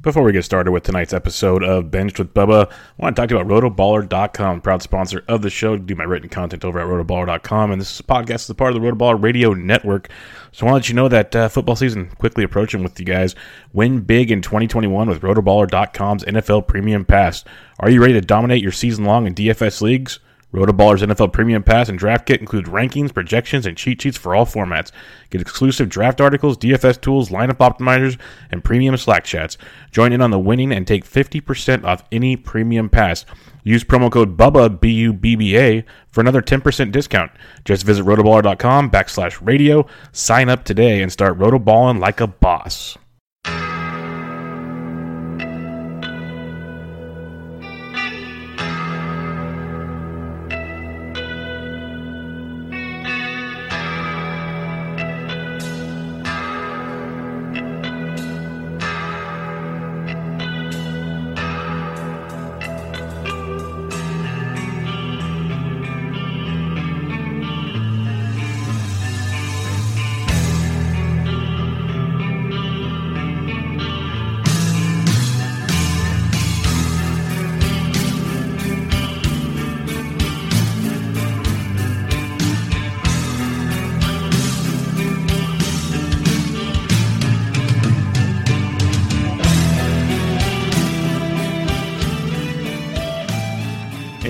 Before 0.00 0.22
we 0.22 0.30
get 0.30 0.44
started 0.44 0.70
with 0.70 0.84
tonight's 0.84 1.12
episode 1.12 1.64
of 1.64 1.90
Benched 1.90 2.20
with 2.20 2.32
Bubba, 2.32 2.70
I 2.70 3.02
want 3.02 3.16
to 3.16 3.20
talk 3.20 3.30
to 3.30 3.34
you 3.34 3.40
about 3.40 3.52
rotoballer.com, 3.52 4.60
proud 4.60 4.80
sponsor 4.80 5.24
of 5.26 5.42
the 5.42 5.50
show. 5.50 5.76
Do 5.76 5.96
my 5.96 6.04
written 6.04 6.28
content 6.28 6.64
over 6.64 6.78
at 6.78 6.86
rotoballer.com, 6.86 7.72
and 7.72 7.80
this 7.80 8.00
podcast 8.02 8.42
is 8.42 8.50
a 8.50 8.54
part 8.54 8.72
of 8.72 8.80
the 8.80 8.88
Rotoballer 8.88 9.20
Radio 9.20 9.54
Network. 9.54 10.08
So 10.52 10.64
I 10.64 10.70
want 10.70 10.84
to 10.84 10.86
let 10.86 10.88
you 10.88 10.94
know 10.94 11.08
that 11.08 11.34
uh, 11.34 11.48
football 11.48 11.74
season 11.74 12.10
quickly 12.10 12.44
approaching 12.44 12.84
with 12.84 13.00
you 13.00 13.06
guys. 13.06 13.34
Win 13.72 13.98
big 14.02 14.30
in 14.30 14.40
2021 14.40 15.08
with 15.08 15.20
rotoballer.com's 15.22 16.22
NFL 16.22 16.68
Premium 16.68 17.04
Pass. 17.04 17.42
Are 17.80 17.90
you 17.90 18.00
ready 18.00 18.14
to 18.14 18.20
dominate 18.20 18.62
your 18.62 18.70
season 18.70 19.04
long 19.04 19.26
in 19.26 19.34
DFS 19.34 19.82
leagues? 19.82 20.20
Rotoballer's 20.52 21.02
NFL 21.02 21.32
Premium 21.32 21.62
Pass 21.62 21.88
and 21.90 21.98
Draft 21.98 22.26
Kit 22.26 22.40
include 22.40 22.66
rankings, 22.66 23.12
projections, 23.12 23.66
and 23.66 23.76
cheat 23.76 24.00
sheets 24.00 24.16
for 24.16 24.34
all 24.34 24.46
formats. 24.46 24.90
Get 25.28 25.42
exclusive 25.42 25.90
draft 25.90 26.20
articles, 26.20 26.56
DFS 26.56 27.00
tools, 27.00 27.28
lineup 27.28 27.58
optimizers, 27.58 28.18
and 28.50 28.64
premium 28.64 28.96
Slack 28.96 29.24
chats. 29.24 29.58
Join 29.90 30.12
in 30.12 30.22
on 30.22 30.30
the 30.30 30.38
winning 30.38 30.72
and 30.72 30.86
take 30.86 31.04
50% 31.04 31.84
off 31.84 32.04
any 32.10 32.34
premium 32.36 32.88
pass. 32.88 33.26
Use 33.62 33.84
promo 33.84 34.10
code 34.10 34.38
BUBBA, 34.38 34.80
B-U-B-B-A, 34.80 35.84
for 36.10 36.22
another 36.22 36.40
10% 36.40 36.92
discount. 36.92 37.30
Just 37.66 37.84
visit 37.84 38.06
rotoballer.com 38.06 38.90
backslash 38.90 39.38
radio, 39.46 39.86
sign 40.12 40.48
up 40.48 40.64
today, 40.64 41.02
and 41.02 41.12
start 41.12 41.38
rotoballing 41.38 42.00
like 42.00 42.20
a 42.20 42.26
boss. 42.26 42.96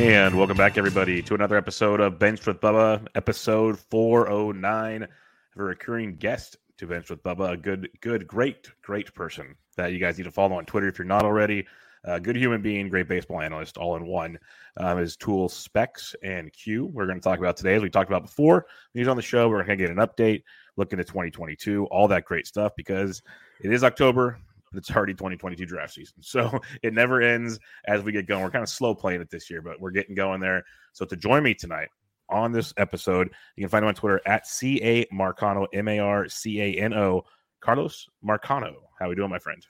And 0.08 0.38
welcome 0.38 0.56
back, 0.56 0.78
everybody, 0.78 1.20
to 1.24 1.34
another 1.34 1.58
episode 1.58 2.00
of 2.00 2.18
Bench 2.18 2.46
with 2.46 2.62
Bubba, 2.62 3.06
episode 3.14 3.78
409. 3.78 5.02
Have 5.02 5.10
a 5.54 5.62
recurring 5.62 6.16
guest 6.16 6.56
to 6.78 6.86
Bench 6.86 7.10
with 7.10 7.22
Bubba, 7.22 7.52
a 7.52 7.56
good, 7.58 7.90
good, 8.00 8.26
great, 8.26 8.70
great 8.80 9.12
person 9.12 9.54
that 9.76 9.92
you 9.92 9.98
guys 9.98 10.16
need 10.16 10.24
to 10.24 10.30
follow 10.30 10.56
on 10.56 10.64
Twitter 10.64 10.88
if 10.88 10.98
you're 10.98 11.04
not 11.04 11.26
already. 11.26 11.66
A 12.04 12.18
good 12.18 12.36
human 12.36 12.62
being, 12.62 12.88
great 12.88 13.06
baseball 13.06 13.42
analyst, 13.42 13.76
all 13.76 13.96
in 13.96 14.06
one. 14.06 14.38
Um, 14.78 14.96
his 14.96 15.14
tools, 15.14 15.52
specs, 15.52 16.16
and 16.22 16.50
Q. 16.54 16.86
We're 16.86 17.04
going 17.04 17.20
to 17.20 17.22
talk 17.22 17.38
about 17.38 17.58
today, 17.58 17.74
as 17.74 17.82
we 17.82 17.90
talked 17.90 18.08
about 18.08 18.22
before. 18.22 18.64
He's 18.94 19.08
on 19.08 19.16
the 19.16 19.22
show, 19.22 19.50
we're 19.50 19.62
going 19.62 19.76
to 19.76 19.86
get 19.86 19.90
an 19.90 19.98
update, 19.98 20.42
look 20.78 20.90
into 20.90 21.04
2022, 21.04 21.84
all 21.90 22.08
that 22.08 22.24
great 22.24 22.46
stuff, 22.46 22.72
because 22.78 23.20
it 23.60 23.70
is 23.70 23.84
October 23.84 24.38
but 24.72 24.78
it's 24.78 24.90
already 24.90 25.14
2022 25.14 25.66
draft 25.66 25.94
season. 25.94 26.16
So 26.20 26.60
it 26.82 26.94
never 26.94 27.20
ends 27.20 27.58
as 27.86 28.02
we 28.02 28.12
get 28.12 28.26
going. 28.26 28.42
We're 28.42 28.50
kind 28.50 28.62
of 28.62 28.68
slow 28.68 28.94
playing 28.94 29.20
it 29.20 29.30
this 29.30 29.50
year, 29.50 29.62
but 29.62 29.80
we're 29.80 29.90
getting 29.90 30.14
going 30.14 30.40
there. 30.40 30.64
So 30.92 31.04
to 31.06 31.16
join 31.16 31.42
me 31.42 31.54
tonight 31.54 31.88
on 32.28 32.52
this 32.52 32.74
episode, 32.76 33.30
you 33.56 33.62
can 33.62 33.70
find 33.70 33.84
him 33.84 33.88
on 33.88 33.94
Twitter 33.94 34.20
at 34.26 34.46
CA 34.46 35.06
Marcano, 35.06 35.66
M 35.72 35.88
A 35.88 35.98
R 35.98 36.28
C 36.28 36.60
A 36.60 36.74
N 36.74 36.94
O, 36.94 37.24
Carlos 37.60 38.06
Marcano. 38.24 38.74
How 38.98 39.06
are 39.06 39.08
we 39.08 39.14
doing, 39.14 39.30
my 39.30 39.38
friend? 39.38 39.64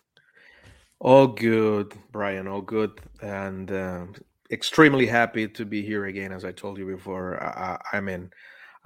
All 1.00 1.28
good, 1.28 1.94
Brian. 2.10 2.48
All 2.48 2.60
good, 2.60 3.00
and 3.22 3.70
uh, 3.70 4.06
extremely 4.50 5.06
happy 5.06 5.47
to 5.47 5.64
be 5.64 5.82
here 5.82 6.06
again. 6.06 6.32
As 6.32 6.44
I 6.44 6.50
told 6.50 6.78
you 6.78 6.87
before, 6.87 7.41
I, 7.42 7.78
I'm 7.92 8.08
in 8.08 8.31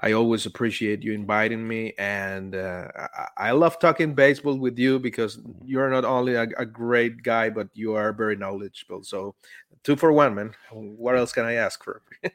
I 0.03 0.13
always 0.13 0.47
appreciate 0.47 1.05
you 1.05 1.13
inviting 1.13 1.67
me, 1.67 1.95
and 1.97 2.57
uh, 2.57 2.89
I, 2.97 3.29
I, 3.37 3.51
love 3.53 3.79
talking 3.79 4.15
baseball 4.15 4.59
with 4.59 4.77
you 4.77 4.99
because 4.99 5.39
you're 5.65 5.89
not 5.91 6.05
only 6.05 6.35
a, 6.35 6.49
a, 6.59 6.67
great 6.67 7.23
guy, 7.23 7.51
but 7.51 7.69
you 7.75 7.95
are 7.95 8.13
very 8.13 8.35
knowledgeable. 8.35 9.05
So, 9.05 9.37
two 9.85 9.95
for 9.95 10.13
one, 10.13 10.35
man. 10.35 10.55
What 10.73 11.17
else 11.17 11.33
can 11.33 11.45
I 11.45 11.53
ask 11.53 11.85
for? 11.85 12.03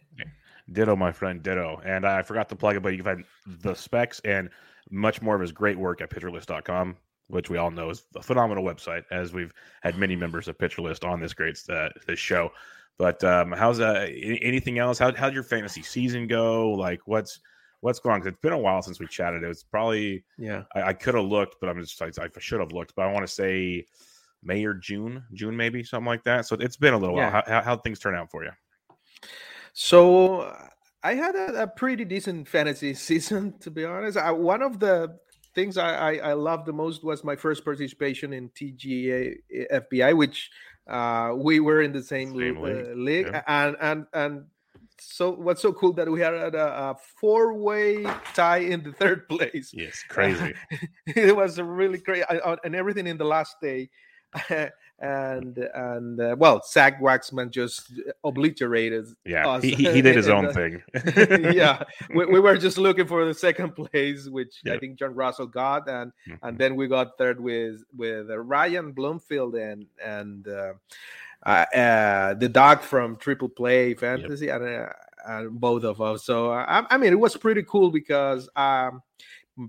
ditto, 0.71 0.95
my 0.95 1.11
friend, 1.11 1.43
ditto. 1.43 1.81
And 1.83 2.05
I 2.05 2.21
forgot 2.21 2.47
to 2.49 2.55
plug 2.55 2.77
it, 2.77 2.83
but 2.83 2.93
you 2.93 3.03
can 3.03 3.05
find 3.05 3.25
the 3.61 3.73
specs 3.73 4.21
and 4.21 4.49
much 4.89 5.21
more 5.21 5.35
of 5.35 5.41
his 5.41 5.51
great 5.51 5.77
work 5.77 6.01
at 6.01 6.09
PitcherList.com, 6.09 6.95
which 7.27 7.49
we 7.49 7.57
all 7.57 7.71
know 7.71 7.89
is 7.89 8.03
a 8.15 8.21
phenomenal 8.21 8.63
website, 8.63 9.03
as 9.11 9.33
we've 9.33 9.51
had 9.81 9.97
many 9.97 10.15
members 10.15 10.47
of 10.47 10.57
PitcherList 10.57 11.05
on 11.05 11.19
this 11.19 11.33
great 11.33 11.61
uh, 11.69 11.89
this 12.07 12.19
show. 12.19 12.51
But 12.97 13.23
um, 13.23 13.51
how's 13.51 13.79
uh, 13.79 14.07
anything 14.09 14.79
else? 14.79 14.97
How 14.97 15.13
how'd 15.13 15.33
your 15.33 15.43
fantasy 15.43 15.83
season 15.83 16.27
go? 16.27 16.71
Like, 16.71 17.01
what's 17.05 17.41
what's 17.81 17.99
going 17.99 18.13
on? 18.15 18.19
Because 18.19 18.33
it's 18.33 18.41
been 18.41 18.53
a 18.53 18.57
while 18.57 18.81
since 18.81 18.99
we 18.99 19.07
chatted. 19.07 19.43
It 19.43 19.47
was 19.47 19.63
probably 19.63 20.23
yeah. 20.37 20.63
I, 20.75 20.83
I 20.83 20.93
could 20.93 21.15
have 21.15 21.25
looked, 21.25 21.57
but 21.59 21.69
I'm 21.69 21.79
just 21.79 22.01
I, 22.01 22.07
I 22.07 22.27
should 22.39 22.59
have 22.59 22.71
looked. 22.71 22.93
But 22.95 23.07
I 23.07 23.11
want 23.11 23.27
to 23.27 23.33
say 23.33 23.85
May 24.43 24.63
or 24.65 24.73
June, 24.73 25.23
June 25.33 25.55
maybe 25.55 25.83
something 25.83 26.07
like 26.07 26.23
that. 26.23 26.45
So 26.45 26.55
it's 26.59 26.77
been 26.77 26.93
a 26.93 26.97
little 26.97 27.15
yeah. 27.15 27.31
while. 27.31 27.43
How 27.45 27.61
how 27.61 27.77
things 27.77 27.99
turn 27.99 28.15
out 28.15 28.31
for 28.31 28.43
you? 28.43 28.51
So 29.73 30.55
I 31.03 31.13
had 31.13 31.35
a, 31.35 31.63
a 31.63 31.67
pretty 31.67 32.05
decent 32.05 32.47
fantasy 32.47 32.93
season, 33.07 33.57
to 33.59 33.71
be 33.71 33.85
honest. 33.85 34.17
I, 34.17 34.31
one 34.31 34.61
of 34.61 34.79
the 34.79 35.17
things 35.55 35.77
I, 35.77 36.13
I, 36.13 36.29
I 36.29 36.33
loved 36.33 36.65
the 36.65 36.73
most 36.73 37.03
was 37.03 37.23
my 37.23 37.35
first 37.35 37.63
participation 37.63 38.33
in 38.33 38.49
TGA 38.49 39.37
FBI, 39.71 40.15
which 40.15 40.49
uh, 40.87 41.33
we 41.35 41.59
were 41.59 41.81
in 41.81 41.91
the 41.91 42.03
same, 42.03 42.29
same 42.29 42.61
league, 42.61 42.85
uh, 42.85 42.93
league. 42.93 43.27
Yeah. 43.27 43.41
and 43.47 43.75
and 43.81 44.05
and 44.13 44.45
so 44.99 45.31
what's 45.31 45.61
so 45.61 45.73
cool 45.73 45.93
that 45.93 46.09
we 46.09 46.19
had 46.21 46.33
a, 46.33 46.57
a 46.57 46.95
four-way 47.19 48.03
tie 48.33 48.57
in 48.57 48.83
the 48.83 48.91
third 48.91 49.27
place. 49.29 49.71
Yes, 49.73 50.03
crazy. 50.07 50.53
it 51.07 51.35
was 51.35 51.59
really 51.59 51.99
crazy, 51.99 52.23
and 52.63 52.75
everything 52.75 53.07
in 53.07 53.17
the 53.17 53.25
last 53.25 53.55
day. 53.61 53.89
and 54.99 55.57
and 55.75 56.19
uh, 56.19 56.35
well, 56.37 56.61
Zach 56.65 56.99
Waxman 56.99 57.51
just 57.51 57.93
obliterated. 58.23 59.05
Yeah, 59.25 59.59
he, 59.61 59.71
he 59.71 60.01
did 60.01 60.15
his 60.15 60.27
own 60.27 60.51
thing. 60.51 60.81
yeah, 61.53 61.83
we, 62.13 62.25
we, 62.25 62.39
were 62.39 62.57
just 62.57 62.77
looking 62.77 63.07
for 63.07 63.23
the 63.25 63.33
second 63.33 63.75
place, 63.75 64.27
which 64.27 64.61
I 64.65 64.77
think 64.77 64.97
John 64.97 65.13
Russell 65.13 65.47
got, 65.47 65.87
and 65.87 66.11
mm-hmm. 66.27 66.45
and 66.45 66.57
then 66.57 66.75
we 66.75 66.87
got 66.87 67.17
third 67.17 67.39
with 67.39 67.83
with 67.95 68.29
Ryan 68.29 68.91
Bloomfield 68.91 69.55
and 69.55 69.85
and 70.03 70.47
uh, 70.47 70.73
uh, 71.45 71.65
uh 71.75 72.33
the 72.33 72.49
dog 72.49 72.81
from 72.81 73.17
Triple 73.17 73.49
Play 73.49 73.93
Fantasy, 73.93 74.47
yep. 74.47 74.61
and 74.61 74.69
uh, 74.69 74.89
uh, 75.27 75.43
both 75.49 75.83
of 75.83 76.01
us. 76.01 76.23
So 76.23 76.51
I, 76.51 76.85
I, 76.89 76.97
mean, 76.97 77.11
it 77.11 77.19
was 77.19 77.35
pretty 77.35 77.63
cool 77.63 77.91
because 77.91 78.49
um, 78.55 79.01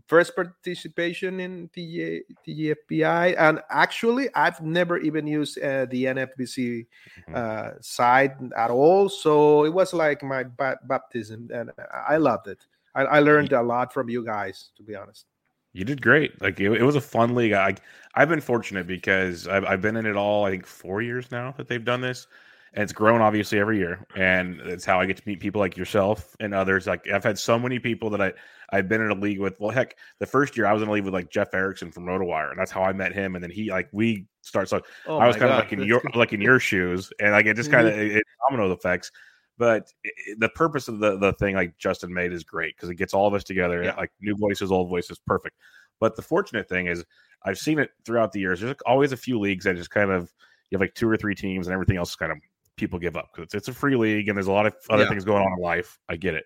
first 0.07 0.35
participation 0.37 1.41
in 1.41 1.71
the 1.75 2.23
the 2.45 2.77
TGFBI, 2.91 3.35
and 3.39 3.61
actually, 3.71 4.29
I've 4.35 4.61
never 4.61 4.99
even 4.99 5.27
used 5.27 5.59
uh, 5.59 5.87
the 5.87 6.05
NFBC 6.05 6.87
mm-hmm. 7.29 7.35
uh, 7.35 7.71
side 7.81 8.37
at 8.57 8.71
all. 8.71 9.09
So 9.09 9.65
it 9.65 9.73
was 9.73 9.93
like 9.93 10.23
my 10.23 10.45
ba- 10.45 10.81
baptism, 10.85 11.49
and 11.53 11.71
I 12.07 12.17
loved 12.17 12.49
it. 12.49 12.65
I, 12.95 13.03
I 13.03 13.21
learned 13.21 13.53
a 13.53 13.63
lot 13.63 13.93
from 13.93 14.09
you 14.09 14.25
guys, 14.25 14.71
to 14.77 14.83
be 14.83 14.95
honest. 14.95 15.27
You 15.73 15.85
did 15.85 16.03
great. 16.03 16.41
Like 16.41 16.59
it, 16.61 16.71
it, 16.73 16.83
was 16.83 16.97
a 16.97 17.01
fun 17.01 17.35
league. 17.35 17.53
I 17.53 17.77
I've 18.15 18.29
been 18.29 18.41
fortunate 18.41 18.87
because 18.87 19.47
I've 19.47 19.65
I've 19.65 19.81
been 19.81 19.97
in 19.97 20.07
it 20.07 20.17
all. 20.17 20.45
I 20.45 20.51
think 20.51 20.67
four 20.67 21.03
years 21.03 21.31
now 21.31 21.53
that 21.57 21.69
they've 21.69 21.85
done 21.85 22.01
this, 22.01 22.27
and 22.73 22.83
it's 22.83 22.93
grown 22.93 23.21
obviously 23.21 23.59
every 23.59 23.79
year. 23.79 24.07
And 24.17 24.61
it's 24.61 24.85
how 24.85 24.99
I 24.99 25.07
get 25.07 25.19
to 25.19 25.23
meet 25.27 25.41
people 25.41 25.61
like 25.61 25.77
yourself 25.77 26.35
and 26.41 26.55
others. 26.55 26.87
Like 26.87 27.09
I've 27.09 27.25
had 27.25 27.39
so 27.39 27.59
many 27.59 27.79
people 27.79 28.11
that 28.11 28.21
I 28.21 28.33
I've 28.71 28.89
been 28.89 29.01
in 29.01 29.11
a 29.11 29.15
league 29.15 29.41
with. 29.41 29.61
Well, 29.61 29.71
heck, 29.71 29.97
the 30.19 30.27
first 30.27 30.57
year 30.57 30.67
I 30.67 30.73
was 30.73 30.83
in 30.83 30.89
a 30.89 30.93
league 30.93 31.05
with 31.05 31.15
like 31.15 31.31
Jeff 31.31 31.53
Erickson 31.55 31.93
from 31.93 32.05
RotoWire, 32.05 32.51
and 32.51 32.59
that's 32.59 32.71
how 32.71 32.83
I 32.83 32.93
met 32.93 33.13
him. 33.13 33.35
And 33.35 33.43
then 33.43 33.51
he 33.51 33.71
like 33.71 33.89
we 33.93 34.27
start. 34.43 34.69
So 34.69 34.81
oh 35.07 35.19
I 35.19 35.27
was 35.27 35.37
kind 35.37 35.51
of 35.53 35.59
like 35.59 35.73
in 35.73 35.83
your 35.83 36.03
like 36.15 36.33
in 36.33 36.41
your 36.41 36.59
shoes, 36.59 37.13
and 37.21 37.33
like 37.33 37.47
it 37.47 37.57
just 37.57 37.71
kind 37.71 37.87
of 37.87 37.95
mm-hmm. 37.95 38.19
domino 38.49 38.73
effects. 38.73 39.13
But 39.59 39.93
it, 40.05 40.39
the 40.41 40.49
purpose 40.49 40.89
of 40.89 41.01
the, 41.01 41.19
the 41.19 41.33
thing 41.35 41.57
like 41.57 41.77
Justin 41.79 42.15
made 42.15 42.33
is 42.33 42.45
great 42.45 42.77
because 42.77 42.89
it 42.89 42.95
gets 42.95 43.13
all 43.13 43.27
of 43.27 43.35
us 43.35 43.45
together, 43.45 43.83
yeah. 43.83 43.97
like 43.97 44.13
new 44.21 44.37
voices, 44.37 44.73
old 44.73 44.89
voices, 44.89 45.19
perfect. 45.19 45.57
But 46.01 46.17
the 46.17 46.23
fortunate 46.23 46.69
thing 46.69 46.87
is, 46.87 47.05
I've 47.45 47.59
seen 47.59 47.79
it 47.79 47.91
throughout 48.05 48.33
the 48.33 48.41
years. 48.41 48.61
There's 48.61 48.77
always 48.87 49.13
a 49.13 49.17
few 49.17 49.39
leagues 49.39 49.65
that 49.65 49.77
just 49.77 49.91
kind 49.91 50.11
of 50.11 50.33
you 50.71 50.77
have 50.77 50.81
like 50.81 50.95
two 50.95 51.09
or 51.09 51.17
three 51.17 51.35
teams, 51.35 51.67
and 51.67 51.75
everything 51.75 51.97
else 51.97 52.15
kind 52.15 52.33
of 52.33 52.39
people 52.79 52.99
give 52.99 53.17
up 53.17 53.31
because 53.33 53.45
it's, 53.45 53.55
it's, 53.55 53.69
a 53.69 53.73
free 53.73 53.97
league 53.97 54.29
and 54.29 54.37
there's 54.37 54.47
a 54.47 54.53
lot 54.53 54.65
of 54.65 54.75
other 54.89 55.03
yeah. 55.03 55.09
things 55.09 55.25
going 55.25 55.45
on 55.45 55.53
in 55.53 55.63
life. 55.63 55.99
I 56.09 56.17
get 56.17 56.35
it. 56.35 56.45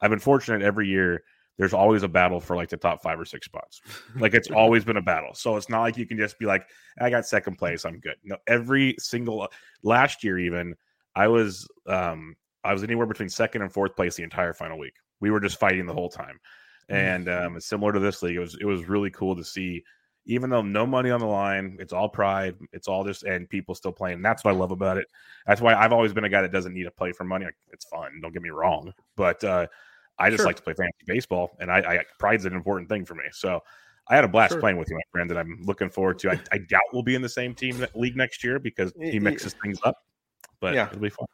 I've 0.00 0.10
been 0.10 0.20
fortunate 0.20 0.62
every 0.62 0.88
year. 0.88 1.22
There's 1.58 1.74
always 1.74 2.02
a 2.02 2.08
battle 2.08 2.40
for 2.40 2.56
like 2.56 2.68
the 2.68 2.76
top 2.76 3.02
five 3.02 3.20
or 3.20 3.24
six 3.24 3.46
spots. 3.46 3.80
Like 4.16 4.34
it's 4.34 4.50
always 4.52 4.84
been 4.84 4.96
a 4.96 5.02
battle. 5.02 5.34
So 5.34 5.56
it's 5.56 5.68
not 5.68 5.82
like 5.82 5.96
you 5.96 6.06
can 6.06 6.16
just 6.16 6.38
be 6.38 6.46
like, 6.46 6.66
I 6.98 7.10
got 7.10 7.26
second 7.26 7.58
place, 7.58 7.84
I'm 7.84 8.00
good. 8.00 8.16
No, 8.24 8.36
every 8.46 8.96
single 8.98 9.48
last 9.82 10.24
year 10.24 10.38
even 10.38 10.74
I 11.14 11.28
was 11.28 11.68
um 11.86 12.36
I 12.64 12.72
was 12.72 12.82
anywhere 12.82 13.06
between 13.06 13.28
second 13.28 13.62
and 13.62 13.72
fourth 13.72 13.94
place 13.94 14.16
the 14.16 14.22
entire 14.22 14.52
final 14.52 14.78
week. 14.78 14.94
We 15.20 15.30
were 15.30 15.40
just 15.40 15.60
fighting 15.60 15.86
the 15.86 15.94
whole 15.94 16.08
time, 16.08 16.40
mm. 16.90 16.94
and 16.94 17.28
um, 17.28 17.60
similar 17.60 17.92
to 17.92 18.00
this 18.00 18.22
league, 18.22 18.36
it 18.36 18.40
was 18.40 18.56
it 18.60 18.64
was 18.64 18.88
really 18.88 19.10
cool 19.10 19.36
to 19.36 19.44
see. 19.44 19.84
Even 20.26 20.48
though 20.48 20.62
no 20.62 20.86
money 20.86 21.10
on 21.10 21.20
the 21.20 21.26
line, 21.26 21.76
it's 21.78 21.92
all 21.92 22.08
pride. 22.08 22.54
It's 22.72 22.88
all 22.88 23.04
just 23.04 23.24
and 23.24 23.46
people 23.46 23.74
still 23.74 23.92
playing. 23.92 24.22
That's 24.22 24.42
what 24.42 24.54
I 24.54 24.56
love 24.56 24.70
about 24.70 24.96
it. 24.96 25.06
That's 25.46 25.60
why 25.60 25.74
I've 25.74 25.92
always 25.92 26.14
been 26.14 26.24
a 26.24 26.30
guy 26.30 26.40
that 26.40 26.50
doesn't 26.50 26.72
need 26.72 26.84
to 26.84 26.90
play 26.90 27.12
for 27.12 27.24
money. 27.24 27.44
Like, 27.44 27.56
it's 27.70 27.84
fun. 27.84 28.20
Don't 28.22 28.32
get 28.32 28.40
me 28.40 28.48
wrong, 28.48 28.90
but 29.16 29.44
uh, 29.44 29.66
I 30.18 30.30
just 30.30 30.40
sure. 30.40 30.46
like 30.46 30.56
to 30.56 30.62
play 30.62 30.72
fantasy 30.72 31.04
baseball, 31.06 31.56
and 31.60 31.70
I, 31.70 31.78
I 31.78 32.04
pride's 32.18 32.46
an 32.46 32.54
important 32.54 32.88
thing 32.88 33.04
for 33.04 33.14
me. 33.14 33.24
So 33.32 33.60
I 34.08 34.14
had 34.14 34.24
a 34.24 34.28
blast 34.28 34.52
sure. 34.52 34.60
playing 34.60 34.78
with 34.78 34.88
you, 34.88 34.96
my 34.96 35.02
friend, 35.12 35.30
and 35.30 35.38
I'm 35.38 35.60
looking 35.62 35.90
forward 35.90 36.18
to. 36.20 36.30
I, 36.30 36.40
I 36.52 36.58
doubt 36.58 36.82
we'll 36.92 37.02
be 37.02 37.14
in 37.14 37.22
the 37.22 37.28
same 37.28 37.54
team 37.54 37.84
league 37.94 38.16
next 38.16 38.44
year 38.44 38.58
because 38.58 38.92
he 38.98 39.18
mixes 39.18 39.54
things 39.62 39.78
up, 39.84 39.96
but 40.60 40.74
yeah. 40.74 40.86
it'll 40.86 41.00
be 41.00 41.10
fun. 41.10 41.26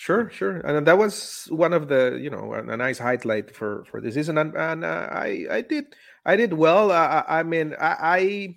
Sure, 0.00 0.30
sure, 0.30 0.56
and 0.60 0.86
that 0.86 0.96
was 0.96 1.46
one 1.50 1.74
of 1.74 1.88
the 1.88 2.18
you 2.18 2.30
know 2.30 2.54
a, 2.54 2.74
nice 2.74 2.96
highlight 2.98 3.54
for 3.54 3.84
for 3.84 4.00
the 4.00 4.10
season, 4.10 4.38
and, 4.38 4.54
and 4.56 4.82
uh, 4.82 5.08
I 5.12 5.44
I 5.50 5.60
did 5.60 5.94
I 6.24 6.36
did 6.36 6.54
well. 6.54 6.90
Uh, 6.90 7.22
I 7.28 7.42
mean 7.42 7.76
I, 7.78 8.56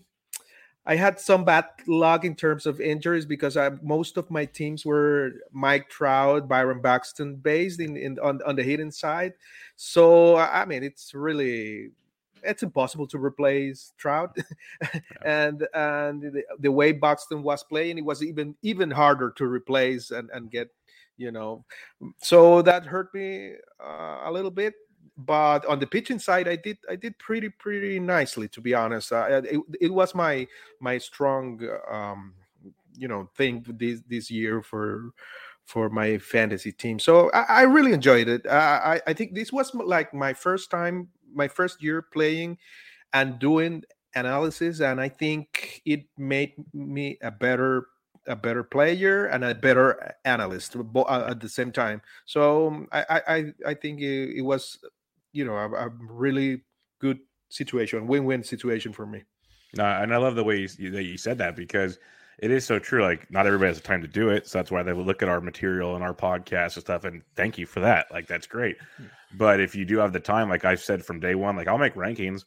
I 0.86 0.96
had 0.96 1.20
some 1.20 1.44
bad 1.44 1.66
luck 1.86 2.24
in 2.24 2.36
terms 2.36 2.66
of 2.66 2.80
injuries 2.80 3.26
because 3.26 3.58
I, 3.58 3.72
most 3.82 4.16
of 4.16 4.32
my 4.32 4.46
teams 4.46 4.86
were 4.86 5.34
Mike 5.52 5.90
Trout, 5.90 6.48
Byron 6.48 6.80
Buxton 6.82 7.36
based 7.36 7.82
in, 7.82 7.98
in 7.98 8.20
on, 8.20 8.40
on 8.48 8.56
the 8.56 8.64
hitting 8.64 8.92
side. 8.92 9.34
So 9.76 10.38
I 10.38 10.64
mean 10.64 10.82
it's 10.82 11.14
really 11.14 11.90
it's 12.42 12.64
impossible 12.64 13.08
to 13.08 13.18
replace 13.18 13.92
Trout, 13.98 14.38
yeah. 14.38 15.00
and 15.26 15.68
and 15.74 16.22
the, 16.22 16.44
the, 16.60 16.72
way 16.72 16.94
Buxton 16.94 17.44
was 17.44 17.64
playing, 17.64 17.98
it 17.98 18.06
was 18.06 18.24
even 18.24 18.56
even 18.62 18.92
harder 18.92 19.32
to 19.32 19.46
replace 19.46 20.12
and 20.12 20.30
and 20.30 20.50
get 20.50 20.70
you 21.18 21.32
know 21.32 21.64
so 22.22 22.62
that 22.62 22.86
hurt 22.86 23.14
me 23.14 23.54
uh, 23.84 24.22
a 24.26 24.32
little 24.32 24.52
bit 24.52 24.74
but 25.18 25.66
on 25.66 25.80
the 25.80 25.88
pitching 25.88 26.20
side 26.20 26.48
i 26.48 26.56
did 26.56 26.78
i 26.90 26.96
did 26.96 27.18
pretty 27.20 27.50
pretty 27.50 28.00
nicely 28.00 28.48
to 28.48 28.62
be 28.62 28.74
honest. 28.74 29.12
Uh, 29.12 29.42
it, 29.44 29.60
it 29.80 29.94
was 29.94 30.16
my 30.16 30.48
my 30.80 30.98
strong 30.98 31.60
um 31.92 32.34
you 32.96 33.08
know 33.08 33.30
thing 33.36 33.64
this 33.68 34.02
this 34.08 34.32
year 34.32 34.62
for 34.62 35.12
for 35.66 35.90
my 35.90 36.18
fantasy 36.18 36.72
team. 36.72 37.00
So 37.00 37.30
i, 37.34 37.46
I 37.50 37.62
really 37.64 37.94
enjoyed 37.94 38.28
it. 38.28 38.46
I 38.48 39.02
i 39.06 39.14
think 39.14 39.36
this 39.36 39.52
was 39.52 39.74
like 39.76 40.14
my 40.14 40.34
first 40.34 40.72
time 40.72 41.10
my 41.34 41.48
first 41.48 41.84
year 41.84 42.02
playing 42.02 42.58
and 43.14 43.40
doing 43.40 43.84
analysis 44.16 44.80
and 44.80 45.02
i 45.02 45.10
think 45.10 45.82
it 45.86 46.06
made 46.18 46.54
me 46.74 47.18
a 47.24 47.32
better 47.32 47.88
a 48.28 48.36
better 48.36 48.64
player 48.64 49.26
and 49.26 49.44
a 49.44 49.54
better 49.54 50.16
analyst 50.26 50.76
uh, 50.76 51.26
at 51.28 51.40
the 51.40 51.50
same 51.50 51.72
time. 51.72 52.02
So 52.26 52.68
um, 52.68 52.88
I 52.92 53.22
I 53.28 53.54
I 53.68 53.74
think 53.74 54.02
it, 54.02 54.38
it 54.38 54.42
was 54.42 54.80
you 55.32 55.46
know 55.46 55.56
a, 55.56 55.70
a, 55.72 55.90
really 56.10 56.62
good 57.00 57.20
situation, 57.50 58.08
win-win 58.08 58.44
situation 58.44 58.94
for 58.94 59.06
me. 59.06 59.24
No, 59.76 59.86
and 59.86 60.14
I 60.14 60.18
love 60.18 60.36
the 60.36 60.44
way 60.44 60.68
you, 60.78 60.92
that 60.92 61.04
you 61.04 61.18
said 61.18 61.38
that 61.40 61.56
because 61.56 62.00
it 62.40 62.52
is 62.52 62.66
so 62.66 62.80
true. 62.80 63.02
Like 63.02 63.30
not 63.32 63.46
everybody 63.46 63.68
has 63.70 63.78
the 63.78 63.88
time 63.88 64.02
to 64.02 64.08
do 64.08 64.30
it, 64.30 64.48
so 64.48 64.60
that's 64.60 64.72
why 64.72 64.84
they 64.84 64.94
look 64.94 65.22
at 65.22 65.30
our 65.30 65.42
material 65.42 65.96
and 65.96 66.04
our 66.04 66.14
podcast 66.14 66.76
and 66.76 66.84
stuff. 66.84 67.04
And 67.04 67.22
thank 67.36 67.58
you 67.58 67.66
for 67.66 67.80
that. 67.82 68.08
Like 68.12 68.28
that's 68.28 68.48
great. 68.48 68.78
Hmm. 68.98 69.06
But 69.36 69.60
if 69.60 69.76
you 69.76 69.86
do 69.86 69.98
have 69.98 70.14
the 70.14 70.20
time, 70.20 70.50
like 70.50 70.66
I've 70.66 70.82
said 70.82 71.04
from 71.04 71.20
day 71.20 71.36
one, 71.36 71.56
like 71.56 71.68
I'll 71.68 71.78
make 71.78 71.96
rankings 71.96 72.44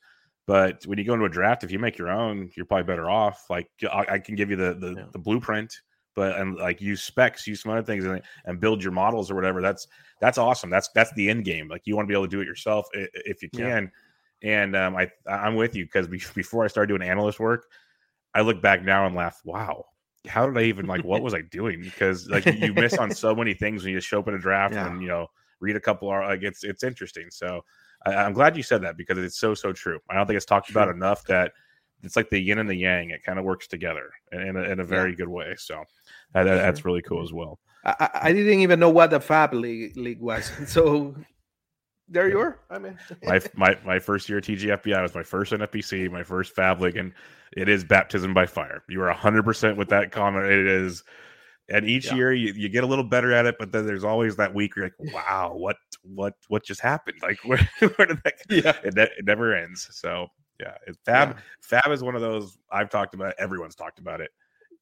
but 0.46 0.86
when 0.86 0.98
you 0.98 1.04
go 1.04 1.14
into 1.14 1.26
a 1.26 1.30
draft, 1.30 1.64
if 1.64 1.72
you 1.72 1.78
make 1.78 1.98
your 1.98 2.08
own, 2.08 2.50
you're 2.56 2.66
probably 2.66 2.84
better 2.84 3.10
off. 3.10 3.46
Like 3.50 3.68
I, 3.90 4.06
I 4.10 4.18
can 4.18 4.36
give 4.36 4.50
you 4.50 4.56
the 4.56 4.74
the, 4.74 4.94
yeah. 4.96 5.04
the, 5.12 5.18
blueprint, 5.18 5.80
but 6.14 6.38
and 6.38 6.56
like 6.56 6.80
use 6.80 7.02
specs, 7.02 7.46
use 7.46 7.62
some 7.62 7.72
other 7.72 7.82
things, 7.82 8.04
and, 8.04 8.22
and 8.44 8.60
build 8.60 8.82
your 8.82 8.92
models 8.92 9.30
or 9.30 9.34
whatever. 9.34 9.60
That's 9.60 9.88
that's 10.20 10.38
awesome. 10.38 10.70
That's 10.70 10.88
that's 10.94 11.12
the 11.14 11.28
end 11.28 11.44
game. 11.44 11.66
Like 11.68 11.82
you 11.84 11.96
want 11.96 12.06
to 12.06 12.12
be 12.12 12.14
able 12.14 12.26
to 12.26 12.30
do 12.30 12.40
it 12.40 12.46
yourself 12.46 12.86
if 12.92 13.42
you 13.42 13.50
can. 13.50 13.90
Yeah. 14.42 14.62
And 14.62 14.76
um, 14.76 14.96
I 14.96 15.10
I'm 15.26 15.56
with 15.56 15.74
you 15.74 15.84
because 15.84 16.06
before 16.34 16.64
I 16.64 16.68
started 16.68 16.88
doing 16.88 17.08
analyst 17.08 17.40
work, 17.40 17.66
I 18.32 18.42
look 18.42 18.62
back 18.62 18.84
now 18.84 19.04
and 19.06 19.16
laugh. 19.16 19.40
Wow, 19.44 19.86
how 20.28 20.46
did 20.46 20.56
I 20.56 20.64
even 20.64 20.86
like? 20.86 21.02
what 21.02 21.22
was 21.22 21.34
I 21.34 21.40
doing? 21.42 21.80
Because 21.80 22.28
like 22.28 22.46
you 22.46 22.72
miss 22.72 22.96
on 22.98 23.10
so 23.14 23.34
many 23.34 23.54
things 23.54 23.82
when 23.82 23.92
you 23.92 23.98
just 23.98 24.08
show 24.08 24.20
up 24.20 24.28
in 24.28 24.34
a 24.34 24.38
draft 24.38 24.74
yeah. 24.74 24.86
and 24.86 25.02
you 25.02 25.08
know 25.08 25.26
read 25.58 25.74
a 25.74 25.80
couple. 25.80 26.08
Like 26.08 26.42
it's 26.42 26.62
it's 26.62 26.84
interesting. 26.84 27.26
So 27.30 27.62
I, 28.04 28.24
am 28.24 28.32
glad 28.32 28.56
you 28.56 28.62
said 28.62 28.82
that 28.82 28.96
because 28.96 29.18
it's 29.18 29.38
so 29.38 29.54
so 29.54 29.72
true. 29.72 29.98
I 30.10 30.14
don't 30.14 30.26
think 30.26 30.36
it's 30.36 30.46
talked 30.46 30.70
about 30.70 30.88
enough 30.88 31.24
that 31.24 31.52
it's 32.02 32.16
like 32.16 32.30
the 32.30 32.38
yin 32.38 32.58
and 32.58 32.68
the 32.68 32.76
yang. 32.76 33.10
It 33.10 33.22
kind 33.22 33.38
of 33.38 33.44
works 33.44 33.66
together 33.66 34.10
in 34.32 34.56
a, 34.56 34.62
in 34.62 34.80
a 34.80 34.84
very 34.84 35.10
yeah. 35.10 35.16
good 35.16 35.28
way. 35.28 35.54
So 35.58 35.82
that, 36.34 36.44
that's 36.44 36.84
really 36.84 37.02
cool 37.02 37.22
as 37.22 37.32
well. 37.32 37.58
I, 37.84 38.10
I, 38.14 38.32
didn't 38.32 38.60
even 38.60 38.80
know 38.80 38.90
what 38.90 39.10
the 39.10 39.20
Fab 39.20 39.54
League, 39.54 39.96
league 39.96 40.20
was. 40.20 40.50
So 40.66 41.14
there 42.08 42.28
you 42.28 42.38
are. 42.38 42.60
I 42.70 42.78
mean, 42.78 42.98
my, 43.24 43.40
my 43.54 43.76
my 43.84 43.98
first 43.98 44.28
year 44.28 44.38
at 44.38 44.44
TGFBI 44.44 45.02
was 45.02 45.14
my 45.14 45.22
first 45.22 45.52
NFBC, 45.52 46.10
my 46.10 46.22
first 46.22 46.54
Fab 46.54 46.80
League, 46.80 46.96
and 46.96 47.12
it 47.56 47.68
is 47.68 47.84
baptism 47.84 48.32
by 48.32 48.46
fire. 48.46 48.82
You 48.88 49.02
are 49.02 49.12
hundred 49.12 49.44
percent 49.44 49.76
with 49.76 49.88
that 49.88 50.12
comment. 50.12 50.46
It 50.46 50.66
is 50.66 51.02
and 51.68 51.88
each 51.88 52.06
yeah. 52.06 52.14
year 52.14 52.32
you, 52.32 52.52
you 52.52 52.68
get 52.68 52.84
a 52.84 52.86
little 52.86 53.04
better 53.04 53.32
at 53.32 53.46
it 53.46 53.56
but 53.58 53.72
then 53.72 53.86
there's 53.86 54.04
always 54.04 54.36
that 54.36 54.54
week 54.54 54.76
where 54.76 54.86
you're 54.86 54.94
like 54.98 55.14
wow 55.14 55.52
what 55.54 55.76
what 56.02 56.34
what 56.48 56.64
just 56.64 56.80
happened 56.80 57.18
like 57.22 57.38
where, 57.44 57.68
where 57.96 58.06
did 58.06 58.18
that 58.24 58.34
yeah 58.50 58.76
it, 58.84 58.96
it 58.96 59.24
never 59.24 59.54
ends 59.54 59.88
so 59.90 60.28
yeah 60.60 60.74
it, 60.86 60.96
fab 61.04 61.30
yeah. 61.30 61.42
fab 61.60 61.92
is 61.92 62.02
one 62.02 62.14
of 62.14 62.20
those 62.20 62.58
i've 62.70 62.90
talked 62.90 63.14
about 63.14 63.34
everyone's 63.38 63.74
talked 63.74 63.98
about 63.98 64.20
it 64.20 64.30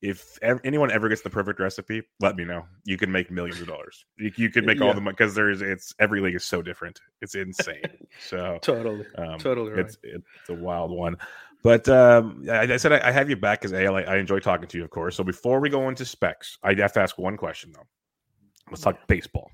if 0.02 0.38
ever, 0.42 0.60
anyone 0.64 0.90
ever 0.90 1.08
gets 1.08 1.22
the 1.22 1.30
perfect 1.30 1.58
recipe 1.58 2.02
let 2.20 2.36
me 2.36 2.44
know 2.44 2.64
you 2.84 2.98
can 2.98 3.10
make 3.10 3.30
millions 3.30 3.60
of 3.60 3.66
dollars 3.66 4.04
you, 4.18 4.30
you 4.36 4.50
could 4.50 4.66
make 4.66 4.78
yeah. 4.78 4.84
all 4.84 4.94
the 4.94 5.00
money 5.00 5.14
because 5.18 5.34
there's 5.34 5.62
it's 5.62 5.94
every 5.98 6.20
league 6.20 6.34
is 6.34 6.44
so 6.44 6.60
different 6.60 7.00
it's 7.22 7.34
insane 7.34 7.80
so 8.20 8.58
totally 8.60 9.06
um, 9.16 9.38
totally 9.38 9.70
right. 9.70 9.80
it's 9.80 9.96
it's 10.02 10.50
a 10.50 10.54
wild 10.54 10.90
one 10.90 11.16
but 11.64 11.88
um, 11.88 12.44
I, 12.48 12.74
I, 12.74 12.76
said 12.76 12.92
I, 12.92 13.08
I, 13.08 13.10
have 13.10 13.30
you 13.30 13.36
back 13.36 13.64
as 13.64 13.72
AL. 13.72 13.96
I, 13.96 14.02
I 14.02 14.16
enjoy 14.18 14.38
talking 14.38 14.68
to 14.68 14.78
you, 14.78 14.84
of 14.84 14.90
course. 14.90 15.16
So 15.16 15.24
before 15.24 15.60
we 15.60 15.70
go 15.70 15.88
into 15.88 16.04
specs, 16.04 16.58
I 16.62 16.74
have 16.74 16.92
to 16.92 17.00
ask 17.00 17.18
one 17.18 17.38
question 17.38 17.72
though. 17.74 17.86
Let's 18.70 18.82
talk 18.82 18.98
baseball. 19.08 19.50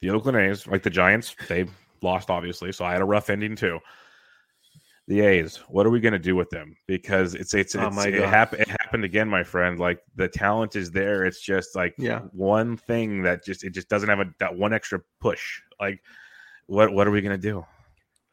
The 0.00 0.10
Oakland 0.10 0.36
A's, 0.36 0.66
like 0.66 0.82
the 0.82 0.90
Giants, 0.90 1.34
they 1.48 1.66
lost 2.02 2.28
obviously, 2.28 2.72
so 2.72 2.84
I 2.84 2.92
had 2.92 3.00
a 3.00 3.06
rough 3.06 3.30
ending 3.30 3.56
too. 3.56 3.80
The 5.08 5.22
A's, 5.22 5.56
what 5.68 5.86
are 5.86 5.90
we 5.90 6.00
going 6.00 6.12
to 6.12 6.18
do 6.18 6.36
with 6.36 6.50
them? 6.50 6.76
Because 6.86 7.34
it's 7.34 7.54
it's, 7.54 7.74
oh 7.74 7.88
it's 7.88 8.04
it, 8.04 8.14
happened 8.22 8.60
it 8.60 8.68
happened 8.68 9.04
again, 9.04 9.28
my 9.28 9.42
friend. 9.42 9.78
Like 9.78 10.00
the 10.14 10.28
talent 10.28 10.76
is 10.76 10.90
there. 10.90 11.24
It's 11.24 11.40
just 11.40 11.74
like 11.74 11.94
yeah. 11.96 12.20
one 12.32 12.76
thing 12.76 13.22
that 13.22 13.42
just 13.42 13.64
it 13.64 13.70
just 13.70 13.88
doesn't 13.88 14.10
have 14.10 14.20
a 14.20 14.26
that 14.40 14.54
one 14.54 14.74
extra 14.74 15.00
push. 15.20 15.62
Like 15.80 16.02
what 16.66 16.92
what 16.92 17.08
are 17.08 17.10
we 17.10 17.22
going 17.22 17.40
to 17.40 17.50
do? 17.50 17.64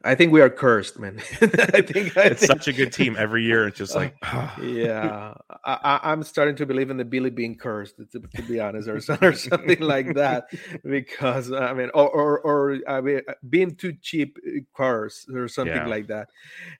I 0.06 0.14
think 0.14 0.32
we 0.32 0.40
are 0.40 0.48
cursed, 0.48 0.98
man. 0.98 1.18
I 1.40 1.82
think 1.82 2.16
I 2.16 2.22
it's 2.24 2.40
think... 2.40 2.52
such 2.52 2.68
a 2.68 2.72
good 2.72 2.92
team 2.92 3.16
every 3.18 3.44
year. 3.44 3.66
It's 3.66 3.76
just 3.76 3.94
like, 3.94 4.14
yeah, 4.62 5.34
I, 5.64 6.12
am 6.12 6.22
starting 6.22 6.54
to 6.56 6.66
believe 6.66 6.90
in 6.90 6.96
the 6.96 7.04
Billy 7.04 7.30
being 7.30 7.56
cursed, 7.56 7.96
to, 8.12 8.20
to 8.20 8.42
be 8.42 8.60
honest, 8.60 8.88
or, 8.88 9.00
or 9.22 9.32
something 9.32 9.80
like 9.80 10.14
that. 10.14 10.46
Because 10.84 11.52
I 11.52 11.72
mean, 11.72 11.90
or 11.94 12.08
or, 12.08 12.40
or 12.40 12.78
I 12.88 13.00
mean, 13.00 13.20
being 13.48 13.74
too 13.74 13.94
cheap, 14.00 14.38
uh, 14.46 14.60
cursed, 14.74 15.28
or 15.30 15.48
something 15.48 15.74
yeah. 15.74 15.86
like 15.86 16.06
that. 16.06 16.28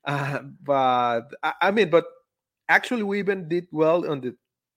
Uh, 0.05 0.41
but 0.63 1.35
I, 1.43 1.53
I 1.63 1.71
mean, 1.73 1.91
but 1.91 2.05
actually, 2.69 3.03
we 3.03 3.19
even 3.19 3.49
did 3.49 3.67
well 3.73 4.09
on 4.09 4.21
the 4.21 4.37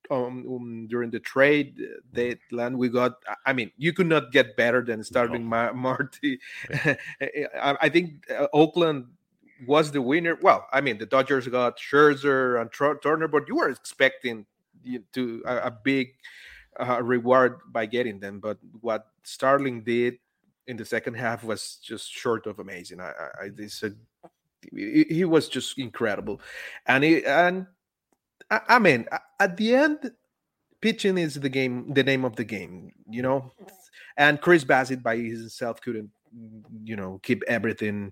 um, 0.09 0.45
um, 0.49 0.87
during 0.89 1.09
the 1.09 1.19
trade 1.19 1.75
uh, 1.81 1.99
deadline 2.13 2.77
we 2.77 2.89
got 2.89 3.13
i 3.45 3.53
mean 3.53 3.71
you 3.77 3.93
could 3.93 4.07
not 4.07 4.31
get 4.31 4.55
better 4.55 4.83
than 4.83 5.03
Starling 5.03 5.43
no. 5.43 5.49
Ma- 5.49 5.73
Marte. 5.73 6.39
I, 6.73 7.77
I, 7.81 7.89
think 7.89 8.29
uh, 8.31 8.47
oakland 8.53 9.05
was 9.67 9.91
the 9.91 10.01
winner. 10.01 10.37
Well 10.41 10.67
i 10.71 10.81
mean 10.81 10.97
the 10.97 11.05
dodgers 11.05 11.47
got 11.47 11.77
scherzer 11.77 12.61
and 12.61 12.71
Tr- 12.71 12.99
turner 13.03 13.27
but 13.27 13.47
you 13.47 13.55
were 13.55 13.69
expecting 13.69 14.45
to 15.13 15.43
a, 15.45 15.57
a 15.57 15.71
big 15.71 16.13
uh, 16.79 17.01
reward 17.03 17.59
by 17.71 17.85
getting 17.85 18.19
them 18.19 18.39
but 18.39 18.57
what 18.81 19.07
starling 19.23 19.83
did 19.83 20.17
in 20.69 20.77
the 20.77 20.85
second 20.85 21.15
half 21.15 21.43
was 21.43 21.79
just 21.81 22.11
short 22.11 22.45
of 22.45 22.59
amazing. 22.59 23.01
I, 23.01 23.09
I, 23.09 23.45
I 23.45 23.49
this, 23.49 23.83
uh, 23.83 23.89
he 24.71 25.25
was 25.25 25.49
just 25.49 25.79
incredible. 25.79 26.39
And 26.85 27.03
he, 27.03 27.25
and 27.25 27.65
I, 28.49 28.61
I 28.67 28.79
mean, 28.79 29.05
at 29.39 29.57
the 29.57 29.75
end, 29.75 30.11
pitching 30.81 31.17
is 31.17 31.35
the 31.35 31.49
game, 31.49 31.93
the 31.93 32.03
name 32.03 32.25
of 32.25 32.35
the 32.35 32.43
game, 32.43 32.91
you 33.09 33.21
know. 33.21 33.51
And 34.17 34.41
Chris 34.41 34.63
Bassitt 34.63 35.01
by 35.01 35.17
himself 35.17 35.81
couldn't, 35.81 36.09
you 36.83 36.95
know, 36.95 37.19
keep 37.23 37.43
everything 37.47 38.11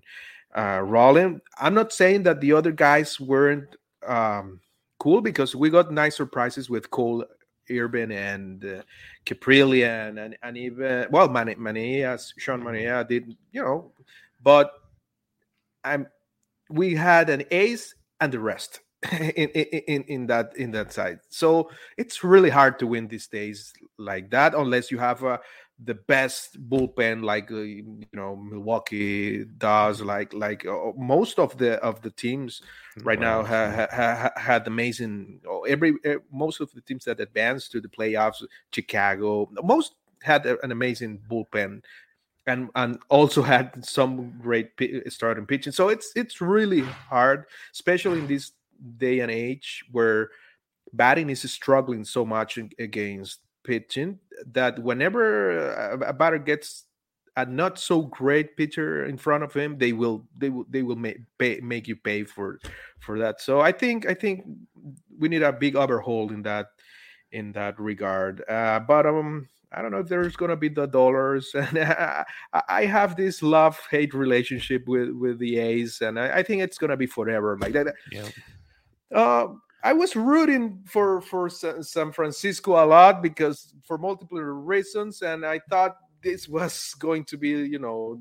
uh, 0.56 0.80
rolling. 0.82 1.40
I'm 1.58 1.74
not 1.74 1.92
saying 1.92 2.22
that 2.24 2.40
the 2.40 2.52
other 2.52 2.72
guys 2.72 3.20
weren't 3.20 3.76
um, 4.06 4.60
cool 4.98 5.20
because 5.20 5.54
we 5.54 5.70
got 5.70 5.92
nice 5.92 6.16
surprises 6.16 6.70
with 6.70 6.90
Cole 6.90 7.24
Irvin 7.70 8.12
and 8.12 8.64
uh, 8.64 8.82
Kaprielian 9.26 10.24
and, 10.24 10.36
and 10.42 10.56
even 10.56 11.06
well 11.10 11.28
Manaea, 11.28 12.32
Sean 12.38 12.62
Manaea 12.62 13.06
did 13.06 13.36
you 13.52 13.62
know, 13.62 13.92
but 14.42 14.72
I'm 15.84 16.06
we 16.70 16.94
had 16.94 17.30
an 17.30 17.44
ace 17.50 17.94
and 18.20 18.32
the 18.32 18.40
rest. 18.40 18.80
in, 19.12 19.48
in 19.48 20.02
in 20.04 20.26
that 20.26 20.56
in 20.56 20.72
that 20.72 20.92
side. 20.92 21.20
So 21.28 21.70
it's 21.96 22.24
really 22.24 22.50
hard 22.50 22.78
to 22.80 22.86
win 22.86 23.06
these 23.06 23.28
days 23.28 23.72
like 23.96 24.30
that 24.30 24.54
unless 24.54 24.90
you 24.90 24.98
have 24.98 25.22
uh, 25.22 25.38
the 25.84 25.94
best 25.94 26.58
bullpen 26.68 27.22
like 27.22 27.50
uh, 27.52 27.60
you 27.60 28.06
know 28.12 28.34
Milwaukee 28.34 29.44
does. 29.44 30.00
Like 30.00 30.34
like 30.34 30.66
uh, 30.66 30.92
most 30.96 31.38
of 31.38 31.56
the 31.58 31.74
of 31.74 32.02
the 32.02 32.10
teams 32.10 32.60
right 33.04 33.20
wow. 33.20 33.42
now 33.42 33.44
ha, 33.44 33.70
ha, 33.70 33.86
ha, 33.92 34.40
had 34.40 34.66
amazing. 34.66 35.40
Oh, 35.48 35.62
every 35.62 35.94
eh, 36.04 36.16
most 36.32 36.60
of 36.60 36.72
the 36.72 36.80
teams 36.80 37.04
that 37.04 37.20
advanced 37.20 37.70
to 37.72 37.80
the 37.80 37.88
playoffs, 37.88 38.42
Chicago, 38.72 39.48
most 39.62 39.94
had 40.22 40.44
an 40.44 40.72
amazing 40.72 41.20
bullpen 41.30 41.82
and 42.48 42.70
and 42.74 42.98
also 43.10 43.42
had 43.54 43.84
some 43.84 44.34
great 44.40 44.70
starting 45.08 45.46
pitching. 45.46 45.72
So 45.72 45.88
it's 45.88 46.10
it's 46.16 46.40
really 46.40 46.80
hard, 46.80 47.44
especially 47.72 48.18
in 48.18 48.26
these 48.26 48.52
day 48.96 49.20
and 49.20 49.30
age 49.30 49.84
where 49.90 50.30
batting 50.92 51.30
is 51.30 51.42
struggling 51.50 52.04
so 52.04 52.24
much 52.24 52.58
against 52.78 53.40
pitching 53.64 54.18
that 54.52 54.78
whenever 54.78 56.00
a 56.02 56.12
batter 56.12 56.38
gets 56.38 56.84
a 57.36 57.44
not 57.46 57.78
so 57.78 58.02
great 58.02 58.56
pitcher 58.56 59.04
in 59.04 59.16
front 59.16 59.44
of 59.44 59.54
him, 59.54 59.78
they 59.78 59.92
will 59.92 60.26
they 60.36 60.50
will 60.50 60.66
they 60.68 60.82
will 60.82 60.96
make 60.96 61.18
pay, 61.38 61.60
make 61.62 61.86
you 61.86 61.94
pay 61.94 62.24
for 62.24 62.58
for 62.98 63.18
that. 63.20 63.40
So 63.40 63.60
I 63.60 63.70
think 63.70 64.06
I 64.06 64.14
think 64.14 64.44
we 65.16 65.28
need 65.28 65.42
a 65.42 65.52
big 65.52 65.76
overhaul 65.76 66.32
in 66.32 66.42
that 66.42 66.66
in 67.30 67.52
that 67.52 67.78
regard. 67.78 68.42
Uh, 68.48 68.80
but 68.80 69.06
um, 69.06 69.48
I 69.70 69.82
don't 69.82 69.92
know 69.92 69.98
if 69.98 70.08
there's 70.08 70.34
gonna 70.34 70.56
be 70.56 70.68
the 70.68 70.86
dollars, 70.86 71.50
and 71.54 71.78
I, 71.78 72.24
I 72.68 72.84
have 72.86 73.14
this 73.14 73.40
love 73.40 73.78
hate 73.90 74.14
relationship 74.14 74.88
with 74.88 75.10
with 75.10 75.38
the 75.38 75.58
A's, 75.58 76.00
and 76.00 76.18
I, 76.18 76.38
I, 76.38 76.42
think 76.42 76.62
it's 76.62 76.78
gonna 76.78 76.96
be 76.96 77.06
forever 77.06 77.56
like 77.60 77.72
that. 77.74 77.94
Yeah. 78.10 78.28
Uh, 79.14 79.48
I 79.82 79.92
was 79.92 80.16
rooting 80.16 80.82
for 80.86 81.20
for 81.20 81.48
San 81.48 82.12
Francisco 82.12 82.84
a 82.84 82.86
lot 82.86 83.22
because 83.22 83.74
for 83.84 83.96
multiple 83.96 84.40
reasons, 84.40 85.22
and 85.22 85.46
I 85.46 85.60
thought 85.70 85.96
this 86.22 86.48
was 86.48 86.94
going 86.98 87.24
to 87.26 87.36
be, 87.36 87.50
you 87.50 87.78
know, 87.78 88.20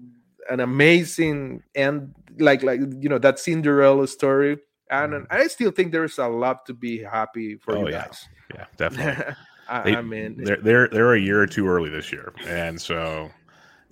an 0.50 0.60
amazing 0.60 1.64
and 1.76 2.14
like 2.38 2.64
like 2.64 2.80
you 3.00 3.10
know 3.10 3.18
that 3.18 3.40
Cinderella 3.40 4.08
story. 4.08 4.58
And, 4.90 5.14
mm. 5.14 5.28
I 5.30 5.48
still 5.48 5.72
think 5.72 5.92
there's 5.92 6.18
a 6.18 6.28
lot 6.28 6.66
to 6.68 6.74
be 6.74 7.04
happy 7.04 7.58
for 7.58 7.76
oh, 7.76 7.86
you 7.86 7.92
guys. 7.92 8.26
Yeah, 8.54 8.60
yeah 8.60 8.66
definitely. 8.78 9.36
I, 9.70 9.82
they, 9.82 9.96
I, 9.98 10.02
mean, 10.02 10.44
they're 10.44 10.62
they're 10.62 10.88
they're 10.88 11.14
a 11.16 11.20
year 11.20 11.42
or 11.42 11.48
two 11.48 11.68
early 11.68 11.90
this 11.90 12.12
year, 12.12 12.32
and 12.46 12.80
so 12.80 13.30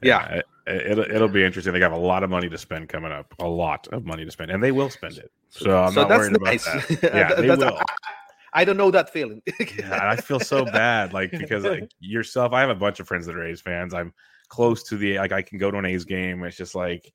yeah, 0.02 0.42
it'll 0.68 1.04
it'll 1.04 1.28
be 1.28 1.44
interesting. 1.44 1.74
They 1.74 1.80
have 1.80 1.92
a 1.92 1.98
lot 1.98 2.24
of 2.24 2.30
money 2.30 2.50
to 2.50 2.58
spend 2.58 2.90
coming 2.90 3.12
up, 3.12 3.34
a 3.40 3.48
lot 3.48 3.88
of 3.90 4.06
money 4.06 4.26
to 4.26 4.32
spend, 4.32 4.52
and 4.52 4.64
they 4.64 4.72
will 4.72 4.90
spend 4.90 5.18
it. 5.18 5.32
So 5.50 5.84
I'm 5.84 5.94
so 5.94 6.02
not 6.02 6.10
worried 6.10 6.42
nice. 6.42 6.68
about 6.68 6.88
that. 7.02 7.14
Yeah, 7.14 7.34
they 7.36 7.50
will. 7.50 7.80
I, 8.54 8.64
don't 8.64 8.78
know 8.78 8.90
that 8.92 9.12
feeling. 9.12 9.42
yeah, 9.78 10.00
I 10.10 10.16
feel 10.16 10.40
so 10.40 10.66
bad, 10.66 11.14
like 11.14 11.32
because 11.32 11.64
like 11.64 11.92
yourself, 12.00 12.54
I 12.54 12.62
have 12.62 12.70
a 12.70 12.76
bunch 12.76 13.00
of 13.00 13.08
friends 13.08 13.26
that 13.26 13.36
are 13.36 13.46
A's 13.46 13.62
fans. 13.62 13.94
I'm 13.94 14.14
close 14.50 14.84
to 14.84 14.98
the 14.98 15.18
like 15.18 15.32
I 15.32 15.42
can 15.42 15.58
go 15.58 15.72
to 15.72 15.78
an 15.78 15.86
A's 15.86 16.06
game. 16.06 16.44
It's 16.44 16.58
just 16.58 16.76
like 16.76 17.12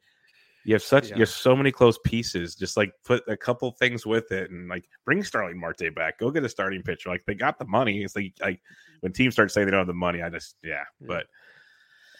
you 0.64 0.74
have 0.74 0.82
such 0.82 1.08
yeah. 1.08 1.16
you 1.16 1.20
have 1.20 1.30
so 1.30 1.56
many 1.56 1.72
close 1.72 1.98
pieces. 2.04 2.54
Just 2.54 2.76
like 2.76 2.92
put 3.04 3.22
a 3.26 3.36
couple 3.36 3.70
things 3.72 4.06
with 4.06 4.30
it, 4.32 4.50
and 4.50 4.68
like 4.68 4.88
bring 5.04 5.24
Starling 5.24 5.58
Marte 5.58 5.94
back. 5.94 6.18
Go 6.18 6.30
get 6.30 6.44
a 6.44 6.48
starting 6.48 6.82
pitcher. 6.82 7.08
Like 7.08 7.24
they 7.26 7.34
got 7.34 7.58
the 7.58 7.66
money. 7.66 8.02
It's 8.02 8.14
like 8.14 8.34
like 8.40 8.60
when 9.00 9.12
teams 9.12 9.34
start 9.34 9.50
saying 9.50 9.66
they 9.66 9.70
don't 9.70 9.80
have 9.80 9.86
the 9.86 9.94
money, 9.94 10.22
I 10.22 10.28
just 10.28 10.56
yeah. 10.62 10.84
But 11.00 11.26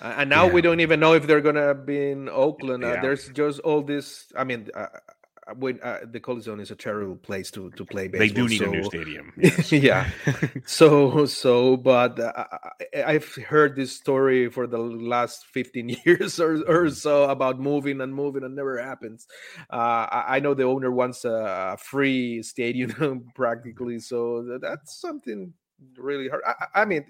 and 0.01 0.31
now 0.31 0.47
yeah. 0.47 0.53
we 0.53 0.61
don't 0.61 0.81
even 0.81 1.01
know 1.01 1.15
if 1.15 1.27
they're 1.27 1.41
gonna 1.41 1.75
be 1.75 2.11
in 2.11 2.29
Oakland. 2.29 2.85
Uh, 2.85 3.01
there's 3.01 3.29
just 3.29 3.61
all 3.61 3.83
this. 3.83 4.33
I 4.37 4.45
mean, 4.45 4.69
uh, 4.75 4.87
uh, 5.51 5.55
when 5.55 5.81
uh, 5.83 5.99
the 6.11 6.21
Coliseum 6.21 6.61
is 6.61 6.71
a 6.71 6.77
terrible 6.77 7.17
place 7.17 7.51
to 7.53 7.71
to 7.73 7.85
play 7.85 8.09
baseball. 8.09 8.29
They 8.29 8.35
do 8.35 8.49
need 8.49 8.59
so, 8.59 8.65
a 8.65 8.69
new 8.69 8.85
stadium. 8.85 9.33
Yes. 9.37 9.73
yeah. 9.73 10.11
so 10.67 11.27
so, 11.27 11.77
but 11.77 12.19
uh, 12.19 12.47
I've 13.07 13.35
heard 13.35 13.77
this 13.77 13.93
story 13.93 14.51
for 14.51 14.67
the 14.67 14.79
last 14.79 15.47
15 15.47 15.89
years 16.05 16.41
or, 16.41 16.55
or 16.67 16.87
mm-hmm. 16.87 16.95
so 16.95 17.25
about 17.25 17.59
moving 17.59 18.01
and 18.01 18.15
moving 18.15 18.45
and 18.45 18.55
never 18.55 18.81
happens. 18.81 19.27
Uh, 19.71 20.07
I 20.11 20.41
know 20.41 20.55
the 20.55 20.65
owner 20.65 20.91
wants 20.91 21.25
a 21.25 21.77
free 21.81 22.43
stadium 22.43 23.27
practically, 23.35 23.99
so 23.99 24.59
that's 24.61 25.01
something 25.01 25.55
really 25.97 26.29
hard. 26.29 26.43
I, 26.47 26.83
I 26.83 26.85
mean, 26.85 27.05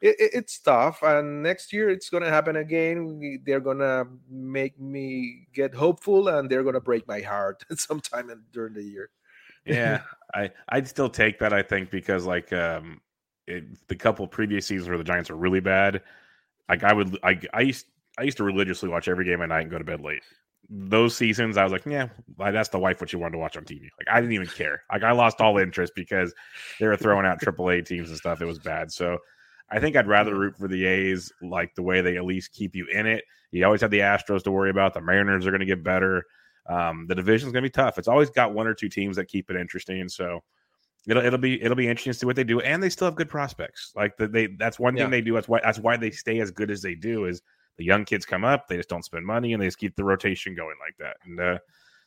it, 0.00 0.16
it's 0.18 0.58
tough, 0.58 1.02
and 1.02 1.42
next 1.42 1.72
year 1.72 1.90
it's 1.90 2.08
gonna 2.10 2.28
happen 2.28 2.56
again. 2.56 3.42
They're 3.44 3.60
gonna 3.60 4.04
make 4.28 4.78
me 4.78 5.46
get 5.52 5.74
hopeful, 5.74 6.28
and 6.28 6.48
they're 6.48 6.64
gonna 6.64 6.80
break 6.80 7.06
my 7.08 7.20
heart 7.20 7.64
sometime 7.76 8.30
during 8.52 8.74
the 8.74 8.82
year. 8.82 9.10
yeah, 9.64 10.02
I 10.34 10.50
I'd 10.68 10.88
still 10.88 11.08
take 11.08 11.38
that. 11.38 11.52
I 11.52 11.62
think 11.62 11.90
because 11.90 12.26
like 12.26 12.52
um, 12.52 13.00
it, 13.46 13.64
the 13.88 13.96
couple 13.96 14.26
previous 14.26 14.66
seasons 14.66 14.88
where 14.88 14.98
the 14.98 15.04
Giants 15.04 15.30
were 15.30 15.36
really 15.36 15.60
bad, 15.60 16.02
like 16.68 16.84
I 16.84 16.92
would 16.92 17.18
I 17.22 17.40
I 17.52 17.60
used 17.60 17.86
I 18.18 18.22
used 18.22 18.36
to 18.38 18.44
religiously 18.44 18.88
watch 18.88 19.08
every 19.08 19.24
game 19.24 19.42
at 19.42 19.48
night 19.48 19.62
and 19.62 19.70
go 19.70 19.78
to 19.78 19.84
bed 19.84 20.00
late 20.00 20.22
those 20.76 21.16
seasons, 21.16 21.56
I 21.56 21.62
was 21.62 21.72
like, 21.72 21.86
yeah, 21.86 22.08
that's 22.36 22.68
the 22.68 22.78
wife 22.78 23.00
what 23.00 23.12
you 23.12 23.18
wanted 23.20 23.32
to 23.32 23.38
watch 23.38 23.56
on 23.56 23.64
TV. 23.64 23.82
Like 23.82 24.08
I 24.10 24.20
didn't 24.20 24.32
even 24.32 24.48
care. 24.48 24.82
Like 24.92 25.04
I 25.04 25.12
lost 25.12 25.40
all 25.40 25.56
interest 25.58 25.92
because 25.94 26.34
they 26.80 26.86
were 26.86 26.96
throwing 26.96 27.26
out 27.26 27.40
AAA 27.40 27.86
teams 27.86 28.08
and 28.08 28.18
stuff. 28.18 28.40
It 28.40 28.46
was 28.46 28.58
bad. 28.58 28.90
So 28.90 29.18
I 29.70 29.78
think 29.78 29.94
I'd 29.94 30.08
rather 30.08 30.34
root 30.34 30.56
for 30.56 30.66
the 30.66 30.84
A's, 30.84 31.32
like 31.42 31.74
the 31.76 31.82
way 31.82 32.00
they 32.00 32.16
at 32.16 32.24
least 32.24 32.52
keep 32.52 32.74
you 32.74 32.86
in 32.86 33.06
it. 33.06 33.24
You 33.52 33.64
always 33.64 33.82
have 33.82 33.92
the 33.92 34.00
Astros 34.00 34.42
to 34.44 34.50
worry 34.50 34.70
about. 34.70 34.94
The 34.94 35.00
Mariners 35.00 35.46
are 35.46 35.50
going 35.50 35.60
to 35.60 35.66
get 35.66 35.84
better. 35.84 36.24
Um, 36.68 37.06
the 37.08 37.14
division's 37.14 37.52
going 37.52 37.62
to 37.62 37.68
be 37.68 37.72
tough. 37.72 37.96
It's 37.96 38.08
always 38.08 38.30
got 38.30 38.52
one 38.52 38.66
or 38.66 38.74
two 38.74 38.88
teams 38.88 39.14
that 39.16 39.26
keep 39.26 39.50
it 39.50 39.56
interesting. 39.56 40.08
So 40.08 40.40
it'll 41.06 41.24
it'll 41.24 41.38
be 41.38 41.62
it'll 41.62 41.76
be 41.76 41.86
interesting 41.86 42.12
to 42.14 42.18
see 42.18 42.26
what 42.26 42.34
they 42.34 42.42
do. 42.42 42.60
And 42.60 42.82
they 42.82 42.88
still 42.88 43.06
have 43.06 43.14
good 43.14 43.28
prospects. 43.28 43.92
Like 43.94 44.16
the, 44.16 44.26
they 44.26 44.46
that's 44.46 44.80
one 44.80 44.96
thing 44.96 45.10
they 45.10 45.20
do. 45.20 45.34
That's 45.34 45.46
why 45.46 45.60
that's 45.62 45.78
why 45.78 45.96
they 45.96 46.10
stay 46.10 46.40
as 46.40 46.50
good 46.50 46.70
as 46.70 46.82
they 46.82 46.96
do. 46.96 47.26
Is 47.26 47.42
the 47.76 47.84
young 47.84 48.04
kids 48.04 48.24
come 48.24 48.44
up, 48.44 48.68
they 48.68 48.76
just 48.76 48.88
don't 48.88 49.04
spend 49.04 49.26
money 49.26 49.52
and 49.52 49.62
they 49.62 49.66
just 49.66 49.78
keep 49.78 49.96
the 49.96 50.04
rotation 50.04 50.54
going 50.54 50.76
like 50.80 50.96
that. 50.98 51.16
And 51.24 51.40
uh, 51.40 51.58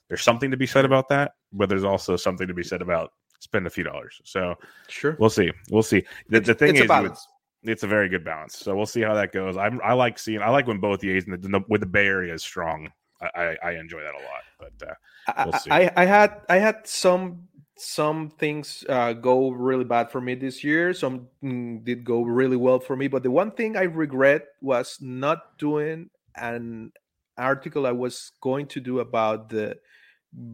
there's 0.08 0.24
something 0.24 0.52
to 0.52 0.58
be 0.58 0.66
said 0.66 0.86
about 0.86 1.10
that, 1.10 1.34
but 1.52 1.70
there's 1.70 1.84
also 1.84 2.16
something 2.16 2.48
to 2.48 2.54
be 2.54 2.64
said 2.64 2.82
about 2.82 3.12
spend 3.40 3.68
a 3.68 3.70
few 3.70 3.84
dollars. 3.84 4.22
So 4.24 4.56
sure, 4.88 5.18
we'll 5.20 5.30
see. 5.30 5.52
We'll 5.70 5.84
see. 5.84 6.04
The, 6.30 6.40
the 6.40 6.54
thing 6.54 6.76
it's 6.76 6.82
is, 6.82 6.90
with, 6.90 7.20
it's 7.64 7.84
a 7.84 7.88
very 7.88 8.10
good 8.10 8.24
balance. 8.24 8.58
So 8.58 8.76
we'll 8.76 8.86
see 8.86 9.02
how 9.02 9.14
that 9.14 9.32
goes. 9.32 9.58
I'm, 9.58 9.80
I 9.84 9.94
like 9.94 10.20
seeing. 10.20 10.42
I 10.42 10.50
like 10.50 10.68
when 10.68 10.80
both 10.80 11.00
the 11.00 11.12
A's 11.12 11.26
and 11.28 11.42
the, 11.42 11.64
with 11.68 11.82
the 11.82 11.88
Bay 11.88 12.08
Area 12.08 12.34
is 12.34 12.44
strong. 12.44 12.90
I, 13.20 13.58
I, 13.64 13.72
enjoy 13.72 14.02
that 14.02 14.14
a 14.14 14.22
lot. 14.22 14.44
But 14.60 14.88
uh, 14.88 15.46
we'll 15.46 15.74
I, 15.74 15.86
I, 15.86 15.92
I 16.04 16.06
had 16.06 16.42
I 16.50 16.58
had 16.58 16.86
some 16.86 17.47
some 17.78 18.30
things 18.30 18.84
uh, 18.90 19.14
go 19.14 19.50
really 19.50 19.84
bad 19.84 20.12
for 20.12 20.22
me 20.22 20.36
this 20.36 20.64
year. 20.64 20.94
Some 20.94 21.28
mm, 21.44 21.84
did 21.84 22.04
go 22.04 22.22
really 22.24 22.58
well 22.58 22.80
for 22.80 22.96
me. 22.96 23.08
But 23.08 23.24
the 23.24 23.32
one 23.32 23.52
thing 23.52 23.78
I 23.78 23.84
regret 23.84 24.48
was 24.62 24.98
not 25.02 25.58
doing 25.58 26.10
an 26.36 26.92
article 27.38 27.86
I 27.86 27.92
was 27.92 28.32
going 28.42 28.68
to 28.68 28.80
do 28.80 29.00
about 29.00 29.50
the 29.50 29.78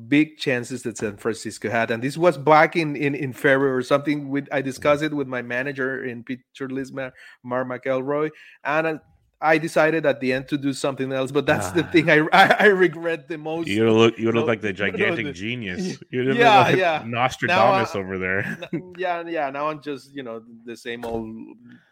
big 0.08 0.38
chances 0.38 0.84
that 0.84 0.98
San 0.98 1.18
Francisco 1.18 1.70
had, 1.70 1.92
and 1.92 2.04
this 2.04 2.18
was 2.18 2.38
back 2.38 2.76
in 2.76 2.96
in, 2.96 3.16
in 3.16 3.34
February 3.34 3.74
or 3.74 3.82
something. 3.82 4.30
With 4.30 4.48
I 4.52 4.62
discussed 4.62 5.04
it 5.04 5.14
with 5.14 5.28
my 5.28 5.42
manager 5.42 6.06
in 6.06 6.24
Pitcher 6.24 6.70
List, 6.70 6.94
Mar, 6.94 7.14
Mar 7.44 7.66
McElroy, 7.66 8.30
and 8.64 8.88
uh, 8.88 8.98
I 9.44 9.58
decided 9.58 10.06
at 10.06 10.22
the 10.22 10.32
end 10.32 10.48
to 10.48 10.58
do 10.58 10.72
something 10.72 11.12
else, 11.12 11.30
but 11.30 11.46
that's 11.46 11.72
the 11.72 11.84
thing 11.84 12.10
I, 12.10 12.26
I, 12.32 12.56
I 12.60 12.66
regret 12.68 13.28
the 13.28 13.38
most. 13.38 13.68
You 13.68 13.92
look 13.92 14.18
you 14.18 14.32
look 14.32 14.48
like 14.48 14.62
the 14.62 14.72
gigantic 14.84 15.26
the, 15.26 15.34
genius. 15.34 16.00
You 16.12 16.32
yeah, 16.34 16.62
like 16.62 16.78
yeah. 16.78 17.04
Nostradamus 17.06 17.94
over 17.96 18.18
there. 18.18 18.58
yeah, 18.98 19.24
yeah. 19.28 19.50
Now 19.50 19.68
I'm 19.68 19.82
just 19.82 20.14
you 20.14 20.24
know 20.24 20.42
the 20.64 20.78
same 20.78 21.04
old. 21.04 21.28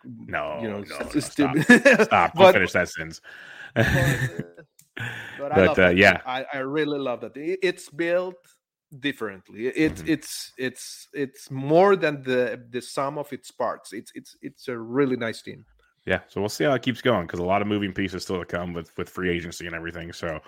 No, 0.06 0.60
you 0.62 0.70
know, 0.70 0.82
no, 0.82 0.98
no 1.00 1.20
stop. 1.20 1.58
stop. 2.04 2.32
But, 2.36 2.54
finish 2.54 2.72
that 2.72 2.88
sentence. 2.90 3.20
but, 3.76 3.86
uh, 3.86 5.06
but, 5.40 5.56
but 5.56 5.80
uh, 5.80 5.90
yeah, 5.90 6.22
I, 6.26 6.46
I 6.54 6.58
really 6.60 7.00
love 7.00 7.20
that. 7.22 7.34
It's 7.36 7.90
built 7.90 8.38
differently. 8.98 9.68
It's 9.68 10.02
mm-hmm. 10.02 10.14
it's 10.14 10.54
it's 10.58 11.08
it's 11.14 11.52
more 11.52 11.98
than 11.98 12.24
the 12.24 12.64
the 12.70 12.82
sum 12.82 13.18
of 13.18 13.32
its 13.34 13.52
parts. 13.52 13.92
It's 13.92 14.12
it's 14.16 14.38
it's 14.42 14.70
a 14.70 14.78
really 14.78 15.18
nice 15.18 15.42
team 15.42 15.66
yeah, 16.06 16.22
so 16.28 16.42
we'll 16.42 16.50
see 16.50 16.64
how 16.64 16.74
it 16.74 16.82
keeps 16.82 17.02
going 17.02 17.28
because 17.28 17.40
a 17.40 17.44
lot 17.44 17.62
of 17.62 17.68
moving 17.68 17.94
pieces 17.94 18.24
still 18.24 18.40
to 18.40 18.46
come 18.46 18.74
with 18.74 18.96
with 18.98 19.10
free 19.10 19.30
agency 19.30 19.68
and 19.68 19.76
everything. 19.76 20.12
So 20.14 20.40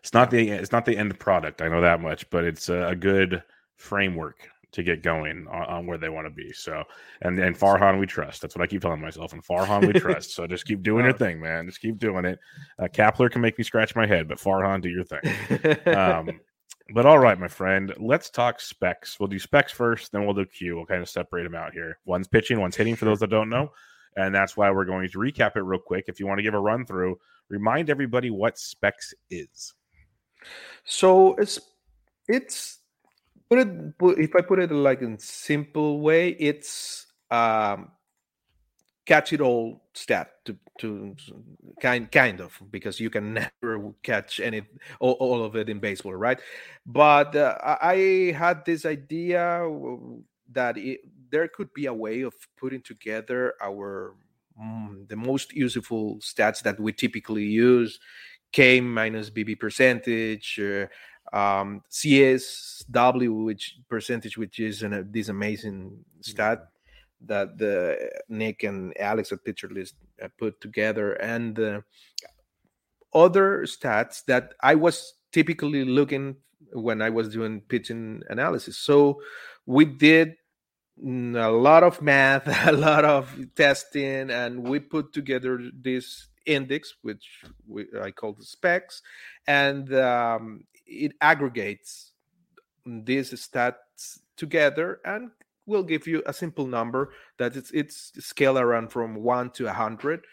it's 0.00 0.12
not 0.12 0.30
the 0.30 0.50
it's 0.50 0.72
not 0.72 0.84
the 0.84 0.96
end 0.96 1.18
product. 1.18 1.62
I 1.62 1.68
know 1.68 1.80
that 1.80 2.00
much, 2.00 2.28
but 2.30 2.44
it's 2.44 2.68
a, 2.68 2.88
a 2.88 2.96
good 2.96 3.42
framework 3.76 4.48
to 4.70 4.82
get 4.82 5.02
going 5.02 5.46
on, 5.48 5.62
on 5.64 5.86
where 5.86 5.96
they 5.96 6.10
want 6.10 6.26
to 6.26 6.30
be. 6.30 6.52
So 6.52 6.84
and 7.22 7.38
and 7.38 7.58
Farhan 7.58 7.98
we 7.98 8.06
trust. 8.06 8.42
That's 8.42 8.54
what 8.54 8.62
I 8.62 8.66
keep 8.66 8.82
telling 8.82 9.00
myself. 9.00 9.32
And 9.32 9.42
Farhan 9.42 9.86
we 9.86 9.92
trust. 10.00 10.34
So 10.34 10.46
just 10.46 10.66
keep 10.66 10.82
doing 10.82 11.04
your 11.04 11.14
thing, 11.14 11.40
man. 11.40 11.66
Just 11.66 11.80
keep 11.80 11.98
doing 11.98 12.26
it. 12.26 12.38
Uh, 12.78 12.88
Kapler 12.88 13.30
can 13.30 13.40
make 13.40 13.56
me 13.56 13.64
scratch 13.64 13.96
my 13.96 14.06
head, 14.06 14.28
but 14.28 14.38
Farhan, 14.38 14.82
do 14.82 14.90
your 14.90 15.04
thing. 15.04 15.94
Um, 15.94 16.40
but 16.94 17.06
all 17.06 17.18
right, 17.18 17.38
my 17.38 17.48
friend, 17.48 17.94
let's 17.98 18.28
talk 18.28 18.60
specs. 18.60 19.18
We'll 19.18 19.28
do 19.28 19.38
specs 19.38 19.72
first, 19.72 20.12
then 20.12 20.26
we'll 20.26 20.34
do 20.34 20.44
Q. 20.44 20.76
We'll 20.76 20.86
kind 20.86 21.02
of 21.02 21.08
separate 21.08 21.44
them 21.44 21.54
out 21.54 21.72
here. 21.72 21.98
One's 22.04 22.28
pitching, 22.28 22.60
one's 22.60 22.76
hitting. 22.76 22.94
For 22.94 23.06
those 23.06 23.20
that 23.20 23.30
don't 23.30 23.48
know, 23.48 23.72
and 24.16 24.34
that's 24.34 24.56
why 24.56 24.70
we're 24.70 24.84
going 24.84 25.08
to 25.08 25.18
recap 25.18 25.56
it 25.56 25.62
real 25.62 25.80
quick. 25.80 26.06
If 26.08 26.20
you 26.20 26.26
want 26.26 26.38
to 26.38 26.42
give 26.42 26.54
a 26.54 26.60
run 26.60 26.84
through, 26.84 27.18
remind 27.48 27.90
everybody 27.90 28.30
what 28.30 28.58
specs 28.58 29.14
is. 29.30 29.74
So 30.84 31.34
it's 31.36 31.58
it's 32.28 32.78
put 33.48 33.60
it 33.60 33.68
if 34.00 34.34
I 34.36 34.40
put 34.40 34.58
it 34.58 34.70
like 34.70 35.02
in 35.02 35.18
simple 35.18 36.00
way, 36.00 36.30
it's 36.30 37.06
um 37.30 37.90
catch 39.08 39.32
it 39.32 39.40
all 39.40 39.82
stat 39.94 40.32
to, 40.44 40.54
to 40.78 41.16
kind 41.80 42.12
kind 42.12 42.40
of 42.40 42.60
because 42.70 43.00
you 43.00 43.08
can 43.08 43.32
never 43.62 43.94
catch 44.02 44.38
any 44.38 44.62
all, 45.00 45.12
all 45.12 45.42
of 45.42 45.56
it 45.56 45.70
in 45.70 45.80
baseball 45.80 46.14
right 46.14 46.38
but 46.84 47.34
uh, 47.34 47.56
i 47.80 48.34
had 48.36 48.62
this 48.66 48.84
idea 48.84 49.66
that 50.52 50.76
it, 50.76 51.00
there 51.30 51.48
could 51.48 51.72
be 51.74 51.86
a 51.86 51.94
way 51.94 52.22
of 52.22 52.34
putting 52.56 52.82
together 52.82 53.54
our 53.62 54.14
mm, 54.60 55.08
the 55.08 55.16
most 55.16 55.52
useful 55.52 56.16
stats 56.16 56.62
that 56.62 56.78
we 56.78 56.92
typically 56.92 57.44
use 57.44 57.98
k 58.52 58.80
minus 58.80 59.30
bb 59.30 59.58
percentage 59.58 60.60
uh, 60.60 60.86
um, 61.36 61.82
csw 61.90 63.44
which 63.44 63.76
percentage 63.88 64.38
which 64.38 64.58
is 64.58 64.82
an, 64.82 64.94
uh, 64.94 65.02
this 65.10 65.28
amazing 65.28 65.92
stat 66.20 66.58
mm-hmm. 66.58 67.26
that 67.26 67.58
the 67.58 68.10
nick 68.28 68.62
and 68.62 68.98
alex 68.98 69.32
at 69.32 69.44
pitcher 69.44 69.68
list 69.68 69.94
uh, 70.22 70.28
put 70.38 70.60
together 70.60 71.12
and 71.14 71.58
uh, 71.58 71.80
other 73.14 73.62
stats 73.64 74.24
that 74.24 74.54
i 74.62 74.74
was 74.74 75.14
typically 75.32 75.84
looking 75.84 76.34
when 76.72 77.02
i 77.02 77.10
was 77.10 77.28
doing 77.28 77.60
pitching 77.68 78.22
analysis 78.30 78.78
so 78.78 79.20
we 79.66 79.84
did 79.84 80.34
a 81.04 81.50
lot 81.50 81.82
of 81.82 82.02
math, 82.02 82.46
a 82.66 82.72
lot 82.72 83.04
of 83.04 83.34
testing, 83.54 84.30
and 84.30 84.66
we 84.68 84.80
put 84.80 85.12
together 85.12 85.60
this 85.72 86.28
index, 86.46 86.94
which 87.02 87.44
we, 87.66 87.86
I 88.00 88.10
call 88.10 88.32
the 88.32 88.44
specs, 88.44 89.02
and 89.46 89.92
um, 89.94 90.64
it 90.86 91.12
aggregates 91.20 92.12
these 92.86 93.32
stats 93.32 94.20
together 94.36 95.00
and 95.04 95.30
will 95.66 95.82
give 95.82 96.06
you 96.06 96.22
a 96.24 96.32
simple 96.32 96.66
number 96.66 97.12
that 97.36 97.54
it's 97.54 97.70
it's 97.72 98.12
scale 98.24 98.58
around 98.58 98.90
from 98.90 99.16
one 99.16 99.50
to 99.50 99.66
a 99.66 99.72
hundred, 99.72 100.24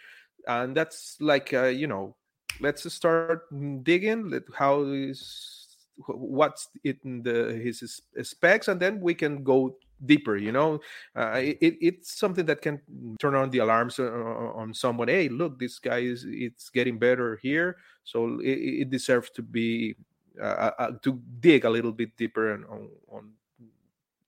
and 0.47 0.75
that's 0.75 1.17
like 1.19 1.53
uh, 1.53 1.65
you 1.65 1.87
know, 1.87 2.15
let's 2.61 2.91
start 2.91 3.43
digging. 3.83 4.29
Let 4.29 4.43
how 4.55 4.83
is 4.83 5.77
what's 6.07 6.69
it 6.83 6.97
in 7.03 7.21
the 7.23 7.53
his 7.53 8.01
specs, 8.23 8.67
and 8.67 8.79
then 8.79 9.01
we 9.01 9.13
can 9.13 9.43
go 9.43 9.75
deeper 10.05 10.37
you 10.37 10.51
know? 10.51 10.79
Uh, 11.15 11.41
it, 11.43 11.77
it's 11.81 12.17
something 12.17 12.45
that 12.45 12.61
can 12.61 12.81
turn 13.19 13.35
on 13.35 13.49
the 13.49 13.59
alarms 13.59 13.99
uh, 13.99 14.03
uh, 14.03 14.51
on 14.55 14.73
someone 14.73 15.07
hey 15.07 15.29
look 15.29 15.59
this 15.59 15.79
guy 15.79 15.99
is 15.99 16.25
it's 16.27 16.69
getting 16.69 16.97
better 16.97 17.39
here 17.41 17.77
so 18.03 18.39
it, 18.39 18.81
it 18.81 18.89
deserves 18.89 19.29
to 19.29 19.41
be 19.41 19.95
uh, 20.41 20.71
uh, 20.77 20.91
to 21.01 21.21
dig 21.39 21.65
a 21.65 21.69
little 21.69 21.91
bit 21.91 22.15
deeper 22.17 22.53
on, 22.53 22.89
on 23.11 23.31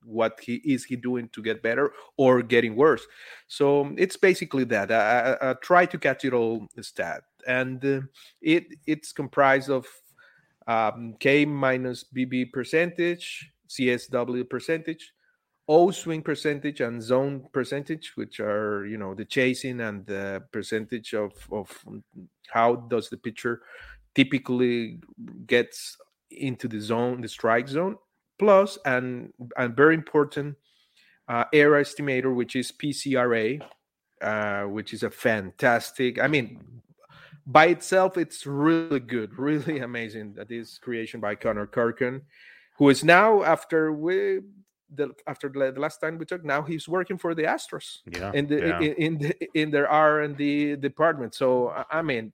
what 0.07 0.39
he 0.41 0.55
is 0.63 0.85
he 0.85 0.95
doing 0.95 1.29
to 1.33 1.41
get 1.41 1.61
better 1.61 1.91
or 2.15 2.41
getting 2.41 2.75
worse. 2.75 3.05
So 3.47 3.93
it's 3.97 4.15
basically 4.15 4.63
that 4.65 4.91
i, 4.91 5.49
I 5.49 5.53
try 5.55 5.85
to 5.85 5.97
catch 5.97 6.23
it 6.23 6.33
all 6.33 6.67
stat 6.81 7.23
and 7.45 7.83
uh, 7.83 8.01
it 8.41 8.67
it's 8.85 9.11
comprised 9.11 9.69
of 9.69 9.85
um, 10.67 11.15
k 11.19 11.45
minus 11.45 12.03
bb 12.03 12.51
percentage 12.51 13.51
csw 13.69 14.49
percentage 14.49 15.13
O 15.67 15.91
swing 15.91 16.21
percentage 16.21 16.79
and 16.79 17.01
zone 17.01 17.47
percentage, 17.51 18.13
which 18.15 18.39
are 18.39 18.85
you 18.85 18.97
know 18.97 19.13
the 19.13 19.25
chasing 19.25 19.81
and 19.81 20.05
the 20.05 20.43
percentage 20.51 21.13
of 21.13 21.33
of 21.51 21.69
how 22.49 22.75
does 22.75 23.09
the 23.09 23.17
pitcher 23.17 23.61
typically 24.15 24.99
gets 25.45 25.97
into 26.31 26.67
the 26.67 26.79
zone, 26.79 27.21
the 27.21 27.27
strike 27.27 27.67
zone, 27.67 27.97
plus 28.39 28.77
and 28.85 29.33
and 29.57 29.75
very 29.75 29.93
important 29.93 30.55
uh, 31.27 31.43
error 31.51 31.83
estimator, 31.83 32.33
which 32.33 32.55
is 32.55 32.71
PCRA, 32.71 33.61
uh, 34.21 34.63
which 34.63 34.93
is 34.93 35.03
a 35.03 35.11
fantastic. 35.11 36.19
I 36.19 36.27
mean, 36.27 36.81
by 37.45 37.67
itself, 37.67 38.17
it's 38.17 38.45
really 38.45 39.01
good, 39.01 39.33
really 39.37 39.79
amazing. 39.79 40.33
That 40.35 40.51
is 40.51 40.77
creation 40.77 41.19
by 41.19 41.35
Connor 41.35 41.67
Kurcon, 41.67 42.21
who 42.77 42.89
is 42.89 43.03
now 43.03 43.43
after 43.43 43.91
we 43.91 44.39
the 44.95 45.11
after 45.27 45.49
the, 45.49 45.71
the, 45.71 45.79
last 45.79 45.99
time 45.99 46.17
we 46.17 46.25
talked 46.25 46.45
now 46.45 46.61
he's 46.61 46.87
working 46.87 47.17
for 47.17 47.35
the 47.35 47.43
astros 47.43 47.99
yeah 48.09 48.31
in 48.33 48.47
the 48.47 48.57
yeah. 48.57 48.79
in, 48.79 48.93
in, 48.93 49.17
the, 49.17 49.49
in 49.53 49.71
their 49.71 49.89
r 49.89 50.21
and 50.21 50.37
d 50.37 50.75
department. 50.75 51.33
So 51.35 51.73
i 51.91 52.01
mean 52.01 52.31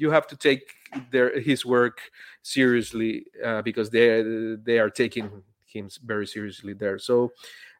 you 0.00 0.10
have 0.10 0.26
to 0.28 0.36
take 0.36 0.74
their 1.12 1.38
his 1.38 1.64
work 1.64 2.00
seriously 2.42 3.26
uh, 3.44 3.62
because 3.62 3.90
they 3.90 4.22
they 4.64 4.78
are 4.78 4.90
taking 4.90 5.30
him 5.66 5.88
very 6.04 6.26
seriously 6.26 6.72
there. 6.72 6.98
So 6.98 7.32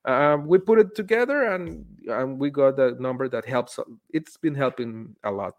um, 0.05 0.47
we 0.47 0.59
put 0.59 0.79
it 0.79 0.95
together 0.95 1.53
and, 1.55 1.85
and 2.07 2.39
we 2.39 2.51
got 2.51 2.79
a 2.79 3.01
number 3.03 3.29
that 3.29 3.45
helps 3.45 3.79
it's 4.11 4.37
been 4.37 4.55
helping 4.55 5.17
a 5.25 5.31
lot. 5.31 5.57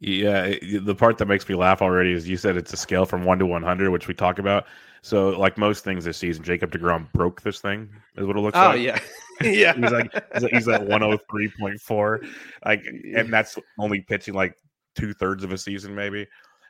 Yeah 0.00 0.54
the 0.80 0.96
part 0.96 1.18
that 1.18 1.26
makes 1.26 1.48
me 1.48 1.54
laugh 1.54 1.80
already 1.80 2.12
is 2.12 2.28
you 2.28 2.36
said 2.36 2.56
it's 2.56 2.72
a 2.72 2.76
scale 2.76 3.06
from 3.06 3.24
1 3.24 3.38
to 3.38 3.46
100 3.46 3.90
which 3.90 4.08
we 4.08 4.14
talk 4.14 4.40
about 4.40 4.66
so, 5.04 5.30
like 5.30 5.58
most 5.58 5.82
things 5.82 6.04
this 6.04 6.16
season, 6.16 6.44
Jacob 6.44 6.70
Degrom 6.70 7.10
broke 7.12 7.42
this 7.42 7.60
thing. 7.60 7.88
Is 8.16 8.24
what 8.24 8.36
it 8.36 8.40
looks 8.40 8.56
oh, 8.56 8.60
like. 8.60 8.74
Oh 8.74 8.74
yeah, 8.74 8.98
yeah. 9.42 9.74
he's 9.74 9.90
like 9.90 10.52
he's 10.52 10.68
at 10.68 10.86
one 10.86 11.02
hundred 11.02 11.20
three 11.28 11.50
point 11.58 11.80
four, 11.80 12.22
like, 12.64 12.84
and 12.84 13.32
that's 13.32 13.58
only 13.80 14.00
pitching 14.00 14.34
like 14.34 14.54
two 14.94 15.12
thirds 15.12 15.42
of 15.42 15.52
a 15.52 15.58
season, 15.58 15.92
maybe. 15.92 16.26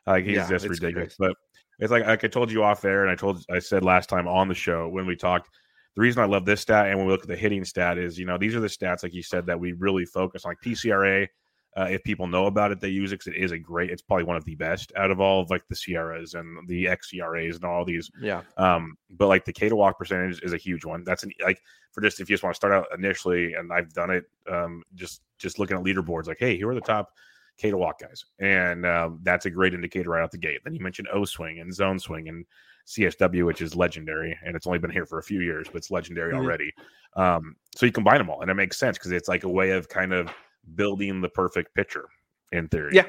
Like 0.07 0.25
he's 0.25 0.35
yeah, 0.35 0.49
just 0.49 0.67
ridiculous. 0.67 1.15
But 1.17 1.35
it's 1.77 1.91
like 1.91 2.05
like 2.05 2.23
I 2.23 2.27
told 2.27 2.51
you 2.51 2.63
off 2.63 2.81
there, 2.81 3.03
and 3.03 3.11
I 3.11 3.15
told 3.15 3.45
I 3.51 3.59
said 3.59 3.83
last 3.83 4.09
time 4.09 4.27
on 4.27 4.47
the 4.47 4.55
show 4.55 4.89
when 4.89 5.05
we 5.05 5.15
talked. 5.15 5.49
The 5.95 6.01
reason 6.01 6.23
I 6.23 6.25
love 6.25 6.43
this 6.43 6.61
stat 6.61 6.87
and 6.87 6.97
when 6.97 7.05
we 7.05 7.11
look 7.11 7.21
at 7.21 7.27
the 7.27 7.35
hitting 7.35 7.63
stat 7.63 7.99
is, 7.99 8.17
you 8.17 8.25
know, 8.25 8.35
these 8.35 8.55
are 8.55 8.59
the 8.59 8.65
stats, 8.65 9.03
like 9.03 9.13
you 9.13 9.21
said, 9.21 9.45
that 9.45 9.59
we 9.59 9.73
really 9.73 10.05
focus 10.05 10.43
on. 10.43 10.49
Like 10.49 10.57
PCRA, 10.65 11.27
uh, 11.75 11.87
if 11.89 12.03
people 12.03 12.27
know 12.27 12.45
about 12.45 12.71
it, 12.71 12.79
they 12.79 12.89
use 12.89 13.11
it 13.11 13.19
because 13.19 13.33
it 13.33 13.37
is 13.37 13.51
a 13.51 13.57
great. 13.57 13.89
It's 13.89 14.01
probably 14.01 14.25
one 14.25 14.35
of 14.35 14.45
the 14.45 14.55
best 14.55 14.91
out 14.95 15.09
of 15.09 15.19
all 15.19 15.41
of 15.41 15.49
like 15.49 15.67
the 15.67 15.75
SIERAs 15.75 16.35
and 16.35 16.67
the 16.67 16.85
XERAs 16.85 17.55
and 17.55 17.63
all 17.63 17.83
these. 17.83 18.11
Yeah. 18.21 18.41
Um, 18.57 18.95
but 19.11 19.27
like 19.27 19.45
the 19.45 19.53
K 19.53 19.69
to 19.69 19.75
walk 19.75 19.97
percentage 19.97 20.41
is 20.43 20.53
a 20.53 20.57
huge 20.57 20.85
one. 20.85 21.03
That's 21.03 21.23
an 21.23 21.31
like 21.43 21.59
for 21.91 22.01
just 22.01 22.19
if 22.19 22.29
you 22.29 22.33
just 22.33 22.43
want 22.43 22.53
to 22.53 22.57
start 22.57 22.73
out 22.73 22.87
initially, 22.95 23.53
and 23.53 23.73
I've 23.73 23.91
done 23.93 24.11
it. 24.11 24.25
Um, 24.51 24.83
just 24.95 25.21
just 25.39 25.57
looking 25.57 25.77
at 25.77 25.83
leaderboards, 25.83 26.27
like, 26.27 26.37
hey, 26.39 26.55
here 26.55 26.69
are 26.69 26.75
the 26.75 26.81
top 26.81 27.09
K 27.57 27.71
to 27.71 27.77
walk 27.77 27.99
guys, 27.99 28.23
and 28.39 28.85
um, 28.85 29.19
that's 29.23 29.47
a 29.47 29.49
great 29.49 29.73
indicator 29.73 30.11
right 30.11 30.23
out 30.23 30.31
the 30.31 30.37
gate. 30.37 30.59
Then 30.63 30.75
you 30.75 30.79
mentioned 30.79 31.07
O 31.11 31.25
swing 31.25 31.59
and 31.59 31.73
zone 31.73 31.97
swing 31.97 32.29
and 32.29 32.45
CSW, 32.85 33.45
which 33.45 33.61
is 33.61 33.75
legendary, 33.75 34.37
and 34.45 34.55
it's 34.55 34.67
only 34.67 34.79
been 34.79 34.91
here 34.91 35.07
for 35.07 35.17
a 35.17 35.23
few 35.23 35.41
years, 35.41 35.67
but 35.67 35.77
it's 35.77 35.89
legendary 35.89 36.33
mm-hmm. 36.33 36.41
already. 36.41 36.71
Um, 37.15 37.55
so 37.75 37.85
you 37.85 37.91
combine 37.91 38.19
them 38.19 38.29
all, 38.29 38.41
and 38.41 38.51
it 38.51 38.55
makes 38.55 38.77
sense 38.77 38.97
because 38.97 39.11
it's 39.11 39.27
like 39.29 39.43
a 39.43 39.49
way 39.49 39.71
of 39.71 39.89
kind 39.89 40.13
of 40.13 40.29
building 40.75 41.21
the 41.21 41.29
perfect 41.29 41.73
pitcher 41.75 42.07
in 42.51 42.67
theory. 42.67 42.91
Yeah. 42.93 43.07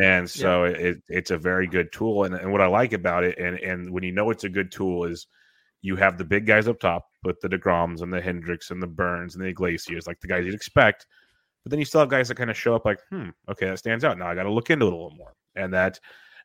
And 0.00 0.28
so 0.28 0.64
yeah. 0.64 0.76
it, 0.76 1.02
it's 1.08 1.30
a 1.30 1.38
very 1.38 1.66
good 1.66 1.92
tool. 1.92 2.24
And, 2.24 2.34
and 2.34 2.50
what 2.50 2.60
I 2.60 2.66
like 2.66 2.92
about 2.92 3.24
it, 3.24 3.38
and, 3.38 3.58
and 3.58 3.90
when 3.90 4.02
you 4.02 4.12
know 4.12 4.30
it's 4.30 4.44
a 4.44 4.48
good 4.48 4.72
tool, 4.72 5.04
is 5.04 5.26
you 5.82 5.96
have 5.96 6.18
the 6.18 6.24
big 6.24 6.46
guys 6.46 6.66
up 6.66 6.80
top 6.80 7.06
with 7.22 7.40
the 7.40 7.48
DeGroms 7.48 8.00
and 8.00 8.12
the 8.12 8.20
Hendriks 8.20 8.70
and 8.70 8.82
the 8.82 8.86
Burnes 8.86 9.34
and 9.34 9.44
the 9.44 9.48
Iglesias, 9.48 10.06
like 10.06 10.20
the 10.20 10.26
guys 10.26 10.44
you'd 10.44 10.54
expect. 10.54 11.06
But 11.62 11.70
then 11.70 11.78
you 11.78 11.84
still 11.84 12.00
have 12.00 12.08
guys 12.08 12.28
that 12.28 12.36
kind 12.36 12.50
of 12.50 12.56
show 12.56 12.74
up 12.74 12.84
like, 12.84 13.00
hmm, 13.10 13.28
okay, 13.48 13.66
that 13.66 13.78
stands 13.78 14.04
out. 14.04 14.18
Now 14.18 14.28
I 14.28 14.34
got 14.34 14.44
to 14.44 14.52
look 14.52 14.70
into 14.70 14.86
it 14.86 14.92
a 14.92 14.96
little 14.96 15.16
more. 15.16 15.34
And 15.54 15.72
that, 15.72 16.00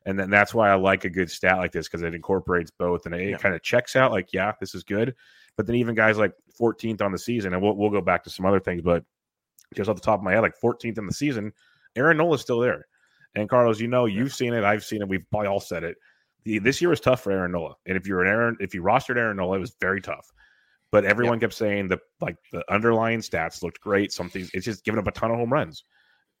and 0.06 0.18
then 0.18 0.30
that's 0.30 0.54
why 0.54 0.70
I 0.70 0.74
like 0.74 1.04
a 1.04 1.10
good 1.10 1.30
stat 1.30 1.58
like 1.58 1.72
this 1.72 1.88
because 1.88 2.02
it 2.02 2.14
incorporates 2.14 2.70
both 2.70 3.06
and 3.06 3.14
it, 3.14 3.30
yeah. 3.30 3.36
kind 3.36 3.54
of 3.54 3.62
checks 3.62 3.96
out 3.96 4.12
like, 4.12 4.32
yeah, 4.32 4.52
this 4.60 4.74
is 4.74 4.84
good. 4.84 5.14
But 5.56 5.66
then 5.66 5.76
even 5.76 5.94
guys 5.94 6.16
like 6.16 6.32
14th 6.58 7.02
on 7.02 7.12
the 7.12 7.18
season, 7.18 7.52
and 7.52 7.62
we'll, 7.62 7.76
we'll 7.76 7.90
go 7.90 8.00
back 8.00 8.24
to 8.24 8.30
some 8.30 8.46
other 8.46 8.60
things, 8.60 8.82
but 8.82 9.04
just 9.74 9.88
off 9.88 9.96
the 9.96 10.02
top 10.02 10.20
of 10.20 10.24
my 10.24 10.32
head, 10.32 10.40
like 10.40 10.60
14th 10.62 10.98
in 10.98 11.06
the 11.06 11.12
season, 11.12 11.52
Aaron 11.96 12.16
Nola's 12.16 12.40
still 12.40 12.60
there. 12.60 12.86
And 13.34 13.48
Carlos, 13.48 13.80
you 13.80 13.88
know, 13.88 14.06
you've 14.06 14.34
seen 14.34 14.54
it, 14.54 14.64
I've 14.64 14.84
seen 14.84 15.02
it, 15.02 15.08
we've 15.08 15.28
probably 15.30 15.48
all 15.48 15.60
said 15.60 15.84
it. 15.84 15.96
The, 16.44 16.58
this 16.58 16.80
year 16.80 16.90
was 16.90 17.00
tough 17.00 17.20
for 17.22 17.32
Aaron 17.32 17.52
Nola, 17.52 17.74
and 17.86 17.96
if 17.96 18.06
you're 18.06 18.22
an 18.22 18.28
Aaron, 18.28 18.56
if 18.60 18.74
you 18.74 18.82
rostered 18.82 19.16
Aaron 19.16 19.36
Nola, 19.36 19.56
it 19.56 19.60
was 19.60 19.76
very 19.80 20.00
tough. 20.00 20.32
But 20.90 21.04
everyone 21.04 21.38
kept 21.38 21.54
saying 21.54 21.88
the 21.88 21.98
like 22.20 22.36
the 22.50 22.64
underlying 22.72 23.20
stats 23.20 23.62
looked 23.62 23.80
great. 23.80 24.10
Something 24.10 24.48
it's 24.52 24.64
just 24.64 24.84
giving 24.84 24.98
up 24.98 25.06
a 25.06 25.12
ton 25.12 25.30
of 25.30 25.36
home 25.36 25.52
runs, 25.52 25.84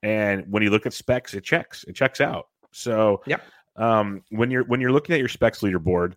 and 0.02 0.44
when 0.50 0.62
you 0.62 0.70
look 0.70 0.86
at 0.86 0.92
specs, 0.92 1.34
it 1.34 1.44
checks, 1.44 1.84
it 1.84 1.94
checks 1.94 2.20
out. 2.20 2.48
So 2.72 3.22
yeah, 3.26 3.36
um, 3.76 4.22
when 4.30 4.50
you're 4.50 4.64
when 4.64 4.80
you're 4.80 4.90
looking 4.90 5.14
at 5.14 5.20
your 5.20 5.28
specs 5.28 5.60
leaderboard, 5.60 6.14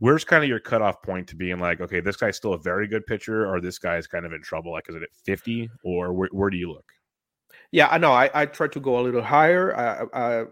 where's 0.00 0.24
kind 0.24 0.42
of 0.42 0.48
your 0.48 0.58
cutoff 0.58 1.02
point 1.02 1.28
to 1.28 1.36
being 1.36 1.58
like, 1.58 1.80
okay, 1.80 2.00
this 2.00 2.16
guy's 2.16 2.36
still 2.36 2.54
a 2.54 2.58
very 2.58 2.88
good 2.88 3.06
pitcher, 3.06 3.46
or 3.46 3.60
this 3.60 3.78
guy's 3.78 4.06
kind 4.06 4.26
of 4.26 4.32
in 4.32 4.42
trouble? 4.42 4.72
Like, 4.72 4.88
is 4.88 4.96
it 4.96 5.02
at 5.02 5.14
50, 5.24 5.70
or 5.84 6.12
where, 6.12 6.28
where 6.32 6.50
do 6.50 6.56
you 6.56 6.72
look? 6.72 6.90
Yeah, 7.70 7.88
I 7.88 7.98
know. 7.98 8.12
I, 8.12 8.30
I 8.34 8.46
try 8.46 8.66
to 8.66 8.80
go 8.80 8.98
a 8.98 9.02
little 9.02 9.22
higher. 9.22 9.76
I, 9.76 10.44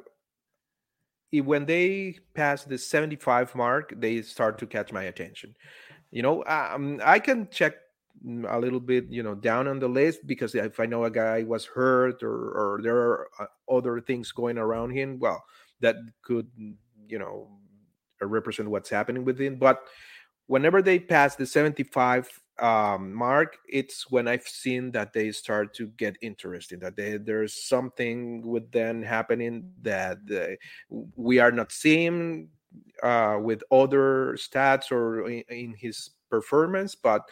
I, 1.33 1.41
when 1.41 1.67
they 1.67 2.19
pass 2.35 2.65
the 2.65 2.79
75 2.79 3.55
mark, 3.55 3.93
they 3.97 4.23
start 4.23 4.59
to 4.59 4.67
catch 4.67 4.93
my 4.93 5.05
attention. 5.05 5.55
You 6.11 6.23
know, 6.23 6.45
um, 6.45 7.01
I 7.05 7.19
can 7.19 7.49
check 7.51 7.75
a 8.49 8.59
little 8.59 8.81
bit, 8.81 9.07
you 9.11 9.23
know, 9.23 9.35
down 9.35 9.67
on 9.67 9.79
the 9.79 9.89
list 9.89 10.27
because 10.27 10.55
if 10.55 10.81
I 10.81 10.87
know 10.87 11.05
a 11.05 11.11
guy 11.11 11.43
was 11.43 11.65
hurt 11.65 12.23
or, 12.23 12.33
or 12.33 12.81
there 12.83 12.97
are 12.97 13.29
uh, 13.39 13.47
other 13.71 14.01
things 14.01 14.33
going 14.33 14.59
around 14.59 14.91
him, 14.91 15.19
well, 15.19 15.43
that 15.81 15.97
could, 16.23 16.49
you 17.09 17.19
know, 17.19 17.49
represent 18.27 18.71
what's 18.71 18.91
happening 18.91 19.25
within. 19.25 19.59
But 19.59 19.83
whenever 20.47 20.83
they 20.83 20.99
pass 20.99 21.37
the 21.37 21.47
75 21.47 22.29
um, 22.59 23.15
mark, 23.15 23.59
it's 23.69 24.11
when 24.11 24.27
I've 24.27 24.47
seen 24.47 24.91
that 24.93 25.13
they 25.13 25.31
start 25.31 25.75
to 25.75 25.87
get 25.89 26.17
interesting, 26.21 26.81
that 26.81 26.97
they, 26.97 27.17
there's 27.17 27.69
something 27.69 28.47
with 28.47 28.71
them 28.73 29.03
happening 29.03 29.71
that 29.83 30.19
we 31.17 31.39
are 31.39 31.53
not 31.53 31.71
seeing 31.71 32.49
uh, 33.03 33.39
with 33.41 33.63
other 33.71 34.37
stats 34.39 34.91
or 34.91 35.29
in, 35.29 35.45
in 35.49 35.75
his 35.75 36.11
performance, 36.31 36.95
but 36.95 37.23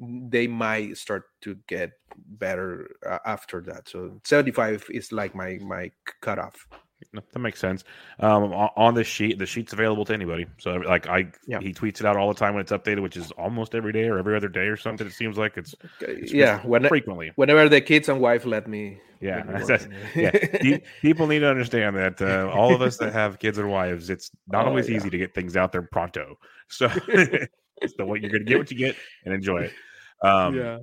they 0.00 0.46
might 0.46 0.96
start 0.96 1.24
to 1.42 1.56
get 1.66 1.92
better 2.16 2.88
uh, 3.06 3.18
after 3.26 3.60
that. 3.62 3.88
So 3.88 4.20
75 4.24 4.86
is 4.90 5.12
like 5.12 5.34
my 5.34 5.58
my 5.60 5.90
cutoff 6.22 6.66
that 7.12 7.38
makes 7.38 7.58
sense. 7.58 7.84
Um, 8.18 8.52
on 8.52 8.94
this 8.94 9.06
sheet, 9.06 9.38
the 9.38 9.46
sheet's 9.46 9.72
available 9.72 10.04
to 10.04 10.14
anybody. 10.14 10.46
So, 10.58 10.74
like, 10.76 11.08
I 11.08 11.26
yeah. 11.46 11.60
he 11.60 11.72
tweets 11.72 12.00
it 12.00 12.06
out 12.06 12.16
all 12.16 12.28
the 12.28 12.38
time 12.38 12.54
when 12.54 12.60
it's 12.60 12.72
updated, 12.72 13.02
which 13.02 13.16
is 13.16 13.30
almost 13.32 13.74
every 13.74 13.92
day 13.92 14.04
or 14.04 14.18
every 14.18 14.36
other 14.36 14.48
day 14.48 14.66
or 14.66 14.76
something. 14.76 15.06
It 15.06 15.12
seems 15.12 15.36
like 15.36 15.56
it's, 15.56 15.74
it's 16.00 16.32
yeah, 16.32 16.60
when, 16.66 16.86
frequently. 16.88 17.32
Whenever 17.36 17.68
the 17.68 17.80
kids 17.80 18.08
and 18.08 18.20
wife 18.20 18.44
let 18.44 18.68
me. 18.68 19.00
Yeah, 19.20 19.44
yeah. 20.14 20.78
people 21.02 21.26
need 21.26 21.40
to 21.40 21.50
understand 21.50 21.96
that 21.96 22.22
uh, 22.22 22.50
all 22.54 22.74
of 22.74 22.80
us 22.80 22.96
that 22.98 23.12
have 23.12 23.38
kids 23.38 23.58
and 23.58 23.70
wives, 23.70 24.08
it's 24.08 24.30
not 24.48 24.64
oh, 24.64 24.68
always 24.68 24.88
yeah. 24.88 24.96
easy 24.96 25.10
to 25.10 25.18
get 25.18 25.34
things 25.34 25.56
out 25.56 25.72
there 25.72 25.82
pronto. 25.82 26.38
So, 26.68 26.88
so 26.88 28.06
what 28.06 28.20
you're 28.20 28.30
going 28.30 28.44
to 28.44 28.48
get 28.48 28.58
what 28.58 28.70
you 28.70 28.78
get 28.78 28.96
and 29.24 29.34
enjoy 29.34 29.64
it. 29.64 29.72
Um, 30.22 30.54
yeah 30.54 30.78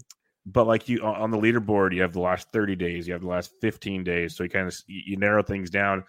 but 0.50 0.66
like 0.66 0.88
you 0.88 1.02
on 1.02 1.30
the 1.30 1.38
leaderboard, 1.38 1.94
you 1.94 2.02
have 2.02 2.14
the 2.14 2.22
last 2.22 2.48
30 2.54 2.76
days, 2.78 3.06
you 3.06 3.14
have 3.14 3.22
the 3.22 3.28
last 3.28 3.52
15 3.60 4.04
days. 4.06 4.36
So 4.36 4.44
you 4.44 4.50
kind 4.50 4.68
of 4.68 4.76
you 4.88 5.18
narrow 5.18 5.44
things 5.44 5.70
down. 5.70 6.06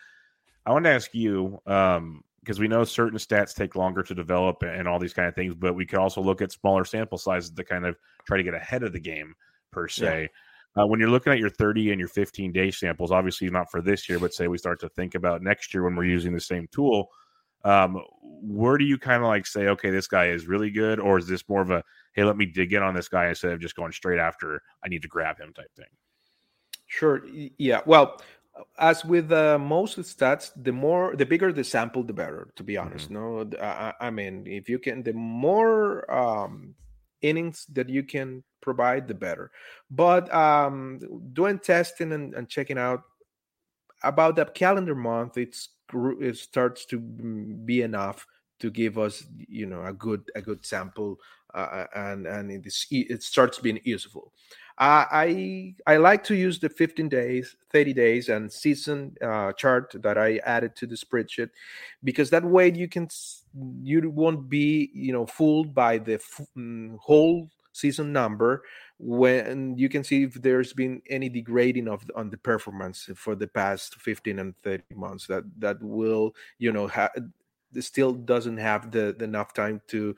I 0.64 0.70
want 0.70 0.84
to 0.84 0.90
ask 0.90 1.12
you, 1.12 1.60
um, 1.66 2.22
because 2.40 2.60
we 2.60 2.68
know 2.68 2.84
certain 2.84 3.18
stats 3.18 3.54
take 3.54 3.74
longer 3.74 4.02
to 4.02 4.14
develop 4.14 4.62
and 4.62 4.86
all 4.86 4.98
these 4.98 5.12
kind 5.12 5.28
of 5.28 5.34
things, 5.34 5.54
but 5.54 5.74
we 5.74 5.84
could 5.84 5.98
also 5.98 6.22
look 6.22 6.40
at 6.40 6.52
smaller 6.52 6.84
sample 6.84 7.18
sizes 7.18 7.50
to 7.50 7.64
kind 7.64 7.84
of 7.84 7.96
try 8.26 8.36
to 8.36 8.42
get 8.42 8.54
ahead 8.54 8.82
of 8.84 8.92
the 8.92 9.00
game 9.00 9.34
per 9.72 9.88
se. 9.88 10.30
Yeah. 10.76 10.82
Uh, 10.82 10.86
when 10.86 11.00
you're 11.00 11.10
looking 11.10 11.32
at 11.32 11.40
your 11.40 11.50
30 11.50 11.90
and 11.90 11.98
your 11.98 12.08
15 12.08 12.52
day 12.52 12.70
samples, 12.70 13.10
obviously 13.10 13.50
not 13.50 13.70
for 13.70 13.82
this 13.82 14.08
year, 14.08 14.20
but 14.20 14.32
say 14.32 14.46
we 14.46 14.56
start 14.56 14.80
to 14.80 14.88
think 14.90 15.16
about 15.16 15.42
next 15.42 15.74
year 15.74 15.82
when 15.82 15.96
we're 15.96 16.04
using 16.04 16.32
the 16.32 16.40
same 16.40 16.68
tool, 16.70 17.10
um, 17.64 18.02
where 18.20 18.78
do 18.78 18.84
you 18.84 18.98
kind 18.98 19.22
of 19.22 19.28
like 19.28 19.46
say, 19.46 19.68
okay, 19.68 19.90
this 19.90 20.06
guy 20.06 20.26
is 20.26 20.46
really 20.46 20.70
good, 20.70 21.00
or 21.00 21.18
is 21.18 21.26
this 21.26 21.48
more 21.48 21.62
of 21.62 21.70
a 21.70 21.82
hey, 22.14 22.24
let 22.24 22.36
me 22.36 22.46
dig 22.46 22.72
in 22.72 22.82
on 22.82 22.94
this 22.94 23.08
guy 23.08 23.28
instead 23.28 23.52
of 23.52 23.60
just 23.60 23.76
going 23.76 23.92
straight 23.92 24.18
after 24.18 24.60
I 24.84 24.88
need 24.88 25.02
to 25.02 25.08
grab 25.08 25.38
him 25.38 25.52
type 25.52 25.72
thing? 25.76 25.86
Sure. 26.86 27.22
Yeah. 27.58 27.80
Well, 27.86 28.20
as 28.78 29.04
with 29.04 29.30
uh, 29.30 29.58
most 29.58 29.98
stats, 29.98 30.50
the 30.56 30.72
more 30.72 31.14
the 31.14 31.26
bigger 31.26 31.52
the 31.52 31.62
sample, 31.62 32.02
the 32.02 32.12
better. 32.12 32.48
To 32.56 32.64
be 32.64 32.76
honest, 32.76 33.10
mm-hmm. 33.10 33.50
no, 33.54 33.64
I, 33.64 33.92
I, 34.00 34.10
mean, 34.10 34.44
if 34.46 34.68
you 34.68 34.78
can, 34.78 35.02
the 35.02 35.12
more 35.12 36.10
um, 36.10 36.74
innings 37.22 37.66
that 37.72 37.88
you 37.88 38.02
can 38.02 38.42
provide, 38.60 39.06
the 39.06 39.14
better. 39.14 39.50
But 39.90 40.32
um, 40.34 41.00
doing 41.32 41.58
testing 41.58 42.12
and, 42.12 42.34
and 42.34 42.48
checking 42.48 42.78
out 42.78 43.02
about 44.02 44.36
that 44.36 44.54
calendar 44.54 44.94
month, 44.94 45.36
it's 45.36 45.70
it 45.94 46.36
starts 46.36 46.84
to 46.86 46.98
be 47.00 47.82
enough 47.82 48.26
to 48.60 48.70
give 48.70 48.98
us 48.98 49.24
you 49.48 49.66
know 49.66 49.84
a 49.84 49.92
good 49.92 50.22
a 50.34 50.42
good 50.42 50.64
sample 50.64 51.18
uh, 51.54 51.84
and 51.94 52.26
and 52.26 52.50
it, 52.50 52.66
is, 52.66 52.86
it 52.90 53.22
starts 53.22 53.58
being 53.58 53.80
useful. 53.84 54.32
Uh, 54.78 55.04
i 55.10 55.74
i 55.88 55.96
like 55.96 56.22
to 56.22 56.36
use 56.36 56.60
the 56.60 56.68
15 56.68 57.08
days 57.08 57.56
30 57.72 57.92
days 57.92 58.28
and 58.28 58.52
season 58.52 59.12
uh, 59.20 59.52
chart 59.54 59.92
that 60.04 60.16
i 60.16 60.36
added 60.46 60.76
to 60.76 60.86
the 60.86 60.94
spreadsheet 60.94 61.50
because 62.04 62.30
that 62.30 62.44
way 62.44 62.70
you 62.72 62.86
can 62.86 63.08
you 63.82 64.08
won't 64.08 64.48
be 64.48 64.88
you 64.94 65.12
know 65.12 65.26
fooled 65.26 65.74
by 65.74 65.98
the 65.98 66.14
f- 66.14 66.46
mm, 66.56 66.96
whole 67.00 67.50
season 67.78 68.12
number 68.12 68.62
when 68.98 69.76
you 69.78 69.88
can 69.88 70.02
see 70.02 70.24
if 70.24 70.34
there's 70.34 70.72
been 70.72 71.00
any 71.08 71.28
degrading 71.28 71.88
of 71.88 72.02
on 72.16 72.30
the 72.30 72.36
performance 72.36 73.08
for 73.14 73.34
the 73.34 73.46
past 73.46 73.94
15 73.96 74.38
and 74.38 74.54
30 74.62 74.94
months 74.94 75.26
that 75.26 75.44
that 75.58 75.80
will 75.82 76.34
you 76.58 76.72
know 76.72 76.88
ha- 76.88 77.10
still 77.80 78.12
doesn't 78.12 78.56
have 78.56 78.90
the, 78.90 79.14
the 79.18 79.24
enough 79.24 79.52
time 79.52 79.80
to 79.88 80.16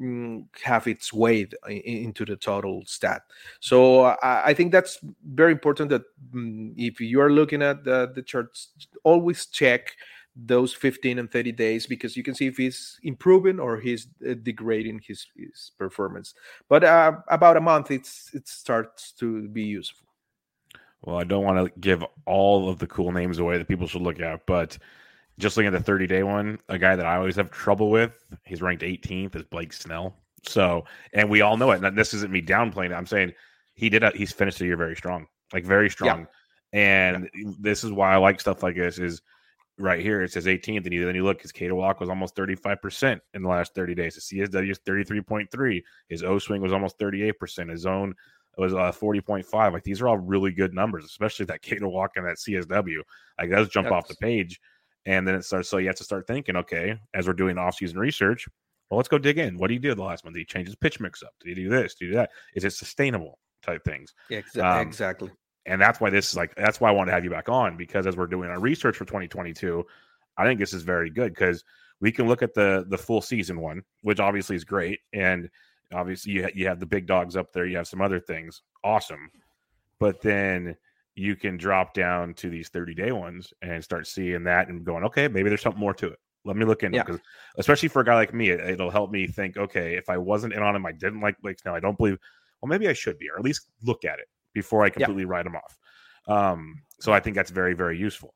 mm, 0.00 0.44
have 0.62 0.86
its 0.86 1.12
way 1.12 1.46
in, 1.68 1.76
into 1.78 2.24
the 2.24 2.36
total 2.36 2.82
stat. 2.86 3.22
So 3.60 4.02
I, 4.02 4.46
I 4.46 4.54
think 4.54 4.72
that's 4.72 4.98
very 5.24 5.52
important 5.52 5.90
that 5.90 6.02
mm, 6.34 6.74
if 6.76 7.00
you 7.00 7.20
are 7.20 7.30
looking 7.30 7.62
at 7.62 7.84
the, 7.84 8.10
the 8.14 8.22
charts, 8.22 8.70
always 9.04 9.46
check 9.46 9.92
those 10.34 10.72
15 10.72 11.18
and 11.18 11.30
30 11.30 11.52
days 11.52 11.86
because 11.86 12.16
you 12.16 12.22
can 12.22 12.34
see 12.34 12.46
if 12.46 12.56
he's 12.56 12.98
improving 13.02 13.60
or 13.60 13.78
he's 13.78 14.08
uh, 14.28 14.34
degrading 14.42 15.00
his, 15.06 15.26
his 15.36 15.72
performance 15.78 16.34
but 16.68 16.82
uh, 16.82 17.12
about 17.28 17.56
a 17.56 17.60
month 17.60 17.90
it's 17.90 18.30
it 18.32 18.48
starts 18.48 19.12
to 19.12 19.46
be 19.48 19.62
useful 19.62 20.06
well 21.02 21.18
i 21.18 21.24
don't 21.24 21.44
want 21.44 21.58
to 21.58 21.80
give 21.80 22.02
all 22.24 22.70
of 22.70 22.78
the 22.78 22.86
cool 22.86 23.12
names 23.12 23.38
away 23.38 23.58
that 23.58 23.68
people 23.68 23.86
should 23.86 24.00
look 24.00 24.20
at 24.20 24.44
but 24.46 24.78
just 25.38 25.56
looking 25.56 25.72
at 25.72 25.78
the 25.78 25.84
30 25.84 26.06
day 26.06 26.22
one 26.22 26.58
a 26.70 26.78
guy 26.78 26.96
that 26.96 27.06
i 27.06 27.16
always 27.16 27.36
have 27.36 27.50
trouble 27.50 27.90
with 27.90 28.24
he's 28.44 28.62
ranked 28.62 28.82
18th 28.82 29.36
is 29.36 29.42
blake 29.44 29.72
snell 29.72 30.16
so 30.44 30.84
and 31.12 31.28
we 31.28 31.42
all 31.42 31.58
know 31.58 31.72
it 31.72 31.84
and 31.84 31.96
this 31.96 32.14
isn't 32.14 32.32
me 32.32 32.40
downplaying 32.40 32.86
it 32.86 32.94
i'm 32.94 33.06
saying 33.06 33.32
he 33.74 33.90
did 33.90 34.02
a, 34.02 34.10
he's 34.12 34.32
finished 34.32 34.58
the 34.58 34.64
year 34.64 34.76
very 34.78 34.96
strong 34.96 35.26
like 35.52 35.64
very 35.64 35.90
strong 35.90 36.26
yeah. 36.72 36.78
and 36.78 37.30
yeah. 37.34 37.50
this 37.60 37.84
is 37.84 37.92
why 37.92 38.14
i 38.14 38.16
like 38.16 38.40
stuff 38.40 38.62
like 38.62 38.76
this 38.76 38.98
is 38.98 39.20
right 39.78 40.00
here 40.00 40.22
it 40.22 40.32
says 40.32 40.46
18th, 40.46 40.84
and 40.84 40.92
you, 40.92 41.04
then 41.04 41.14
you 41.14 41.24
look, 41.24 41.42
his 41.42 41.52
K 41.52 41.68
to 41.68 41.74
walk 41.74 42.00
was 42.00 42.08
almost 42.08 42.36
35% 42.36 43.20
in 43.34 43.42
the 43.42 43.48
last 43.48 43.74
30 43.74 43.94
days. 43.94 44.14
His 44.14 44.24
CSW 44.24 44.70
is 44.70 44.78
33.3. 44.80 45.82
His 46.08 46.22
O 46.22 46.38
swing 46.38 46.62
was 46.62 46.72
almost 46.72 46.98
38%. 46.98 47.70
His 47.70 47.80
zone 47.80 48.14
was 48.58 48.74
uh, 48.74 48.92
40.5. 48.92 49.72
Like 49.72 49.82
these 49.82 50.00
are 50.00 50.08
all 50.08 50.18
really 50.18 50.52
good 50.52 50.74
numbers, 50.74 51.04
especially 51.04 51.46
that 51.46 51.62
K 51.62 51.78
to 51.78 51.88
walk 51.88 52.12
and 52.16 52.26
that 52.26 52.36
CSW. 52.36 53.00
Like 53.38 53.50
those 53.50 53.68
jump 53.68 53.86
That's... 53.86 53.94
off 53.94 54.08
the 54.08 54.16
page. 54.16 54.60
And 55.04 55.26
then 55.26 55.34
it 55.34 55.44
starts, 55.44 55.68
so 55.68 55.78
you 55.78 55.88
have 55.88 55.96
to 55.96 56.04
start 56.04 56.28
thinking, 56.28 56.54
okay, 56.54 56.96
as 57.12 57.26
we're 57.26 57.32
doing 57.32 57.58
off-season 57.58 57.98
research, 57.98 58.46
well, 58.88 58.98
let's 58.98 59.08
go 59.08 59.18
dig 59.18 59.38
in. 59.38 59.58
What 59.58 59.66
do 59.66 59.74
you 59.74 59.80
do 59.80 59.94
the 59.96 60.02
last 60.02 60.24
month? 60.24 60.34
Did 60.34 60.40
he 60.40 60.44
change 60.44 60.68
his 60.68 60.76
pitch 60.76 61.00
mix 61.00 61.24
up? 61.24 61.32
Did 61.40 61.56
he 61.56 61.64
do 61.64 61.68
this? 61.68 61.94
Did 61.94 62.04
he 62.04 62.10
do 62.12 62.16
that? 62.18 62.30
Is 62.54 62.64
it 62.64 62.72
sustainable 62.72 63.40
type 63.64 63.82
things? 63.84 64.14
Yeah, 64.28 64.42
exa- 64.42 64.62
um, 64.62 64.86
exactly 64.86 65.30
and 65.66 65.80
that's 65.80 66.00
why 66.00 66.10
this 66.10 66.30
is 66.30 66.36
like 66.36 66.54
that's 66.54 66.80
why 66.80 66.88
I 66.88 66.92
want 66.92 67.08
to 67.08 67.12
have 67.12 67.24
you 67.24 67.30
back 67.30 67.48
on 67.48 67.76
because 67.76 68.06
as 68.06 68.16
we're 68.16 68.26
doing 68.26 68.50
our 68.50 68.60
research 68.60 68.96
for 68.96 69.04
2022, 69.04 69.84
I 70.36 70.44
think 70.44 70.58
this 70.58 70.72
is 70.72 70.82
very 70.82 71.10
good 71.10 71.32
because 71.34 71.64
we 72.00 72.10
can 72.10 72.26
look 72.26 72.42
at 72.42 72.54
the 72.54 72.84
the 72.88 72.98
full 72.98 73.20
season 73.20 73.60
one, 73.60 73.82
which 74.02 74.20
obviously 74.20 74.56
is 74.56 74.64
great, 74.64 75.00
and 75.12 75.48
obviously 75.92 76.32
you 76.32 76.44
ha- 76.44 76.52
you 76.54 76.66
have 76.66 76.80
the 76.80 76.86
big 76.86 77.06
dogs 77.06 77.36
up 77.36 77.52
there, 77.52 77.66
you 77.66 77.76
have 77.76 77.88
some 77.88 78.00
other 78.00 78.20
things, 78.20 78.62
awesome, 78.82 79.30
but 79.98 80.20
then 80.20 80.76
you 81.14 81.36
can 81.36 81.56
drop 81.56 81.92
down 81.94 82.34
to 82.34 82.48
these 82.48 82.70
30 82.70 82.94
day 82.94 83.12
ones 83.12 83.52
and 83.60 83.84
start 83.84 84.06
seeing 84.06 84.44
that 84.44 84.68
and 84.68 84.82
going, 84.82 85.04
okay, 85.04 85.28
maybe 85.28 85.50
there's 85.50 85.60
something 85.60 85.80
more 85.80 85.92
to 85.92 86.08
it. 86.08 86.18
Let 86.44 86.56
me 86.56 86.64
look 86.64 86.82
into 86.82 86.96
yeah. 86.96 87.02
because, 87.04 87.20
especially 87.58 87.90
for 87.90 88.00
a 88.00 88.04
guy 88.04 88.14
like 88.14 88.32
me, 88.32 88.48
it, 88.48 88.78
will 88.80 88.90
help 88.90 89.12
me 89.12 89.26
think. 89.26 89.56
Okay, 89.56 89.94
if 89.94 90.08
I 90.08 90.16
wasn't 90.16 90.54
in 90.54 90.62
on 90.62 90.74
him, 90.74 90.86
I 90.86 90.92
didn't 90.92 91.20
like 91.20 91.40
Blake 91.40 91.60
Snell. 91.60 91.74
I 91.74 91.80
don't 91.80 91.96
believe. 91.96 92.18
Well, 92.60 92.68
maybe 92.68 92.88
I 92.88 92.94
should 92.94 93.18
be, 93.18 93.28
or 93.28 93.38
at 93.38 93.44
least 93.44 93.68
look 93.82 94.04
at 94.04 94.18
it 94.18 94.28
before 94.52 94.84
I 94.84 94.90
completely 94.90 95.22
yeah. 95.22 95.28
write 95.28 95.44
them 95.44 95.56
off. 95.56 95.78
Um, 96.28 96.82
so 97.00 97.12
I 97.12 97.20
think 97.20 97.36
that's 97.36 97.50
very, 97.50 97.74
very 97.74 97.98
useful. 97.98 98.34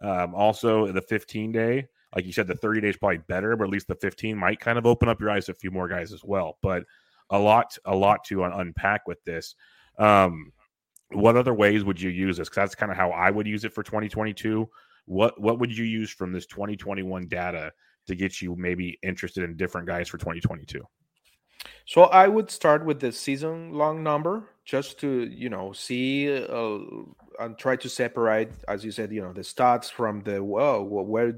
Um, 0.00 0.34
also, 0.34 0.90
the 0.92 1.02
15 1.02 1.52
day, 1.52 1.86
like 2.14 2.24
you 2.24 2.32
said, 2.32 2.46
the 2.46 2.54
30 2.54 2.80
days 2.80 2.96
probably 2.96 3.18
better, 3.18 3.56
but 3.56 3.64
at 3.64 3.70
least 3.70 3.88
the 3.88 3.94
15 3.94 4.36
might 4.36 4.60
kind 4.60 4.78
of 4.78 4.86
open 4.86 5.08
up 5.08 5.20
your 5.20 5.30
eyes 5.30 5.46
to 5.46 5.52
a 5.52 5.54
few 5.54 5.70
more 5.70 5.88
guys 5.88 6.12
as 6.12 6.22
well. 6.24 6.58
But 6.62 6.84
a 7.30 7.38
lot, 7.38 7.76
a 7.84 7.94
lot 7.94 8.24
to 8.24 8.44
un- 8.44 8.52
unpack 8.52 9.06
with 9.06 9.22
this. 9.24 9.54
Um, 9.98 10.52
what 11.10 11.36
other 11.36 11.54
ways 11.54 11.84
would 11.84 12.00
you 12.00 12.10
use 12.10 12.36
this? 12.36 12.48
Because 12.48 12.62
that's 12.62 12.74
kind 12.74 12.90
of 12.90 12.98
how 12.98 13.10
I 13.10 13.30
would 13.30 13.46
use 13.46 13.64
it 13.64 13.72
for 13.72 13.82
2022. 13.82 14.68
What 15.06 15.40
what 15.40 15.60
would 15.60 15.76
you 15.76 15.84
use 15.84 16.10
from 16.10 16.32
this 16.32 16.46
2021 16.46 17.28
data 17.28 17.72
to 18.08 18.14
get 18.16 18.42
you 18.42 18.56
maybe 18.56 18.98
interested 19.02 19.44
in 19.44 19.56
different 19.56 19.86
guys 19.86 20.08
for 20.08 20.18
2022? 20.18 20.82
So 21.86 22.02
I 22.04 22.26
would 22.26 22.50
start 22.50 22.84
with 22.84 22.98
the 22.98 23.12
season 23.12 23.72
long 23.72 24.02
number 24.02 24.50
just 24.64 24.98
to 25.00 25.28
you 25.30 25.48
know 25.48 25.72
see 25.72 26.28
uh, 26.36 26.78
and 27.38 27.56
try 27.56 27.76
to 27.76 27.88
separate, 27.88 28.50
as 28.66 28.84
you 28.84 28.90
said, 28.90 29.12
you 29.12 29.22
know 29.22 29.32
the 29.32 29.42
stats 29.42 29.90
from 29.90 30.20
the 30.22 30.42
well, 30.42 30.84
where 30.84 31.34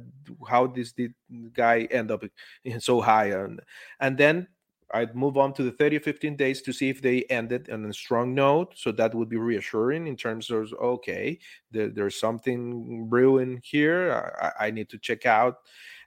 how 0.48 0.66
this 0.66 0.92
did 0.92 1.14
guy 1.52 1.86
end 1.90 2.10
up 2.10 2.24
in 2.64 2.80
so 2.80 3.00
high 3.00 3.26
and 3.26 3.60
and 4.00 4.16
then 4.16 4.48
I'd 4.92 5.14
move 5.14 5.36
on 5.36 5.52
to 5.54 5.62
the 5.62 5.70
30 5.70 5.98
or 5.98 6.00
15 6.00 6.36
days 6.36 6.62
to 6.62 6.72
see 6.72 6.88
if 6.88 7.02
they 7.02 7.24
ended 7.24 7.68
on 7.68 7.84
a 7.84 7.92
strong 7.92 8.34
note. 8.34 8.72
So 8.74 8.90
that 8.92 9.14
would 9.14 9.28
be 9.28 9.36
reassuring 9.36 10.06
in 10.06 10.16
terms 10.16 10.50
of, 10.50 10.72
okay, 10.80 11.38
there, 11.70 11.88
there's 11.88 12.18
something 12.18 13.06
brewing 13.06 13.60
here. 13.62 14.32
I, 14.40 14.68
I, 14.68 14.70
need 14.70 14.88
to 14.88 14.98
check 14.98 15.26
out. 15.26 15.58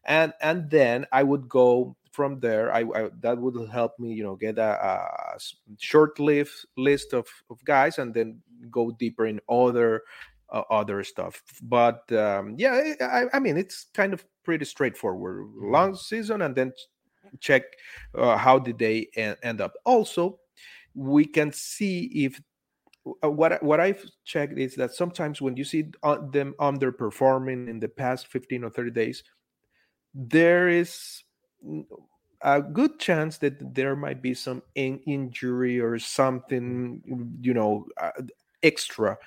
And 0.05 0.33
and 0.41 0.67
then 0.67 1.05
I 1.11 1.21
would 1.21 1.47
go 1.47 1.95
from 2.11 2.39
there. 2.39 2.73
I, 2.73 2.81
I 2.81 3.09
that 3.21 3.37
would 3.37 3.69
help 3.69 3.97
me, 3.99 4.13
you 4.13 4.23
know, 4.23 4.35
get 4.35 4.57
a, 4.57 4.71
a 5.35 5.39
short-lived 5.79 6.53
list 6.77 7.13
of, 7.13 7.27
of 7.49 7.63
guys 7.65 7.97
and 7.97 8.13
then 8.13 8.41
go 8.69 8.91
deeper 8.91 9.25
in 9.25 9.39
other 9.49 10.03
uh, 10.51 10.63
other 10.69 11.03
stuff. 11.03 11.41
But 11.63 12.11
um, 12.11 12.55
yeah, 12.57 12.93
I, 13.01 13.25
I 13.33 13.39
mean, 13.39 13.57
it's 13.57 13.87
kind 13.93 14.13
of 14.13 14.25
pretty 14.43 14.65
straightforward. 14.65 15.47
Long 15.55 15.95
season 15.95 16.41
and 16.41 16.55
then 16.55 16.73
check 17.39 17.63
uh, 18.15 18.37
how 18.37 18.59
did 18.59 18.77
they 18.77 19.07
end 19.15 19.61
up. 19.61 19.73
Also, 19.85 20.39
we 20.93 21.25
can 21.25 21.51
see 21.51 22.05
if 22.13 22.41
uh, 23.23 23.31
what 23.31 23.61
what 23.63 23.79
I've 23.79 24.05
checked 24.25 24.59
is 24.59 24.75
that 24.75 24.93
sometimes 24.93 25.41
when 25.41 25.57
you 25.57 25.63
see 25.63 25.83
them 26.03 26.53
underperforming 26.59 27.67
in 27.67 27.79
the 27.79 27.87
past 27.87 28.27
15 28.27 28.65
or 28.65 28.69
30 28.69 28.91
days, 28.91 29.23
there 30.13 30.67
is 30.67 31.23
a 32.41 32.61
good 32.61 32.99
chance 32.99 33.37
that 33.37 33.75
there 33.75 33.95
might 33.95 34.21
be 34.21 34.33
some 34.33 34.61
in 34.75 34.99
injury 35.05 35.79
or 35.79 35.99
something, 35.99 37.01
you 37.41 37.53
know, 37.53 37.85
uh, 38.01 38.11
extra 38.63 39.17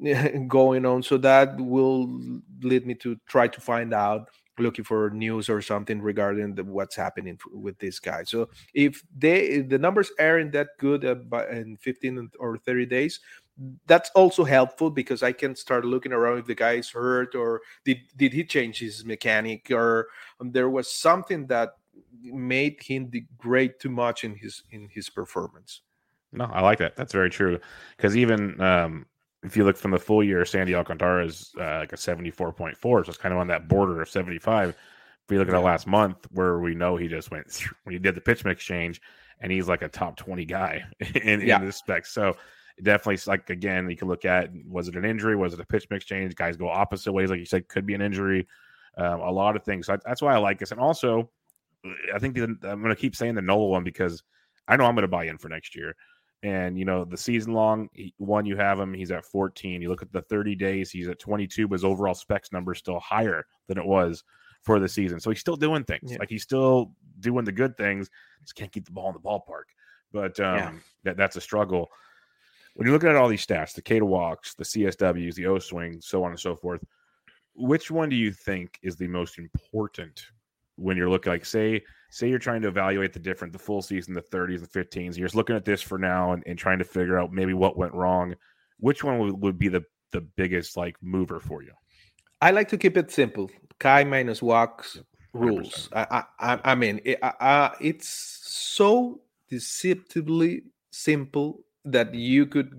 going 0.48 0.84
on. 0.84 1.02
So 1.02 1.16
that 1.18 1.58
will 1.60 2.20
lead 2.60 2.86
me 2.86 2.94
to 2.96 3.16
try 3.26 3.48
to 3.48 3.60
find 3.60 3.94
out 3.94 4.28
looking 4.58 4.84
for 4.84 5.10
news 5.10 5.48
or 5.48 5.62
something 5.62 6.02
regarding 6.02 6.54
the, 6.54 6.64
what's 6.64 6.96
happening 6.96 7.38
with 7.52 7.78
this 7.78 8.00
guy. 8.00 8.24
So 8.24 8.48
if 8.74 9.02
they 9.16 9.60
the 9.60 9.78
numbers 9.78 10.10
aren't 10.18 10.52
that 10.52 10.68
good 10.78 11.04
uh, 11.04 11.46
in 11.48 11.76
15 11.76 12.30
or 12.38 12.58
30 12.58 12.86
days, 12.86 13.20
that's 13.86 14.10
also 14.14 14.44
helpful 14.44 14.90
because 14.90 15.22
I 15.22 15.32
can 15.32 15.56
start 15.56 15.84
looking 15.84 16.12
around 16.12 16.38
if 16.38 16.46
the 16.46 16.54
guy 16.54 16.74
is 16.74 16.90
hurt 16.90 17.34
or 17.34 17.60
did 17.84 17.98
did 18.16 18.32
he 18.32 18.44
change 18.44 18.78
his 18.78 19.04
mechanic 19.04 19.70
or 19.70 20.08
um, 20.40 20.52
there 20.52 20.70
was 20.70 20.92
something 20.92 21.46
that 21.48 21.70
made 22.22 22.80
him 22.82 23.06
degrade 23.06 23.80
too 23.80 23.90
much 23.90 24.24
in 24.24 24.34
his 24.34 24.62
in 24.70 24.88
his 24.88 25.10
performance. 25.10 25.82
No, 26.32 26.44
I 26.44 26.60
like 26.60 26.78
that. 26.78 26.96
That's 26.96 27.12
very 27.12 27.30
true. 27.30 27.58
Because 27.96 28.16
even 28.16 28.60
um, 28.60 29.06
if 29.42 29.56
you 29.56 29.64
look 29.64 29.76
from 29.76 29.92
the 29.92 29.98
full 29.98 30.22
year, 30.22 30.44
Sandy 30.44 30.74
Alcantara 30.74 31.24
is 31.24 31.52
uh, 31.58 31.78
like 31.78 31.92
a 31.92 31.96
74.4. 31.96 32.76
So 32.80 32.98
it's 32.98 33.16
kind 33.16 33.32
of 33.32 33.40
on 33.40 33.48
that 33.48 33.68
border 33.68 34.02
of 34.02 34.10
75. 34.10 34.68
If 34.68 34.76
you 35.30 35.38
look 35.38 35.48
at 35.48 35.52
the 35.52 35.60
last 35.60 35.86
month, 35.86 36.26
where 36.32 36.58
we 36.58 36.74
know 36.74 36.96
he 36.96 37.08
just 37.08 37.30
went 37.30 37.46
when 37.84 37.94
he 37.94 37.98
did 37.98 38.14
the 38.14 38.20
pitch 38.20 38.44
mix 38.44 38.62
change, 38.64 39.00
and 39.40 39.52
he's 39.52 39.68
like 39.68 39.82
a 39.82 39.88
top 39.88 40.16
20 40.16 40.44
guy 40.44 40.84
in, 41.00 41.40
yeah. 41.40 41.60
in 41.60 41.66
this 41.66 41.76
spec. 41.76 42.06
So 42.06 42.36
definitely, 42.82 43.20
like, 43.26 43.50
again, 43.50 43.88
you 43.88 43.96
can 43.96 44.08
look 44.08 44.24
at 44.24 44.50
was 44.66 44.88
it 44.88 44.96
an 44.96 45.04
injury? 45.04 45.36
Was 45.36 45.54
it 45.54 45.60
a 45.60 45.66
pitch 45.66 45.86
mix 45.90 46.04
change? 46.04 46.34
Guys 46.34 46.56
go 46.56 46.68
opposite 46.68 47.12
ways, 47.12 47.30
like 47.30 47.38
you 47.38 47.46
said, 47.46 47.68
could 47.68 47.86
be 47.86 47.94
an 47.94 48.02
injury. 48.02 48.46
Um, 48.96 49.20
a 49.20 49.30
lot 49.30 49.56
of 49.56 49.64
things. 49.64 49.86
So 49.86 49.96
that's 50.04 50.22
why 50.22 50.34
I 50.34 50.38
like 50.38 50.58
this. 50.58 50.72
And 50.72 50.80
also, 50.80 51.30
I 52.12 52.18
think 52.18 52.34
the, 52.34 52.44
I'm 52.44 52.82
going 52.82 52.94
to 52.94 52.96
keep 52.96 53.14
saying 53.14 53.34
the 53.34 53.42
Nola 53.42 53.66
one 53.66 53.84
because 53.84 54.22
I 54.66 54.76
know 54.76 54.84
I'm 54.84 54.94
going 54.94 55.02
to 55.02 55.08
buy 55.08 55.24
in 55.24 55.38
for 55.38 55.48
next 55.48 55.76
year. 55.76 55.94
And 56.42 56.78
you 56.78 56.84
know 56.84 57.04
the 57.04 57.16
season 57.16 57.52
long 57.52 57.88
one, 58.18 58.46
you 58.46 58.56
have 58.56 58.78
him. 58.78 58.94
He's 58.94 59.10
at 59.10 59.24
14. 59.24 59.82
You 59.82 59.88
look 59.88 60.02
at 60.02 60.12
the 60.12 60.22
30 60.22 60.54
days, 60.54 60.90
he's 60.90 61.08
at 61.08 61.18
22. 61.18 61.66
But 61.66 61.74
his 61.74 61.84
overall 61.84 62.14
specs 62.14 62.52
number 62.52 62.72
is 62.72 62.78
still 62.78 63.00
higher 63.00 63.44
than 63.66 63.76
it 63.76 63.84
was 63.84 64.22
for 64.62 64.78
the 64.78 64.88
season. 64.88 65.18
So 65.18 65.30
he's 65.30 65.40
still 65.40 65.56
doing 65.56 65.84
things. 65.84 66.12
Yeah. 66.12 66.18
Like 66.18 66.30
he's 66.30 66.42
still 66.44 66.92
doing 67.20 67.44
the 67.44 67.52
good 67.52 67.76
things. 67.76 68.08
Just 68.42 68.54
can't 68.54 68.70
keep 68.70 68.86
the 68.86 68.92
ball 68.92 69.08
in 69.08 69.14
the 69.14 69.20
ballpark. 69.20 69.64
But 70.12 70.38
um, 70.40 70.56
yeah. 70.56 70.72
that, 71.04 71.16
that's 71.16 71.36
a 71.36 71.40
struggle. 71.40 71.90
When 72.78 72.86
you're 72.86 72.94
looking 72.94 73.08
at 73.08 73.16
all 73.16 73.28
these 73.28 73.44
stats, 73.44 73.74
the 73.74 73.82
K 73.82 73.98
to 73.98 74.06
walks, 74.06 74.54
the 74.54 74.64
CSWs, 74.64 75.34
the 75.34 75.46
O 75.46 75.58
swing, 75.58 76.00
so 76.00 76.22
on 76.22 76.30
and 76.30 76.38
so 76.38 76.54
forth, 76.54 76.80
which 77.54 77.90
one 77.90 78.08
do 78.08 78.14
you 78.14 78.30
think 78.30 78.78
is 78.82 78.94
the 78.94 79.08
most 79.08 79.36
important 79.36 80.26
when 80.76 80.96
you're 80.96 81.10
looking 81.10 81.32
like 81.32 81.44
say 81.44 81.82
say 82.10 82.28
you're 82.28 82.38
trying 82.38 82.62
to 82.62 82.68
evaluate 82.68 83.12
the 83.12 83.18
different 83.18 83.52
the 83.52 83.58
full 83.58 83.82
season 83.82 84.14
the 84.14 84.22
30s 84.22 84.58
and 84.58 84.70
15s 84.70 85.16
you're 85.16 85.26
just 85.26 85.34
looking 85.34 85.56
at 85.56 85.64
this 85.64 85.82
for 85.82 85.98
now 85.98 86.30
and, 86.30 86.44
and 86.46 86.56
trying 86.56 86.78
to 86.78 86.84
figure 86.84 87.18
out 87.18 87.32
maybe 87.32 87.52
what 87.52 87.76
went 87.76 87.92
wrong 87.92 88.32
which 88.78 89.02
one 89.02 89.18
would, 89.18 89.42
would 89.42 89.58
be 89.58 89.66
the 89.66 89.84
the 90.12 90.20
biggest 90.20 90.76
like 90.76 90.96
mover 91.02 91.40
for 91.40 91.62
you? 91.62 91.72
I 92.40 92.50
like 92.50 92.68
to 92.68 92.78
keep 92.78 92.96
it 92.96 93.10
simple. 93.10 93.50
Chi 93.78 94.04
minus 94.04 94.42
walks 94.42 94.98
rules. 95.32 95.88
I, 95.92 96.24
I 96.38 96.58
i 96.64 96.74
mean 96.74 97.00
it, 97.04 97.18
I, 97.22 97.72
it's 97.80 98.08
so 98.08 99.20
deceptively 99.48 100.62
simple 100.90 101.60
that 101.92 102.14
you 102.14 102.46
could 102.46 102.72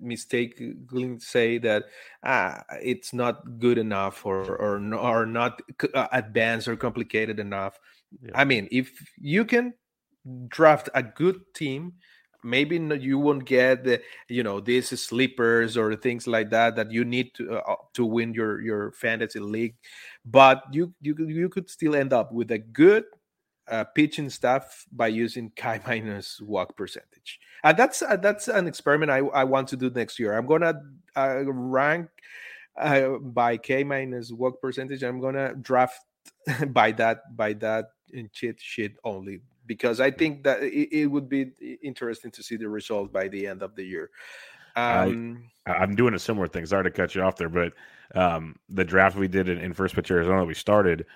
mistakenly 0.00 1.18
say 1.18 1.58
that 1.58 1.84
ah, 2.24 2.62
it's 2.82 3.12
not 3.12 3.58
good 3.58 3.78
enough 3.78 4.24
or 4.24 4.56
or, 4.56 4.94
or 4.94 5.26
not 5.26 5.60
uh, 5.94 6.08
advanced 6.12 6.68
or 6.68 6.76
complicated 6.76 7.38
enough. 7.38 7.78
Yeah. 8.22 8.32
I 8.34 8.44
mean, 8.44 8.68
if 8.70 8.90
you 9.18 9.44
can 9.44 9.74
draft 10.48 10.88
a 10.94 11.02
good 11.02 11.40
team, 11.54 11.94
maybe 12.42 12.76
you 12.76 13.18
won't 13.18 13.44
get 13.44 13.84
the 13.84 14.00
you 14.28 14.42
know 14.42 14.60
these 14.60 14.88
sleepers 15.00 15.76
or 15.76 15.94
things 15.96 16.26
like 16.26 16.50
that 16.50 16.76
that 16.76 16.90
you 16.90 17.04
need 17.04 17.34
to 17.34 17.58
uh, 17.58 17.76
to 17.94 18.04
win 18.04 18.34
your 18.34 18.60
your 18.60 18.92
fantasy 18.92 19.40
league, 19.40 19.76
but 20.24 20.62
you 20.72 20.92
you 21.00 21.14
you 21.18 21.48
could 21.48 21.68
still 21.70 21.94
end 21.94 22.12
up 22.12 22.32
with 22.32 22.50
a 22.50 22.58
good 22.58 23.04
uh, 23.70 23.84
pitching 23.84 24.30
staff 24.30 24.86
by 24.92 25.08
using 25.08 25.50
chi 25.56 25.80
minus 25.86 26.40
walk 26.40 26.76
percentage. 26.76 27.40
And 27.62 27.76
that's 27.76 28.02
uh, 28.02 28.16
that's 28.16 28.48
an 28.48 28.66
experiment 28.66 29.10
I, 29.10 29.18
I 29.18 29.44
want 29.44 29.68
to 29.68 29.76
do 29.76 29.90
next 29.90 30.18
year. 30.18 30.36
I'm 30.36 30.46
gonna 30.46 30.74
uh, 31.16 31.44
rank 31.44 32.08
uh, 32.78 33.18
by 33.20 33.56
K 33.56 33.84
minus 33.84 34.32
walk 34.32 34.60
percentage. 34.60 35.02
I'm 35.02 35.20
gonna 35.20 35.54
draft 35.54 36.00
by 36.68 36.92
that 36.92 37.36
by 37.36 37.52
that 37.54 37.92
in 38.12 38.28
cheat 38.32 38.60
sheet 38.60 38.96
only 39.04 39.40
because 39.66 40.00
I 40.00 40.10
think 40.10 40.42
that 40.44 40.62
it, 40.62 40.88
it, 40.92 41.06
would 41.06 41.28
be 41.28 41.52
interesting 41.80 42.32
to 42.32 42.42
see 42.42 42.56
the 42.56 42.68
result 42.68 43.12
by 43.12 43.28
the 43.28 43.46
end 43.46 43.62
of 43.62 43.76
the 43.76 43.84
year. 43.84 44.10
Um, 44.74 45.48
I, 45.64 45.82
am 45.82 45.94
doing 45.94 46.14
a 46.14 46.18
similar 46.18 46.48
thing. 46.48 46.66
Sorry 46.66 46.82
to 46.84 46.90
cut 46.90 47.14
you 47.14 47.22
off 47.22 47.36
there, 47.36 47.48
but 47.48 47.72
um, 48.16 48.56
the 48.68 48.84
draft 48.84 49.16
we 49.16 49.28
did 49.28 49.48
in, 49.48 49.58
in 49.58 49.72
first 49.72 49.94
pitch 49.94 50.10
Arizona, 50.10 50.44
we 50.44 50.54
started. 50.54 51.06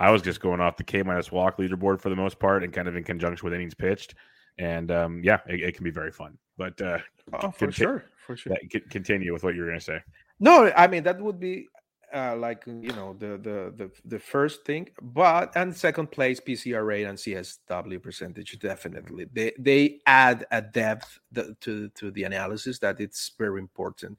I 0.00 0.10
was 0.10 0.22
just 0.22 0.40
going 0.40 0.60
off 0.60 0.78
the 0.78 0.82
K 0.82 1.02
minus 1.02 1.30
walk 1.30 1.58
leaderboard 1.58 2.00
for 2.00 2.08
the 2.08 2.16
most 2.16 2.38
part, 2.38 2.64
and 2.64 2.72
kind 2.72 2.88
of 2.88 2.96
in 2.96 3.04
conjunction 3.04 3.44
with 3.44 3.54
innings 3.54 3.74
pitched. 3.74 4.14
And 4.58 4.90
um, 4.90 5.20
yeah, 5.22 5.40
it, 5.46 5.60
it, 5.60 5.74
can 5.76 5.84
be 5.84 5.90
very 5.90 6.10
fun. 6.10 6.38
But 6.56 6.80
uh, 6.80 6.98
oh, 7.34 7.50
for 7.50 7.70
sure, 7.70 8.06
for 8.26 8.36
sure. 8.36 8.56
Continue 8.88 9.32
with 9.32 9.44
what 9.44 9.54
you 9.54 9.60
were 9.60 9.68
going 9.68 9.78
to 9.78 9.84
say. 9.84 10.00
No, 10.40 10.72
I 10.74 10.86
mean 10.86 11.02
that 11.02 11.20
would 11.20 11.38
be 11.38 11.68
uh, 12.14 12.34
like 12.36 12.64
you 12.66 12.92
know 12.92 13.14
the, 13.18 13.38
the 13.38 13.72
the 13.76 13.90
the 14.06 14.18
first 14.18 14.64
thing, 14.64 14.88
but 15.02 15.52
and 15.54 15.76
second 15.76 16.10
place 16.10 16.40
PCR 16.40 16.84
rate 16.84 17.04
and 17.04 17.18
CSW 17.18 18.02
percentage 18.02 18.58
definitely 18.58 19.26
they 19.32 19.52
they 19.58 19.98
add 20.06 20.46
a 20.50 20.62
depth 20.62 21.20
to 21.60 21.88
to 21.88 22.10
the 22.10 22.24
analysis 22.24 22.78
that 22.78 23.00
it's 23.00 23.32
very 23.38 23.60
important. 23.60 24.18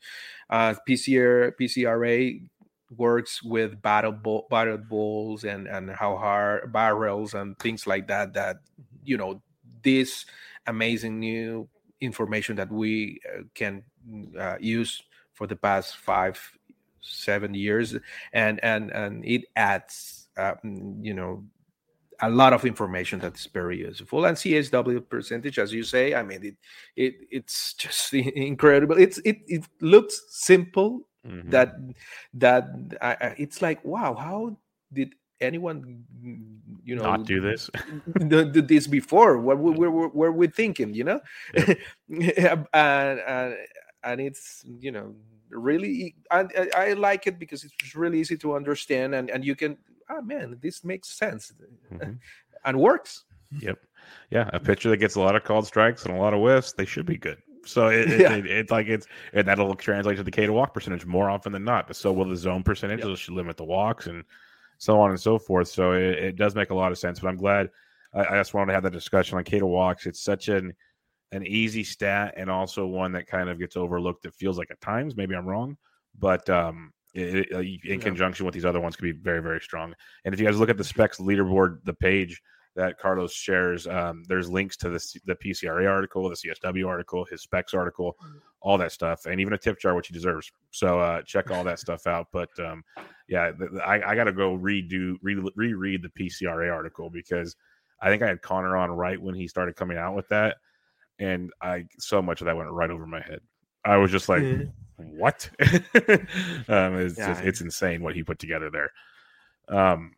Uh, 0.49 0.75
PCR 0.87 1.53
PCRA 1.59 2.41
works 2.97 3.41
with 3.41 3.81
batted 3.81 4.21
ball, 4.23 4.47
batted 4.49 4.87
balls 4.89 5.43
and 5.43 5.67
and 5.67 5.89
how 5.91 6.17
hard 6.17 6.71
barrels 6.73 7.33
and 7.33 7.57
things 7.59 7.87
like 7.87 8.07
that 8.07 8.33
that 8.33 8.57
you 9.03 9.17
know 9.17 9.41
this 9.83 10.25
amazing 10.67 11.19
new 11.19 11.67
information 12.01 12.55
that 12.55 12.71
we 12.71 13.19
uh, 13.29 13.43
can 13.53 13.83
uh, 14.37 14.57
use 14.59 15.01
for 15.33 15.47
the 15.47 15.55
past 15.55 15.97
five, 15.97 16.39
seven 17.01 17.53
years, 17.53 17.95
and 18.33 18.59
and 18.63 18.91
and 18.91 19.23
it 19.25 19.45
adds, 19.55 20.27
uh, 20.37 20.55
you 20.63 21.13
know, 21.13 21.43
a 22.21 22.29
lot 22.29 22.53
of 22.53 22.65
information 22.65 23.19
that's 23.19 23.45
very 23.47 23.79
useful. 23.79 24.25
And 24.25 24.37
CSW 24.37 25.07
percentage, 25.09 25.57
as 25.57 25.73
you 25.73 25.83
say, 25.83 26.13
I 26.13 26.23
mean, 26.23 26.43
it 26.43 26.55
it 26.95 27.15
it's 27.31 27.73
just 27.73 28.13
incredible. 28.13 28.97
It's 28.97 29.19
it 29.19 29.39
it 29.47 29.65
looks 29.79 30.21
simple. 30.29 31.07
Mm-hmm. 31.27 31.49
That 31.49 31.75
that 32.33 32.65
I, 33.01 33.35
it's 33.37 33.61
like 33.61 33.83
wow, 33.85 34.15
how 34.15 34.57
did 34.91 35.13
anyone 35.39 36.03
you 36.83 36.95
know 36.95 37.03
not 37.03 37.25
do 37.25 37.41
this? 37.41 37.69
do 38.27 38.45
this 38.45 38.87
before? 38.87 39.37
What 39.37 39.59
were, 39.59 39.91
were, 39.91 40.07
were 40.09 40.31
we 40.31 40.47
thinking 40.47 40.93
you 40.93 41.03
know? 41.03 41.21
Yep. 42.07 42.69
and, 42.73 43.19
and, 43.19 43.55
and 44.03 44.21
it's 44.21 44.63
you 44.79 44.91
know 44.91 45.13
really 45.49 46.15
I, 46.31 46.45
I 46.75 46.93
like 46.93 47.27
it 47.27 47.37
because 47.37 47.63
it's 47.63 47.95
really 47.95 48.19
easy 48.19 48.37
to 48.37 48.55
understand 48.55 49.15
and 49.15 49.29
and 49.29 49.43
you 49.43 49.55
can 49.55 49.77
oh 50.09 50.21
man 50.21 50.57
this 50.61 50.83
makes 50.83 51.09
sense 51.09 51.51
mm-hmm. 51.93 52.13
and 52.65 52.79
works. 52.79 53.25
Yep. 53.59 53.79
Yeah 54.29 54.49
a 54.53 54.59
pitcher 54.59 54.89
that 54.89 54.97
gets 54.97 55.15
a 55.15 55.19
lot 55.19 55.35
of 55.35 55.43
called 55.43 55.67
strikes 55.67 56.05
and 56.05 56.15
a 56.15 56.17
lot 56.17 56.33
of 56.33 56.39
whiffs 56.39 56.73
they 56.73 56.85
should 56.85 57.05
be 57.05 57.17
good 57.17 57.37
so 57.65 57.87
it, 57.87 58.09
yeah. 58.09 58.33
it, 58.33 58.45
it, 58.45 58.51
it's 58.51 58.71
like 58.71 58.87
it's 58.87 59.07
and 59.33 59.47
that'll 59.47 59.75
translate 59.75 60.17
to 60.17 60.23
the 60.23 60.31
K 60.31 60.45
to 60.45 60.53
walk 60.53 60.73
percentage 60.73 61.05
more 61.05 61.29
often 61.29 61.51
than 61.51 61.63
not. 61.63 61.87
But 61.87 61.95
so 61.95 62.11
will 62.11 62.25
the 62.25 62.35
zone 62.35 62.63
percentage. 62.63 63.03
Yep. 63.03 63.17
should 63.17 63.33
limit 63.33 63.57
the 63.57 63.63
walks 63.63 64.07
and 64.07 64.23
so 64.77 64.99
on 64.99 65.11
and 65.11 65.19
so 65.19 65.37
forth. 65.37 65.67
So 65.67 65.93
it, 65.93 66.17
it 66.19 66.35
does 66.35 66.55
make 66.55 66.71
a 66.71 66.75
lot 66.75 66.91
of 66.91 66.97
sense. 66.97 67.19
But 67.19 67.27
I'm 67.27 67.37
glad 67.37 67.69
I, 68.13 68.25
I, 68.25 68.37
just 68.37 68.53
wanted 68.53 68.67
to 68.67 68.73
have 68.73 68.83
that 68.83 68.93
discussion 68.93 69.37
on 69.37 69.43
K 69.43 69.59
to 69.59 69.65
walks. 69.65 70.05
It's 70.05 70.21
such 70.21 70.47
an 70.47 70.73
an 71.31 71.45
easy 71.45 71.83
stat 71.83 72.33
and 72.35 72.49
also 72.49 72.85
one 72.85 73.11
that 73.13 73.27
kind 73.27 73.49
of 73.49 73.59
gets 73.59 73.77
overlooked. 73.77 74.25
It 74.25 74.33
feels 74.35 74.57
like 74.57 74.71
at 74.71 74.81
times. 74.81 75.15
Maybe 75.15 75.35
I'm 75.35 75.45
wrong, 75.45 75.77
but 76.17 76.49
um, 76.49 76.91
it, 77.13 77.51
it, 77.51 77.51
in 77.51 77.79
yeah. 77.83 77.97
conjunction 77.97 78.45
with 78.45 78.53
these 78.53 78.65
other 78.65 78.81
ones 78.81 78.95
could 78.95 79.03
be 79.03 79.11
very 79.11 79.41
very 79.41 79.61
strong. 79.61 79.93
And 80.25 80.33
if 80.33 80.39
you 80.39 80.45
guys 80.45 80.59
look 80.59 80.69
at 80.69 80.77
the 80.77 80.83
specs 80.83 81.19
leaderboard, 81.19 81.83
the 81.85 81.93
page 81.93 82.41
that 82.75 82.97
Carlos 82.97 83.33
shares. 83.33 83.87
Um, 83.87 84.23
there's 84.27 84.49
links 84.49 84.77
to 84.77 84.89
the, 84.89 85.19
the 85.25 85.35
PCRA 85.35 85.89
article, 85.89 86.29
the 86.29 86.35
CSW 86.35 86.87
article, 86.87 87.25
his 87.25 87.41
specs 87.41 87.73
article, 87.73 88.15
mm. 88.23 88.39
all 88.61 88.77
that 88.77 88.91
stuff, 88.91 89.25
and 89.25 89.41
even 89.41 89.53
a 89.53 89.57
tip 89.57 89.79
jar, 89.79 89.95
which 89.95 90.07
he 90.07 90.13
deserves. 90.13 90.51
So 90.71 90.99
uh, 90.99 91.21
check 91.23 91.51
all 91.51 91.63
that 91.65 91.79
stuff 91.85 92.07
out. 92.07 92.27
But 92.31 92.49
um, 92.59 92.83
yeah, 93.27 93.51
I, 93.85 94.01
I 94.01 94.15
got 94.15 94.25
to 94.25 94.31
go 94.31 94.57
redo, 94.57 95.15
re, 95.21 95.35
reread 95.55 96.01
the 96.01 96.09
PCRA 96.09 96.73
article 96.73 97.09
because 97.09 97.55
I 98.01 98.09
think 98.09 98.23
I 98.23 98.27
had 98.27 98.41
Connor 98.41 98.77
on 98.77 98.89
right 98.91 99.21
when 99.21 99.35
he 99.35 99.47
started 99.47 99.75
coming 99.75 99.97
out 99.97 100.15
with 100.15 100.27
that, 100.29 100.57
and 101.19 101.51
I 101.61 101.85
so 101.99 102.21
much 102.21 102.41
of 102.41 102.45
that 102.45 102.55
went 102.55 102.71
right 102.71 102.89
over 102.89 103.05
my 103.05 103.21
head. 103.21 103.41
I 103.83 103.97
was 103.97 104.11
just 104.11 104.29
like, 104.29 104.43
mm. 104.43 104.71
what? 104.97 105.49
um, 106.69 106.97
it's 106.97 107.17
yeah. 107.17 107.33
just, 107.33 107.43
it's 107.43 107.61
insane 107.61 108.01
what 108.01 108.15
he 108.15 108.23
put 108.23 108.39
together 108.39 108.69
there. 108.69 108.91
Um, 109.67 110.13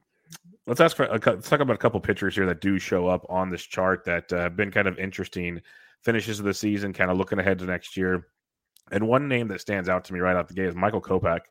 let's 0.68 0.80
ask 0.80 0.96
for 0.96 1.06
a, 1.06 1.20
let's 1.26 1.50
talk 1.50 1.60
about 1.60 1.76
a 1.76 1.80
couple 1.80 2.00
pitchers 2.00 2.36
here 2.36 2.46
that 2.46 2.62
do 2.62 2.80
show 2.80 3.08
up 3.08 3.26
on 3.30 3.50
this 3.50 3.64
chart 3.64 4.06
that 4.06 4.32
uh, 4.32 4.38
have 4.38 4.56
been 4.56 4.72
kind 4.72 4.88
of 4.88 4.98
interesting 4.98 5.62
finishes 6.02 6.40
of 6.40 6.46
the 6.46 6.54
season, 6.54 6.94
kind 6.94 7.12
of 7.12 7.18
looking 7.18 7.40
ahead 7.40 7.60
to 7.60 7.66
next 7.66 7.98
year. 7.98 8.28
And 8.92 9.08
one 9.08 9.28
name 9.28 9.48
that 9.48 9.62
stands 9.62 9.90
out 9.90 10.04
to 10.06 10.14
me 10.14 10.20
right 10.20 10.36
out 10.36 10.48
the 10.48 10.54
gate 10.54 10.68
is 10.68 10.76
Michael 10.76 11.02
Kopech. 11.02 11.42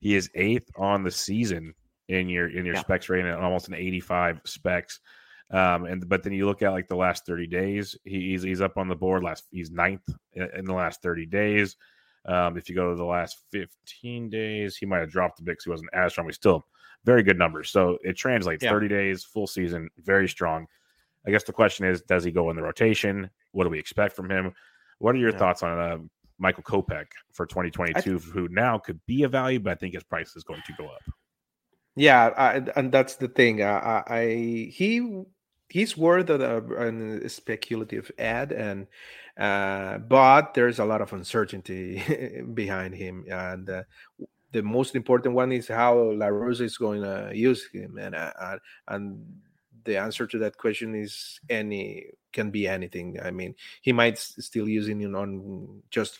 He 0.00 0.16
is 0.16 0.30
eighth 0.34 0.70
on 0.76 1.04
the 1.04 1.10
season 1.10 1.74
in 2.08 2.28
your 2.28 2.48
in 2.48 2.66
your 2.66 2.74
yeah. 2.74 2.80
specs 2.80 3.08
rating 3.08 3.30
at 3.30 3.38
almost 3.38 3.68
an 3.68 3.74
85 3.74 4.40
specs. 4.44 5.00
Um, 5.50 5.84
and 5.84 6.08
but 6.08 6.22
then 6.22 6.32
you 6.32 6.46
look 6.46 6.62
at 6.62 6.72
like 6.72 6.88
the 6.88 6.96
last 6.96 7.26
30 7.26 7.46
days, 7.46 7.96
he, 8.04 8.30
he's 8.30 8.42
he's 8.42 8.60
up 8.60 8.76
on 8.78 8.88
the 8.88 8.96
board. 8.96 9.22
Last 9.22 9.44
he's 9.50 9.70
ninth 9.70 10.08
in, 10.32 10.48
in 10.56 10.64
the 10.64 10.74
last 10.74 11.02
30 11.02 11.26
days. 11.26 11.76
Um, 12.24 12.56
if 12.56 12.68
you 12.68 12.74
go 12.74 12.90
to 12.90 12.96
the 12.96 13.04
last 13.04 13.38
15 13.52 14.30
days, 14.30 14.76
he 14.76 14.86
might 14.86 15.00
have 15.00 15.10
dropped 15.10 15.40
a 15.40 15.42
bit 15.42 15.52
because 15.52 15.64
he 15.64 15.70
wasn't 15.70 15.90
as 15.92 16.12
strong. 16.12 16.26
He's 16.26 16.36
still 16.36 16.64
very 17.04 17.22
good 17.22 17.38
numbers. 17.38 17.70
So 17.70 17.98
it 18.02 18.16
translates 18.16 18.62
yeah. 18.62 18.70
30 18.70 18.88
days, 18.88 19.24
full 19.24 19.46
season, 19.46 19.88
very 19.98 20.28
strong. 20.28 20.66
I 21.26 21.30
guess 21.30 21.44
the 21.44 21.52
question 21.52 21.86
is, 21.86 22.02
does 22.02 22.24
he 22.24 22.30
go 22.30 22.50
in 22.50 22.56
the 22.56 22.62
rotation? 22.62 23.30
What 23.52 23.64
do 23.64 23.70
we 23.70 23.78
expect 23.78 24.14
from 24.16 24.30
him? 24.30 24.52
What 24.98 25.14
are 25.14 25.18
your 25.18 25.30
yeah. 25.30 25.38
thoughts 25.38 25.62
on 25.62 25.78
uh, 25.78 25.98
Michael 26.38 26.62
Kopech 26.62 27.06
for 27.32 27.46
2022, 27.46 28.18
th- 28.18 28.32
who 28.32 28.48
now 28.48 28.78
could 28.78 29.00
be 29.06 29.22
a 29.22 29.28
value, 29.28 29.60
but 29.60 29.72
I 29.72 29.74
think 29.76 29.94
his 29.94 30.04
price 30.04 30.34
is 30.36 30.44
going 30.44 30.62
to 30.66 30.72
go 30.78 30.86
up? 30.86 31.02
Yeah, 31.94 32.30
I, 32.36 32.62
and 32.76 32.90
that's 32.90 33.16
the 33.16 33.28
thing. 33.28 33.62
I, 33.62 34.02
I 34.06 34.24
he 34.72 35.24
he's 35.68 35.96
worth 35.96 36.30
a, 36.30 37.22
a, 37.24 37.28
speculative 37.28 38.10
ad, 38.18 38.52
and 38.52 38.86
uh, 39.36 39.98
but 39.98 40.54
there's 40.54 40.78
a 40.78 40.84
lot 40.84 41.02
of 41.02 41.12
uncertainty 41.12 42.42
behind 42.54 42.94
him, 42.94 43.24
and 43.28 43.68
uh, 43.68 43.82
the 44.52 44.62
most 44.62 44.94
important 44.94 45.34
one 45.34 45.50
is 45.52 45.68
how 45.68 45.98
La 46.12 46.26
Russa 46.26 46.62
is 46.62 46.76
going 46.78 47.02
to 47.02 47.30
use 47.34 47.66
him, 47.66 47.98
and 47.98 48.14
uh, 48.14 48.58
and 48.88 49.24
the 49.84 49.96
answer 49.96 50.26
to 50.26 50.38
that 50.38 50.56
question 50.58 50.94
is 50.94 51.40
any 51.50 52.06
can 52.32 52.50
be 52.50 52.68
anything. 52.68 53.18
I 53.22 53.30
mean, 53.30 53.54
he 53.80 53.92
might 53.92 54.18
still 54.18 54.68
using 54.68 55.00
him 55.00 55.16
on 55.16 55.82
just 55.90 56.18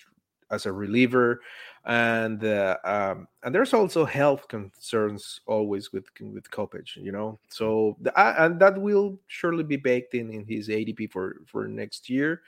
as 0.51 0.67
a 0.67 0.73
reliever, 0.73 1.41
and 1.85 2.45
uh, 2.45 2.77
um, 2.85 3.29
and 3.43 3.55
there's 3.55 3.75
also 3.75 4.05
health 4.05 4.49
concerns 4.49 5.41
always 5.47 5.93
with 5.93 6.07
with 6.21 6.51
Kopech, 6.51 6.97
you 6.97 7.13
know. 7.13 7.39
So 7.49 7.97
the, 8.01 8.19
uh, 8.19 8.35
and 8.39 8.61
that 8.61 8.81
will 8.81 9.19
surely 9.27 9.65
be 9.65 9.77
baked 9.77 10.15
in 10.15 10.31
in 10.31 10.47
his 10.47 10.69
ADP 10.69 11.11
for 11.11 11.37
for 11.47 11.69
next 11.69 12.09
year. 12.09 12.43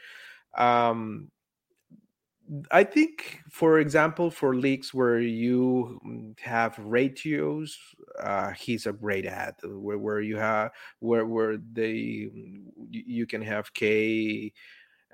Um, 0.57 1.31
I 2.70 2.85
think, 2.85 3.40
for 3.50 3.78
example, 3.78 4.30
for 4.30 4.54
leagues 4.54 4.92
where 4.92 5.18
you 5.18 5.98
have 6.42 6.78
ratios, 6.78 7.78
uh, 8.20 8.50
he's 8.50 8.87
a 8.87 8.92
great 8.92 9.24
ad. 9.24 9.54
Where, 9.62 9.98
where 9.98 10.20
you 10.20 10.37
have 10.37 10.72
where 11.00 11.24
where 11.24 11.57
they 11.57 12.28
you 12.90 13.26
can 13.26 13.40
have 13.42 13.72
K 13.72 14.52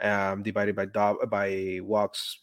um, 0.01 0.43
divided 0.43 0.75
by 0.75 0.87
by 0.87 1.81
walks 1.83 2.41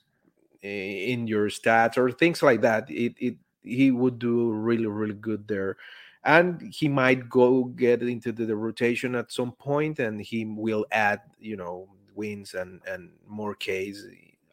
in 0.61 1.27
your 1.27 1.49
stats 1.49 1.97
or 1.97 2.11
things 2.11 2.41
like 2.41 2.61
that. 2.61 2.89
It 2.89 3.15
it 3.19 3.35
he 3.63 3.91
would 3.91 4.19
do 4.19 4.51
really 4.51 4.85
really 4.87 5.15
good 5.15 5.47
there, 5.49 5.77
and 6.23 6.61
he 6.73 6.87
might 6.87 7.29
go 7.29 7.65
get 7.65 8.01
into 8.01 8.31
the, 8.31 8.45
the 8.45 8.55
rotation 8.55 9.15
at 9.15 9.31
some 9.33 9.51
point, 9.51 9.99
and 9.99 10.21
he 10.21 10.45
will 10.45 10.85
add 10.91 11.21
you 11.39 11.57
know 11.57 11.89
wins 12.15 12.53
and 12.53 12.81
and 12.87 13.11
more 13.27 13.53
Ks 13.55 14.05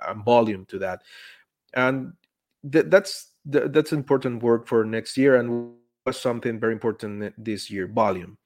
and 0.07 0.25
volume 0.25 0.65
to 0.67 0.79
that. 0.79 1.03
And 1.75 2.13
th- 2.71 2.87
that's 2.89 3.33
th- 3.51 3.71
that's 3.71 3.93
important 3.93 4.43
work 4.43 4.67
for 4.67 4.85
next 4.85 5.17
year 5.17 5.37
and 5.37 5.75
was 6.07 6.21
something 6.21 6.61
very 6.61 6.73
important 6.73 7.33
this 7.43 7.71
year 7.71 7.87
volume. 7.87 8.39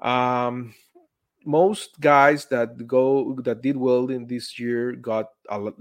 Um, 0.00 0.74
most 1.44 2.00
guys 2.00 2.46
that 2.46 2.86
go 2.86 3.34
that 3.42 3.62
did 3.62 3.76
well 3.76 4.10
in 4.10 4.26
this 4.26 4.58
year 4.58 4.92
got 4.92 5.30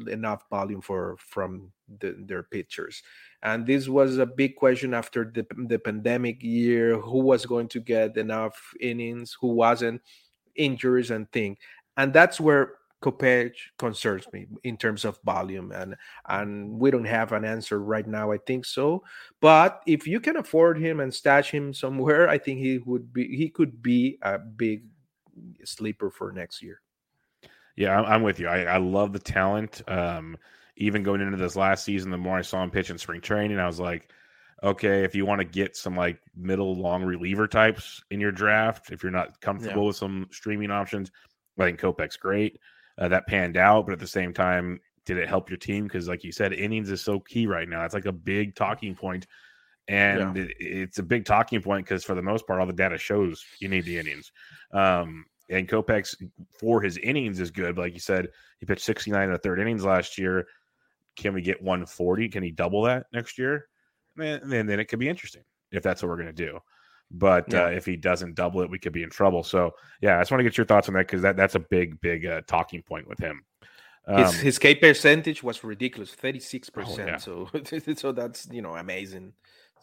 enough 0.07 0.43
volume 0.49 0.81
for 0.81 1.17
from 1.19 1.71
the, 1.99 2.15
their 2.19 2.43
pitchers. 2.43 3.03
And 3.43 3.67
this 3.67 3.87
was 3.87 4.17
a 4.17 4.25
big 4.25 4.55
question 4.55 4.93
after 4.93 5.25
the, 5.25 5.45
the 5.67 5.77
pandemic 5.77 6.41
year 6.41 6.97
who 6.97 7.19
was 7.19 7.45
going 7.45 7.67
to 7.69 7.79
get 7.79 8.17
enough 8.17 8.73
innings 8.79 9.37
who 9.39 9.49
wasn't 9.49 10.01
injuries 10.55 11.11
and 11.11 11.31
thing. 11.31 11.57
And 11.97 12.13
that's 12.13 12.39
where 12.39 12.73
Kopech 13.01 13.51
concerns 13.77 14.25
me 14.33 14.47
in 14.63 14.75
terms 14.75 15.05
of 15.05 15.19
volume, 15.23 15.71
and 15.71 15.95
and 16.27 16.79
we 16.79 16.89
don't 16.89 17.05
have 17.05 17.31
an 17.31 17.45
answer 17.45 17.79
right 17.79 18.07
now. 18.07 18.31
I 18.31 18.37
think 18.39 18.65
so, 18.65 19.03
but 19.39 19.81
if 19.85 20.07
you 20.07 20.19
can 20.19 20.37
afford 20.37 20.79
him 20.79 20.99
and 20.99 21.13
stash 21.13 21.51
him 21.51 21.73
somewhere, 21.73 22.27
I 22.27 22.39
think 22.39 22.59
he 22.59 22.79
would 22.79 23.13
be 23.13 23.35
he 23.35 23.49
could 23.49 23.83
be 23.83 24.17
a 24.23 24.39
big 24.39 24.85
sleeper 25.63 26.09
for 26.09 26.31
next 26.31 26.63
year. 26.63 26.81
Yeah, 27.75 28.01
I'm 28.01 28.23
with 28.23 28.39
you. 28.39 28.47
I, 28.47 28.63
I 28.63 28.77
love 28.77 29.13
the 29.13 29.19
talent. 29.19 29.83
Um, 29.87 30.35
even 30.77 31.03
going 31.03 31.21
into 31.21 31.37
this 31.37 31.55
last 31.55 31.85
season, 31.85 32.09
the 32.09 32.17
more 32.17 32.37
I 32.37 32.41
saw 32.41 32.63
him 32.63 32.71
pitch 32.71 32.89
in 32.89 32.97
spring 32.97 33.21
training, 33.21 33.59
I 33.59 33.67
was 33.67 33.79
like, 33.79 34.11
okay, 34.63 35.03
if 35.03 35.13
you 35.13 35.27
want 35.27 35.39
to 35.39 35.45
get 35.45 35.77
some 35.77 35.95
like 35.95 36.19
middle 36.35 36.75
long 36.75 37.03
reliever 37.03 37.47
types 37.47 38.03
in 38.09 38.19
your 38.19 38.31
draft, 38.31 38.91
if 38.91 39.03
you're 39.03 39.11
not 39.11 39.39
comfortable 39.39 39.83
yeah. 39.83 39.87
with 39.87 39.95
some 39.95 40.27
streaming 40.31 40.71
options, 40.71 41.11
I 41.59 41.65
think 41.65 41.79
Kopech's 41.79 42.17
great 42.17 42.57
uh, 42.97 43.07
that 43.07 43.27
panned 43.27 43.57
out, 43.57 43.85
but 43.85 43.93
at 43.93 43.99
the 43.99 44.07
same 44.07 44.33
time, 44.33 44.79
did 45.05 45.17
it 45.17 45.29
help 45.29 45.49
your 45.49 45.57
team? 45.57 45.85
Because, 45.85 46.07
like 46.07 46.23
you 46.23 46.31
said, 46.31 46.53
innings 46.53 46.89
is 46.89 47.01
so 47.01 47.19
key 47.19 47.47
right 47.47 47.67
now. 47.67 47.85
It's 47.85 47.93
like 47.93 48.05
a 48.05 48.11
big 48.11 48.55
talking 48.55 48.95
point, 48.95 49.27
and 49.87 50.35
yeah. 50.35 50.43
it, 50.43 50.55
it's 50.59 50.99
a 50.99 51.03
big 51.03 51.25
talking 51.25 51.61
point 51.61 51.85
because 51.85 52.03
for 52.03 52.15
the 52.15 52.21
most 52.21 52.45
part, 52.45 52.59
all 52.59 52.65
the 52.65 52.73
data 52.73 52.97
shows 52.97 53.43
you 53.59 53.69
need 53.69 53.85
the 53.85 53.97
innings. 53.97 54.31
Um, 54.73 55.25
and 55.49 55.67
Kopech's 55.67 56.15
for 56.59 56.81
his 56.81 56.97
innings 56.97 57.39
is 57.39 57.51
good, 57.51 57.75
but 57.75 57.83
like 57.83 57.93
you 57.93 57.99
said, 57.99 58.27
he 58.59 58.65
pitched 58.65 58.83
69 58.83 59.23
in 59.23 59.31
the 59.31 59.37
third 59.37 59.59
innings 59.59 59.85
last 59.85 60.17
year. 60.17 60.45
Can 61.15 61.33
we 61.33 61.41
get 61.41 61.61
140? 61.61 62.29
Can 62.29 62.43
he 62.43 62.51
double 62.51 62.83
that 62.83 63.05
next 63.13 63.37
year? 63.37 63.67
Then, 64.15 64.41
then, 64.43 64.67
then 64.67 64.79
it 64.79 64.85
could 64.85 64.99
be 64.99 65.09
interesting 65.09 65.43
if 65.71 65.83
that's 65.83 66.01
what 66.01 66.09
we're 66.09 66.21
going 66.21 66.27
to 66.27 66.33
do. 66.33 66.59
But 67.09 67.51
yeah. 67.51 67.65
uh, 67.65 67.67
if 67.67 67.85
he 67.85 67.95
doesn't 67.95 68.35
double 68.35 68.61
it, 68.61 68.69
we 68.69 68.79
could 68.79 68.93
be 68.93 69.03
in 69.03 69.09
trouble. 69.09 69.43
So 69.43 69.73
yeah, 70.01 70.17
I 70.17 70.21
just 70.21 70.31
want 70.31 70.39
to 70.39 70.43
get 70.43 70.57
your 70.57 70.65
thoughts 70.65 70.89
on 70.89 70.93
that 70.95 71.07
because 71.07 71.21
that 71.21 71.37
that's 71.37 71.55
a 71.55 71.59
big, 71.59 71.99
big 72.01 72.25
uh, 72.25 72.41
talking 72.47 72.81
point 72.81 73.07
with 73.07 73.19
him. 73.19 73.43
Um, 74.07 74.23
his 74.23 74.33
his 74.35 74.59
K 74.59 74.75
percentage 74.75 75.43
was 75.43 75.63
ridiculous, 75.63 76.13
thirty 76.13 76.39
six 76.39 76.69
percent. 76.69 77.27
Oh, 77.27 77.49
so 77.63 77.93
so 77.95 78.11
that's 78.11 78.47
you 78.51 78.61
know 78.61 78.75
amazing. 78.75 79.33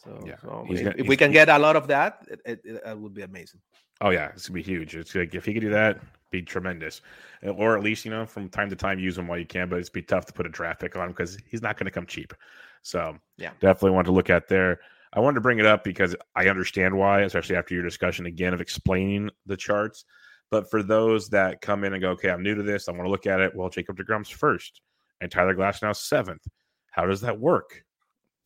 So, 0.02 0.18
yeah. 0.26 0.36
so 0.42 0.66
if, 0.68 0.82
gonna, 0.82 0.94
if 0.98 1.06
we 1.06 1.16
can 1.16 1.30
get 1.30 1.48
a 1.48 1.58
lot 1.58 1.76
of 1.76 1.86
that, 1.86 2.26
it, 2.28 2.40
it, 2.44 2.82
it, 2.86 2.98
would 2.98 3.14
be 3.14 3.22
amazing. 3.22 3.60
Oh 4.00 4.10
yeah, 4.10 4.28
it's 4.34 4.48
gonna 4.48 4.56
be 4.56 4.62
huge. 4.62 4.94
It's 4.96 5.14
like 5.14 5.34
if 5.34 5.44
he 5.44 5.54
could 5.54 5.60
do 5.60 5.70
that, 5.70 6.00
be 6.30 6.42
tremendous. 6.42 7.00
Or 7.42 7.76
at 7.76 7.82
least 7.82 8.04
you 8.04 8.10
know 8.10 8.26
from 8.26 8.48
time 8.48 8.68
to 8.70 8.76
time 8.76 8.98
use 8.98 9.16
him 9.16 9.28
while 9.28 9.38
you 9.38 9.46
can, 9.46 9.68
but 9.68 9.78
it's 9.78 9.88
be 9.88 10.02
tough 10.02 10.26
to 10.26 10.32
put 10.32 10.46
a 10.46 10.50
draft 10.50 10.80
pick 10.80 10.96
on 10.96 11.04
him 11.04 11.10
because 11.10 11.38
he's 11.46 11.62
not 11.62 11.76
going 11.76 11.86
to 11.86 11.90
come 11.90 12.06
cheap. 12.06 12.34
So 12.82 13.16
yeah, 13.36 13.50
definitely 13.60 13.92
want 13.92 14.06
to 14.06 14.12
look 14.12 14.30
at 14.30 14.48
there. 14.48 14.80
I 15.14 15.20
wanted 15.20 15.36
to 15.36 15.40
bring 15.40 15.60
it 15.60 15.66
up 15.66 15.84
because 15.84 16.16
I 16.34 16.48
understand 16.48 16.96
why, 16.96 17.22
especially 17.22 17.56
after 17.56 17.72
your 17.72 17.84
discussion 17.84 18.26
again 18.26 18.52
of 18.52 18.60
explaining 18.60 19.30
the 19.46 19.56
charts. 19.56 20.04
But 20.50 20.70
for 20.70 20.82
those 20.82 21.28
that 21.30 21.60
come 21.60 21.84
in 21.84 21.92
and 21.92 22.02
go, 22.02 22.10
okay, 22.10 22.30
I'm 22.30 22.42
new 22.42 22.54
to 22.54 22.62
this, 22.62 22.88
I 22.88 22.92
want 22.92 23.04
to 23.04 23.10
look 23.10 23.26
at 23.26 23.40
it. 23.40 23.54
Well, 23.54 23.68
Jacob 23.68 23.96
DeGrom's 23.96 24.28
first, 24.28 24.80
and 25.20 25.30
Tyler 25.30 25.54
Glasnow 25.54 25.94
seventh. 25.94 26.46
How 26.90 27.06
does 27.06 27.20
that 27.22 27.38
work? 27.38 27.84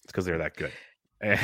It's 0.04 0.12
because 0.12 0.24
they're 0.24 0.38
that 0.38 0.56
good, 0.56 0.72
and, 1.20 1.40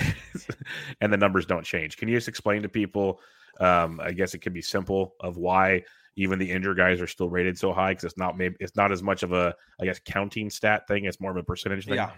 and 1.00 1.12
the 1.12 1.16
numbers 1.16 1.46
don't 1.46 1.64
change. 1.64 1.96
Can 1.96 2.08
you 2.08 2.16
just 2.16 2.28
explain 2.28 2.62
to 2.62 2.68
people? 2.68 3.20
Um, 3.60 4.00
I 4.02 4.12
guess 4.12 4.34
it 4.34 4.38
could 4.38 4.54
be 4.54 4.62
simple 4.62 5.14
of 5.20 5.36
why 5.36 5.84
even 6.16 6.38
the 6.38 6.50
injured 6.50 6.76
guys 6.76 7.00
are 7.00 7.06
still 7.06 7.28
rated 7.28 7.58
so 7.58 7.72
high 7.72 7.92
because 7.92 8.04
it's 8.04 8.18
not 8.18 8.38
maybe 8.38 8.56
it's 8.60 8.76
not 8.76 8.92
as 8.92 9.02
much 9.02 9.22
of 9.22 9.32
a 9.32 9.54
I 9.80 9.84
guess 9.84 10.00
counting 10.04 10.50
stat 10.50 10.86
thing. 10.86 11.04
It's 11.04 11.20
more 11.20 11.30
of 11.30 11.36
a 11.36 11.42
percentage 11.42 11.86
thing. 11.86 11.96
Yeah, 11.96 12.10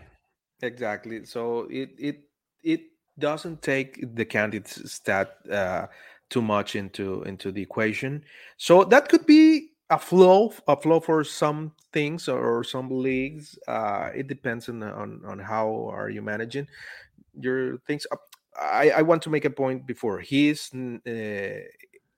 exactly. 0.62 1.24
So 1.24 1.66
it 1.70 1.90
it 1.98 2.22
it 2.62 2.80
doesn't 3.18 3.62
take 3.62 4.14
the 4.14 4.24
candidate 4.24 4.68
stat 4.68 5.36
uh, 5.50 5.86
too 6.28 6.42
much 6.42 6.76
into 6.76 7.22
into 7.22 7.52
the 7.52 7.62
equation. 7.62 8.24
So 8.56 8.84
that 8.84 9.08
could 9.08 9.26
be 9.26 9.70
a 9.90 9.98
flow 9.98 10.52
a 10.66 10.76
flow 10.76 11.00
for 11.00 11.24
some 11.24 11.72
things 11.92 12.28
or, 12.28 12.64
some 12.64 12.90
leagues. 12.90 13.58
Uh, 13.68 14.10
it 14.14 14.26
depends 14.26 14.68
on, 14.68 14.82
on 14.82 15.22
on 15.24 15.38
how 15.38 15.88
are 15.90 16.10
you 16.10 16.22
managing 16.22 16.66
your 17.38 17.78
things. 17.86 18.06
I, 18.58 18.90
I 18.96 19.02
want 19.02 19.22
to 19.22 19.30
make 19.30 19.44
a 19.44 19.50
point 19.50 19.86
before 19.86 20.18
he's 20.20 20.70
uh, 20.74 21.60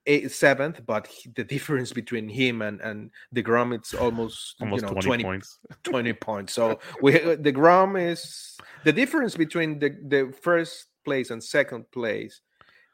eighth, 0.09 0.35
seventh, 0.35 0.85
but 0.87 1.07
he, 1.07 1.31
the 1.35 1.45
difference 1.55 1.93
between 1.93 2.29
him 2.29 2.63
and 2.63 2.81
and 2.81 3.11
Degrom 3.35 3.75
it's 3.75 3.95
almost, 3.95 4.57
almost 4.61 4.83
you 4.83 4.89
know 4.89 4.95
20, 4.95 5.07
20 5.07 5.25
points. 5.25 5.59
20 5.85 6.13
points. 6.15 6.53
So 6.55 6.81
we 7.03 7.13
Degrom 7.13 8.01
is 8.01 8.57
the 8.85 8.93
difference 8.93 9.37
between 9.37 9.79
the 9.79 9.91
the 10.09 10.33
first 10.43 10.88
place 11.09 11.31
and 11.31 11.43
second 11.43 11.91
place. 11.91 12.41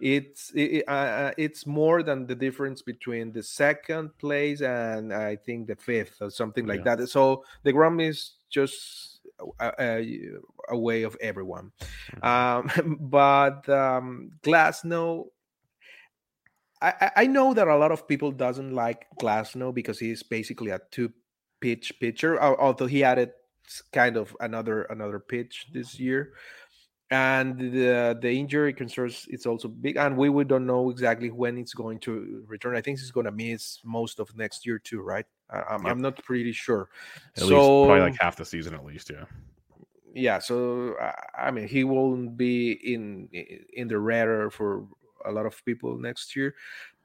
It's 0.00 0.52
it, 0.54 0.84
uh, 0.88 0.90
uh, 0.90 1.32
it's 1.38 1.66
more 1.66 2.02
than 2.02 2.26
the 2.26 2.34
difference 2.34 2.82
between 2.82 3.32
the 3.32 3.42
second 3.42 4.10
place 4.18 4.60
and 4.60 5.12
I 5.12 5.36
think 5.36 5.68
the 5.68 5.76
fifth 5.76 6.16
or 6.20 6.30
something 6.30 6.66
like 6.66 6.84
yeah. 6.84 6.96
that. 6.96 7.08
So 7.08 7.44
deGrom 7.64 8.02
is 8.02 8.32
just 8.50 9.20
a, 9.60 9.72
a, 9.78 10.30
a 10.70 10.78
way 10.78 11.04
of 11.04 11.16
everyone. 11.20 11.72
Mm-hmm. 12.16 12.26
Um, 12.26 12.98
but 13.10 13.68
um, 13.68 14.30
Glasnow 14.42 15.26
I, 16.84 17.10
I 17.16 17.26
know 17.26 17.54
that 17.54 17.66
a 17.66 17.76
lot 17.76 17.92
of 17.92 18.06
people 18.06 18.30
doesn't 18.30 18.74
like 18.74 19.06
Glasnow 19.18 19.72
because 19.72 19.98
he's 19.98 20.22
basically 20.22 20.70
a 20.70 20.80
two 20.90 21.12
pitch 21.60 21.94
pitcher, 21.98 22.40
although 22.42 22.86
he 22.86 23.02
added 23.02 23.30
kind 23.92 24.18
of 24.18 24.36
another 24.40 24.82
another 24.84 25.18
pitch 25.18 25.68
this 25.72 25.98
year. 25.98 26.34
And 27.14 27.58
the 27.58 28.18
the 28.20 28.30
injury 28.30 28.72
concerns 28.72 29.26
it's 29.28 29.46
also 29.46 29.68
big, 29.68 29.96
and 29.96 30.16
we, 30.16 30.30
we 30.30 30.44
don't 30.44 30.66
know 30.66 30.90
exactly 30.90 31.30
when 31.30 31.58
it's 31.58 31.74
going 31.74 32.00
to 32.00 32.42
return. 32.46 32.74
I 32.74 32.80
think 32.80 32.98
he's 32.98 33.10
going 33.10 33.26
to 33.26 33.32
miss 33.32 33.80
most 33.84 34.18
of 34.18 34.34
next 34.36 34.66
year 34.66 34.78
too, 34.78 35.00
right? 35.00 35.26
I'm, 35.50 35.82
yep. 35.84 35.92
I'm 35.92 36.00
not 36.00 36.22
pretty 36.24 36.52
sure. 36.52 36.88
At 37.36 37.44
so, 37.44 37.46
least 37.46 37.88
probably 37.88 38.00
like 38.00 38.20
half 38.20 38.36
the 38.36 38.44
season 38.44 38.74
at 38.74 38.84
least, 38.84 39.10
yeah 39.10 39.24
yeah 40.16 40.38
so 40.38 40.94
i 41.36 41.50
mean 41.50 41.66
he 41.66 41.82
won't 41.82 42.36
be 42.36 42.70
in 42.70 43.28
in 43.72 43.88
the 43.88 43.98
radar 43.98 44.48
for 44.48 44.86
a 45.24 45.32
lot 45.32 45.46
of 45.46 45.64
people 45.64 45.98
next 45.98 46.36
year. 46.36 46.54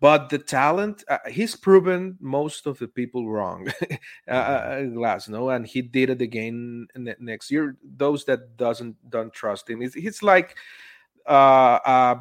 But 0.02 0.30
the 0.30 0.38
talent, 0.38 1.04
uh, 1.10 1.18
he's 1.30 1.56
proven 1.56 2.18
most 2.22 2.68
of 2.68 2.80
the 2.80 2.88
people 2.88 3.30
wrong, 3.30 3.68
uh, 4.28 4.34
mm-hmm. 4.34 5.36
uh, 5.36 5.48
and 5.48 5.68
he 5.68 5.82
did 5.82 6.10
it 6.10 6.22
again 6.22 6.88
next 7.20 7.52
year. 7.52 7.76
Those 7.84 8.24
that 8.26 8.56
doesn't 8.56 8.96
don't 9.10 9.34
trust 9.34 9.70
him, 9.70 9.82
it's, 9.82 9.98
it's 9.98 10.24
like 10.24 10.56
uh, 11.28 11.80
a 11.86 12.20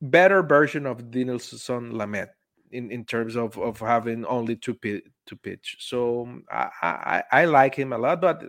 better 0.00 0.42
version 0.42 0.86
of 0.86 1.10
Dinelson 1.10 1.92
Lamet 1.92 2.28
in, 2.72 2.90
in 2.90 3.04
terms 3.04 3.36
of, 3.36 3.58
of 3.58 3.78
having 3.78 4.24
only 4.24 4.56
two 4.56 4.74
pitch, 4.74 5.04
two 5.26 5.36
pitch. 5.36 5.76
So 5.78 6.40
I, 6.50 6.70
I, 6.82 7.22
I 7.30 7.44
like 7.44 7.74
him 7.74 7.92
a 7.92 7.98
lot, 7.98 8.20
but 8.20 8.42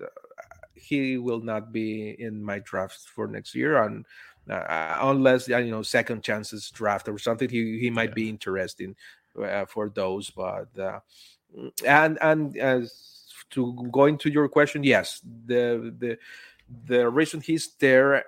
he 0.76 1.18
will 1.18 1.42
not 1.42 1.72
be 1.72 2.16
in 2.20 2.44
my 2.44 2.60
drafts 2.60 3.06
for 3.06 3.28
next 3.28 3.54
year. 3.54 3.84
And 3.84 4.06
uh, 4.50 4.98
unless 5.02 5.48
you 5.48 5.72
know 5.72 5.82
second 5.82 6.24
chances 6.24 6.70
draft 6.72 7.08
or 7.08 7.18
something 7.18 7.50
he 7.50 7.80
he 7.80 7.90
might 7.90 8.10
yeah. 8.10 8.16
be 8.16 8.30
interesting 8.30 8.96
uh, 9.42 9.66
for 9.66 9.90
those 9.90 10.30
but 10.30 10.68
uh, 10.80 11.00
and 11.86 12.18
and 12.22 12.58
as 12.58 13.26
to 13.50 13.88
going 13.92 14.18
to 14.18 14.30
your 14.30 14.48
question 14.50 14.84
yes 14.84 15.22
the 15.46 15.94
the 16.00 16.18
the 16.86 17.08
reason 17.10 17.40
he's 17.40 17.76
there 17.76 18.24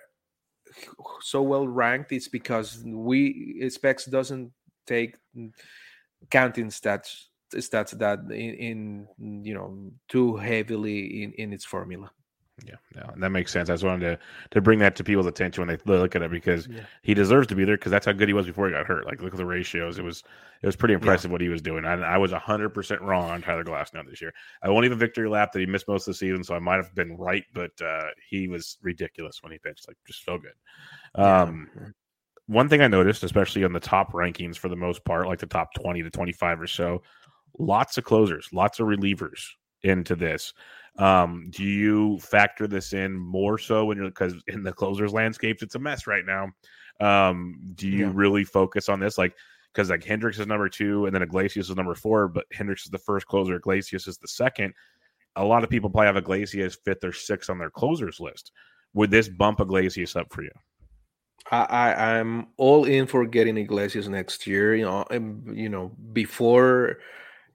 so 1.22 1.42
well 1.42 1.68
ranked 1.68 2.12
is 2.12 2.28
because 2.28 2.82
we 2.86 3.68
specs 3.70 4.06
doesn't 4.06 4.52
take 4.86 5.16
counting 6.30 6.68
stats 6.68 7.26
stats 7.54 7.98
that 7.98 8.20
in, 8.32 9.08
in 9.18 9.44
you 9.44 9.54
know 9.54 9.92
too 10.08 10.36
heavily 10.36 11.24
in 11.24 11.32
in 11.34 11.54
its 11.54 11.66
formula 11.66 12.12
yeah, 12.64 12.76
no, 12.96 13.14
that 13.18 13.32
makes 13.32 13.52
sense. 13.52 13.70
I 13.70 13.74
just 13.74 13.84
wanted 13.84 14.18
to 14.18 14.20
to 14.52 14.62
bring 14.62 14.80
that 14.80 14.96
to 14.96 15.04
people's 15.04 15.26
attention 15.26 15.66
when 15.66 15.76
they 15.76 15.92
look 15.92 16.16
at 16.16 16.22
it 16.22 16.32
because 16.32 16.68
yeah. 16.68 16.86
he 17.02 17.14
deserves 17.14 17.48
to 17.48 17.56
be 17.56 17.66
there 17.66 17.76
because 17.76 17.92
that's 17.92 18.06
how 18.06 18.14
good 18.14 18.30
he 18.30 18.34
was 18.34 18.46
before 18.46 18.68
he 18.68 18.74
got 18.74 18.86
hurt. 18.86 19.06
Like 19.06 19.22
look 19.22 19.34
at 19.34 19.38
the 19.38 19.46
ratios; 19.46 20.00
it 20.00 20.04
was 20.04 20.24
it 20.62 20.66
was 20.66 20.78
pretty 20.78 20.94
impressive 20.94 21.30
yeah. 21.30 21.34
what 21.34 21.42
he 21.42 21.50
was 21.50 21.62
doing. 21.62 21.84
I, 21.84 21.96
I 21.96 22.18
was 22.18 22.32
hundred 22.32 22.70
percent 22.70 23.02
wrong 23.02 23.30
on 23.30 23.42
Tyler 23.42 23.66
Glasnow 23.66 24.10
this 24.10 24.22
year. 24.22 24.34
I 24.64 24.70
won't 24.70 24.86
even 24.86 24.98
victory 24.98 25.28
lap 25.28 25.52
that 25.52 25.60
he 25.60 25.66
missed 25.66 25.90
most 25.90 26.08
of 26.08 26.14
the 26.14 26.18
season, 26.18 26.46
so 26.46 26.56
I 26.56 26.60
might 26.60 26.78
have 26.78 26.96
been 26.96 27.18
right, 27.18 27.44
but 27.54 27.72
uh, 27.82 28.08
he 28.30 28.48
was 28.48 28.78
ridiculous 28.82 29.44
when 29.44 29.52
he 29.52 29.58
pitched, 29.58 29.88
like 29.90 29.98
just 30.08 30.24
so 30.24 30.38
good. 30.38 31.22
Um, 31.22 31.70
yeah. 31.76 31.88
One 32.48 32.70
thing 32.70 32.82
I 32.82 32.88
noticed, 32.88 33.24
especially 33.24 33.66
on 33.66 33.74
the 33.74 33.80
top 33.82 34.14
rankings 34.14 34.56
for 34.56 34.70
the 34.70 34.76
most 34.78 35.04
part, 35.04 35.28
like 35.28 35.40
the 35.40 35.46
top 35.46 35.74
twenty 35.74 36.04
to 36.04 36.10
twenty 36.10 36.32
five 36.32 36.62
or 36.62 36.68
so, 36.68 37.02
lots 37.60 37.98
of 37.98 38.06
closers, 38.06 38.48
lots 38.54 38.80
of 38.80 38.88
relievers 38.88 39.42
into 39.84 40.16
this. 40.16 40.54
Um, 40.98 41.48
do 41.50 41.64
you 41.64 42.20
factor 42.20 42.68
this 42.68 42.94
in 42.94 43.14
more 43.14 43.58
so 43.58 43.86
when 43.86 43.98
you're 43.98 44.08
because 44.08 44.34
in 44.48 44.64
the 44.64 44.72
closers 44.72 45.14
landscapes, 45.14 45.62
it's 45.62 45.76
a 45.76 45.80
mess 45.80 46.08
right 46.08 46.24
now. 46.26 46.52
Um, 47.00 47.60
do 47.76 47.88
you 47.88 48.06
yeah. 48.06 48.12
really 48.14 48.46
focus 48.46 48.88
on 48.88 49.00
this? 49.00 49.18
Like, 49.18 49.36
because 49.74 49.90
like 49.90 50.04
Hendriks 50.04 50.40
is 50.40 50.48
number 50.48 50.70
two, 50.70 51.06
and 51.06 51.14
then 51.14 51.22
Iglesias 51.22 51.70
is 51.70 51.76
number 51.76 51.96
four, 51.96 52.30
but 52.30 52.46
Hendriks 52.56 52.86
is 52.86 52.92
the 52.92 52.98
first 52.98 53.28
closer, 53.28 53.56
Iglesias 53.56 54.08
is 54.08 54.18
the 54.18 54.28
second. 54.28 54.74
A 55.36 55.44
lot 55.44 55.66
of 55.66 55.70
people 55.70 55.90
probably 55.90 56.08
have 56.08 56.16
Iglesias 56.16 56.78
fifth 56.86 57.04
or 57.04 57.12
sixth 57.12 57.50
on 57.50 57.58
their 57.58 57.70
closers 57.70 58.22
list. 58.22 58.54
Would 58.94 59.12
this 59.12 59.28
bump 59.28 59.60
Iglesias 59.60 60.16
up 60.16 60.32
for 60.32 60.44
you? 60.44 60.52
I, 61.52 61.66
I 61.94 62.18
am 62.18 62.48
all 62.56 62.86
in 62.86 63.06
for 63.06 63.26
getting 63.26 63.58
Iglesias 63.58 64.08
next 64.08 64.48
year. 64.48 64.76
You 64.76 64.86
know, 64.86 65.06
you 65.54 65.68
know 65.68 65.92
before 66.14 67.00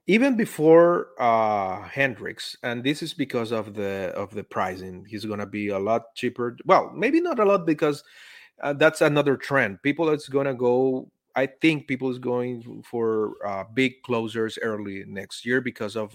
even 0.06 0.36
before 0.36 1.08
uh 1.18 1.88
Hendriks, 1.88 2.56
and 2.62 2.82
this 2.82 3.02
is 3.02 3.14
because 3.14 3.52
of 3.52 3.74
the 3.74 4.12
of 4.16 4.34
the 4.34 4.44
pricing. 4.44 5.04
He's 5.08 5.24
gonna 5.24 5.46
be 5.46 5.68
a 5.68 5.78
lot 5.78 6.14
cheaper. 6.14 6.56
Well, 6.64 6.92
maybe 6.94 7.20
not 7.20 7.38
a 7.38 7.44
lot 7.44 7.66
because 7.66 8.02
uh, 8.62 8.72
that's 8.74 9.00
another 9.00 9.36
trend. 9.36 9.82
People 9.82 10.10
is 10.10 10.28
gonna 10.28 10.54
go. 10.54 11.10
I 11.36 11.46
think 11.46 11.86
people 11.86 12.10
is 12.10 12.18
going 12.18 12.82
for 12.82 13.34
uh, 13.46 13.64
big 13.72 14.02
closers 14.02 14.58
early 14.60 15.04
next 15.06 15.46
year 15.46 15.60
because 15.60 15.96
of 15.96 16.14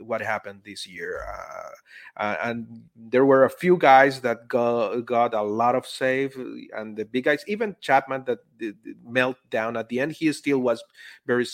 what 0.00 0.20
happened 0.20 0.60
this 0.64 0.86
year. 0.86 1.24
Uh, 1.28 2.22
uh, 2.22 2.36
and 2.44 2.82
there 2.96 3.24
were 3.24 3.44
a 3.44 3.50
few 3.50 3.76
guys 3.76 4.20
that 4.20 4.48
got, 4.48 5.00
got 5.06 5.34
a 5.34 5.42
lot 5.42 5.74
of 5.74 5.86
save, 5.86 6.34
and 6.76 6.96
the 6.96 7.04
big 7.04 7.24
guys, 7.24 7.44
even 7.46 7.76
Chapman, 7.80 8.24
that 8.26 8.38
melt 9.04 9.36
down 9.50 9.76
at 9.76 9.88
the 9.88 10.00
end, 10.00 10.12
he 10.12 10.32
still 10.32 10.58
was 10.58 10.82
very 11.26 11.46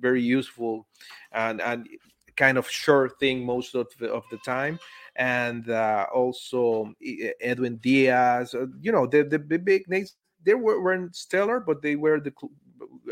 very 0.00 0.22
useful, 0.22 0.86
and 1.32 1.60
and 1.60 1.88
kind 2.36 2.58
of 2.58 2.68
sure 2.68 3.08
thing 3.18 3.44
most 3.44 3.74
of 3.74 3.88
the, 3.98 4.12
of 4.12 4.24
the 4.30 4.38
time. 4.38 4.78
And 5.16 5.70
uh, 5.70 6.06
also 6.14 6.92
Edwin 7.40 7.76
Diaz, 7.76 8.54
uh, 8.54 8.66
you 8.80 8.92
know, 8.92 9.06
the 9.06 9.24
the 9.24 9.38
big 9.38 9.88
names 9.88 10.16
they 10.44 10.54
were, 10.54 10.80
weren't 10.80 11.16
stellar, 11.16 11.60
but 11.60 11.82
they 11.82 11.96
were 11.96 12.20
the 12.20 12.32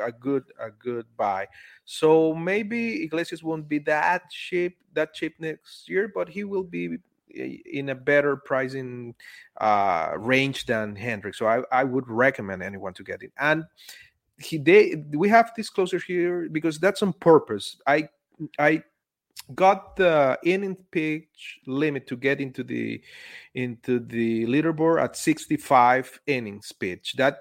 a 0.03 0.13
good 0.13 0.45
a 0.61 0.71
good 0.71 1.07
buy. 1.17 1.47
So 1.85 2.35
maybe 2.35 3.05
Iglesias 3.05 3.43
won't 3.43 3.69
be 3.69 3.79
that 3.81 4.31
cheap 4.31 4.79
that 4.95 5.15
cheap 5.15 5.35
next 5.39 5.89
year, 5.89 6.11
but 6.15 6.29
he 6.29 6.45
will 6.45 6.65
be 6.65 6.99
in 7.35 7.89
a 7.89 7.95
better 7.95 8.37
pricing 8.37 9.15
uh, 9.61 10.13
range 10.17 10.67
than 10.67 10.97
Hendriks. 10.97 11.37
So 11.37 11.47
I, 11.47 11.63
I 11.73 11.85
would 11.85 12.09
recommend 12.09 12.63
anyone 12.63 12.95
to 12.95 13.03
get 13.03 13.23
it. 13.23 13.33
And 13.39 13.65
he 14.39 14.59
they 14.59 15.05
we 15.11 15.29
have 15.29 15.53
this 15.57 15.71
closer 15.71 15.99
here 15.99 16.49
because 16.51 16.79
that's 16.79 17.03
on 17.03 17.13
purpose. 17.13 17.77
I 17.87 18.09
I 18.59 18.83
got 19.55 19.97
the 19.97 20.39
inning 20.45 20.77
pitch 20.91 21.61
limit 21.67 22.07
to 22.09 22.17
get 22.17 22.41
into 22.41 22.65
the 22.65 23.01
into 23.55 24.01
the 24.01 24.47
leaderboard 24.47 25.03
at 25.03 25.17
65 25.17 26.21
innings 26.27 26.73
pitch. 26.73 27.15
That 27.17 27.41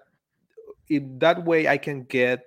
in 0.95 1.19
that 1.19 1.43
way 1.45 1.67
I 1.67 1.77
can 1.77 2.03
get 2.03 2.45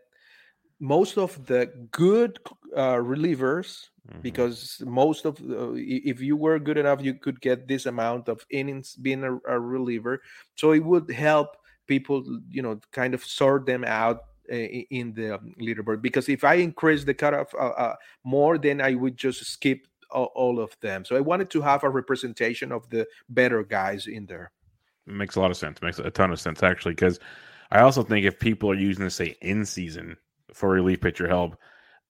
most 0.78 1.16
of 1.18 1.46
the 1.46 1.66
good 1.90 2.38
uh, 2.76 2.96
relievers 2.96 3.88
mm-hmm. 4.08 4.20
because 4.20 4.82
most 4.84 5.24
of 5.24 5.40
uh, 5.40 5.72
if 5.74 6.20
you 6.20 6.36
were 6.36 6.58
good 6.58 6.76
enough 6.76 7.02
you 7.02 7.14
could 7.14 7.40
get 7.40 7.66
this 7.66 7.86
amount 7.86 8.28
of 8.28 8.44
innings 8.50 8.94
being 8.96 9.24
a, 9.24 9.34
a 9.48 9.58
reliever 9.58 10.20
so 10.54 10.72
it 10.72 10.84
would 10.84 11.10
help 11.10 11.56
people 11.86 12.22
you 12.50 12.62
know 12.62 12.78
kind 12.92 13.14
of 13.14 13.24
sort 13.24 13.64
them 13.64 13.84
out 13.84 14.20
in 14.48 15.12
the 15.14 15.36
um, 15.36 15.54
leaderboard 15.60 16.02
because 16.02 16.28
if 16.28 16.44
I 16.44 16.54
increase 16.54 17.04
the 17.04 17.14
cutoff 17.14 17.54
uh, 17.54 17.68
uh, 17.68 17.96
more, 18.24 18.58
then 18.58 18.80
I 18.80 18.94
would 18.94 19.16
just 19.16 19.44
skip 19.44 19.86
all, 20.10 20.30
all, 20.34 20.60
of 20.60 20.76
them. 20.80 21.04
So 21.04 21.16
I 21.16 21.20
wanted 21.20 21.50
to 21.50 21.60
have 21.62 21.84
a 21.84 21.90
representation 21.90 22.72
of 22.72 22.88
the 22.90 23.06
better 23.28 23.62
guys 23.62 24.06
in 24.06 24.26
there. 24.26 24.52
It 25.06 25.14
makes 25.14 25.36
a 25.36 25.40
lot 25.40 25.50
of 25.50 25.56
sense. 25.56 25.78
It 25.78 25.84
makes 25.84 25.98
a 25.98 26.10
ton 26.10 26.32
of 26.32 26.40
sense 26.40 26.62
actually, 26.62 26.94
because 26.94 27.18
I 27.70 27.80
also 27.80 28.02
think 28.02 28.24
if 28.24 28.38
people 28.38 28.70
are 28.70 28.74
using 28.74 29.04
this 29.04 29.16
say 29.16 29.36
in 29.42 29.64
season 29.64 30.16
for 30.52 30.70
relief 30.70 31.00
pitcher 31.00 31.28
help, 31.28 31.56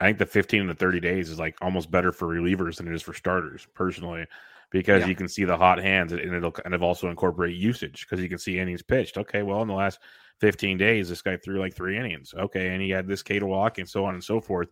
I 0.01 0.07
think 0.07 0.19
the 0.19 0.27
15 0.27 0.67
to 0.69 0.75
30 0.75 1.01
days 1.01 1.31
is 1.31 1.39
like 1.39 1.57
almost 1.63 1.91
better 1.91 2.13
for 2.13 2.29
relievers 2.29 2.77
than 2.77 2.89
it 2.89 2.95
is 2.95 3.03
for 3.03 3.15
starters, 3.15 3.67
personally, 3.75 4.27
because 4.71 5.03
yeah. 5.03 5.09
you 5.09 5.15
can 5.15 5.29
see 5.29 5.45
the 5.45 5.57
hot 5.57 5.79
hands 5.79 6.13
and 6.13 6.21
it'll 6.21 6.53
kind 6.53 6.75
of 6.75 6.83
also 6.83 7.09
incorporate 7.09 7.57
usage 7.57 8.07
because 8.07 8.23
you 8.23 8.29
can 8.29 8.39
see 8.39 8.59
innings 8.59 8.83
pitched. 8.83 9.17
Okay, 9.17 9.43
well, 9.43 9.63
in 9.63 9.69
the 9.69 9.75
last 9.75 10.01
15 10.41 10.77
days, 10.77 11.09
this 11.09 11.23
guy 11.23 11.37
threw 11.37 11.59
like 11.59 11.75
three 11.75 11.97
innings. 11.99 12.35
Okay, 12.37 12.69
and 12.69 12.83
he 12.83 12.91
had 12.91 13.07
this 13.07 13.23
K 13.23 13.39
to 13.39 13.47
walk 13.47 13.79
and 13.79 13.89
so 13.89 14.05
on 14.05 14.15
and 14.15 14.23
so 14.23 14.41
forth. 14.41 14.69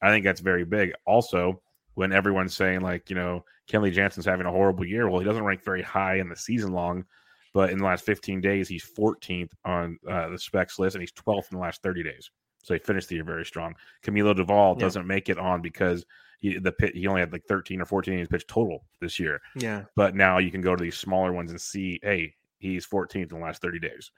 I 0.00 0.10
think 0.10 0.24
that's 0.24 0.40
very 0.40 0.64
big. 0.64 0.92
Also, 1.04 1.60
when 1.94 2.12
everyone's 2.12 2.56
saying 2.56 2.80
like, 2.80 3.10
you 3.10 3.16
know, 3.16 3.44
Kenley 3.68 3.92
Jansen's 3.92 4.26
having 4.26 4.46
a 4.46 4.52
horrible 4.52 4.86
year, 4.86 5.08
well, 5.08 5.18
he 5.18 5.26
doesn't 5.26 5.44
rank 5.44 5.64
very 5.64 5.82
high 5.82 6.16
in 6.16 6.28
the 6.28 6.36
season 6.36 6.72
long, 6.72 7.04
but 7.52 7.70
in 7.70 7.78
the 7.78 7.84
last 7.84 8.04
15 8.04 8.40
days, 8.40 8.68
he's 8.68 8.84
14th 8.84 9.50
on 9.64 9.98
uh, 10.08 10.28
the 10.28 10.38
specs 10.38 10.78
list 10.78 10.94
and 10.94 11.02
he's 11.02 11.12
12th 11.12 11.50
in 11.50 11.58
the 11.58 11.62
last 11.62 11.82
30 11.82 12.02
days. 12.02 12.30
So 12.62 12.74
he 12.74 12.80
finished 12.80 13.08
the 13.08 13.16
year 13.16 13.24
very 13.24 13.44
strong. 13.44 13.74
Camilo 14.04 14.34
Doval 14.34 14.76
yeah. 14.76 14.80
doesn't 14.80 15.06
make 15.06 15.28
it 15.28 15.38
on 15.38 15.62
because 15.62 16.04
he 16.38 16.58
the 16.58 16.72
pit 16.72 16.94
he 16.94 17.06
only 17.06 17.20
had 17.20 17.32
like 17.32 17.44
13 17.46 17.80
or 17.80 17.84
14 17.84 18.14
innings 18.14 18.28
pitched 18.28 18.48
total 18.48 18.84
this 19.00 19.18
year. 19.18 19.40
Yeah. 19.56 19.84
But 19.96 20.14
now 20.14 20.38
you 20.38 20.50
can 20.50 20.60
go 20.60 20.76
to 20.76 20.82
these 20.82 20.96
smaller 20.96 21.32
ones 21.32 21.50
and 21.50 21.60
see, 21.60 21.98
hey, 22.02 22.34
he's 22.58 22.86
14th 22.86 23.14
in 23.14 23.28
the 23.28 23.44
last 23.44 23.62
30 23.62 23.78
days. 23.80 24.10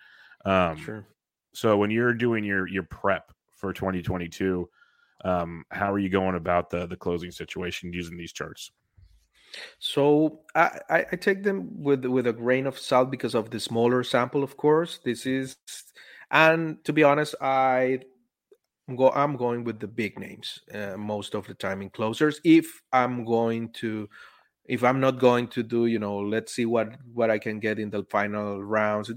Um, 0.44 0.76
sure. 0.76 1.06
So 1.54 1.76
when 1.76 1.90
you're 1.90 2.14
doing 2.14 2.44
your 2.44 2.66
your 2.68 2.84
prep 2.84 3.32
for 3.52 3.72
2022, 3.72 4.68
um, 5.24 5.64
how 5.70 5.92
are 5.92 5.98
you 5.98 6.08
going 6.08 6.34
about 6.34 6.70
the 6.70 6.86
the 6.86 6.96
closing 6.96 7.30
situation 7.30 7.92
using 7.92 8.16
these 8.16 8.32
charts? 8.32 8.70
So 9.78 10.40
I, 10.54 11.04
I 11.12 11.16
take 11.16 11.42
them 11.42 11.82
with 11.82 12.04
with 12.04 12.26
a 12.26 12.32
grain 12.32 12.66
of 12.66 12.78
salt 12.78 13.10
because 13.10 13.34
of 13.34 13.50
the 13.50 13.60
smaller 13.60 14.02
sample, 14.04 14.42
of 14.42 14.56
course. 14.56 14.98
This 15.04 15.26
is, 15.26 15.56
and 16.30 16.82
to 16.84 16.92
be 16.92 17.02
honest, 17.02 17.34
I 17.40 18.00
go 18.96 19.10
I'm 19.10 19.36
going 19.36 19.64
with 19.64 19.80
the 19.80 19.86
big 19.88 20.18
names 20.18 20.60
uh, 20.74 20.96
most 20.96 21.34
of 21.34 21.46
the 21.46 21.54
time 21.54 21.82
in 21.82 21.90
closers. 21.90 22.40
If 22.44 22.66
I'm 22.92 23.24
going 23.24 23.72
to 23.74 24.08
if 24.66 24.84
I'm 24.84 25.00
not 25.00 25.18
going 25.18 25.48
to 25.48 25.62
do, 25.62 25.86
you 25.86 25.98
know, 25.98 26.18
let's 26.18 26.54
see 26.54 26.66
what 26.66 26.92
what 27.12 27.30
I 27.30 27.38
can 27.38 27.58
get 27.58 27.78
in 27.78 27.90
the 27.90 28.04
final 28.04 28.62
rounds. 28.62 29.10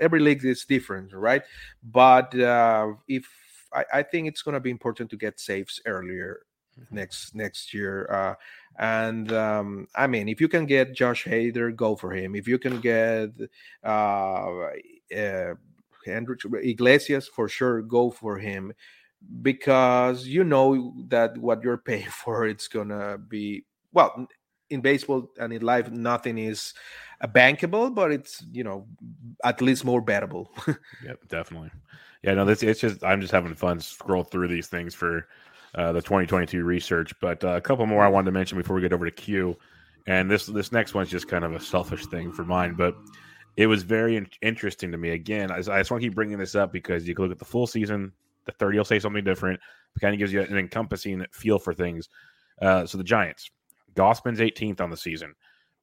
Every 0.00 0.20
league 0.20 0.44
is 0.44 0.64
different, 0.64 1.12
right? 1.12 1.42
But 1.82 2.38
uh, 2.38 2.92
if 3.08 3.26
I, 3.72 3.84
I 3.94 4.02
think 4.02 4.28
it's 4.28 4.42
going 4.42 4.54
to 4.54 4.60
be 4.60 4.70
important 4.70 5.10
to 5.10 5.16
get 5.16 5.40
saves 5.40 5.80
earlier. 5.86 6.40
Next 6.90 7.34
next 7.34 7.72
year. 7.72 8.06
Uh, 8.10 8.34
and 8.78 9.32
um, 9.32 9.88
I 9.94 10.06
mean, 10.06 10.28
if 10.28 10.40
you 10.40 10.48
can 10.48 10.66
get 10.66 10.94
Josh 10.94 11.24
Hader, 11.24 11.74
go 11.74 11.96
for 11.96 12.12
him. 12.12 12.34
If 12.34 12.46
you 12.46 12.58
can 12.58 12.80
get 12.80 13.30
uh, 13.82 13.88
uh, 13.88 15.54
Hendriks 16.06 16.44
Iglesias, 16.62 17.28
for 17.28 17.48
sure, 17.48 17.82
go 17.82 18.10
for 18.10 18.38
him 18.38 18.72
because 19.42 20.26
you 20.26 20.44
know 20.44 20.94
that 21.08 21.36
what 21.38 21.62
you're 21.62 21.78
paying 21.78 22.06
for 22.10 22.46
it's 22.46 22.68
gonna 22.68 23.18
be 23.18 23.64
well 23.92 24.28
in 24.68 24.80
baseball 24.80 25.30
and 25.38 25.52
in 25.52 25.62
life, 25.62 25.90
nothing 25.90 26.38
is 26.38 26.74
bankable, 27.22 27.94
but 27.94 28.12
it's 28.12 28.44
you 28.52 28.64
know 28.64 28.86
at 29.44 29.60
least 29.60 29.84
more 29.84 30.02
bettable. 30.02 30.48
yep, 31.04 31.20
definitely. 31.28 31.70
Yeah, 32.22 32.34
no, 32.34 32.44
this 32.44 32.62
it's 32.62 32.80
just 32.80 33.04
I'm 33.04 33.20
just 33.20 33.32
having 33.32 33.54
fun 33.54 33.80
scroll 33.80 34.24
through 34.24 34.48
these 34.48 34.66
things 34.66 34.94
for 34.94 35.28
uh, 35.76 35.92
the 35.92 36.00
2022 36.00 36.64
research. 36.64 37.12
But 37.20 37.44
uh, 37.44 37.50
a 37.50 37.60
couple 37.60 37.86
more 37.86 38.04
I 38.04 38.08
wanted 38.08 38.26
to 38.26 38.32
mention 38.32 38.58
before 38.58 38.76
we 38.76 38.82
get 38.82 38.92
over 38.92 39.04
to 39.04 39.10
Q, 39.10 39.56
and 40.06 40.30
this 40.30 40.46
this 40.46 40.72
next 40.72 40.94
one's 40.94 41.10
just 41.10 41.28
kind 41.28 41.44
of 41.44 41.52
a 41.52 41.60
selfish 41.60 42.06
thing 42.06 42.32
for 42.32 42.44
mine, 42.44 42.74
but 42.74 42.96
it 43.56 43.66
was 43.66 43.82
very 43.82 44.16
in- 44.16 44.28
interesting 44.42 44.92
to 44.92 44.98
me. 44.98 45.10
Again, 45.10 45.50
I, 45.50 45.56
I 45.56 45.60
just 45.60 45.90
want 45.90 46.02
to 46.02 46.08
keep 46.08 46.14
bringing 46.14 46.38
this 46.38 46.54
up 46.54 46.72
because 46.72 47.08
you 47.08 47.14
can 47.14 47.24
look 47.24 47.32
at 47.32 47.38
the 47.38 47.44
full 47.44 47.66
season. 47.66 48.12
The 48.44 48.52
30 48.52 48.78
will 48.78 48.84
say 48.84 48.98
something 48.98 49.24
different. 49.24 49.58
It 49.96 50.00
kind 50.00 50.14
of 50.14 50.18
gives 50.18 50.32
you 50.32 50.42
an 50.42 50.58
encompassing 50.58 51.24
feel 51.32 51.58
for 51.58 51.74
things. 51.74 52.08
Uh, 52.60 52.86
so 52.86 52.98
the 52.98 53.04
Giants, 53.04 53.50
Gausman's 53.94 54.40
18th 54.40 54.80
on 54.80 54.90
the 54.90 54.96
season. 54.96 55.34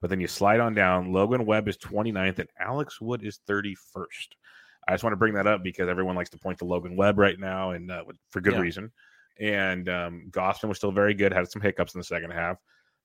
But 0.02 0.10
then 0.10 0.20
you 0.20 0.28
slide 0.28 0.60
on 0.60 0.74
down. 0.74 1.14
Logan 1.14 1.46
Webb 1.46 1.68
is 1.68 1.78
29th 1.78 2.40
and 2.40 2.50
Alex 2.60 3.00
Wood 3.02 3.24
is 3.24 3.40
31st. 3.50 3.76
I 4.88 4.94
just 4.94 5.04
want 5.04 5.14
to 5.14 5.18
bring 5.18 5.34
that 5.36 5.48
up 5.48 5.64
because 5.64 5.88
everyone 5.88 6.16
likes 6.16 6.30
to 6.32 6.38
point 6.38 6.60
to 6.60 6.66
Logan 6.66 6.96
Webb 6.96 7.18
right 7.18 7.40
now 7.40 7.72
and 7.72 7.90
uh, 7.90 8.04
for 8.30 8.42
good 8.42 8.54
yeah. 8.54 8.60
reason. 8.60 8.92
And 9.40 9.90
um, 9.90 10.32
was 10.36 10.78
still 10.78 10.92
very 10.92 11.14
good, 11.14 11.34
had 11.34 11.50
some 11.50 11.62
hiccups 11.62 11.96
in 11.96 12.00
the 12.00 12.06
second 12.06 12.32
half. 12.32 12.58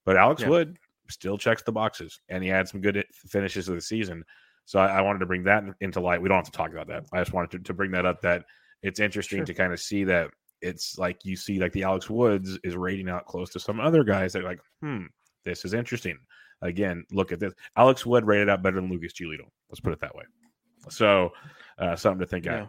But 0.05 0.17
Alex 0.17 0.43
yeah. 0.43 0.49
Wood 0.49 0.79
still 1.11 1.39
checks 1.39 1.63
the 1.63 1.73
boxes 1.73 2.21
and 2.29 2.43
he 2.43 2.49
had 2.49 2.69
some 2.69 2.81
good 2.81 3.05
finishes 3.13 3.69
of 3.69 3.75
the 3.75 3.81
season. 3.81 4.25
So 4.67 4.79
I, 4.79 4.99
I, 4.99 5.01
wanted 5.01 5.21
to 5.21 5.27
bring 5.27 5.45
that 5.45 5.65
into 5.81 6.01
light. 6.01 6.21
We 6.21 6.29
don't 6.29 6.37
have 6.37 6.45
to 6.45 6.51
talk 6.51 6.71
about 6.71 6.89
that. 6.89 7.05
I 7.13 7.21
just 7.21 7.33
wanted 7.33 7.51
to, 7.53 7.59
to 7.61 7.75
bring 7.75 7.91
that 7.93 8.05
up 8.05 8.21
that 8.23 8.45
it's 8.83 9.01
interesting 9.01 9.39
sure. 9.39 9.47
to 9.47 9.55
kind 9.55 9.73
of 9.73 9.81
see 9.81 10.05
that 10.05 10.31
it's 10.61 10.99
like 10.99 11.25
you 11.25 11.37
see 11.37 11.59
like 11.59 11.73
the 11.73 11.85
Alex 11.85 12.11
Woods 12.11 12.59
is 12.65 12.77
rating 12.77 13.09
out 13.09 13.27
close 13.27 13.51
to 13.51 13.61
some 13.61 13.81
other 13.81 14.05
guys 14.05 14.33
that 14.33 14.45
are 14.45 14.49
like, 14.49 14.61
hmm, 14.83 15.05
this 15.45 15.65
is 15.65 15.73
interesting. 15.73 16.19
Again, 16.61 17.05
look 17.13 17.33
at 17.33 17.41
this. 17.41 17.55
Alex 17.77 18.05
Wood 18.05 18.27
rated 18.27 18.49
out 18.49 18.63
better 18.63 18.81
than 18.81 18.91
Lucas 18.91 19.13
Giolito. 19.13 19.49
Let's 19.71 19.81
put 19.81 19.93
it 19.93 20.01
that 20.01 20.15
way. 20.15 20.25
So 20.91 21.33
uh, 21.79 21.97
something 21.97 22.21
to 22.21 22.27
think 22.27 22.45
yeah. 22.45 22.67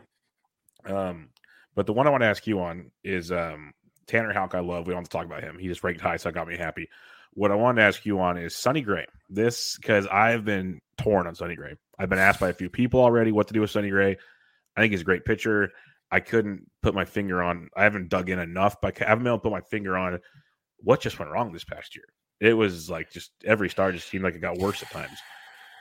Um, 0.85 1.29
but 1.75 1.85
the 1.85 1.93
one 1.93 2.07
I 2.07 2.09
want 2.09 2.21
to 2.21 2.27
ask 2.27 2.45
you 2.47 2.59
on 2.61 2.91
is 3.03 3.31
um, 3.31 3.73
Tanner 4.07 4.33
Houck. 4.33 4.55
I 4.55 4.59
love. 4.59 4.87
We 4.87 4.93
don't 4.93 5.01
have 5.01 5.09
to 5.09 5.17
talk 5.17 5.25
about 5.25 5.43
him. 5.43 5.57
He 5.57 5.67
just 5.67 5.83
ranked 5.83 6.01
high, 6.01 6.17
so 6.17 6.29
that 6.29 6.33
got 6.33 6.47
me 6.47 6.57
happy. 6.57 6.89
What 7.33 7.51
I 7.51 7.55
wanted 7.55 7.81
to 7.81 7.87
ask 7.87 8.05
you 8.05 8.19
on 8.19 8.37
is 8.37 8.55
Sonny 8.55 8.81
Gray. 8.81 9.05
This 9.29 9.77
because 9.77 10.07
I've 10.07 10.43
been 10.43 10.81
torn 10.97 11.27
on 11.27 11.35
Sonny 11.35 11.55
Gray. 11.55 11.75
I've 11.97 12.09
been 12.09 12.19
asked 12.19 12.39
by 12.39 12.49
a 12.49 12.53
few 12.53 12.69
people 12.69 13.01
already 13.01 13.31
what 13.31 13.47
to 13.47 13.53
do 13.53 13.61
with 13.61 13.71
Sonny 13.71 13.89
Gray. 13.89 14.17
I 14.75 14.81
think 14.81 14.91
he's 14.91 15.01
a 15.01 15.05
great 15.05 15.25
pitcher. 15.25 15.71
I 16.11 16.19
couldn't 16.19 16.69
put 16.81 16.95
my 16.95 17.05
finger 17.05 17.43
on. 17.43 17.69
I 17.75 17.83
haven't 17.83 18.09
dug 18.09 18.29
in 18.29 18.39
enough, 18.39 18.81
but 18.81 18.99
I 19.01 19.05
haven't 19.05 19.23
been 19.23 19.31
able 19.31 19.37
to 19.37 19.43
put 19.43 19.51
my 19.51 19.61
finger 19.61 19.95
on 19.95 20.19
what 20.79 21.01
just 21.01 21.19
went 21.19 21.31
wrong 21.31 21.51
this 21.51 21.63
past 21.63 21.95
year. 21.95 22.05
It 22.39 22.53
was 22.53 22.89
like 22.89 23.11
just 23.11 23.31
every 23.45 23.69
star 23.69 23.91
just 23.91 24.07
seemed 24.07 24.23
like 24.23 24.33
it 24.33 24.39
got 24.39 24.57
worse 24.57 24.81
at 24.81 24.91
times. 24.91 25.17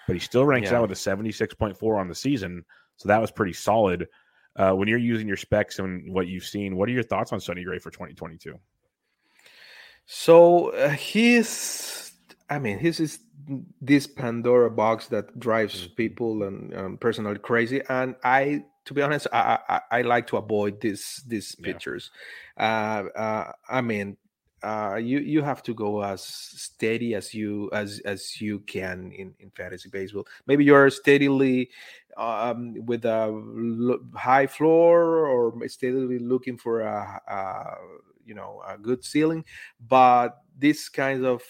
But 0.07 0.14
he 0.14 0.20
still 0.20 0.45
ranks 0.45 0.70
yeah. 0.70 0.78
out 0.78 0.89
with 0.89 0.93
a 0.93 0.95
76.4 0.95 1.99
on 1.99 2.09
the 2.09 2.14
season. 2.14 2.64
So 2.97 3.09
that 3.09 3.20
was 3.20 3.30
pretty 3.30 3.53
solid. 3.53 4.09
Uh, 4.57 4.73
when 4.73 4.89
you're 4.89 4.99
using 4.99 5.29
your 5.29 5.37
specs 5.37 5.79
and 5.79 6.13
what 6.13 6.27
you've 6.27 6.45
seen, 6.45 6.77
what 6.77 6.89
are 6.89 6.93
your 6.93 7.03
thoughts 7.03 7.33
on 7.33 7.41
Sonny 7.41 7.63
Gray 7.63 7.79
for 7.79 7.91
2022? 7.91 8.59
So 10.07 10.71
uh, 10.71 10.91
he's, 10.91 12.13
I 12.51 12.59
mean, 12.59 12.79
he's, 12.79 12.99
he's 12.99 13.21
this 13.81 14.07
Pandora 14.07 14.71
box 14.71 15.07
that 15.09 15.39
drives 15.39 15.83
mm-hmm. 15.83 15.95
people 15.95 16.43
and 16.43 16.75
um, 16.75 16.97
personally 16.99 17.39
crazy. 17.39 17.83
And 17.89 18.17
I 18.25 18.65
to 18.89 18.95
be 18.95 19.03
honest, 19.03 19.27
I, 19.33 19.59
I, 19.69 19.81
I 19.91 20.03
like 20.03 20.27
to 20.29 20.39
avoid 20.39 20.81
these 20.81 21.23
these 21.27 21.55
pictures. 21.55 22.11
Yeah. 22.57 23.05
Uh, 23.15 23.19
uh, 23.19 23.53
I 23.69 23.83
mean, 23.83 24.17
uh, 24.63 24.97
you 24.97 25.19
you 25.19 25.43
have 25.43 25.63
to 25.65 25.75
go 25.75 26.03
as 26.03 26.25
steady 26.25 27.15
as 27.15 27.35
you 27.35 27.69
as 27.73 28.01
as 28.07 28.41
you 28.41 28.61
can 28.61 29.13
in 29.13 29.35
in 29.41 29.51
fantasy 29.51 29.91
baseball. 29.91 30.27
Maybe 30.47 30.65
you're 30.65 30.89
steadily 30.89 31.69
um, 32.19 32.75
with 32.87 33.05
a 33.05 34.03
high 34.14 34.47
floor 34.47 35.27
or 35.27 35.69
steadily 35.69 36.19
looking 36.19 36.59
for 36.59 36.81
a, 36.81 37.21
a 37.29 37.75
you 38.27 38.35
know 38.35 38.62
a 38.66 38.77
good 38.77 39.05
ceiling, 39.05 39.45
but 39.81 40.43
these 40.59 40.89
kinds 40.89 41.25
of 41.25 41.43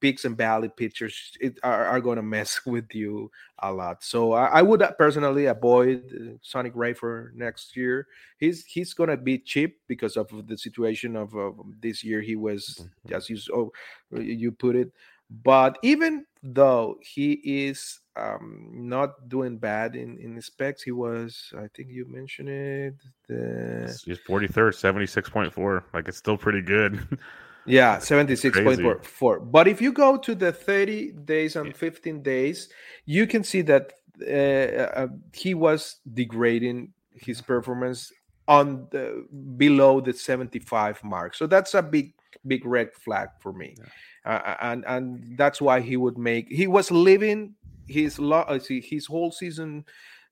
peaks 0.00 0.24
and 0.24 0.36
valley 0.36 0.68
pictures 0.68 1.36
it, 1.40 1.58
are, 1.62 1.84
are 1.86 2.00
going 2.00 2.16
to 2.16 2.22
mess 2.22 2.60
with 2.66 2.94
you 2.94 3.30
a 3.58 3.72
lot. 3.72 4.02
So 4.02 4.32
I, 4.32 4.46
I 4.46 4.62
would 4.62 4.82
uh, 4.82 4.92
personally 4.92 5.46
avoid 5.46 6.10
Sonic 6.10 6.38
Sonny 6.42 6.70
Gray 6.70 6.92
for 6.92 7.32
next 7.34 7.76
year. 7.76 8.06
He's 8.38 8.64
he's 8.64 8.94
going 8.94 9.10
to 9.10 9.16
be 9.16 9.38
cheap 9.38 9.80
because 9.86 10.16
of 10.16 10.46
the 10.46 10.56
situation 10.56 11.16
of 11.16 11.36
uh, 11.36 11.50
this 11.80 12.04
year. 12.04 12.20
He 12.20 12.36
was, 12.36 12.80
mm-hmm. 12.80 13.14
as 13.14 13.28
you 13.28 13.38
oh, 13.54 13.72
you 14.12 14.52
put 14.52 14.76
it, 14.76 14.92
but 15.30 15.78
even 15.82 16.24
though 16.42 16.98
he 17.02 17.32
is 17.44 18.00
um, 18.16 18.70
not 18.72 19.28
doing 19.28 19.58
bad 19.58 19.94
in 19.94 20.18
in 20.18 20.40
specs, 20.40 20.82
he 20.82 20.92
was. 20.92 21.52
I 21.56 21.68
think 21.74 21.90
you 21.90 22.06
mentioned 22.08 22.48
it. 22.48 22.94
The... 23.28 24.00
He's 24.04 24.18
forty 24.18 24.48
third, 24.48 24.74
seventy 24.74 25.06
six 25.06 25.28
point 25.28 25.52
four. 25.52 25.84
Like 25.92 26.08
it's 26.08 26.18
still 26.18 26.36
pretty 26.36 26.62
good. 26.62 27.18
Yeah, 27.68 27.98
76.4. 27.98 29.50
But 29.52 29.68
if 29.68 29.82
you 29.82 29.92
go 29.92 30.16
to 30.16 30.34
the 30.34 30.52
30 30.52 31.12
days 31.26 31.54
and 31.54 31.76
15 31.76 32.22
days, 32.22 32.70
you 33.04 33.26
can 33.26 33.44
see 33.44 33.60
that 33.60 33.92
uh, 34.26 35.02
uh, 35.02 35.08
he 35.34 35.52
was 35.52 35.96
degrading 36.14 36.94
his 37.12 37.42
performance 37.42 38.10
on 38.46 38.88
the 38.90 39.26
below 39.58 40.00
the 40.00 40.14
75 40.14 41.04
mark. 41.04 41.34
So 41.34 41.46
that's 41.46 41.74
a 41.74 41.82
big 41.82 42.14
big 42.46 42.64
red 42.64 42.92
flag 42.94 43.28
for 43.38 43.52
me. 43.52 43.74
Yeah. 43.78 43.84
Uh, 44.28 44.56
and 44.60 44.84
and 44.86 45.38
that's 45.38 45.58
why 45.58 45.80
he 45.80 45.96
would 45.96 46.18
make 46.18 46.46
he 46.50 46.66
was 46.66 46.90
living 46.90 47.54
his 47.86 48.18
lo- 48.18 48.44
uh, 48.46 48.58
his 48.68 49.06
whole 49.06 49.32
season 49.32 49.82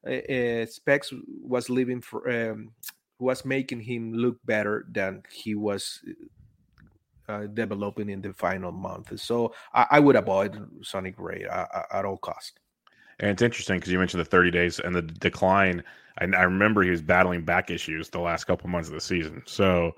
uh, 0.06 0.10
uh, 0.10 0.66
specs 0.66 1.14
was 1.42 1.70
living 1.70 2.02
for 2.02 2.28
um, 2.28 2.70
was 3.18 3.46
making 3.46 3.80
him 3.80 4.12
look 4.12 4.36
better 4.44 4.84
than 4.92 5.22
he 5.32 5.54
was 5.54 6.04
uh, 7.28 7.46
developing 7.46 8.10
in 8.10 8.20
the 8.20 8.34
final 8.34 8.70
month. 8.70 9.18
So 9.18 9.54
I, 9.72 9.86
I 9.92 10.00
would 10.00 10.16
avoid 10.16 10.62
Sonny 10.82 11.10
Gray 11.10 11.44
at, 11.50 11.86
at 11.90 12.04
all 12.04 12.18
costs. 12.18 12.52
And 13.18 13.30
it's 13.30 13.40
interesting 13.40 13.78
because 13.78 13.90
you 13.90 13.98
mentioned 13.98 14.20
the 14.20 14.26
30 14.26 14.50
days 14.50 14.78
and 14.78 14.94
the 14.94 15.02
decline. 15.02 15.82
I, 16.18 16.24
I, 16.24 16.42
remember 16.42 16.82
he 16.82 16.90
was 16.90 17.00
battling 17.00 17.44
back 17.44 17.70
issues 17.70 18.10
the 18.10 18.20
last 18.20 18.44
couple 18.44 18.68
months 18.68 18.88
of 18.88 18.94
the 18.94 19.00
season. 19.00 19.42
So 19.46 19.96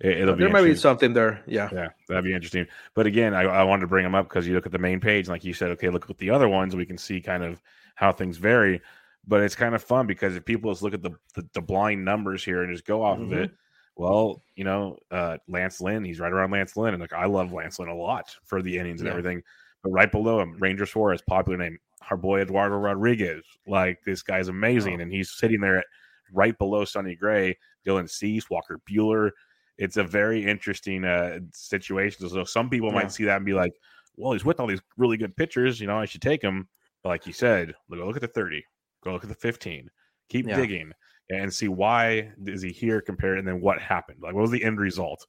it, 0.00 0.26
will 0.26 0.34
be 0.34 0.44
there 0.44 0.52
might 0.52 0.62
be 0.62 0.74
something 0.74 1.12
there. 1.12 1.42
Yeah, 1.46 1.68
yeah, 1.72 1.88
that'd 2.08 2.24
be 2.24 2.34
interesting. 2.34 2.66
But 2.94 3.06
again, 3.06 3.34
I, 3.34 3.42
I 3.42 3.62
wanted 3.62 3.82
to 3.82 3.86
bring 3.86 4.04
them 4.04 4.14
up 4.14 4.28
because 4.28 4.46
you 4.46 4.54
look 4.54 4.66
at 4.66 4.72
the 4.72 4.78
main 4.78 5.00
page, 5.00 5.28
like 5.28 5.44
you 5.44 5.54
said, 5.54 5.70
okay, 5.72 5.88
look 5.88 6.08
at 6.10 6.18
the 6.18 6.30
other 6.30 6.48
ones. 6.48 6.76
We 6.76 6.86
can 6.86 6.98
see 6.98 7.20
kind 7.20 7.42
of 7.42 7.60
how 7.94 8.12
things 8.12 8.36
vary. 8.36 8.82
But 9.26 9.42
it's 9.42 9.56
kind 9.56 9.74
of 9.74 9.82
fun 9.82 10.06
because 10.06 10.36
if 10.36 10.44
people 10.44 10.70
just 10.70 10.82
look 10.82 10.94
at 10.94 11.02
the 11.02 11.12
the, 11.34 11.48
the 11.54 11.62
blind 11.62 12.04
numbers 12.04 12.44
here 12.44 12.62
and 12.62 12.72
just 12.72 12.86
go 12.86 13.02
off 13.02 13.18
mm-hmm. 13.18 13.32
of 13.32 13.38
it, 13.38 13.50
mm-hmm. 13.50 14.02
well, 14.02 14.42
you 14.54 14.64
know, 14.64 14.98
uh, 15.10 15.38
Lance 15.48 15.80
Lynn, 15.80 16.04
he's 16.04 16.20
right 16.20 16.32
around 16.32 16.50
Lance 16.50 16.76
Lynn, 16.76 16.94
and 16.94 17.00
like 17.00 17.12
I 17.12 17.26
love 17.26 17.52
Lance 17.52 17.78
Lynn 17.78 17.88
a 17.88 17.94
lot 17.94 18.36
for 18.44 18.62
the 18.62 18.78
innings 18.78 19.00
and 19.00 19.06
yeah. 19.06 19.12
everything. 19.12 19.42
But 19.82 19.90
right 19.90 20.12
below 20.12 20.40
him, 20.40 20.56
Ranger 20.58 20.86
Suarez, 20.86 21.22
popular 21.26 21.58
name, 21.58 21.78
our 22.10 22.16
boy 22.16 22.40
Eduardo 22.40 22.76
Rodriguez. 22.76 23.44
Like 23.66 23.98
this 24.04 24.22
guy's 24.22 24.48
amazing, 24.48 25.00
oh. 25.00 25.02
and 25.02 25.10
he's 25.10 25.30
sitting 25.30 25.60
there 25.60 25.78
at, 25.78 25.86
right 26.32 26.56
below 26.58 26.84
Sonny 26.84 27.16
Gray, 27.16 27.56
Dylan 27.86 28.10
Cease, 28.10 28.50
Walker 28.50 28.78
Buehler 28.88 29.30
it's 29.78 29.96
a 29.96 30.04
very 30.04 30.44
interesting 30.44 31.04
uh, 31.04 31.40
situation. 31.52 32.28
So 32.28 32.44
some 32.44 32.70
people 32.70 32.88
yeah. 32.88 32.94
might 32.94 33.12
see 33.12 33.24
that 33.24 33.36
and 33.36 33.44
be 33.44 33.54
like, 33.54 33.74
"Well, 34.16 34.32
he's 34.32 34.44
with 34.44 34.60
all 34.60 34.66
these 34.66 34.82
really 34.96 35.16
good 35.16 35.36
pitchers. 35.36 35.80
You 35.80 35.86
know, 35.86 35.98
I 35.98 36.06
should 36.06 36.22
take 36.22 36.42
him." 36.42 36.68
But 37.02 37.10
like 37.10 37.26
you 37.26 37.32
said, 37.32 37.74
look, 37.88 38.00
look 38.00 38.16
at 38.16 38.22
the 38.22 38.28
thirty, 38.28 38.64
go 39.04 39.12
look 39.12 39.22
at 39.22 39.28
the 39.28 39.34
fifteen, 39.34 39.90
keep 40.28 40.46
yeah. 40.46 40.56
digging, 40.56 40.92
and 41.30 41.52
see 41.52 41.68
why 41.68 42.32
is 42.46 42.62
he 42.62 42.70
here 42.70 43.00
compared, 43.00 43.38
and 43.38 43.46
then 43.46 43.60
what 43.60 43.80
happened. 43.80 44.18
Like, 44.22 44.34
what 44.34 44.42
was 44.42 44.50
the 44.50 44.64
end 44.64 44.80
result? 44.80 45.26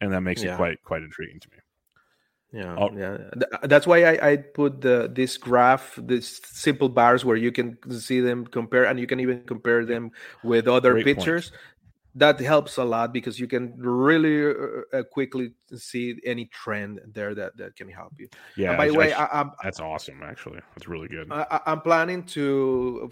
And 0.00 0.12
that 0.12 0.22
makes 0.22 0.42
yeah. 0.42 0.54
it 0.54 0.56
quite 0.56 0.82
quite 0.82 1.02
intriguing 1.02 1.40
to 1.40 1.48
me. 1.50 1.56
Yeah, 2.52 2.76
oh. 2.76 2.90
yeah. 2.96 3.18
That's 3.62 3.86
why 3.86 4.04
I, 4.04 4.30
I 4.30 4.36
put 4.36 4.80
the 4.80 5.08
this 5.12 5.36
graph, 5.36 5.94
this 5.96 6.40
simple 6.44 6.88
bars 6.88 7.24
where 7.24 7.36
you 7.36 7.52
can 7.52 7.78
see 7.92 8.20
them 8.20 8.44
compare, 8.46 8.84
and 8.84 8.98
you 8.98 9.06
can 9.06 9.20
even 9.20 9.42
compare 9.44 9.84
them 9.84 10.10
with 10.42 10.66
other 10.66 11.00
pitchers. 11.02 11.52
That 12.14 12.40
helps 12.40 12.76
a 12.76 12.84
lot 12.84 13.12
because 13.12 13.38
you 13.38 13.46
can 13.46 13.74
really 13.76 14.44
uh, 14.44 14.98
uh 14.98 15.02
quickly 15.04 15.52
see 15.76 16.18
any 16.24 16.46
trend 16.46 17.00
there 17.12 17.34
that, 17.34 17.56
that 17.56 17.76
can 17.76 17.88
help 17.88 18.12
you. 18.18 18.28
Yeah. 18.56 18.76
by 18.76 18.88
the 18.88 18.94
way, 18.94 19.14
I, 19.14 19.44
that's 19.62 19.80
awesome. 19.80 20.22
Actually, 20.22 20.60
that's 20.74 20.88
really 20.88 21.08
good. 21.08 21.30
I, 21.30 21.60
am 21.66 21.80
planning 21.80 22.24
to 22.24 23.10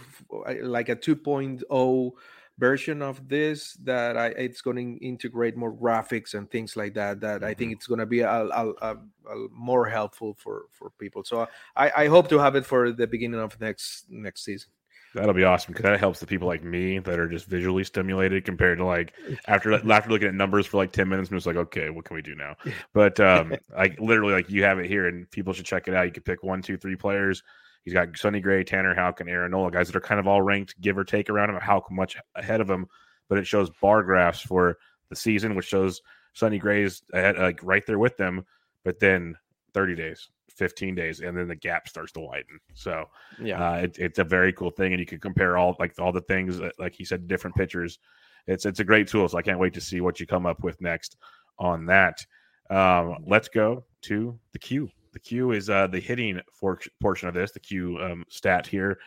like 0.63 0.89
a 0.89 0.97
2.0 0.97 2.13
version 2.59 3.03
of 3.03 3.29
this 3.29 3.75
that 3.85 4.17
I, 4.17 4.27
it's 4.29 4.61
going 4.61 4.77
to 4.77 5.05
integrate 5.05 5.57
more 5.57 5.73
graphics 5.73 6.35
and 6.35 6.51
things 6.51 6.77
like 6.77 6.95
that. 6.95 7.21
That 7.21 7.37
mm-hmm. 7.37 7.45
I 7.45 7.55
think 7.55 7.71
mm-hmm. 7.71 7.77
it's 7.77 7.87
going 7.87 8.01
to 8.01 8.07
be 8.07 8.21
a, 8.21 8.31
a, 8.31 8.73
a, 8.83 8.97
a, 9.31 9.49
more 9.53 9.87
helpful 9.87 10.35
for 10.35 10.65
for 10.73 10.91
people. 10.99 11.23
So 11.25 11.47
I, 11.77 11.93
I 11.97 12.07
hope 12.09 12.29
to 12.31 12.39
have 12.39 12.57
it 12.57 12.67
for 12.67 12.91
the 12.91 13.07
beginning 13.07 13.41
of 13.41 13.59
next 13.61 14.07
next 14.11 14.45
season. 14.45 14.71
That'll 15.19 15.35
be 15.35 15.45
awesome 15.45 15.73
because 15.73 15.85
that 15.85 15.99
helps 15.99 16.21
the 16.21 16.27
people 16.27 16.49
like 16.49 16.63
me 16.63 16.99
that 16.99 17.19
are 17.19 17.29
just 17.29 17.47
visually 17.47 17.85
stimulated 17.85 18.45
compared 18.45 18.79
to 18.79 18.85
like 18.85 19.15
after 19.47 19.73
after 19.75 20.11
looking 20.11 20.29
at 20.29 20.35
numbers 20.35 20.67
for 20.67 20.77
like 20.77 20.93
ten 20.93 21.09
minutes 21.09 21.31
and 21.31 21.37
it's 21.37 21.47
like 21.47 21.57
okay, 21.57 21.91
what 21.91 22.05
can 22.05 22.17
we 22.17 22.23
do 22.23 22.35
now? 22.35 22.57
But 22.93 23.21
um, 23.21 23.55
like 23.77 24.01
literally, 24.01 24.33
like 24.33 24.51
you 24.51 24.65
have 24.65 24.79
it 24.79 24.87
here 24.87 25.07
and 25.07 25.31
people 25.31 25.53
should 25.53 25.67
check 25.67 25.89
it 25.89 25.95
out. 25.95 26.07
You 26.07 26.13
can 26.13 26.23
pick 26.23 26.43
one, 26.43 26.63
two, 26.63 26.77
three 26.77 26.97
players. 26.97 27.43
He's 27.85 27.95
got 27.95 28.17
Sonny 28.17 28.41
Gray, 28.41 28.65
Tanner 28.65 28.95
Houck, 28.95 29.21
and 29.21 29.31
Aaron 29.31 29.51
Nola, 29.51 29.71
guys 29.71 29.87
that 29.87 29.97
are 29.97 30.01
kind 30.01 30.21
of 30.21 30.27
all 30.27 30.43
ranked, 30.43 30.81
give 30.81 30.99
or 30.99 31.05
take 31.05 31.31
around 31.31 31.51
him. 31.51 31.57
How 31.61 31.83
much 31.91 32.17
ahead 32.35 32.61
of 32.61 32.69
him? 32.69 32.87
But 33.29 33.39
it 33.39 33.47
shows 33.47 33.71
bar 33.81 34.03
graphs 34.03 34.41
for 34.41 34.79
the 35.11 35.17
season, 35.17 35.55
which 35.55 35.67
shows 35.67 36.03
Sonny 36.35 36.59
Gray's 36.59 37.03
ahead, 37.13 37.39
like 37.39 37.61
right 37.63 37.85
there 37.87 37.99
with 37.99 38.17
them. 38.17 38.45
But 38.85 39.01
then 39.01 39.37
30 39.75 39.95
days, 39.95 40.29
15 40.59 40.95
days, 40.95 41.21
and 41.21 41.37
then 41.37 41.49
the 41.49 41.57
gap 41.57 41.89
starts 41.89 42.13
to 42.13 42.21
widen. 42.21 42.59
So 42.75 43.07
yeah, 43.41 43.71
uh, 43.71 43.77
it, 43.77 43.99
it's 43.99 44.19
a 44.19 44.25
very 44.25 44.53
cool 44.53 44.71
thing, 44.71 44.93
and 44.93 45.01
you 45.01 45.07
can 45.07 45.21
compare 45.21 45.57
all 45.57 45.77
like 45.79 45.99
all 45.99 46.13
the 46.13 46.21
things 46.23 46.59
that, 46.59 46.73
like 46.79 46.95
he 46.95 47.05
said, 47.05 47.29
different 47.29 47.57
pictures. 47.57 47.99
It's 48.47 48.67
it's 48.67 48.81
a 48.81 48.85
great 48.85 49.09
tool. 49.09 49.29
So 49.29 49.39
I 49.39 49.43
can't 49.43 49.59
wait 49.59 49.75
to 49.75 49.81
see 49.81 50.01
what 50.01 50.21
you 50.21 50.27
come 50.27 50.47
up 50.47 50.63
with 50.63 50.81
next 50.81 51.17
on 51.59 51.87
that. 51.87 52.25
Um, 52.71 53.17
let's 53.27 53.49
go 53.49 53.85
to 54.03 54.39
the 54.53 54.59
Q. 54.59 54.91
The 55.13 55.21
Q 55.21 55.53
is 55.53 55.71
uh, 55.71 55.87
the 55.87 56.01
hitting 56.01 56.41
for, 56.53 56.79
portion 57.01 57.29
of 57.29 57.35
this, 57.35 57.53
the 57.53 57.61
Q 57.61 57.99
um, 57.99 58.25
stat 58.29 58.67
here, 58.67 58.99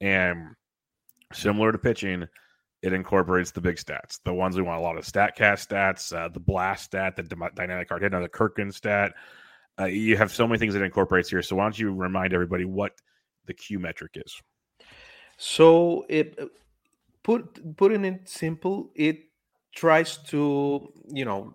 and 0.00 0.54
similar 1.32 1.72
to 1.72 1.78
pitching, 1.78 2.26
it 2.82 2.92
incorporates 2.92 3.50
the 3.50 3.60
big 3.60 3.76
stats, 3.76 4.20
the 4.24 4.32
ones 4.32 4.56
we 4.56 4.62
want 4.62 4.78
a 4.78 4.82
lot 4.82 4.96
of 4.96 5.04
Statcast 5.04 5.66
stats, 5.66 6.16
uh, 6.16 6.28
the 6.28 6.40
blast 6.40 6.84
stat, 6.84 7.16
the 7.16 7.22
dynamic 7.54 7.88
hard 7.88 8.02
hit, 8.02 8.12
another 8.12 8.28
Kurcon 8.28 8.72
stat, 8.72 9.12
uh, 9.78 9.84
you 9.84 10.16
have 10.16 10.32
so 10.32 10.46
many 10.46 10.58
things 10.58 10.74
that 10.74 10.82
incorporates 10.82 11.30
here. 11.30 11.42
So 11.42 11.56
why 11.56 11.64
don't 11.64 11.78
you 11.78 11.94
remind 11.94 12.32
everybody 12.32 12.64
what 12.64 12.92
the 13.46 13.54
Q 13.54 13.78
metric 13.78 14.12
is? 14.16 14.40
So 15.36 16.04
it 16.08 16.38
put 17.22 17.76
putting 17.76 18.04
it 18.04 18.28
simple, 18.28 18.90
it 18.94 19.18
tries 19.74 20.16
to 20.16 20.92
you 21.12 21.24
know 21.24 21.54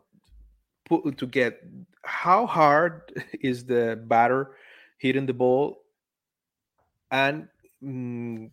put 0.86 1.17
to 1.17 1.28
get 1.28 1.61
how 2.03 2.45
hard 2.45 3.01
is 3.41 3.65
the 3.65 4.01
batter 4.07 4.55
hitting 4.97 5.26
the 5.26 5.34
ball 5.34 5.84
and 7.11 7.47
mm, 7.84 8.49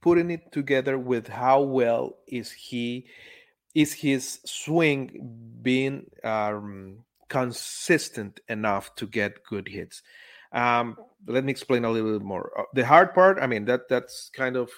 putting 0.00 0.30
it 0.30 0.52
together 0.52 0.98
with 0.98 1.28
how 1.28 1.62
well 1.62 2.18
is 2.26 2.50
he 2.50 3.06
is 3.74 3.92
his 3.92 4.40
swing 4.44 5.56
being 5.62 6.10
um, 6.24 7.04
consistent 7.28 8.40
enough 8.48 8.94
to 8.96 9.06
get 9.06 9.44
good 9.44 9.68
hits. 9.68 10.02
Um, 10.52 10.96
let 11.26 11.44
me 11.44 11.50
explain 11.50 11.84
a 11.84 11.90
little 11.90 12.18
bit 12.18 12.24
more. 12.24 12.52
Uh, 12.58 12.64
the 12.74 12.86
hard 12.86 13.14
part, 13.14 13.38
I 13.40 13.46
mean, 13.46 13.66
that 13.66 13.88
that's 13.88 14.30
kind 14.34 14.56
of 14.56 14.70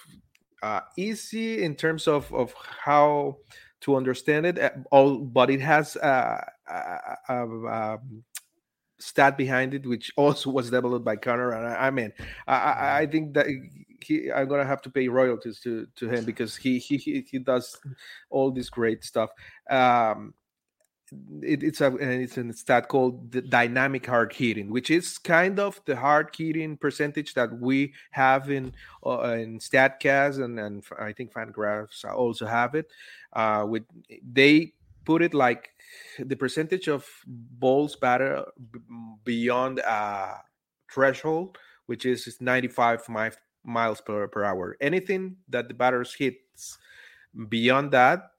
uh, 0.63 0.81
easy 0.97 1.63
in 1.63 1.77
terms 1.77 2.09
of 2.09 2.33
of 2.35 2.55
how 2.85 3.39
to 3.83 3.97
understand 3.97 4.47
it. 4.47 4.59
Uh, 4.59 4.71
all, 4.91 5.19
but 5.19 5.51
it 5.51 5.61
has 5.61 5.97
a, 5.97 6.45
a, 6.69 6.73
a, 7.29 7.67
a, 7.67 7.99
stat 8.99 9.37
behind 9.39 9.73
it, 9.75 9.87
which 9.87 10.13
also 10.17 10.51
was 10.51 10.71
developed 10.71 11.05
by 11.05 11.17
Connor. 11.17 11.53
And 11.53 11.67
I, 11.67 11.87
I 11.87 11.91
mean, 11.91 12.13
I, 12.47 13.01
I 13.01 13.07
think 13.07 13.35
that 13.35 13.47
he, 14.03 14.31
I'm 14.31 14.49
gonna 14.49 14.67
have 14.67 14.83
to 14.83 14.91
pay 14.91 15.09
royalties 15.09 15.61
to 15.61 15.87
to 15.97 16.09
him 16.09 16.25
because 16.25 16.57
he 16.57 16.79
he 16.79 16.97
he 17.31 17.39
does 17.39 17.79
all 18.29 18.51
this 18.51 18.71
great 18.71 19.05
stuff. 19.05 19.31
Um, 19.69 20.35
it, 21.43 21.63
it's 21.63 21.81
a 21.81 21.95
it's 21.97 22.37
a 22.37 22.53
stat 22.53 22.89
called 22.89 23.33
the 23.33 23.43
dynamic 23.43 24.07
hard 24.07 24.33
hitting, 24.33 24.71
which 24.71 24.91
is 24.91 25.19
kind 25.19 25.59
of 25.59 25.81
the 25.85 25.97
hard 25.97 26.35
hitting 26.37 26.77
percentage 26.77 27.35
that 27.35 27.53
we 27.59 27.93
have 28.11 28.51
in 28.51 28.73
uh, 29.05 29.37
in 29.39 29.59
Statcast 29.59 30.43
and 30.43 30.59
and 30.59 30.85
I 30.99 31.13
think 31.13 31.33
Fangraphs 31.33 32.05
also 32.05 32.47
have 32.47 32.75
it. 32.75 32.91
Uh, 33.33 33.67
with 33.69 33.85
they 34.23 34.73
put 35.05 35.23
it 35.23 35.35
like 35.35 35.71
the 36.19 36.37
percentage 36.37 36.89
of 36.89 37.07
balls 37.27 37.97
batted 37.97 38.45
beyond 39.25 39.79
a 39.81 40.37
threshold, 40.93 41.59
which 41.87 42.07
is 42.07 42.37
95 42.41 43.09
miles 43.65 44.01
per, 44.01 44.29
per 44.29 44.45
hour. 44.45 44.77
Anything 44.81 45.37
that 45.49 45.69
the 45.69 45.75
batters 45.75 46.15
hits 46.15 46.79
beyond 47.49 47.93
that, 47.93 48.31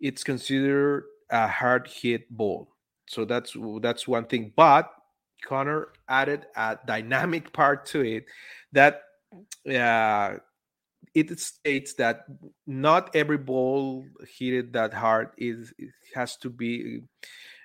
it's 0.00 0.24
considered 0.24 1.04
a 1.34 1.48
hard 1.48 1.88
hit 1.88 2.30
ball. 2.30 2.70
So 3.06 3.24
that's 3.26 3.56
that's 3.82 4.08
one 4.08 4.24
thing. 4.24 4.52
But 4.56 4.88
Connor 5.44 5.88
added 6.08 6.46
a 6.56 6.78
dynamic 6.86 7.52
part 7.52 7.84
to 7.86 8.00
it 8.00 8.24
that 8.72 9.02
uh, 9.68 10.38
it 11.14 11.38
states 11.38 11.94
that 11.94 12.24
not 12.66 13.14
every 13.14 13.36
ball 13.36 14.04
hit 14.38 14.72
that 14.72 14.94
hard 14.94 15.30
is 15.36 15.74
has 16.14 16.36
to 16.38 16.48
be 16.48 17.02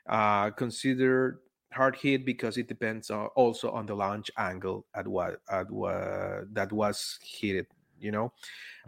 uh, 0.10 0.50
considered 0.52 1.40
hard 1.72 1.96
hit 1.96 2.26
because 2.26 2.58
it 2.58 2.68
depends 2.68 3.12
on, 3.12 3.28
also 3.36 3.70
on 3.70 3.86
the 3.86 3.94
launch 3.94 4.32
angle 4.38 4.86
at 4.96 5.08
what 5.08 5.40
at 5.50 5.70
what 5.70 6.52
that 6.54 6.72
was 6.74 7.20
hit. 7.22 7.68
You 8.00 8.12
know, 8.12 8.34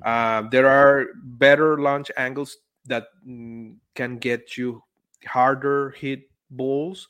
uh, 0.03 0.43
there 0.49 0.67
are 0.67 1.07
better 1.15 1.77
launch 1.77 2.09
angles 2.17 2.57
that 2.85 3.07
mm, 3.27 3.75
can 3.95 4.17
get 4.17 4.57
you 4.57 4.83
harder 5.25 5.91
hit 5.91 6.29
balls 6.49 7.07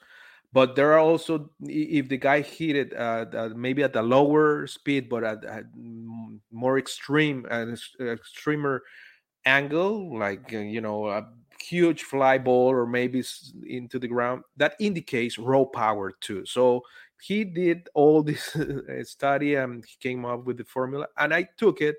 but 0.53 0.75
there 0.75 0.91
are 0.93 0.99
also 0.99 1.49
if 1.61 2.09
the 2.09 2.17
guy 2.17 2.41
hit 2.41 2.75
it 2.75 2.93
uh, 2.97 3.49
maybe 3.55 3.83
at 3.83 3.95
a 3.95 4.01
lower 4.01 4.67
speed 4.67 5.09
but 5.09 5.23
at, 5.23 5.43
at 5.45 5.65
more 6.51 6.77
extreme 6.77 7.45
and 7.49 7.79
uh, 7.99 8.05
extremer 8.05 8.83
angle 9.45 10.17
like 10.17 10.53
uh, 10.53 10.57
you 10.57 10.81
know 10.81 11.07
a 11.07 11.25
huge 11.61 12.03
fly 12.03 12.37
ball 12.37 12.69
or 12.69 12.85
maybe 12.85 13.23
into 13.67 13.99
the 13.99 14.07
ground 14.07 14.43
that 14.57 14.75
indicates 14.79 15.37
raw 15.37 15.63
power 15.63 16.11
too. 16.19 16.45
So 16.45 16.81
he 17.21 17.43
did 17.43 17.87
all 17.93 18.23
this 18.23 18.55
study 19.03 19.55
and 19.55 19.85
he 19.85 19.95
came 19.99 20.25
up 20.25 20.45
with 20.45 20.57
the 20.57 20.65
formula 20.65 21.07
and 21.17 21.33
i 21.33 21.47
took 21.57 21.81
it 21.81 21.97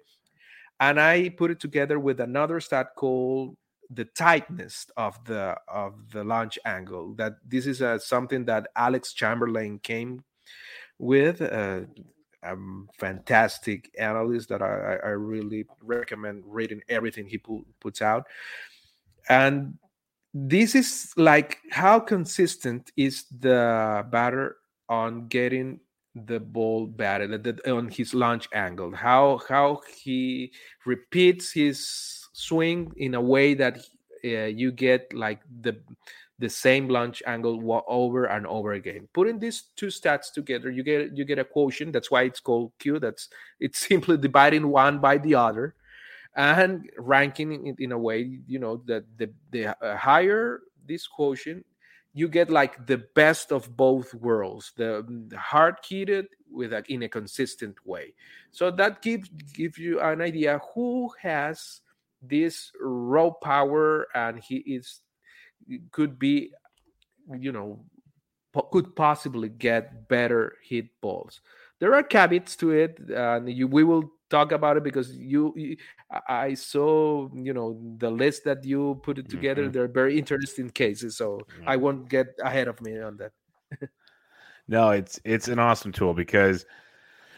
and 0.80 1.00
i 1.00 1.28
put 1.28 1.50
it 1.50 1.60
together 1.60 1.98
with 1.98 2.20
another 2.20 2.60
stat 2.60 2.88
called 2.96 3.56
the 3.94 4.04
tightness 4.04 4.86
of 4.96 5.22
the 5.24 5.56
of 5.68 5.94
the 6.12 6.24
launch 6.24 6.58
angle 6.64 7.14
that 7.14 7.34
this 7.46 7.66
is 7.66 7.82
uh, 7.82 7.98
something 7.98 8.44
that 8.44 8.68
alex 8.76 9.12
chamberlain 9.12 9.78
came 9.78 10.22
with 10.98 11.42
uh, 11.42 11.80
a 12.42 12.56
fantastic 12.98 13.90
analyst 13.98 14.48
that 14.48 14.62
I, 14.62 14.98
I 15.04 15.08
really 15.10 15.66
recommend 15.80 16.44
reading 16.46 16.80
everything 16.88 17.26
he 17.26 17.38
pu- 17.38 17.66
puts 17.80 18.02
out. 18.02 18.26
And 19.28 19.78
this 20.34 20.74
is 20.74 21.12
like 21.16 21.58
how 21.70 22.00
consistent 22.00 22.90
is 22.96 23.24
the 23.30 24.06
batter 24.10 24.56
on 24.88 25.28
getting 25.28 25.80
the 26.14 26.40
ball 26.40 26.86
batted 26.86 27.60
on 27.66 27.88
his 27.88 28.12
launch 28.12 28.48
angle? 28.52 28.92
How 28.92 29.40
how 29.48 29.80
he 30.02 30.52
repeats 30.84 31.52
his 31.52 32.21
swing 32.32 32.92
in 32.96 33.14
a 33.14 33.20
way 33.20 33.54
that 33.54 33.78
uh, 34.24 34.46
you 34.46 34.72
get 34.72 35.12
like 35.12 35.40
the 35.60 35.76
the 36.38 36.48
same 36.48 36.88
launch 36.88 37.22
angle 37.24 37.84
over 37.86 38.24
and 38.24 38.46
over 38.48 38.72
again. 38.72 39.08
Putting 39.12 39.38
these 39.38 39.68
two 39.76 39.86
stats 39.86 40.32
together, 40.32 40.70
you 40.70 40.82
get 40.82 41.16
you 41.16 41.24
get 41.24 41.38
a 41.38 41.44
quotient. 41.44 41.92
That's 41.92 42.10
why 42.10 42.22
it's 42.22 42.40
called 42.40 42.72
Q. 42.78 42.98
That's 42.98 43.28
it's 43.60 43.78
simply 43.88 44.16
dividing 44.16 44.68
one 44.68 44.98
by 44.98 45.18
the 45.18 45.36
other, 45.36 45.74
and 46.34 46.90
ranking 46.98 47.66
it 47.66 47.76
in 47.78 47.92
a 47.92 47.98
way 47.98 48.40
you 48.46 48.58
know 48.58 48.82
that 48.86 49.04
the 49.18 49.30
the 49.50 49.76
uh, 49.84 49.96
higher 49.96 50.62
this 50.86 51.06
quotient, 51.06 51.64
you 52.12 52.28
get 52.28 52.50
like 52.50 52.86
the 52.86 52.98
best 53.14 53.52
of 53.52 53.76
both 53.76 54.12
worlds. 54.14 54.72
The, 54.76 55.04
the 55.28 55.38
hard 55.38 55.76
heated 55.86 56.26
with 56.50 56.72
a, 56.72 56.82
in 56.88 57.04
a 57.04 57.08
consistent 57.08 57.76
way. 57.86 58.14
So 58.50 58.70
that 58.72 59.00
gives 59.00 59.28
gives 59.54 59.78
you 59.78 60.00
an 60.00 60.20
idea 60.20 60.60
who 60.74 61.10
has 61.20 61.81
this 62.22 62.70
raw 62.80 63.30
power 63.30 64.06
and 64.14 64.38
he 64.38 64.56
is 64.56 65.00
could 65.90 66.18
be 66.18 66.50
you 67.38 67.52
know 67.52 67.84
could 68.70 68.94
possibly 68.94 69.48
get 69.48 70.08
better 70.08 70.54
hit 70.62 70.86
balls 71.00 71.40
there 71.80 71.94
are 71.94 72.02
caveats 72.02 72.54
to 72.54 72.70
it 72.70 72.98
and 73.08 73.50
you, 73.50 73.66
we 73.66 73.82
will 73.82 74.12
talk 74.30 74.52
about 74.52 74.76
it 74.76 74.84
because 74.84 75.14
you, 75.16 75.52
you, 75.56 75.76
i 76.28 76.54
saw 76.54 77.28
you 77.34 77.52
know 77.52 77.80
the 77.98 78.10
list 78.10 78.44
that 78.44 78.64
you 78.64 79.00
put 79.02 79.18
it 79.18 79.28
together 79.28 79.64
mm-hmm. 79.64 79.72
they're 79.72 79.88
very 79.88 80.18
interesting 80.18 80.70
cases 80.70 81.16
so 81.16 81.38
mm-hmm. 81.38 81.68
i 81.68 81.76
won't 81.76 82.08
get 82.08 82.28
ahead 82.44 82.68
of 82.68 82.80
me 82.80 82.98
on 83.00 83.16
that 83.16 83.32
no 84.68 84.90
it's 84.90 85.20
it's 85.24 85.48
an 85.48 85.58
awesome 85.58 85.92
tool 85.92 86.14
because 86.14 86.64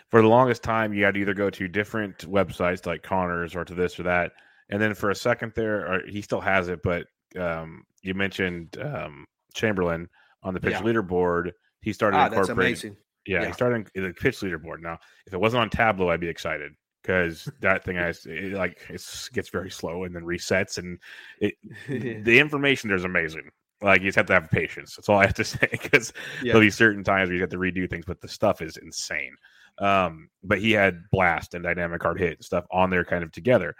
for 0.08 0.20
the 0.22 0.28
longest 0.28 0.62
time 0.62 0.92
you 0.92 1.04
had 1.04 1.14
to 1.14 1.20
either 1.20 1.34
go 1.34 1.50
to 1.50 1.66
different 1.66 2.18
websites 2.30 2.86
like 2.86 3.02
connors 3.02 3.56
or 3.56 3.64
to 3.64 3.74
this 3.74 3.98
or 3.98 4.04
that 4.04 4.32
and 4.70 4.80
then 4.80 4.94
for 4.94 5.10
a 5.10 5.14
second 5.14 5.52
there, 5.54 5.86
or 5.86 6.06
he 6.06 6.22
still 6.22 6.40
has 6.40 6.68
it, 6.68 6.80
but 6.82 7.06
um, 7.38 7.84
you 8.02 8.14
mentioned 8.14 8.76
um, 8.80 9.26
Chamberlain 9.54 10.08
on 10.42 10.54
the 10.54 10.60
pitch 10.60 10.72
yeah. 10.72 10.82
leaderboard. 10.82 11.50
He 11.80 11.92
started 11.92 12.18
ah, 12.18 12.26
incorporating. 12.26 12.96
Yeah, 13.26 13.40
yeah, 13.40 13.46
he 13.48 13.52
started 13.52 13.90
in 13.94 14.02
the 14.02 14.12
pitch 14.12 14.40
leaderboard. 14.40 14.80
Now, 14.80 14.98
if 15.26 15.32
it 15.32 15.40
wasn't 15.40 15.62
on 15.62 15.70
Tableau, 15.70 16.10
I'd 16.10 16.20
be 16.20 16.28
excited 16.28 16.72
because 17.02 17.48
that 17.60 17.84
thing 17.84 17.96
has 17.96 18.24
it, 18.26 18.52
like 18.52 18.78
it 18.88 19.02
gets 19.32 19.50
very 19.50 19.70
slow 19.70 20.04
and 20.04 20.14
then 20.14 20.22
resets, 20.22 20.78
and 20.78 20.98
it 21.40 21.54
the 22.24 22.38
information 22.38 22.88
there's 22.88 23.04
amazing. 23.04 23.50
Like 23.82 24.00
you 24.00 24.08
just 24.08 24.16
have 24.16 24.26
to 24.26 24.34
have 24.34 24.50
patience. 24.50 24.96
That's 24.96 25.08
all 25.08 25.18
I 25.18 25.26
have 25.26 25.34
to 25.34 25.44
say 25.44 25.68
because 25.70 26.12
yeah. 26.42 26.52
there'll 26.52 26.66
be 26.66 26.70
certain 26.70 27.04
times 27.04 27.28
where 27.28 27.34
you 27.34 27.42
have 27.42 27.50
to 27.50 27.58
redo 27.58 27.88
things, 27.88 28.04
but 28.06 28.20
the 28.20 28.28
stuff 28.28 28.62
is 28.62 28.76
insane. 28.76 29.34
Um, 29.78 30.28
but 30.42 30.60
he 30.60 30.72
had 30.72 31.02
blast 31.10 31.54
and 31.54 31.64
dynamic 31.64 32.02
hard 32.02 32.20
hit 32.20 32.34
and 32.34 32.44
stuff 32.44 32.64
on 32.70 32.90
there 32.90 33.04
kind 33.04 33.24
of 33.24 33.32
together. 33.32 33.74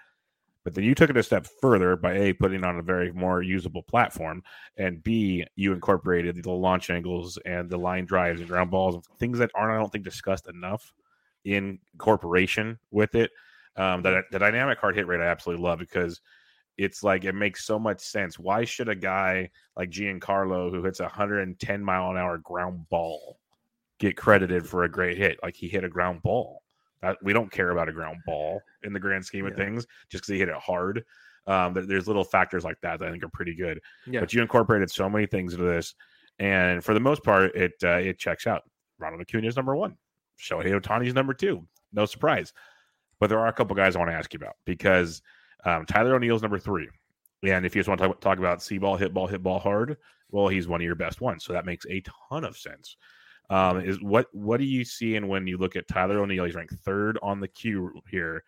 But 0.64 0.74
then 0.74 0.84
you 0.84 0.94
took 0.94 1.10
it 1.10 1.16
a 1.16 1.22
step 1.22 1.46
further 1.60 1.94
by 1.94 2.14
A, 2.14 2.32
putting 2.32 2.64
on 2.64 2.78
a 2.78 2.82
very 2.82 3.12
more 3.12 3.42
usable 3.42 3.82
platform, 3.82 4.42
and 4.78 5.02
B, 5.02 5.44
you 5.56 5.72
incorporated 5.74 6.42
the 6.42 6.50
launch 6.50 6.88
angles 6.88 7.38
and 7.44 7.68
the 7.68 7.76
line 7.76 8.06
drives 8.06 8.40
and 8.40 8.48
ground 8.48 8.70
balls, 8.70 8.94
and 8.94 9.04
things 9.18 9.38
that 9.38 9.50
aren't, 9.54 9.74
I 9.74 9.78
don't 9.78 9.92
think, 9.92 10.04
discussed 10.04 10.48
enough 10.48 10.92
in 11.44 11.78
incorporation 11.92 12.78
with 12.90 13.14
it. 13.14 13.30
Um, 13.76 14.02
the, 14.02 14.22
the 14.30 14.38
dynamic 14.38 14.78
hard 14.78 14.96
hit 14.96 15.06
rate 15.06 15.20
I 15.20 15.26
absolutely 15.26 15.64
love 15.64 15.80
because 15.80 16.20
it's 16.78 17.02
like 17.02 17.24
it 17.24 17.34
makes 17.34 17.64
so 17.64 17.78
much 17.78 18.00
sense. 18.00 18.38
Why 18.38 18.64
should 18.64 18.88
a 18.88 18.94
guy 18.94 19.50
like 19.76 19.90
Giancarlo, 19.90 20.70
who 20.70 20.82
hits 20.82 21.00
a 21.00 21.04
110 21.04 21.84
mile 21.84 22.10
an 22.10 22.16
hour 22.16 22.38
ground 22.38 22.88
ball, 22.88 23.38
get 23.98 24.16
credited 24.16 24.66
for 24.66 24.84
a 24.84 24.90
great 24.90 25.18
hit? 25.18 25.38
Like 25.42 25.56
he 25.56 25.68
hit 25.68 25.84
a 25.84 25.88
ground 25.88 26.22
ball. 26.22 26.62
Uh, 27.04 27.14
we 27.22 27.32
don't 27.32 27.50
care 27.50 27.70
about 27.70 27.88
a 27.88 27.92
ground 27.92 28.18
ball 28.26 28.60
in 28.82 28.92
the 28.92 29.00
grand 29.00 29.24
scheme 29.24 29.46
of 29.46 29.54
things, 29.54 29.86
just 30.10 30.22
because 30.22 30.32
he 30.32 30.38
hit 30.38 30.48
it 30.48 30.54
hard. 30.56 31.04
Um, 31.46 31.74
there's 31.74 32.06
little 32.06 32.24
factors 32.24 32.64
like 32.64 32.80
that 32.82 32.98
that 33.00 33.08
I 33.08 33.10
think 33.10 33.22
are 33.22 33.28
pretty 33.28 33.54
good. 33.54 33.80
Yeah. 34.06 34.20
But 34.20 34.32
you 34.32 34.40
incorporated 34.40 34.90
so 34.90 35.10
many 35.10 35.26
things 35.26 35.52
into 35.52 35.64
this, 35.64 35.94
and 36.38 36.82
for 36.82 36.94
the 36.94 37.00
most 37.00 37.22
part, 37.22 37.54
it 37.54 37.72
uh, 37.82 37.96
it 37.96 38.18
checks 38.18 38.46
out. 38.46 38.62
Ronald 38.98 39.20
Acuna 39.20 39.46
is 39.46 39.56
number 39.56 39.76
one. 39.76 39.96
Shohei 40.40 40.80
Ohtani 40.80 41.06
is 41.06 41.14
number 41.14 41.34
two. 41.34 41.66
No 41.92 42.06
surprise. 42.06 42.52
But 43.20 43.28
there 43.28 43.38
are 43.38 43.46
a 43.46 43.52
couple 43.52 43.76
guys 43.76 43.94
I 43.94 43.98
want 43.98 44.10
to 44.10 44.16
ask 44.16 44.32
you 44.32 44.38
about 44.38 44.56
because 44.64 45.22
um, 45.64 45.86
Tyler 45.86 46.14
O'Neill 46.14 46.36
is 46.36 46.42
number 46.42 46.58
three. 46.58 46.88
And 47.44 47.66
if 47.66 47.74
you 47.74 47.80
just 47.80 47.88
want 47.88 48.00
to 48.00 48.08
talk, 48.08 48.20
talk 48.20 48.38
about 48.38 48.62
see 48.62 48.78
ball, 48.78 48.96
hit 48.96 49.12
ball, 49.12 49.26
hit 49.26 49.42
ball 49.42 49.58
hard, 49.58 49.98
well, 50.30 50.48
he's 50.48 50.66
one 50.66 50.80
of 50.80 50.84
your 50.84 50.94
best 50.94 51.20
ones. 51.20 51.44
So 51.44 51.52
that 51.52 51.66
makes 51.66 51.86
a 51.86 52.02
ton 52.30 52.44
of 52.44 52.56
sense 52.56 52.96
um, 53.50 53.80
is 53.80 54.02
what 54.02 54.26
what 54.32 54.58
do 54.58 54.64
you 54.64 54.84
seeing 54.84 55.28
when 55.28 55.46
you 55.46 55.58
look 55.58 55.76
at 55.76 55.88
Tyler 55.88 56.20
O'Neill? 56.20 56.44
He's 56.44 56.54
ranked 56.54 56.74
third 56.84 57.18
on 57.22 57.40
the 57.40 57.48
Q 57.48 58.00
here, 58.10 58.42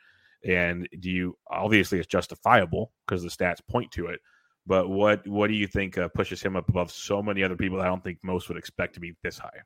and 0.45 0.89
do 1.01 1.11
you 1.11 1.37
obviously 1.51 1.99
it's 1.99 2.07
justifiable 2.07 2.93
because 3.07 3.23
the 3.23 3.29
stats 3.29 3.67
point 3.69 3.91
to 3.93 4.07
it. 4.07 4.21
But 4.67 4.89
what 4.89 5.27
what 5.27 5.49
do 5.49 5.55
you 5.55 5.67
think 5.67 5.99
uh, 5.99 6.09
pushes 6.09 6.43
him 6.43 6.57
up 6.57 6.69
above 6.69 6.91
so 6.91 7.23
many 7.23 7.43
other 7.43 7.57
people? 7.57 7.81
I 7.81 7.87
don't 7.87 8.03
think 8.03 8.19
most 8.23 8.49
would 8.49 8.59
expect 8.59 8.95
to 8.95 9.01
be 9.01 9.15
this 9.23 9.39
high. 9.39 9.61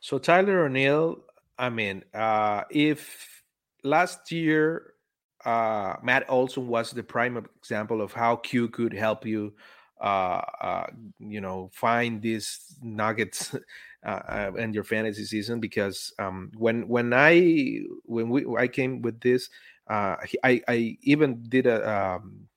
So 0.00 0.18
Tyler 0.18 0.64
O'Neill, 0.64 1.24
I 1.58 1.70
mean, 1.70 2.04
uh, 2.14 2.62
if 2.70 3.42
last 3.82 4.30
year 4.30 4.94
uh, 5.44 5.96
Matt 6.02 6.28
Olson 6.28 6.66
was 6.68 6.90
the 6.90 7.02
prime 7.02 7.36
example 7.56 8.00
of 8.02 8.12
how 8.12 8.36
Q 8.36 8.68
could 8.68 8.92
help 8.92 9.24
you 9.24 9.54
uh, 10.00 10.42
uh, 10.60 10.86
you 11.18 11.40
know 11.40 11.70
find 11.72 12.20
these 12.20 12.76
nuggets 12.82 13.54
uh, 14.06 14.08
uh, 14.08 14.52
in 14.58 14.72
your 14.72 14.84
fantasy 14.84 15.24
season 15.24 15.60
because 15.60 16.12
um, 16.18 16.50
when 16.56 16.86
when 16.88 17.12
I 17.12 17.80
when 18.04 18.28
we 18.28 18.44
I 18.56 18.68
came 18.68 19.02
with 19.02 19.20
this 19.20 19.48
uh, 19.88 20.16
I 20.44 20.62
I 20.68 20.98
even 21.02 21.42
did 21.48 21.66
a 21.66 21.88
um, 21.90 22.48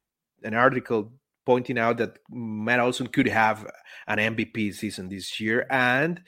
an 0.43 0.53
article 0.53 1.11
pointing 1.45 1.79
out 1.79 1.97
that 1.97 2.19
Matt 2.29 2.79
Olson 2.79 3.07
could 3.07 3.27
have 3.27 3.65
an 4.07 4.17
MVP 4.17 4.73
season 4.73 5.09
this 5.09 5.39
year 5.39 5.65
and 5.69 6.21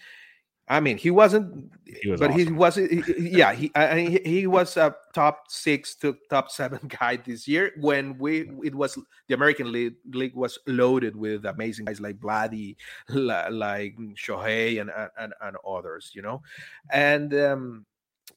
I 0.72 0.80
mean, 0.80 0.98
he 0.98 1.12
wasn't, 1.12 1.70
he 1.86 2.10
was 2.10 2.22
but 2.22 2.32
awesome. 2.32 2.48
he 2.48 2.54
was, 2.54 2.78
yeah, 3.20 3.52
he 3.52 3.70
I, 3.76 4.22
he 4.24 4.48
was 4.58 4.78
a 4.78 4.96
top 5.14 5.44
six 5.50 5.96
to 5.96 6.16
top 6.30 6.50
seven 6.50 6.80
guy 7.00 7.18
this 7.18 7.46
year 7.46 7.74
when 7.78 8.18
we 8.18 8.50
it 8.64 8.74
was 8.74 8.98
the 9.28 9.36
American 9.36 9.70
League, 9.74 9.96
League 10.14 10.34
was 10.34 10.58
loaded 10.68 11.14
with 11.14 11.46
amazing 11.46 11.84
guys 11.84 12.00
like 12.00 12.20
Vladdy, 12.20 12.78
like 13.10 13.98
Shohei, 14.16 14.80
and 14.80 14.90
and, 15.20 15.34
and 15.42 15.58
others, 15.68 16.12
you 16.16 16.22
know, 16.22 16.42
and 16.90 17.34
um, 17.34 17.86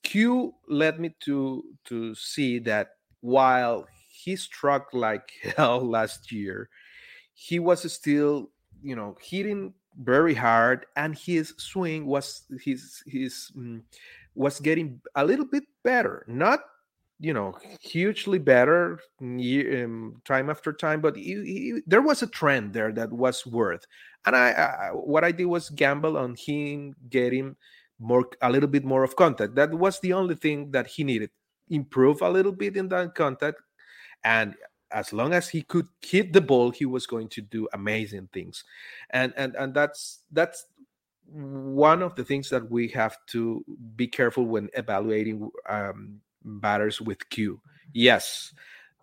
Q 0.02 0.56
led 0.68 0.98
me 0.98 1.14
to 1.20 1.64
to 1.84 2.16
see 2.16 2.58
that 2.60 2.96
while 3.20 3.86
he 4.08 4.34
struck 4.34 4.92
like 4.92 5.30
hell 5.56 5.88
last 5.88 6.32
year, 6.32 6.68
he 7.32 7.60
was 7.60 7.90
still, 7.92 8.50
you 8.82 8.96
know, 8.96 9.16
hitting 9.22 9.72
very 9.98 10.34
hard, 10.34 10.86
and 10.96 11.16
his 11.16 11.54
swing 11.56 12.06
was 12.06 12.42
his 12.60 13.02
his 13.06 13.50
um, 13.56 13.84
was 14.34 14.60
getting 14.60 15.00
a 15.14 15.24
little 15.24 15.46
bit 15.46 15.64
better. 15.82 16.24
Not 16.28 16.60
you 17.20 17.32
know 17.32 17.54
hugely 17.80 18.38
better 18.38 19.00
um, 19.20 20.20
time 20.24 20.50
after 20.50 20.72
time, 20.72 21.00
but 21.00 21.16
he, 21.16 21.22
he, 21.22 21.80
there 21.86 22.02
was 22.02 22.22
a 22.22 22.26
trend 22.26 22.72
there 22.72 22.92
that 22.92 23.12
was 23.12 23.46
worth. 23.46 23.86
And 24.26 24.34
I, 24.34 24.50
I 24.50 24.88
what 24.92 25.24
I 25.24 25.32
did 25.32 25.46
was 25.46 25.70
gamble 25.70 26.16
on 26.16 26.34
him 26.36 26.94
getting 27.08 27.56
more 27.98 28.28
a 28.42 28.50
little 28.50 28.68
bit 28.68 28.84
more 28.84 29.04
of 29.04 29.16
contact. 29.16 29.54
That 29.54 29.72
was 29.72 30.00
the 30.00 30.12
only 30.12 30.34
thing 30.34 30.70
that 30.72 30.86
he 30.86 31.04
needed. 31.04 31.30
Improve 31.70 32.20
a 32.22 32.28
little 32.28 32.52
bit 32.52 32.76
in 32.76 32.88
that 32.88 33.14
contact, 33.14 33.60
and 34.24 34.54
as 34.94 35.12
long 35.12 35.34
as 35.34 35.48
he 35.48 35.62
could 35.62 35.88
hit 36.00 36.32
the 36.32 36.40
ball, 36.40 36.70
he 36.70 36.86
was 36.86 37.06
going 37.06 37.28
to 37.28 37.42
do 37.42 37.68
amazing 37.72 38.28
things, 38.32 38.64
and 39.10 39.34
and 39.36 39.54
and 39.56 39.74
that's 39.74 40.20
that's 40.32 40.66
one 41.26 42.02
of 42.02 42.14
the 42.14 42.24
things 42.24 42.48
that 42.50 42.70
we 42.70 42.88
have 42.88 43.16
to 43.26 43.64
be 43.96 44.06
careful 44.06 44.44
when 44.44 44.70
evaluating 44.74 45.50
um, 45.68 46.20
batters 46.44 47.00
with 47.00 47.28
Q. 47.28 47.60
Yes, 47.92 48.54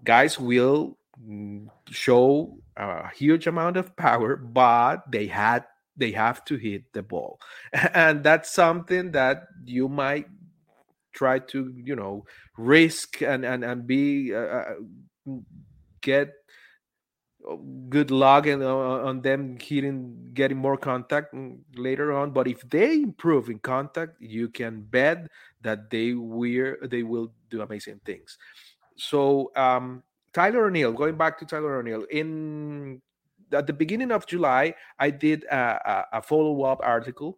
guys 0.04 0.40
will 0.40 0.98
mm, 1.22 1.68
show 1.90 2.58
a 2.78 3.10
huge 3.10 3.48
amount 3.48 3.76
of 3.76 3.96
power, 3.98 4.38
but 4.38 5.12
they 5.12 5.28
had 5.28 5.66
they 5.98 6.12
have 6.12 6.46
to 6.46 6.56
hit 6.56 6.84
the 6.94 7.04
ball, 7.04 7.40
and 7.74 8.24
that's 8.24 8.50
something 8.50 9.12
that 9.12 9.44
you 9.66 9.90
might 9.90 10.28
try 11.14 11.38
to 11.38 11.74
you 11.76 11.96
know 11.96 12.24
risk 12.58 13.22
and 13.22 13.44
and 13.44 13.66
and 13.66 13.86
be 13.86 14.34
uh, 14.34 14.40
uh 14.40 14.74
get 16.02 16.34
good 17.90 18.12
luck 18.12 18.46
and 18.46 18.62
uh, 18.62 19.04
on 19.04 19.22
them 19.22 19.58
hitting 19.60 20.30
getting 20.34 20.58
more 20.58 20.78
contact 20.78 21.34
later 21.76 22.14
on. 22.14 22.32
But 22.32 22.48
if 22.48 22.62
they 22.70 22.94
improve 22.94 23.50
in 23.50 23.60
contact 23.60 24.22
you 24.22 24.50
can 24.50 24.82
bet 24.82 25.28
that 25.62 25.90
they 25.90 26.14
will 26.14 26.76
they 26.84 27.04
will 27.04 27.34
do 27.50 27.62
amazing 27.62 28.00
things. 28.06 28.38
So 28.96 29.52
um 29.56 30.04
tyler 30.34 30.66
o'neill 30.66 30.94
going 30.94 31.16
back 31.16 31.38
to 31.38 31.46
tyler 31.46 31.80
o'neill 31.80 32.06
in 32.10 33.02
at 33.52 33.68
the 33.68 33.74
beginning 33.74 34.12
of 34.12 34.26
july 34.26 34.74
i 35.00 35.10
did 35.10 35.44
a, 35.46 36.08
a, 36.14 36.20
a 36.20 36.22
follow-up 36.22 36.80
article 36.84 37.38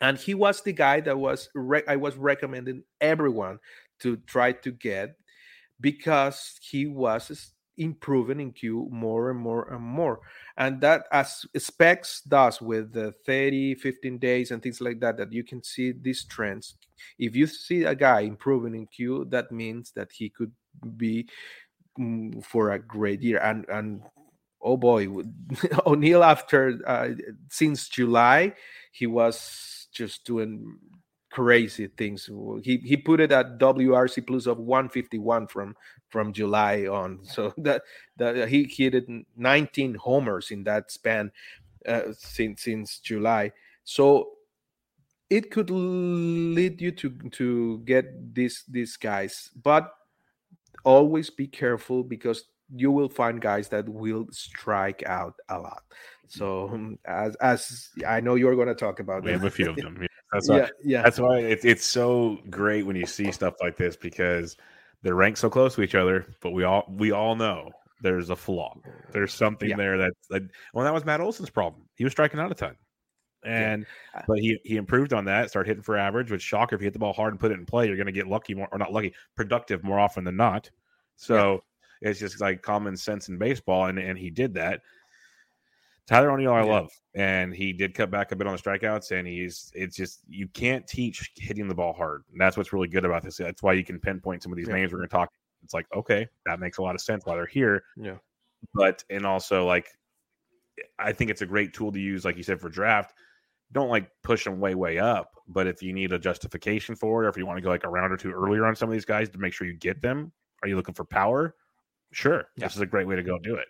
and 0.00 0.18
he 0.18 0.34
was 0.34 0.62
the 0.62 0.72
guy 0.72 1.00
that 1.00 1.16
was 1.16 1.48
re- 1.54 1.86
i 1.86 1.96
was 1.96 2.16
recommending 2.16 2.82
everyone 3.00 3.58
to 4.00 4.16
try 4.26 4.50
to 4.50 4.72
get 4.72 5.14
because 5.80 6.58
he 6.60 6.86
was 6.86 7.52
improving 7.82 8.40
in 8.40 8.52
Q 8.52 8.88
more 8.90 9.30
and 9.30 9.38
more 9.38 9.72
and 9.72 9.82
more. 9.82 10.20
And 10.56 10.80
that, 10.80 11.06
as 11.12 11.44
Specs 11.56 12.22
does 12.22 12.60
with 12.60 12.92
the 12.92 13.12
30, 13.26 13.76
15 13.76 14.18
days 14.18 14.50
and 14.50 14.62
things 14.62 14.80
like 14.80 15.00
that, 15.00 15.16
that 15.16 15.32
you 15.32 15.44
can 15.44 15.62
see 15.62 15.92
these 15.92 16.24
trends. 16.24 16.74
If 17.18 17.34
you 17.34 17.46
see 17.46 17.84
a 17.84 17.94
guy 17.94 18.20
improving 18.20 18.74
in 18.74 18.86
Q, 18.86 19.26
that 19.30 19.50
means 19.52 19.92
that 19.92 20.10
he 20.12 20.28
could 20.30 20.52
be 20.96 21.28
mm, 21.98 22.44
for 22.44 22.70
a 22.72 22.78
great 22.78 23.22
year. 23.22 23.38
And, 23.38 23.66
and 23.68 24.02
oh 24.60 24.76
boy, 24.76 25.08
O'Neill, 25.86 26.24
after 26.24 26.80
uh, 26.86 27.10
since 27.50 27.88
July, 27.88 28.54
he 28.92 29.06
was 29.06 29.88
just 29.92 30.24
doing 30.24 30.78
crazy 31.32 31.88
things. 31.88 32.30
He 32.62 32.76
he 32.76 32.96
put 32.96 33.20
it 33.20 33.32
at 33.32 33.58
WRC 33.58 34.26
plus 34.26 34.46
of 34.46 34.58
151 34.58 35.48
from 35.48 35.74
from 36.10 36.32
July 36.32 36.86
on. 36.86 37.20
So 37.24 37.52
that 37.58 37.82
that 38.18 38.48
he 38.48 38.64
hit 38.64 39.08
19 39.36 39.94
homers 39.94 40.50
in 40.50 40.62
that 40.64 40.92
span 40.92 41.32
uh, 41.88 42.12
since 42.16 42.62
since 42.62 42.98
July. 42.98 43.52
So 43.84 44.36
it 45.30 45.50
could 45.50 45.70
lead 45.70 46.80
you 46.80 46.92
to 46.92 47.10
to 47.32 47.78
get 47.84 48.34
these 48.34 48.64
these 48.68 48.96
guys, 48.96 49.50
but 49.62 49.90
always 50.84 51.30
be 51.30 51.46
careful 51.46 52.04
because 52.04 52.44
you 52.74 52.90
will 52.90 53.08
find 53.08 53.40
guys 53.40 53.68
that 53.68 53.88
will 53.88 54.26
strike 54.30 55.02
out 55.06 55.34
a 55.48 55.58
lot. 55.58 55.82
So 56.28 56.68
um, 56.68 56.98
as 57.04 57.34
as 57.36 57.88
I 58.06 58.20
know 58.20 58.34
you're 58.34 58.56
going 58.56 58.68
to 58.68 58.74
talk 58.74 59.00
about, 59.00 59.24
we 59.24 59.32
them. 59.32 59.40
have 59.40 59.48
a 59.48 59.50
few 59.50 59.70
of 59.70 59.76
them. 59.80 60.06
That's 60.32 60.48
why, 60.48 60.56
yeah, 60.56 60.68
yeah. 60.82 61.02
That's 61.02 61.20
why 61.20 61.38
it's 61.40 61.64
it's 61.64 61.84
so 61.84 62.38
great 62.48 62.86
when 62.86 62.96
you 62.96 63.06
see 63.06 63.30
stuff 63.32 63.54
like 63.60 63.76
this 63.76 63.96
because 63.96 64.56
they're 65.02 65.14
ranked 65.14 65.38
so 65.38 65.50
close 65.50 65.74
to 65.74 65.82
each 65.82 65.94
other, 65.94 66.26
but 66.40 66.52
we 66.52 66.64
all 66.64 66.84
we 66.88 67.12
all 67.12 67.36
know 67.36 67.70
there's 68.00 68.30
a 68.30 68.36
flaw. 68.36 68.74
There's 69.12 69.34
something 69.34 69.70
yeah. 69.70 69.76
there 69.76 69.98
that's 69.98 70.30
like 70.30 70.44
well, 70.72 70.84
that 70.84 70.94
was 70.94 71.04
Matt 71.04 71.20
Olson's 71.20 71.50
problem. 71.50 71.82
He 71.96 72.04
was 72.04 72.12
striking 72.12 72.40
out 72.40 72.50
a 72.50 72.54
ton. 72.54 72.76
And 73.44 73.84
yeah. 74.14 74.22
But 74.26 74.38
he 74.38 74.58
he 74.64 74.76
improved 74.76 75.12
on 75.12 75.26
that, 75.26 75.50
started 75.50 75.68
hitting 75.68 75.82
for 75.82 75.96
average, 75.96 76.30
which 76.30 76.42
shocker 76.42 76.76
if 76.76 76.80
you 76.80 76.86
hit 76.86 76.92
the 76.92 76.98
ball 76.98 77.12
hard 77.12 77.32
and 77.32 77.40
put 77.40 77.50
it 77.50 77.58
in 77.58 77.66
play, 77.66 77.86
you're 77.86 77.96
gonna 77.96 78.12
get 78.12 78.28
lucky 78.28 78.54
more 78.54 78.68
or 78.72 78.78
not 78.78 78.92
lucky, 78.92 79.14
productive 79.36 79.84
more 79.84 79.98
often 79.98 80.24
than 80.24 80.36
not. 80.36 80.70
So 81.16 81.62
yeah. 82.00 82.10
it's 82.10 82.20
just 82.20 82.40
like 82.40 82.62
common 82.62 82.96
sense 82.96 83.28
in 83.28 83.36
baseball, 83.36 83.86
and, 83.86 83.98
and 83.98 84.18
he 84.18 84.30
did 84.30 84.54
that. 84.54 84.80
Tyler 86.06 86.32
O'Neill, 86.32 86.52
I 86.52 86.64
yeah. 86.64 86.72
love, 86.72 86.90
and 87.14 87.54
he 87.54 87.72
did 87.72 87.94
cut 87.94 88.10
back 88.10 88.32
a 88.32 88.36
bit 88.36 88.46
on 88.46 88.56
the 88.56 88.62
strikeouts, 88.62 89.16
and 89.16 89.26
he's 89.26 89.70
it's 89.74 89.96
just 89.96 90.20
you 90.28 90.48
can't 90.48 90.86
teach 90.86 91.30
hitting 91.36 91.68
the 91.68 91.74
ball 91.74 91.92
hard. 91.92 92.24
And 92.32 92.40
that's 92.40 92.56
what's 92.56 92.72
really 92.72 92.88
good 92.88 93.04
about 93.04 93.22
this. 93.22 93.36
That's 93.36 93.62
why 93.62 93.74
you 93.74 93.84
can 93.84 94.00
pinpoint 94.00 94.42
some 94.42 94.52
of 94.52 94.58
these 94.58 94.68
yeah. 94.68 94.74
names 94.74 94.92
we're 94.92 94.98
going 94.98 95.08
to 95.08 95.14
talk. 95.14 95.30
It's 95.62 95.74
like 95.74 95.86
okay, 95.94 96.26
that 96.46 96.58
makes 96.58 96.78
a 96.78 96.82
lot 96.82 96.94
of 96.94 97.00
sense 97.00 97.24
why 97.24 97.36
they're 97.36 97.46
here. 97.46 97.84
Yeah, 97.96 98.16
but 98.74 99.04
and 99.10 99.24
also 99.24 99.64
like 99.64 99.86
I 100.98 101.12
think 101.12 101.30
it's 101.30 101.42
a 101.42 101.46
great 101.46 101.72
tool 101.72 101.92
to 101.92 102.00
use, 102.00 102.24
like 102.24 102.36
you 102.36 102.42
said, 102.42 102.60
for 102.60 102.68
draft. 102.68 103.14
Don't 103.70 103.88
like 103.88 104.10
push 104.22 104.44
them 104.44 104.60
way 104.60 104.74
way 104.74 104.98
up, 104.98 105.30
but 105.48 105.66
if 105.66 105.82
you 105.82 105.92
need 105.92 106.12
a 106.12 106.18
justification 106.18 106.94
for 106.94 107.22
it, 107.22 107.26
or 107.26 107.30
if 107.30 107.36
you 107.36 107.46
want 107.46 107.58
to 107.58 107.62
go 107.62 107.70
like 107.70 107.84
a 107.84 107.88
round 107.88 108.12
or 108.12 108.16
two 108.16 108.32
earlier 108.32 108.66
on 108.66 108.74
some 108.74 108.88
of 108.88 108.92
these 108.92 109.04
guys 109.04 109.28
to 109.30 109.38
make 109.38 109.52
sure 109.52 109.66
you 109.66 109.74
get 109.74 110.02
them, 110.02 110.32
are 110.62 110.68
you 110.68 110.76
looking 110.76 110.94
for 110.94 111.04
power? 111.04 111.54
Sure, 112.10 112.44
yeah. 112.56 112.66
this 112.66 112.74
is 112.74 112.82
a 112.82 112.86
great 112.86 113.06
way 113.06 113.16
to 113.16 113.22
go 113.22 113.38
do 113.38 113.54
it. 113.54 113.68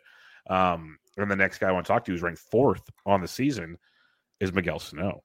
Um, 0.50 0.98
and 1.16 1.30
the 1.30 1.36
next 1.36 1.58
guy 1.58 1.68
I 1.68 1.72
want 1.72 1.86
to 1.86 1.92
talk 1.92 2.04
to 2.04 2.12
who's 2.12 2.22
ranked 2.22 2.40
fourth 2.40 2.88
on 3.04 3.20
the 3.20 3.28
season 3.28 3.76
is 4.40 4.52
Miguel 4.52 4.78
Sano. 4.78 5.22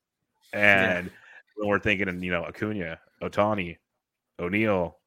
And 0.53 1.07
yeah. 1.07 1.13
when 1.55 1.69
we're 1.69 1.79
thinking, 1.79 2.21
you 2.21 2.31
know, 2.31 2.43
Acuna, 2.43 2.99
Ohtani, 3.21 3.77
O'Neill, 4.39 4.97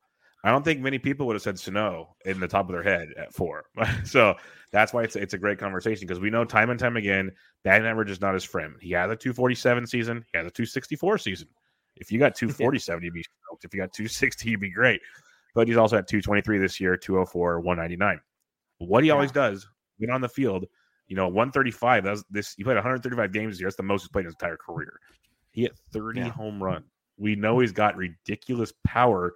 I 0.42 0.50
don't 0.50 0.64
think 0.64 0.80
many 0.80 0.98
people 0.98 1.26
would 1.26 1.34
have 1.34 1.42
said 1.42 1.58
Sano 1.58 2.16
in 2.24 2.40
the 2.40 2.48
top 2.48 2.68
of 2.68 2.72
their 2.72 2.82
head 2.82 3.08
at 3.18 3.34
four. 3.34 3.64
so 4.04 4.34
that's 4.72 4.92
why 4.92 5.02
it's 5.02 5.16
it's 5.16 5.34
a 5.34 5.38
great 5.38 5.58
conversation 5.58 6.06
because 6.06 6.20
we 6.20 6.30
know 6.30 6.44
time 6.44 6.70
and 6.70 6.80
time 6.80 6.96
again, 6.96 7.30
batting 7.62 7.86
average 7.86 8.10
is 8.10 8.20
not 8.20 8.34
his 8.34 8.44
friend. 8.44 8.74
He 8.80 8.92
has 8.92 9.10
a 9.10 9.16
247 9.16 9.86
season, 9.86 10.24
he 10.32 10.38
has 10.38 10.46
a 10.46 10.50
264 10.50 11.18
season. 11.18 11.48
If 11.96 12.10
you 12.10 12.18
got 12.18 12.34
247, 12.36 13.04
you'd 13.04 13.12
be 13.12 13.22
stoked. 13.22 13.64
If 13.64 13.74
you 13.74 13.80
got 13.80 13.92
260, 13.92 14.48
you'd 14.48 14.60
be 14.60 14.70
great. 14.70 15.00
But 15.54 15.68
he's 15.68 15.76
also 15.76 15.96
at 15.96 16.08
223 16.08 16.58
this 16.58 16.80
year, 16.80 16.96
204, 16.96 17.60
199. 17.60 18.20
What 18.78 19.02
he 19.02 19.08
yeah. 19.08 19.14
always 19.14 19.32
does 19.32 19.66
went 20.06 20.14
on 20.14 20.20
the 20.20 20.28
field. 20.28 20.66
You 21.08 21.16
know, 21.16 21.26
135. 21.26 22.04
That's 22.04 22.24
this. 22.30 22.54
He 22.54 22.62
played 22.62 22.74
135 22.74 23.32
games 23.32 23.58
year. 23.60 23.66
That's 23.66 23.76
the 23.76 23.82
most 23.82 24.02
he's 24.02 24.08
played 24.08 24.22
in 24.22 24.26
his 24.26 24.34
entire 24.34 24.56
career. 24.56 25.00
He 25.50 25.62
hit 25.62 25.76
30 25.92 26.20
yeah. 26.20 26.28
home 26.28 26.62
run. 26.62 26.84
We 27.18 27.34
know 27.34 27.58
he's 27.58 27.72
got 27.72 27.96
ridiculous 27.96 28.72
power, 28.86 29.34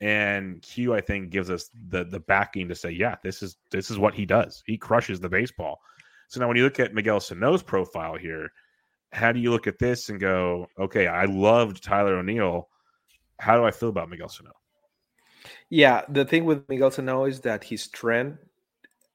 and 0.00 0.62
Q 0.62 0.94
I 0.94 1.00
think 1.00 1.30
gives 1.30 1.50
us 1.50 1.70
the 1.88 2.04
the 2.04 2.20
backing 2.20 2.68
to 2.68 2.74
say, 2.74 2.90
yeah, 2.90 3.16
this 3.22 3.42
is 3.42 3.56
this 3.70 3.90
is 3.90 3.98
what 3.98 4.14
he 4.14 4.24
does. 4.24 4.62
He 4.66 4.78
crushes 4.78 5.20
the 5.20 5.28
baseball. 5.28 5.80
So 6.28 6.40
now 6.40 6.48
when 6.48 6.56
you 6.56 6.64
look 6.64 6.78
at 6.78 6.94
Miguel 6.94 7.20
Sano's 7.20 7.62
profile 7.62 8.16
here, 8.16 8.50
how 9.12 9.32
do 9.32 9.40
you 9.40 9.50
look 9.50 9.66
at 9.66 9.78
this 9.78 10.10
and 10.10 10.20
go, 10.20 10.66
okay, 10.78 11.06
I 11.06 11.24
loved 11.24 11.82
Tyler 11.82 12.18
O'Neill. 12.18 12.68
How 13.40 13.56
do 13.56 13.64
I 13.64 13.70
feel 13.70 13.88
about 13.88 14.10
Miguel 14.10 14.28
Sano? 14.28 14.52
Yeah, 15.70 16.02
the 16.08 16.24
thing 16.24 16.44
with 16.44 16.68
Miguel 16.68 16.90
Sano 16.90 17.24
is 17.24 17.40
that 17.40 17.64
his 17.64 17.88
trend 17.88 18.38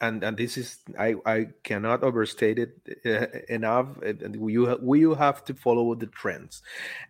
and 0.04 0.24
and 0.24 0.36
this 0.36 0.58
is 0.58 0.80
I 1.00 1.16
I 1.26 1.48
cannot 1.64 2.04
overstate 2.04 2.60
it 2.60 2.76
uh, 3.06 3.40
enough. 3.48 3.98
And 4.02 4.36
you 4.36 4.94
you 4.96 5.16
have 5.16 5.44
to 5.46 5.54
follow 5.54 5.96
the 5.96 6.08
trends, 6.08 6.62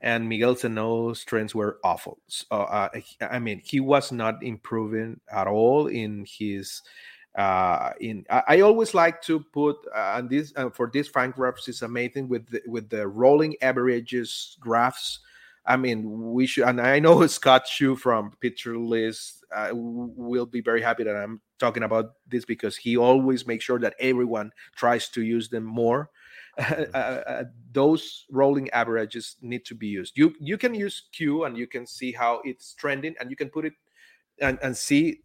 and 0.02 0.30
Miguel 0.30 0.56
Sano's 0.56 1.24
trends 1.24 1.56
were 1.56 1.80
awful. 1.84 2.20
So, 2.28 2.46
uh, 2.52 2.90
I 3.22 3.40
mean, 3.40 3.62
he 3.64 3.80
was 3.80 4.12
not 4.12 4.44
improving 4.44 5.20
at 5.34 5.48
all 5.48 5.88
in 5.88 6.26
his. 6.30 6.82
Uh, 7.36 7.94
in 8.00 8.24
I, 8.30 8.44
I 8.48 8.62
always 8.62 8.94
like 8.94 9.24
to 9.24 9.40
put 9.40 9.78
uh, 9.96 10.14
and 10.18 10.30
this 10.30 10.54
uh, 10.56 10.70
for 10.70 10.92
this 10.94 11.10
Fangraphs 11.10 11.68
is 11.68 11.82
amazing 11.82 12.30
with 12.30 12.46
the, 12.48 12.62
with 12.68 12.90
the 12.90 13.08
rolling 13.08 13.56
averages 13.64 14.56
graphs. 14.60 15.20
I 15.66 15.78
mean, 15.78 16.34
we 16.34 16.46
should, 16.46 16.66
and 16.66 16.82
I 16.82 17.00
know 17.00 17.26
Scott 17.28 17.66
Chu 17.66 17.96
from 17.96 18.32
Pitcher 18.42 18.78
List 18.78 19.46
uh, 19.56 19.70
will 19.74 20.46
be 20.46 20.62
very 20.62 20.82
happy 20.82 21.04
that 21.04 21.16
I'm 21.16 21.42
talking 21.60 21.84
about 21.84 22.14
this 22.28 22.44
because 22.44 22.76
he 22.76 22.98
always 22.98 23.48
makes 23.48 23.64
sure 23.64 23.80
that 23.80 23.96
everyone 24.00 24.52
tries 24.76 25.10
to 25.10 25.22
use 25.22 25.50
them 25.50 25.64
more. 25.64 26.10
Uh, 26.94 26.98
uh, 26.98 27.44
those 27.72 28.26
rolling 28.30 28.70
averages 28.70 29.38
need 29.42 29.66
to 29.66 29.74
be 29.74 29.88
used. 29.88 30.16
You 30.16 30.36
you 30.40 30.56
can 30.56 30.76
use 30.76 31.06
Q 31.12 31.46
and 31.46 31.58
you 31.58 31.66
can 31.66 31.88
see 31.88 32.12
how 32.12 32.42
it's 32.46 32.76
trending, 32.76 33.16
and 33.20 33.32
you 33.32 33.36
can 33.36 33.50
put 33.50 33.66
it 33.66 33.74
and, 34.40 34.60
and 34.62 34.78
see 34.78 35.22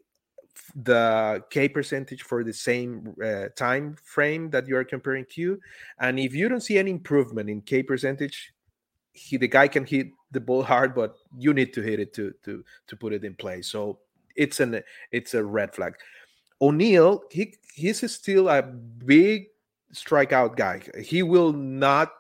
the 0.74 1.44
K 1.50 1.68
percentage 1.68 2.22
for 2.22 2.44
the 2.44 2.54
same 2.54 3.14
uh, 3.22 3.48
time 3.56 3.96
frame 4.02 4.48
that 4.50 4.66
you 4.66 4.76
are 4.78 4.84
comparing 4.84 5.26
Q. 5.26 5.60
And 6.00 6.18
if 6.18 6.34
you 6.34 6.48
don't 6.48 6.62
see 6.62 6.78
any 6.78 6.90
improvement 6.90 7.50
in 7.50 7.60
K 7.60 7.82
percentage, 7.82 8.54
he 9.18 9.36
the 9.36 9.48
guy 9.48 9.68
can 9.68 9.84
hit 9.84 10.08
the 10.30 10.40
ball 10.40 10.62
hard, 10.62 10.94
but 10.94 11.16
you 11.36 11.52
need 11.52 11.72
to 11.74 11.82
hit 11.82 12.00
it 12.00 12.14
to 12.14 12.32
to 12.44 12.64
to 12.86 12.96
put 12.96 13.12
it 13.12 13.24
in 13.24 13.34
play. 13.34 13.62
So 13.62 13.98
it's 14.36 14.60
an 14.60 14.82
it's 15.10 15.34
a 15.34 15.44
red 15.44 15.74
flag. 15.74 15.94
O'Neill, 16.60 17.22
he 17.30 17.54
he's 17.74 18.00
still 18.10 18.48
a 18.48 18.62
big 18.62 19.46
strikeout 19.94 20.56
guy. 20.56 20.82
He 21.02 21.22
will 21.22 21.52
not 21.52 22.12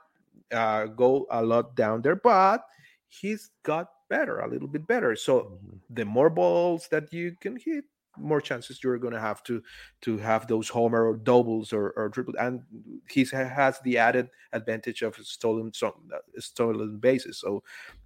uh, 0.52 0.86
go 0.86 1.26
a 1.30 1.42
lot 1.42 1.76
down 1.76 2.02
there, 2.02 2.16
but 2.16 2.64
he's 3.08 3.50
got 3.62 3.88
better, 4.08 4.40
a 4.40 4.48
little 4.48 4.68
bit 4.68 4.86
better. 4.86 5.16
So 5.16 5.40
mm-hmm. 5.40 5.76
the 5.90 6.04
more 6.04 6.30
balls 6.30 6.88
that 6.90 7.12
you 7.12 7.36
can 7.40 7.56
hit, 7.56 7.84
more 8.20 8.40
chances 8.40 8.82
you're 8.82 8.98
going 8.98 9.14
to 9.14 9.20
have 9.20 9.42
to 9.44 9.62
to 10.02 10.18
have 10.18 10.46
those 10.46 10.68
homer 10.68 11.08
or 11.08 11.16
doubles 11.16 11.72
or, 11.72 11.90
or 11.90 12.08
triple. 12.08 12.34
And 12.38 12.62
he 13.08 13.24
has 13.32 13.80
the 13.80 13.98
added 13.98 14.28
advantage 14.52 15.02
of 15.02 15.16
stolen 15.16 15.72
some 15.72 15.92
stolen 16.38 16.98
bases. 16.98 17.40
So 17.40 17.62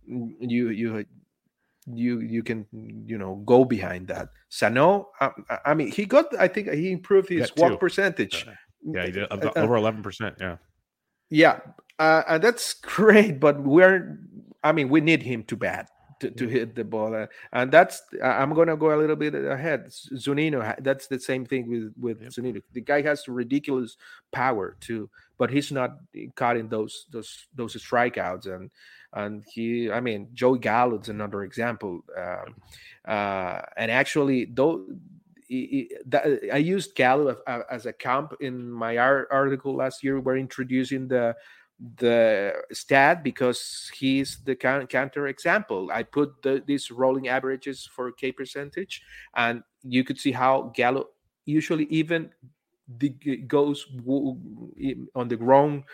mm, 0.08 0.32
you 0.40 0.70
you 0.70 1.04
you 1.86 2.20
you 2.20 2.42
can 2.42 2.66
you 3.06 3.18
know 3.18 3.42
go 3.44 3.64
behind 3.64 4.08
that. 4.08 4.28
Sano, 4.48 5.10
I, 5.20 5.30
I 5.66 5.74
mean, 5.74 5.90
he 5.90 6.04
got. 6.04 6.26
I 6.38 6.48
think 6.48 6.70
he 6.70 6.92
improved 6.92 7.28
his 7.28 7.52
walk 7.56 7.80
percentage. 7.80 8.46
Yeah, 8.84 9.06
he 9.06 9.12
did 9.12 9.32
uh, 9.32 9.50
over 9.56 9.76
eleven 9.76 10.02
percent. 10.02 10.36
Yeah, 10.40 10.56
yeah, 11.30 11.60
uh, 11.98 12.22
and 12.28 12.42
that's 12.42 12.74
great. 12.82 13.40
But 13.40 13.62
we're, 13.62 14.18
I 14.62 14.72
mean, 14.72 14.88
we 14.88 15.00
need 15.00 15.22
him 15.22 15.44
to 15.44 15.56
bat 15.56 15.90
to, 16.22 16.30
to 16.30 16.48
hit 16.48 16.74
the 16.74 16.84
ball, 16.84 17.26
and 17.52 17.70
that's. 17.70 18.02
I'm 18.22 18.54
gonna 18.54 18.76
go 18.76 18.94
a 18.94 18.98
little 18.98 19.16
bit 19.16 19.34
ahead. 19.34 19.86
Zunino, 19.86 20.74
that's 20.82 21.06
the 21.06 21.18
same 21.18 21.44
thing 21.44 21.68
with 21.68 21.92
with 22.00 22.22
yep. 22.22 22.30
Zunino. 22.30 22.62
The 22.72 22.80
guy 22.80 23.02
has 23.02 23.28
ridiculous 23.28 23.96
power 24.32 24.76
too, 24.80 25.10
but 25.38 25.50
he's 25.50 25.70
not 25.70 25.98
caught 26.34 26.56
in 26.56 26.68
those 26.68 27.06
those 27.10 27.46
those 27.54 27.76
strikeouts 27.76 28.46
and 28.46 28.70
and 29.14 29.44
he 29.52 29.90
i 29.90 30.00
mean 30.00 30.26
joey 30.32 30.58
gallo 30.58 30.98
is 30.98 31.10
another 31.10 31.42
example 31.42 32.02
um, 32.16 32.54
uh, 33.06 33.60
and 33.76 33.90
actually 33.90 34.46
though 34.46 34.86
I 35.52 36.56
used 36.56 36.94
Gallo 36.94 37.36
as 37.70 37.84
a 37.84 37.92
comp 37.92 38.34
in 38.40 38.70
my 38.70 38.96
article 38.96 39.74
last 39.74 40.02
year. 40.02 40.18
We're 40.18 40.38
introducing 40.38 41.08
the 41.08 41.36
the 41.98 42.52
stat 42.72 43.24
because 43.24 43.90
he's 43.94 44.38
the 44.44 44.54
counter 44.54 45.26
example. 45.26 45.90
I 45.92 46.02
put 46.04 46.42
the, 46.42 46.62
these 46.66 46.90
rolling 46.90 47.28
averages 47.28 47.88
for 47.92 48.12
K 48.12 48.32
percentage, 48.32 49.02
and 49.34 49.62
you 49.82 50.04
could 50.04 50.18
see 50.18 50.32
how 50.32 50.72
Gallo 50.74 51.06
usually 51.44 51.84
even 51.84 52.30
the, 52.98 53.10
goes 53.46 53.86
on 55.14 55.28
the 55.28 55.36
wrong 55.38 55.84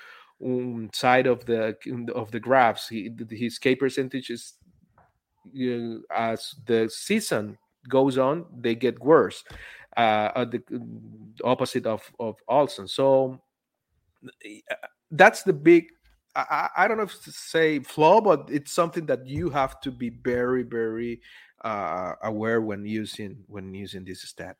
um, 0.44 0.90
side 0.92 1.26
of 1.26 1.44
the 1.46 1.76
of 2.14 2.30
the 2.30 2.40
graphs. 2.40 2.88
He, 2.88 3.10
his 3.30 3.58
K 3.58 3.74
percentage 3.74 4.30
is 4.30 4.54
as 6.14 6.54
the 6.66 6.90
season 6.92 7.56
goes 7.88 8.18
on, 8.18 8.44
they 8.60 8.74
get 8.74 8.98
worse. 9.00 9.42
Uh, 9.96 10.30
at 10.36 10.50
the 10.52 10.62
opposite 11.42 11.86
of 11.86 12.02
of 12.20 12.36
Olson. 12.46 12.86
So 12.86 13.40
that's 15.10 15.42
the 15.42 15.52
big. 15.52 15.88
I, 16.34 16.68
I 16.76 16.88
don't 16.88 16.98
know 16.98 17.04
if 17.04 17.22
to 17.24 17.32
say 17.32 17.80
flaw, 17.80 18.20
but 18.20 18.48
it's 18.50 18.72
something 18.72 19.06
that 19.06 19.26
you 19.26 19.50
have 19.50 19.80
to 19.80 19.90
be 19.90 20.10
very, 20.10 20.62
very 20.62 21.20
uh, 21.62 22.12
aware 22.22 22.60
when 22.60 22.84
using 22.84 23.38
when 23.46 23.74
using 23.74 24.04
this 24.04 24.22
stat. 24.22 24.56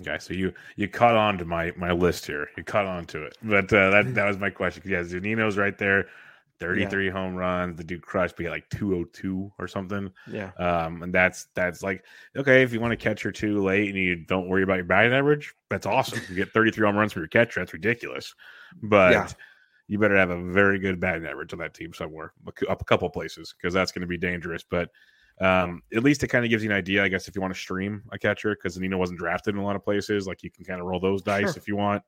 Okay, 0.00 0.16
so 0.18 0.32
you 0.32 0.52
you 0.76 0.88
caught 0.88 1.16
on 1.16 1.36
to 1.38 1.44
my 1.44 1.72
my 1.76 1.92
list 1.92 2.26
here. 2.26 2.48
You 2.56 2.64
caught 2.64 2.86
on 2.86 3.04
to 3.06 3.24
it, 3.24 3.36
but 3.42 3.72
uh, 3.72 3.90
that 3.90 4.14
that 4.14 4.26
was 4.26 4.38
my 4.38 4.50
question. 4.50 4.82
Yeah, 4.86 5.02
Zunino's 5.02 5.58
right 5.58 5.76
there, 5.76 6.06
thirty 6.58 6.86
three 6.86 7.06
yeah. 7.06 7.12
home 7.12 7.34
runs. 7.34 7.76
The 7.76 7.84
dude 7.84 8.00
crushed, 8.00 8.36
but 8.36 8.44
he 8.44 8.50
like 8.50 8.68
two 8.70 8.96
oh 8.96 9.04
two 9.12 9.52
or 9.58 9.68
something. 9.68 10.10
Yeah, 10.26 10.52
um, 10.58 11.02
and 11.02 11.12
that's 11.12 11.48
that's 11.54 11.82
like 11.82 12.04
okay 12.36 12.62
if 12.62 12.72
you 12.72 12.80
want 12.80 12.92
to 12.92 12.96
catch 12.96 13.22
her 13.22 13.32
too 13.32 13.62
late 13.62 13.88
and 13.88 13.98
you 13.98 14.16
don't 14.16 14.48
worry 14.48 14.62
about 14.62 14.76
your 14.76 14.84
batting 14.84 15.12
average, 15.12 15.52
that's 15.68 15.84
awesome. 15.84 16.20
You 16.28 16.36
get 16.36 16.52
thirty 16.52 16.70
three 16.70 16.86
home 16.86 16.96
runs 16.96 17.12
from 17.12 17.20
your 17.20 17.28
catcher, 17.28 17.60
that's 17.60 17.74
ridiculous. 17.74 18.34
But 18.82 19.12
yeah. 19.12 19.28
You 19.88 19.98
better 19.98 20.16
have 20.16 20.30
a 20.30 20.42
very 20.42 20.78
good 20.78 21.00
batting 21.00 21.26
average 21.26 21.52
on 21.52 21.58
that 21.58 21.74
team 21.74 21.92
somewhere, 21.92 22.32
up 22.68 22.80
a 22.80 22.84
couple 22.84 23.08
places 23.10 23.54
because 23.56 23.74
that's 23.74 23.92
going 23.92 24.02
to 24.02 24.06
be 24.06 24.18
dangerous. 24.18 24.64
But 24.68 24.90
um, 25.40 25.82
at 25.94 26.02
least 26.02 26.22
it 26.22 26.28
kind 26.28 26.44
of 26.44 26.50
gives 26.50 26.62
you 26.62 26.70
an 26.70 26.76
idea, 26.76 27.02
I 27.02 27.08
guess, 27.08 27.28
if 27.28 27.34
you 27.34 27.40
want 27.40 27.54
to 27.54 27.60
stream 27.60 28.02
a 28.12 28.18
catcher 28.18 28.54
because 28.54 28.78
Nino 28.78 28.96
wasn't 28.96 29.18
drafted 29.18 29.54
in 29.54 29.60
a 29.60 29.64
lot 29.64 29.76
of 29.76 29.84
places. 29.84 30.26
Like 30.26 30.42
you 30.42 30.50
can 30.50 30.64
kind 30.64 30.80
of 30.80 30.86
roll 30.86 31.00
those 31.00 31.22
dice 31.22 31.52
sure. 31.52 31.54
if 31.56 31.68
you 31.68 31.76
want. 31.76 32.02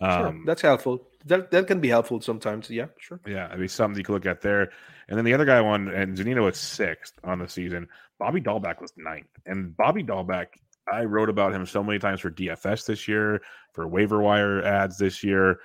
Um, 0.00 0.10
sure. 0.10 0.42
That's 0.46 0.62
helpful. 0.62 1.08
That 1.24 1.50
that 1.50 1.66
can 1.66 1.80
be 1.80 1.88
helpful 1.88 2.20
sometimes. 2.20 2.68
Yeah, 2.70 2.86
sure. 2.98 3.20
Yeah, 3.26 3.48
I 3.50 3.56
mean 3.56 3.68
something 3.68 3.98
you 3.98 4.04
could 4.04 4.12
look 4.12 4.26
at 4.26 4.42
there. 4.42 4.70
And 5.08 5.16
then 5.16 5.24
the 5.24 5.34
other 5.34 5.44
guy 5.44 5.60
won, 5.60 5.88
and 5.88 6.16
Zunino 6.16 6.44
was 6.44 6.58
sixth 6.58 7.14
on 7.24 7.38
the 7.38 7.48
season. 7.48 7.88
Bobby 8.18 8.40
Dalbec 8.40 8.80
was 8.80 8.92
ninth, 8.96 9.28
and 9.46 9.76
Bobby 9.76 10.02
Dalbec, 10.02 10.46
I 10.90 11.04
wrote 11.04 11.30
about 11.30 11.54
him 11.54 11.64
so 11.64 11.82
many 11.82 11.98
times 11.98 12.20
for 12.20 12.30
DFS 12.30 12.86
this 12.86 13.08
year, 13.08 13.40
for 13.72 13.88
waiver 13.88 14.20
wire 14.20 14.62
ads 14.62 14.98
this 14.98 15.24
year, 15.24 15.60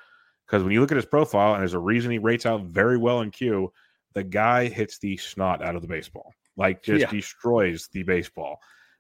because 0.52 0.64
when 0.66 0.74
you 0.74 0.82
look 0.82 0.92
at 0.92 0.98
his 0.98 1.06
profile, 1.06 1.54
and 1.54 1.62
there's 1.62 1.76
a 1.76 1.80
reason 1.80 2.12
he 2.12 2.18
rates 2.18 2.46
out 2.46 2.64
very 2.64 2.98
well 2.98 3.22
in 3.22 3.32
Q. 3.32 3.72
The 4.14 4.26
guy 4.26 4.68
hits 4.68 5.00
the 5.00 5.16
snot 5.16 5.64
out 5.64 5.78
of 5.78 5.82
the 5.82 5.88
baseball 5.88 6.34
like 6.58 6.84
just 6.84 7.02
yeah. 7.02 7.10
destroys 7.10 7.88
the 7.92 8.04
baseball. 8.04 8.60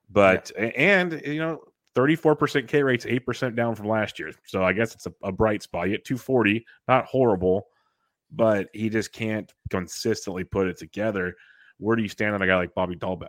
But 0.10 0.52
yeah. 0.58 0.66
and 0.66 1.22
you 1.26 1.39
know, 1.39 1.62
34% 1.95 2.68
K 2.68 2.84
rates, 2.84 3.06
8% 3.06 3.56
down 3.56 3.76
from 3.76 3.88
last 3.88 4.20
year. 4.20 4.32
So 4.45 4.64
I 4.64 4.74
guess 4.74 4.93
it's 4.93 5.06
a, 5.06 5.14
a 5.24 5.32
bright 5.32 5.62
spot. 5.62 5.88
You 5.88 5.97
get 5.97 6.06
240, 6.06 6.66
not 6.88 7.06
horrible, 7.06 7.68
but 8.32 8.70
he 8.74 8.89
just 8.89 9.12
can't 9.12 9.52
consistently 9.70 10.43
put 10.43 10.68
it 10.68 10.78
together. 10.78 11.36
Where 11.78 11.95
do 11.95 12.04
you 12.04 12.10
stand 12.10 12.34
on 12.34 12.41
a 12.41 12.47
guy 12.47 12.58
like 12.58 12.74
Bobby 12.74 12.95
Dalbec? 12.95 13.28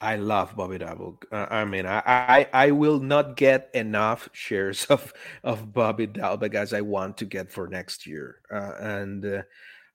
I 0.00 0.16
love 0.16 0.54
Bobby 0.54 0.78
Dalbec. 0.78 1.24
Uh, 1.32 1.46
I 1.50 1.64
mean, 1.64 1.86
I, 1.86 2.02
I 2.06 2.48
I 2.52 2.70
will 2.70 3.00
not 3.00 3.36
get 3.36 3.70
enough 3.72 4.28
shares 4.32 4.84
of 4.86 5.12
of 5.42 5.72
Bobby 5.72 6.06
Dalbec 6.06 6.54
as 6.54 6.72
I 6.72 6.82
want 6.82 7.16
to 7.18 7.24
get 7.24 7.50
for 7.50 7.66
next 7.66 8.06
year, 8.06 8.40
uh, 8.52 8.72
and 8.78 9.24
uh, 9.24 9.42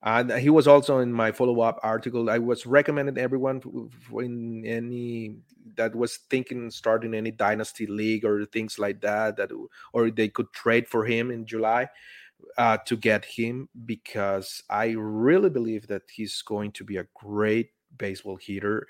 and 0.04 0.32
he 0.32 0.50
was 0.50 0.68
also 0.68 1.00
in 1.00 1.14
my 1.14 1.32
follow-up 1.32 1.80
article 1.84 2.30
i 2.30 2.38
was 2.38 2.66
recommended 2.66 3.18
everyone 3.18 3.62
in 4.20 4.66
any 4.66 5.36
that 5.76 5.96
was 5.96 6.18
thinking 6.30 6.72
starting 6.72 7.14
any 7.14 7.32
dynasty 7.32 7.86
league 7.86 8.26
or 8.26 8.46
things 8.46 8.80
like 8.80 9.00
that 9.02 9.38
that 9.38 9.52
or 9.94 10.10
they 10.10 10.28
could 10.28 10.52
trade 10.54 10.88
for 10.88 11.06
him 11.06 11.30
in 11.30 11.46
july 11.46 11.88
uh, 12.58 12.78
to 12.78 12.98
get 12.98 13.24
him 13.24 13.70
because 13.86 14.64
i 14.70 14.96
really 14.98 15.50
believe 15.50 15.86
that 15.88 16.02
he's 16.12 16.42
going 16.42 16.72
to 16.72 16.84
be 16.84 16.98
a 16.98 17.08
great 17.14 17.70
baseball 17.98 18.38
hitter 18.42 18.88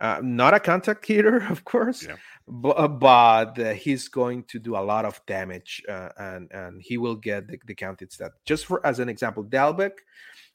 uh, 0.00 0.20
not 0.22 0.54
a 0.54 0.60
contact 0.60 1.06
hitter, 1.06 1.38
of 1.50 1.64
course, 1.64 2.06
yeah. 2.06 2.16
but, 2.46 2.78
uh, 2.78 2.88
but 2.88 3.58
uh, 3.58 3.72
he's 3.72 4.08
going 4.08 4.44
to 4.44 4.58
do 4.58 4.76
a 4.76 4.84
lot 4.84 5.04
of 5.04 5.20
damage, 5.26 5.82
uh, 5.88 6.10
and 6.18 6.50
and 6.52 6.82
he 6.82 6.98
will 6.98 7.16
get 7.16 7.48
the, 7.48 7.58
the 7.66 7.74
counted 7.74 8.12
stat. 8.12 8.32
Just 8.44 8.66
for 8.66 8.84
as 8.86 8.98
an 8.98 9.08
example, 9.08 9.44
Dalbec 9.44 9.92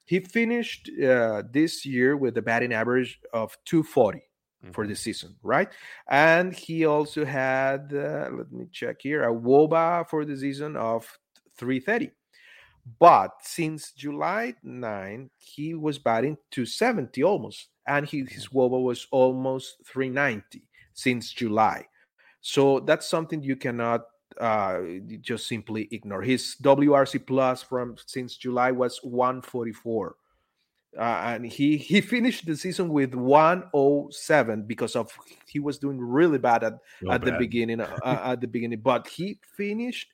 he 0.09 0.19
finished 0.19 0.89
uh, 0.89 1.43
this 1.51 1.85
year 1.85 2.17
with 2.17 2.35
a 2.35 2.41
batting 2.41 2.73
average 2.73 3.19
of 3.31 3.55
240 3.65 4.17
mm-hmm. 4.17 4.71
for 4.71 4.87
the 4.87 4.95
season, 4.95 5.35
right? 5.43 5.69
And 6.09 6.51
he 6.51 6.87
also 6.87 7.25
had, 7.25 7.93
uh, 7.93 8.27
let 8.35 8.51
me 8.51 8.65
check 8.71 9.03
here, 9.03 9.23
a 9.29 9.31
WOBA 9.31 10.09
for 10.09 10.25
the 10.25 10.35
season 10.35 10.75
of 10.75 11.05
330. 11.57 12.09
But 12.97 13.31
since 13.41 13.91
July 13.91 14.55
9, 14.63 15.29
he 15.37 15.73
was 15.73 15.99
batting 15.99 16.37
270 16.51 17.23
almost, 17.23 17.67
and 17.85 18.05
he, 18.05 18.25
his. 18.27 18.47
WOBA 18.47 18.81
was 18.81 19.05
almost 19.11 19.77
390 19.85 20.63
since 20.93 21.31
July. 21.31 21.85
So 22.41 22.79
that's 22.79 23.05
something 23.05 23.43
you 23.43 23.57
cannot 23.57 24.05
uh, 24.39 24.79
just 25.21 25.47
simply 25.47 25.87
ignore. 25.91 26.21
His 26.21 26.55
WRC 26.61 27.27
plus 27.27 27.61
from 27.61 27.95
since 28.05 28.37
July 28.37 28.71
was 28.71 28.99
144. 29.03 30.15
Uh, 30.97 31.01
and 31.01 31.45
he 31.45 31.77
he 31.77 32.01
finished 32.01 32.47
the 32.47 32.55
season 32.55 32.89
with 32.89 33.13
107 33.13 34.63
because 34.63 34.95
of 34.95 35.11
he 35.45 35.59
was 35.59 35.77
doing 35.77 35.99
really 35.99 36.39
bad 36.39 36.63
at, 36.63 36.73
at 37.11 37.21
the 37.21 37.31
beginning 37.33 37.79
uh, 37.79 37.97
at 38.03 38.41
the 38.41 38.47
beginning 38.47 38.79
but 38.79 39.07
he 39.07 39.39
finished 39.55 40.07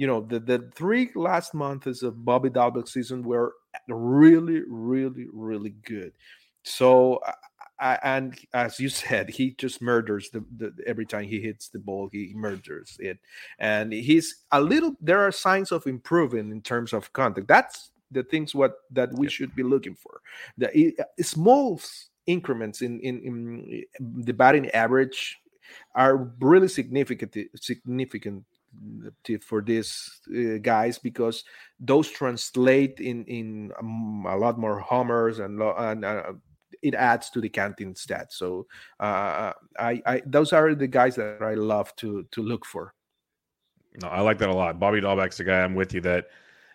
you 0.00 0.06
know 0.06 0.22
the 0.22 0.40
the 0.40 0.70
three 0.74 1.10
last 1.14 1.52
months 1.52 2.02
of 2.02 2.24
Bobby 2.24 2.48
Dalbec 2.48 2.88
season 2.88 3.22
were 3.22 3.52
really 3.86 4.62
really 4.66 5.26
really 5.30 5.74
good 5.84 6.12
so 6.62 7.20
I, 7.78 7.98
and 8.02 8.38
as 8.52 8.78
you 8.78 8.88
said, 9.02 9.30
he 9.30 9.52
just 9.52 9.80
murders 9.82 10.30
the, 10.30 10.44
the, 10.56 10.72
every 10.86 11.06
time 11.06 11.24
he 11.24 11.40
hits 11.40 11.68
the 11.68 11.78
ball, 11.78 12.08
he 12.12 12.32
murders 12.34 12.96
it. 12.98 13.18
And 13.58 13.92
he's 13.92 14.44
a 14.52 14.60
little. 14.60 14.94
There 15.00 15.20
are 15.20 15.32
signs 15.32 15.72
of 15.72 15.86
improving 15.86 16.50
in 16.50 16.60
terms 16.60 16.92
of 16.92 17.12
contact. 17.12 17.48
That's 17.48 17.90
the 18.10 18.22
things 18.22 18.54
what 18.54 18.74
that 18.90 19.12
we 19.14 19.26
yeah. 19.26 19.30
should 19.30 19.56
be 19.56 19.62
looking 19.62 19.94
for. 19.94 20.20
The 20.58 20.94
uh, 20.98 21.22
small 21.22 21.80
increments 22.26 22.82
in, 22.82 23.00
in 23.00 23.18
in 23.22 23.84
the 24.24 24.32
batting 24.34 24.68
average 24.70 25.38
are 25.94 26.30
really 26.40 26.68
significant 26.68 27.34
significant 27.56 28.44
for 29.42 29.62
these 29.62 30.20
uh, 30.30 30.58
guys 30.58 30.98
because 30.98 31.44
those 31.78 32.08
translate 32.10 33.00
in 33.00 33.24
in 33.24 33.72
um, 33.80 34.24
a 34.28 34.36
lot 34.36 34.58
more 34.58 34.78
homers 34.78 35.38
and, 35.38 35.60
and 35.60 36.04
uh, 36.04 36.32
it 36.82 36.94
adds 36.94 37.30
to 37.30 37.40
the 37.40 37.48
counting 37.48 37.94
stats. 37.94 38.32
So 38.32 38.66
uh, 38.98 39.52
I, 39.78 40.02
I 40.06 40.22
those 40.26 40.52
are 40.52 40.74
the 40.74 40.86
guys 40.86 41.16
that 41.16 41.42
I 41.42 41.54
love 41.54 41.94
to 41.96 42.26
to 42.30 42.42
look 42.42 42.64
for. 42.64 42.94
No, 44.00 44.08
I 44.08 44.20
like 44.20 44.38
that 44.38 44.48
a 44.48 44.54
lot. 44.54 44.78
Bobby 44.78 45.00
Dalbec's 45.00 45.36
the 45.36 45.44
guy 45.44 45.62
I'm 45.62 45.74
with 45.74 45.94
you 45.94 46.00
that 46.02 46.28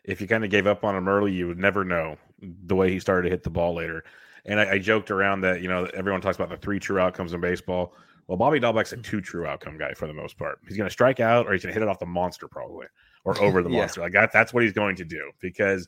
if 0.04 0.22
you 0.22 0.28
kind 0.28 0.44
of 0.44 0.52
gave 0.52 0.68
up 0.68 0.84
on 0.84 0.96
him 0.96 1.08
early, 1.08 1.32
you 1.32 1.48
would 1.48 1.58
never 1.58 1.84
know 1.84 2.18
the 2.42 2.76
way 2.76 2.92
he 2.92 3.00
started 3.00 3.24
to 3.24 3.30
hit 3.30 3.44
the 3.44 3.50
ball 3.50 3.74
later. 3.74 4.04
And 4.46 4.60
I, 4.60 4.74
I 4.74 4.80
joked 4.80 5.12
around 5.12 5.42
that 5.42 5.62
you 5.62 5.70
know 5.70 5.86
everyone 5.94 6.22
talks 6.22 6.36
about 6.36 6.50
the 6.50 6.58
three 6.58 6.80
true 6.80 7.00
outcomes 7.00 7.34
in 7.34 7.42
baseball. 7.42 7.94
Well, 8.28 8.38
Bobby 8.38 8.60
Dalbec's 8.60 8.94
a 8.94 8.98
two 8.98 9.22
true 9.22 9.46
outcome 9.46 9.78
guy 9.78 9.94
for 9.94 10.08
the 10.08 10.14
most 10.14 10.38
part. 10.38 10.60
He's 10.68 10.78
going 10.78 10.88
to 10.88 10.94
strike 10.94 11.20
out 11.20 11.48
or 11.48 11.54
he's 11.54 11.62
going 11.62 11.74
to 11.74 11.80
hit 11.80 11.86
it 11.86 11.90
off 11.90 12.00
the 12.00 12.06
monster 12.06 12.48
probably 12.48 12.88
or 13.24 13.40
over 13.42 13.62
the 13.62 13.70
yeah. 13.72 13.80
monster. 13.80 14.02
Like 14.02 14.14
that, 14.14 14.32
that's 14.32 14.54
what 14.54 14.64
he's 14.64 14.74
going 14.74 14.96
to 14.96 15.06
do 15.06 15.32
because 15.40 15.88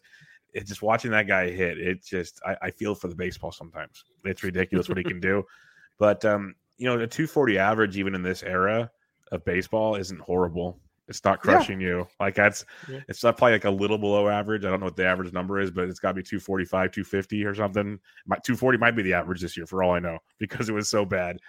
it's 0.53 0.69
just 0.69 0.81
watching 0.81 1.11
that 1.11 1.27
guy 1.27 1.49
hit. 1.49 1.79
It 1.79 2.03
just 2.03 2.41
I, 2.45 2.55
I 2.63 2.71
feel 2.71 2.95
for 2.95 3.07
the 3.07 3.15
baseball 3.15 3.51
sometimes. 3.51 4.03
It's 4.23 4.43
ridiculous 4.43 4.87
what 4.89 4.97
he 4.97 5.03
can 5.03 5.19
do. 5.19 5.43
But 5.99 6.23
um, 6.25 6.53
you 6.77 6.85
know, 6.85 6.93
a 6.93 7.07
240 7.07 7.57
average 7.57 7.97
even 7.97 8.13
in 8.13 8.21
this 8.21 8.43
era 8.43 8.91
of 9.31 9.43
baseball 9.45 9.95
isn't 9.95 10.19
horrible. 10.19 10.79
It's 11.07 11.23
not 11.23 11.41
crushing 11.41 11.79
yeah. 11.79 11.87
you. 11.87 12.07
Like 12.19 12.35
that's 12.35 12.65
yeah. 12.87 12.99
it's 13.07 13.23
not 13.23 13.37
probably 13.37 13.53
like 13.53 13.65
a 13.65 13.71
little 13.71 13.97
below 13.97 14.27
average. 14.27 14.65
I 14.65 14.69
don't 14.69 14.81
know 14.81 14.85
what 14.85 14.95
the 14.95 15.07
average 15.07 15.33
number 15.33 15.59
is, 15.59 15.71
but 15.71 15.85
it's 15.89 15.99
got 15.99 16.09
to 16.09 16.13
be 16.13 16.21
245, 16.21 16.91
250 16.91 17.45
or 17.45 17.55
something. 17.55 17.99
My 18.25 18.35
240 18.35 18.77
might 18.77 18.95
be 18.95 19.01
the 19.01 19.13
average 19.13 19.41
this 19.41 19.55
year 19.57 19.65
for 19.65 19.81
all 19.81 19.93
I 19.93 19.99
know 19.99 20.19
because 20.39 20.69
it 20.69 20.73
was 20.73 20.89
so 20.89 21.05
bad. 21.05 21.39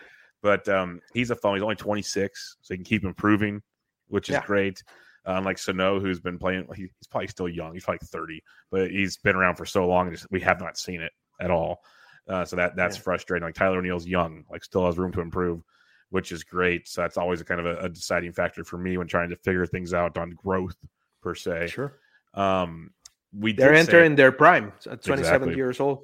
But 0.43 0.69
um, 0.69 1.01
he's 1.15 1.31
a 1.31 1.37
phone. 1.37 1.57
He's 1.57 1.63
only 1.63 1.77
26, 1.77 2.57
so 2.61 2.75
he 2.75 2.79
can 2.79 2.85
keep 2.85 3.05
improving, 3.05 3.63
which 4.09 4.29
is 4.29 4.35
yeah. 4.35 4.45
great. 4.45 4.83
Uh, 5.27 5.35
unlike 5.37 5.59
Sano, 5.59 6.01
who's 6.01 6.21
been 6.21 6.39
playing, 6.39 6.67
he, 6.75 6.83
he's 6.83 7.09
probably 7.11 7.27
still 7.27 7.49
young. 7.49 7.75
He's 7.75 7.85
probably 7.85 8.07
30, 8.07 8.43
but 8.71 8.91
he's 8.91 9.17
been 9.17 9.37
around 9.37 9.57
for 9.57 9.67
so 9.67 9.87
long, 9.87 10.07
and 10.07 10.17
just, 10.17 10.31
we 10.31 10.41
have 10.41 10.61
not 10.61 10.79
seen 10.79 11.01
it 11.01 11.13
at 11.41 11.51
all. 11.51 11.81
Uh, 12.29 12.45
so 12.45 12.57
that 12.57 12.77
that's 12.77 12.97
yeah. 12.97 13.03
frustrating. 13.03 13.47
Like 13.47 13.55
Tyler 13.55 13.79
O'Neill's 13.79 14.07
young, 14.07 14.45
like 14.51 14.63
still 14.63 14.87
has 14.87 14.99
room 14.99 15.13
to 15.13 15.21
improve, 15.21 15.63
which 16.11 16.31
is 16.31 16.45
great. 16.45 16.87
So 16.87 17.01
that's 17.01 17.17
always 17.17 17.41
a 17.41 17.45
kind 17.45 17.61
of 17.61 17.67
a, 17.67 17.77
a 17.85 17.89
deciding 17.89 18.33
factor 18.33 18.65
for 18.65 18.79
me 18.79 18.97
when 18.97 19.07
trying 19.07 19.31
to 19.31 19.37
figure 19.37 19.67
things 19.67 19.95
out 19.95 20.19
on 20.19 20.31
growth 20.31 20.77
per 21.23 21.35
se. 21.35 21.69
Sure. 21.69 21.95
Um, 22.35 22.91
we 23.33 23.53
they're 23.53 23.75
entering 23.75 24.13
say, 24.13 24.17
their 24.17 24.33
prime 24.33 24.73
at 24.91 25.03
27 25.03 25.19
exactly. 25.19 25.57
years 25.57 25.81
old. 25.81 26.03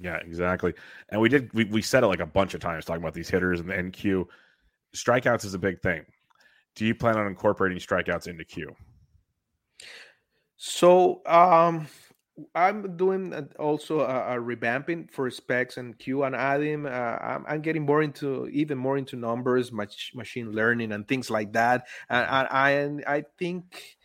Yeah, 0.00 0.16
exactly. 0.16 0.74
And 1.08 1.20
we 1.20 1.28
did 1.28 1.52
we, 1.52 1.64
we 1.64 1.82
said 1.82 2.04
it 2.04 2.06
like 2.08 2.20
a 2.20 2.26
bunch 2.26 2.54
of 2.54 2.60
times 2.60 2.84
talking 2.84 3.02
about 3.02 3.14
these 3.14 3.28
hitters 3.28 3.60
and 3.60 3.68
the 3.68 3.74
NQ. 3.74 4.26
Strikeouts 4.94 5.44
is 5.44 5.54
a 5.54 5.58
big 5.58 5.80
thing. 5.80 6.04
Do 6.74 6.86
you 6.86 6.94
plan 6.94 7.16
on 7.18 7.26
incorporating 7.26 7.78
strikeouts 7.78 8.28
into 8.28 8.44
Q? 8.44 8.74
So 10.56 11.22
um 11.26 11.88
I'm 12.54 12.96
doing 12.96 13.34
also 13.58 14.00
a, 14.00 14.36
a, 14.36 14.40
revamping 14.40 15.10
for 15.10 15.30
specs 15.30 15.76
and 15.76 15.98
Q 15.98 16.22
and 16.22 16.36
adding. 16.36 16.86
Uh, 16.86 17.18
I'm, 17.20 17.44
I'm, 17.48 17.62
getting 17.62 17.84
more 17.84 18.02
into 18.02 18.46
even 18.48 18.78
more 18.78 18.96
into 18.96 19.16
numbers, 19.16 19.72
mach, 19.72 19.90
machine 20.14 20.52
learning, 20.52 20.92
and 20.92 21.06
things 21.08 21.30
like 21.30 21.52
that. 21.54 21.88
And, 22.08 22.48
and 22.52 23.02
I 23.06 23.16
I 23.16 23.24
think 23.38 23.97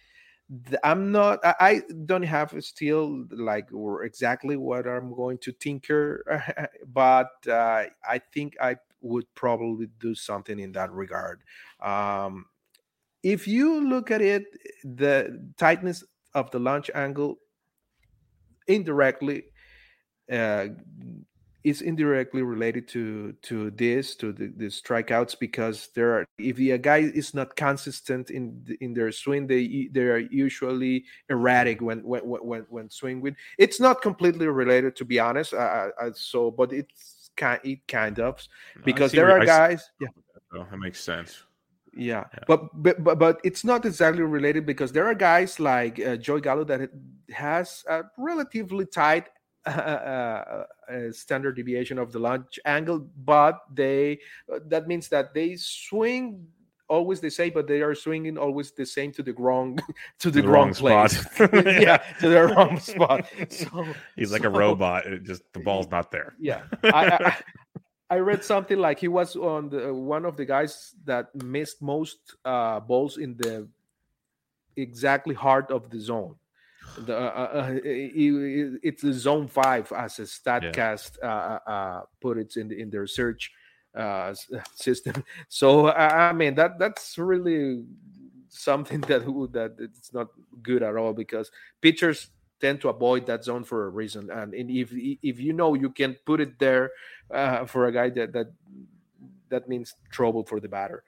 I'm 0.83 1.11
not. 1.11 1.39
I 1.43 1.81
don't 2.05 2.23
have 2.23 2.53
still 2.63 3.25
like 3.31 3.69
exactly 4.03 4.57
what 4.57 4.87
I'm 4.87 5.13
going 5.15 5.37
to 5.39 5.51
tinker, 5.51 6.69
but 6.87 7.31
uh, 7.47 7.85
I 8.07 8.19
think 8.33 8.57
I 8.61 8.75
would 9.01 9.25
probably 9.35 9.87
do 9.99 10.13
something 10.15 10.59
in 10.59 10.71
that 10.73 10.91
regard. 10.91 11.41
Um, 11.81 12.45
if 13.23 13.47
you 13.47 13.87
look 13.87 14.11
at 14.11 14.21
it, 14.21 14.45
the 14.83 15.53
tightness 15.57 16.03
of 16.33 16.51
the 16.51 16.59
launch 16.59 16.89
angle 16.93 17.39
indirectly 18.67 19.43
uh, 20.31 20.67
is 21.63 21.81
indirectly 21.81 22.41
related 22.41 22.87
to 22.89 23.33
to 23.41 23.71
this 23.71 24.15
to 24.15 24.33
the, 24.33 24.51
the 24.57 24.65
strikeouts 24.65 25.37
because 25.39 25.89
there 25.95 26.13
are 26.13 26.25
if 26.37 26.59
a 26.59 26.77
guy 26.77 26.97
is 26.97 27.33
not 27.33 27.55
consistent 27.55 28.29
in 28.29 28.65
in 28.81 28.93
their 28.93 29.11
swing 29.11 29.47
they 29.47 29.87
they 29.91 30.01
are 30.01 30.17
usually 30.17 31.05
erratic 31.29 31.81
when 31.81 31.99
when 32.03 32.21
when 32.23 32.65
when 32.69 32.89
swing 32.89 33.21
with 33.21 33.35
it's 33.57 33.79
not 33.79 34.01
completely 34.01 34.47
related 34.47 34.95
to 34.95 35.05
be 35.05 35.19
honest 35.19 35.53
uh, 35.53 35.89
uh, 36.01 36.11
so 36.13 36.51
but 36.51 36.73
it's 36.73 37.29
kind 37.37 37.59
it 37.63 37.87
kind 37.87 38.19
of 38.19 38.41
because 38.83 39.11
there 39.11 39.31
are 39.31 39.45
guys 39.45 39.89
yeah 39.99 40.07
that 40.51 40.77
makes 40.77 41.01
sense 41.01 41.43
yeah. 41.95 42.23
yeah. 42.33 42.39
But, 42.47 42.69
but 42.73 43.19
but 43.19 43.39
it's 43.43 43.63
not 43.63 43.85
exactly 43.85 44.23
related 44.23 44.65
because 44.65 44.91
there 44.91 45.05
are 45.05 45.13
guys 45.13 45.59
like 45.59 45.99
uh, 45.99 46.15
Joey 46.17 46.41
Gallo 46.41 46.63
that 46.63 46.89
has 47.31 47.83
a 47.87 48.01
relatively 48.17 48.87
tight 48.87 49.29
uh, 49.67 49.69
uh, 49.69 50.63
uh, 50.89 51.11
standard 51.11 51.55
deviation 51.55 51.97
of 51.97 52.11
the 52.11 52.19
launch 52.19 52.59
angle, 52.65 53.07
but 53.23 53.61
they 53.73 54.19
that 54.67 54.87
means 54.87 55.07
that 55.09 55.33
they 55.33 55.55
swing 55.55 56.45
always 56.89 57.19
the 57.19 57.29
same, 57.29 57.53
but 57.53 57.67
they 57.67 57.81
are 57.81 57.95
swinging 57.95 58.37
always 58.37 58.71
the 58.71 58.85
same 58.85 59.11
to 59.13 59.23
the 59.23 59.33
wrong 59.33 59.79
to 60.19 60.29
the, 60.29 60.41
the 60.41 60.47
wrong, 60.47 60.67
wrong 60.67 60.73
place. 60.73 61.25
yeah, 61.39 61.97
to 62.19 62.29
the 62.29 62.43
wrong 62.47 62.79
spot. 62.79 63.25
So 63.49 63.85
he's 64.15 64.31
like 64.31 64.43
so, 64.43 64.49
a 64.49 64.51
robot. 64.51 65.05
It 65.05 65.23
just 65.23 65.43
the 65.53 65.59
ball's 65.59 65.89
not 65.89 66.11
there. 66.11 66.35
Yeah, 66.39 66.63
I, 66.83 66.89
I, 66.89 67.37
I 68.09 68.17
read 68.19 68.43
something 68.43 68.77
like 68.77 68.99
he 68.99 69.07
was 69.07 69.35
on 69.35 69.69
the 69.69 69.93
one 69.93 70.25
of 70.25 70.37
the 70.37 70.45
guys 70.45 70.93
that 71.05 71.33
missed 71.43 71.81
most 71.81 72.35
uh, 72.45 72.79
balls 72.79 73.17
in 73.17 73.35
the 73.37 73.67
exactly 74.75 75.35
heart 75.35 75.71
of 75.71 75.89
the 75.89 75.99
zone. 75.99 76.35
The, 77.05 77.17
uh, 77.17 77.19
uh, 77.19 77.57
uh 77.57 77.79
it, 77.83 78.79
it's 78.83 79.01
the 79.01 79.13
zone 79.13 79.47
five 79.47 79.91
as 79.91 80.19
a 80.19 80.23
Statcast 80.23 81.17
yeah. 81.21 81.29
Uh, 81.29 81.59
uh, 81.69 82.01
put 82.21 82.37
it 82.37 82.55
in 82.55 82.67
the, 82.67 82.79
in 82.79 82.89
their 82.89 83.07
search 83.07 83.51
system. 84.75 85.23
So 85.49 85.91
I 85.91 86.33
mean 86.33 86.55
that 86.55 86.79
that's 86.79 87.17
really 87.17 87.83
something 88.49 89.01
that 89.09 89.25
that 89.53 89.75
it's 89.79 90.13
not 90.13 90.27
good 90.61 90.83
at 90.83 90.95
all 90.95 91.13
because 91.13 91.51
pitchers 91.81 92.29
tend 92.59 92.79
to 92.81 92.89
avoid 92.89 93.25
that 93.25 93.43
zone 93.43 93.63
for 93.63 93.85
a 93.85 93.89
reason. 93.89 94.29
And, 94.29 94.53
and 94.53 94.69
if 94.69 94.91
if 94.93 95.39
you 95.39 95.53
know 95.53 95.73
you 95.73 95.89
can 95.89 96.15
put 96.25 96.39
it 96.39 96.59
there 96.59 96.91
uh, 97.31 97.65
for 97.65 97.87
a 97.87 97.91
guy 97.91 98.09
that 98.11 98.33
that 98.33 98.47
that 99.49 99.67
means 99.67 99.95
trouble 100.11 100.43
for 100.43 100.59
the 100.59 100.69
batter. 100.69 101.03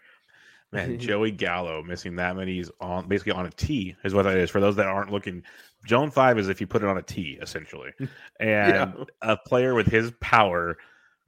Man, 0.76 1.00
Joey 1.00 1.32
Gallo 1.32 1.84
missing 1.84 2.16
that 2.18 2.36
many 2.36 2.60
is 2.60 2.72
on 2.80 3.08
basically 3.08 3.34
on 3.34 3.46
a 3.46 3.52
tee 3.52 3.96
is 4.04 4.14
what 4.14 4.24
that 4.24 4.38
is. 4.38 4.50
For 4.50 4.60
those 4.60 4.76
that 4.76 4.88
aren't 4.88 5.12
looking, 5.12 5.44
Zone 5.88 6.12
Five 6.12 6.38
is 6.38 6.50
if 6.50 6.62
you 6.62 6.68
put 6.68 6.84
it 6.84 6.90
on 6.90 6.98
a 6.98 7.02
tee 7.02 7.38
essentially, 7.42 7.92
and 8.40 8.74
yeah. 8.74 8.94
a 9.22 9.38
player 9.38 9.74
with 9.74 9.88
his 9.88 10.12
power 10.20 10.78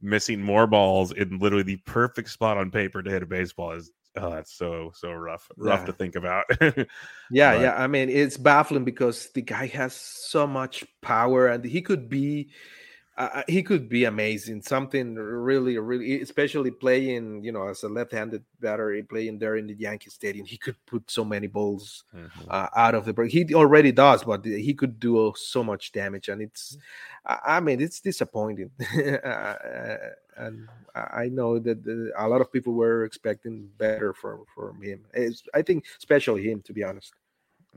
missing 0.02 0.42
more 0.42 0.68
balls 0.68 1.12
in 1.12 1.40
literally 1.40 1.64
the 1.64 1.78
perfect 1.78 2.30
spot 2.30 2.58
on 2.58 2.70
paper 2.72 3.02
to 3.02 3.10
hit 3.10 3.24
a 3.24 3.26
baseball 3.26 3.72
is 3.72 3.92
oh 4.16 4.30
that's 4.30 4.54
so 4.54 4.92
so 4.94 5.12
rough 5.12 5.50
rough 5.58 5.82
yeah. 5.82 5.86
to 5.86 5.94
think 5.94 6.16
about 6.16 6.46
yeah 7.32 7.54
but, 7.54 7.62
yeah 7.62 7.74
i 7.76 7.88
mean 7.88 8.10
it's 8.10 8.38
baffling 8.38 8.84
because 8.84 9.30
the 9.34 9.42
guy 9.42 9.66
has 9.68 9.94
so 9.94 10.46
much 10.46 10.86
power 11.02 11.48
and 11.48 11.66
he 11.66 11.82
could 11.82 12.10
be 12.10 12.50
uh, 13.18 13.42
he 13.48 13.64
could 13.64 13.90
be 13.90 14.06
amazing. 14.06 14.62
Something 14.62 15.16
really, 15.16 15.80
really, 15.80 16.22
especially 16.22 16.70
playing, 16.70 17.44
you 17.44 17.52
know, 17.52 17.68
as 17.68 17.82
a 17.82 17.90
left-handed 17.90 18.44
batter, 18.60 19.02
playing 19.10 19.40
there 19.40 19.56
in 19.56 19.66
the 19.66 19.74
Yankee 19.74 20.12
Stadium, 20.12 20.46
he 20.46 20.56
could 20.56 20.76
put 20.86 21.10
so 21.10 21.26
many 21.26 21.48
balls 21.48 22.04
mm-hmm. 22.16 22.42
uh, 22.48 22.68
out 22.76 22.94
of 22.94 23.06
the 23.06 23.14
break. 23.14 23.32
He 23.32 23.56
already 23.56 23.92
does, 23.92 24.24
but 24.24 24.46
he 24.46 24.72
could 24.76 25.00
do 25.00 25.34
so 25.36 25.64
much 25.64 25.92
damage, 25.92 26.30
and 26.30 26.44
it's, 26.44 26.78
I 27.26 27.60
mean, 27.60 27.82
it's 27.82 28.00
disappointing. 28.00 28.72
Uh, 29.28 29.98
and 30.38 30.68
I 30.94 31.30
know 31.30 31.58
that 31.58 32.12
a 32.18 32.28
lot 32.28 32.42
of 32.42 32.52
people 32.52 32.74
were 32.74 33.04
expecting 33.06 33.70
better 33.78 34.14
from 34.14 34.44
from 34.54 34.82
him. 34.82 35.04
It's, 35.14 35.44
I 35.54 35.64
think, 35.64 35.86
especially 35.98 36.44
him, 36.44 36.62
to 36.62 36.74
be 36.74 36.84
honest. 36.84 37.14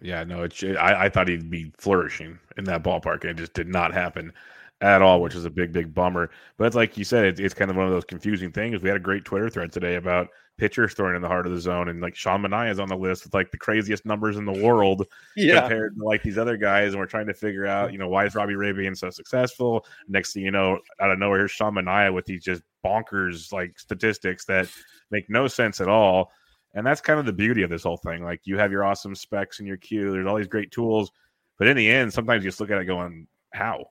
Yeah, 0.03 0.25
no, 0.25 0.43
it's, 0.43 0.63
I, 0.63 1.05
I 1.05 1.09
thought 1.09 1.29
he'd 1.29 1.51
be 1.51 1.73
flourishing 1.79 2.39
in 2.59 2.65
that 2.65 2.85
ballpark, 2.85 3.23
and 3.23 3.31
it 3.31 3.37
just 3.39 3.55
did 3.55 3.69
not 3.69 3.95
happen 3.95 4.33
at 4.81 5.03
all, 5.03 5.21
which 5.21 5.35
is 5.35 5.45
a 5.45 5.51
big, 5.51 5.73
big 5.73 5.93
bummer. 5.95 6.31
But 6.57 6.67
it's 6.67 6.77
like 6.77 6.97
you 6.97 7.05
said, 7.05 7.25
it, 7.25 7.41
it's 7.41 7.55
kind 7.55 7.71
of 7.71 7.77
one 7.77 7.87
of 7.87 7.93
those 7.93 8.05
confusing 8.05 8.51
things. 8.51 8.83
We 8.83 8.89
had 8.89 8.97
a 8.97 9.01
great 9.01 9.25
Twitter 9.25 9.51
thread 9.51 9.73
today 9.73 9.97
about 9.97 10.29
pitchers 10.57 10.95
throwing 10.95 11.17
in 11.17 11.23
the 11.23 11.29
heart 11.29 11.47
of 11.47 11.53
the 11.53 11.61
zone, 11.61 11.89
and 11.89 12.01
like 12.01 12.17
Sean 12.17 12.43
Manaea 12.43 12.71
is 12.71 12.81
on 12.81 12.89
the 12.89 12.97
list 12.97 13.25
with 13.25 13.35
like 13.35 13.51
the 13.51 13.59
craziest 13.59 14.07
numbers 14.07 14.37
in 14.37 14.45
the 14.45 14.53
world 14.53 15.07
yeah. 15.37 15.61
compared 15.61 15.97
to 15.97 16.05
like 16.05 16.23
these 16.23 16.39
other 16.39 16.57
guys. 16.57 16.93
And 16.93 17.01
we're 17.01 17.07
trying 17.07 17.27
to 17.27 17.35
figure 17.35 17.67
out, 17.67 17.93
you 17.93 17.99
know, 17.99 18.09
why 18.09 18.25
is 18.25 18.35
Robbie 18.35 18.57
Ray 18.57 18.73
being 18.73 18.95
so 18.95 19.11
successful? 19.11 19.85
Next 20.09 20.33
thing 20.33 20.45
you 20.45 20.51
know, 20.51 20.79
out 21.01 21.11
of 21.11 21.19
nowhere, 21.19 21.39
here's 21.39 21.51
Sean 21.51 21.75
Manaea 21.75 22.13
with 22.13 22.25
these 22.25 22.43
just 22.43 22.63
bonkers 22.85 23.53
like 23.53 23.79
statistics 23.79 24.47
that 24.47 24.69
make 25.11 25.29
no 25.29 25.47
sense 25.47 25.81
at 25.81 25.89
all. 25.89 26.33
And 26.73 26.87
that's 26.87 27.01
kind 27.01 27.19
of 27.19 27.27
the 27.27 27.33
beauty 27.33 27.63
of 27.63 27.71
this 27.71 27.83
whole 27.83 27.97
thing. 27.97 28.23
Like 28.23 28.41
you 28.45 28.57
have 28.57 28.73
your 28.73 28.85
awesome 28.85 29.15
specs 29.15 29.59
and 29.59 29.69
your 29.69 29.77
Q, 29.77 30.13
there's 30.13 30.27
all 30.27 30.37
these 30.37 30.47
great 30.47 30.71
tools, 30.71 31.11
but 31.59 31.69
in 31.69 31.77
the 31.77 31.91
end, 31.91 32.13
sometimes 32.13 32.45
you 32.45 32.49
just 32.49 32.61
look 32.61 32.71
at 32.71 32.79
it 32.79 32.85
going, 32.85 33.27
how? 33.53 33.85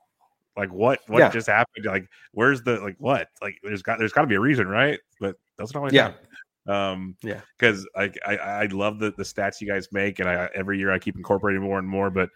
Like 0.57 0.71
what 0.71 0.99
what 1.07 1.19
yeah. 1.19 1.29
just 1.29 1.47
happened? 1.47 1.85
Like 1.85 2.07
where's 2.33 2.61
the 2.61 2.79
like 2.79 2.95
what? 2.99 3.29
Like 3.41 3.55
there's 3.63 3.81
got 3.81 3.99
there's 3.99 4.11
got 4.11 4.21
to 4.21 4.27
be 4.27 4.35
a 4.35 4.39
reason, 4.39 4.67
right? 4.67 4.99
But 5.19 5.35
doesn't 5.57 5.75
always 5.75 5.93
yeah. 5.93 6.11
Happen. 6.11 6.27
Um, 6.67 7.15
yeah, 7.23 7.41
because 7.57 7.87
I, 7.95 8.11
I 8.25 8.35
I 8.35 8.65
love 8.65 8.99
the 8.99 9.11
the 9.17 9.23
stats 9.23 9.61
you 9.61 9.67
guys 9.67 9.87
make, 9.91 10.19
and 10.19 10.29
I 10.29 10.49
every 10.53 10.77
year 10.77 10.91
I 10.91 10.99
keep 10.99 11.15
incorporating 11.15 11.61
more 11.61 11.79
and 11.79 11.87
more. 11.87 12.09
But 12.09 12.29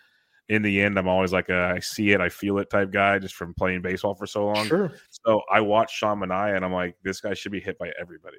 in 0.49 0.61
the 0.61 0.81
end, 0.81 0.97
I'm 0.97 1.07
always 1.07 1.33
like 1.33 1.49
a 1.49 1.73
I 1.75 1.79
see 1.79 2.11
it, 2.11 2.21
I 2.21 2.29
feel 2.29 2.57
it 2.59 2.69
type 2.69 2.91
guy, 2.91 3.19
just 3.19 3.35
from 3.35 3.53
playing 3.53 3.81
baseball 3.81 4.15
for 4.15 4.25
so 4.25 4.45
long. 4.47 4.65
Sure. 4.65 4.91
So 5.09 5.41
I 5.51 5.61
watch 5.61 5.93
Sean 5.93 6.19
Manaea, 6.19 6.55
and 6.55 6.65
I'm 6.65 6.73
like, 6.73 6.95
this 7.03 7.21
guy 7.21 7.33
should 7.33 7.51
be 7.51 7.59
hit 7.59 7.77
by 7.77 7.91
everybody. 7.99 8.37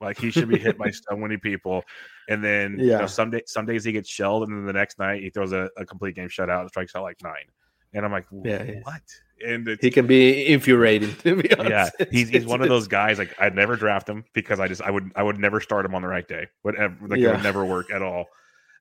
Like 0.00 0.18
he 0.18 0.30
should 0.30 0.48
be 0.48 0.58
hit 0.58 0.78
by 0.78 0.90
so 1.10 1.16
many 1.16 1.36
people, 1.36 1.82
and 2.28 2.42
then 2.42 2.76
yeah. 2.78 2.84
you 2.84 2.98
know, 3.00 3.06
some 3.06 3.30
day, 3.30 3.42
some 3.46 3.66
days 3.66 3.84
he 3.84 3.92
gets 3.92 4.08
shelled, 4.08 4.48
and 4.48 4.56
then 4.56 4.66
the 4.66 4.72
next 4.72 4.98
night 4.98 5.22
he 5.22 5.30
throws 5.30 5.52
a, 5.52 5.68
a 5.76 5.84
complete 5.84 6.14
game 6.14 6.28
shutout 6.28 6.60
and 6.60 6.68
strikes 6.68 6.94
out 6.94 7.02
like 7.02 7.16
nine 7.22 7.46
and 7.94 8.04
I'm 8.04 8.12
like, 8.12 8.26
Yeah, 8.44 8.62
yeah. 8.62 8.80
what? 8.82 9.02
And 9.46 9.78
He 9.80 9.90
can 9.90 10.06
be 10.06 10.46
infuriating. 10.46 11.14
To 11.16 11.42
be 11.42 11.52
honest. 11.54 11.94
yeah, 11.98 12.06
he's, 12.10 12.28
he's 12.28 12.46
one 12.46 12.62
of 12.62 12.68
those 12.68 12.88
guys. 12.88 13.18
Like 13.18 13.34
I'd 13.40 13.54
never 13.54 13.76
draft 13.76 14.08
him 14.08 14.24
because 14.32 14.60
I 14.60 14.68
just 14.68 14.82
I 14.82 14.90
would 14.90 15.10
I 15.16 15.22
would 15.22 15.38
never 15.38 15.60
start 15.60 15.84
him 15.84 15.94
on 15.94 16.02
the 16.02 16.08
right 16.08 16.26
day. 16.26 16.46
Whatever, 16.62 16.94
ever, 16.94 17.08
like 17.08 17.20
it 17.20 17.30
would 17.30 17.42
never 17.42 17.64
work 17.64 17.90
at 17.90 18.02
all. 18.02 18.26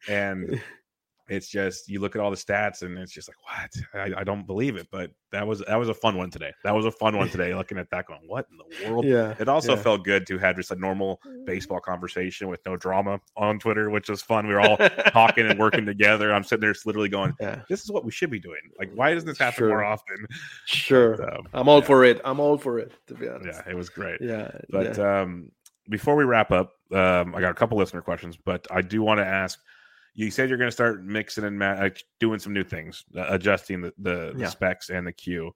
And 0.07 0.61
it's 1.29 1.47
just 1.47 1.87
you 1.89 2.01
look 2.01 2.15
at 2.15 2.21
all 2.21 2.29
the 2.29 2.35
stats 2.37 2.81
and 2.81 2.97
it's 2.97 3.11
just 3.13 3.29
like 3.29 3.37
what 3.93 4.01
I, 4.15 4.21
I 4.21 4.23
don't 4.25 4.45
believe 4.45 4.75
it. 4.75 4.87
But 4.91 5.11
that 5.31 5.47
was 5.47 5.59
that 5.67 5.77
was 5.77 5.87
a 5.89 5.93
fun 5.93 6.17
one 6.17 6.29
today. 6.29 6.51
That 6.63 6.75
was 6.75 6.85
a 6.85 6.91
fun 6.91 7.15
one 7.17 7.29
today. 7.29 7.55
Looking 7.55 7.77
at 7.77 7.89
that, 7.91 8.07
going 8.07 8.19
what 8.27 8.45
in 8.51 8.57
the 8.57 8.89
world? 8.91 9.05
Yeah, 9.05 9.33
It 9.39 9.47
also 9.47 9.75
yeah. 9.75 9.81
felt 9.81 10.03
good 10.03 10.27
to 10.27 10.37
have 10.37 10.57
just 10.57 10.71
a 10.71 10.75
normal 10.75 11.19
baseball 11.45 11.79
conversation 11.79 12.49
with 12.49 12.59
no 12.65 12.75
drama 12.75 13.19
on 13.37 13.57
Twitter, 13.57 13.89
which 13.89 14.09
was 14.09 14.21
fun. 14.21 14.47
We 14.47 14.53
were 14.53 14.61
all 14.61 14.77
talking 15.11 15.47
and 15.49 15.57
working 15.57 15.85
together. 15.85 16.33
I'm 16.33 16.43
sitting 16.43 16.61
there 16.61 16.73
just 16.73 16.85
literally 16.85 17.09
going, 17.09 17.33
Yeah, 17.39 17.61
"This 17.69 17.83
is 17.83 17.91
what 17.91 18.03
we 18.03 18.11
should 18.11 18.29
be 18.29 18.39
doing. 18.39 18.59
Like, 18.77 18.91
why 18.93 19.13
doesn't 19.13 19.27
this 19.27 19.37
happen 19.37 19.59
Sure. 19.59 19.69
more 19.69 19.83
often?" 19.85 20.17
sure. 20.65 21.23
Um, 21.33 21.47
I'm 21.53 21.67
all 21.69 21.79
yeah. 21.79 21.85
for 21.85 22.03
it. 22.03 22.21
I'm 22.25 22.39
all 22.39 22.57
for 22.57 22.79
it. 22.79 22.91
To 23.07 23.13
be 23.13 23.27
honest. 23.29 23.61
Yeah, 23.65 23.71
it 23.71 23.75
was 23.75 23.89
great. 23.89 24.19
Yeah, 24.21 24.51
But 24.69 24.99
um, 24.99 25.51
before 25.89 26.15
we 26.15 26.23
wrap 26.23 26.51
up, 26.51 26.73
um, 26.91 27.33
I 27.35 27.41
got 27.41 27.51
a 27.51 27.55
couple 27.55 27.77
listener 27.77 28.01
questions, 28.01 28.37
but 28.37 28.67
I 28.71 28.81
do 28.81 29.01
want 29.01 29.19
to 29.19 29.25
ask. 29.25 29.59
You 30.15 30.29
said 30.29 30.47
you're 30.49 30.57
going 30.59 30.67
to 30.67 30.71
start 30.71 31.03
mixing 31.03 31.43
and 31.43 31.57
ma- 31.57 31.73
like, 31.73 32.03
doing 32.19 32.39
some 32.39 32.53
new 32.53 32.63
things, 32.63 33.03
uh, 33.17 33.25
adjusting 33.29 33.81
the, 33.81 33.93
the, 33.97 34.33
the 34.33 34.41
Yeah. 34.41 34.49
specs 34.49 34.89
and 34.89 35.07
the 35.07 35.11
Q. 35.11 35.51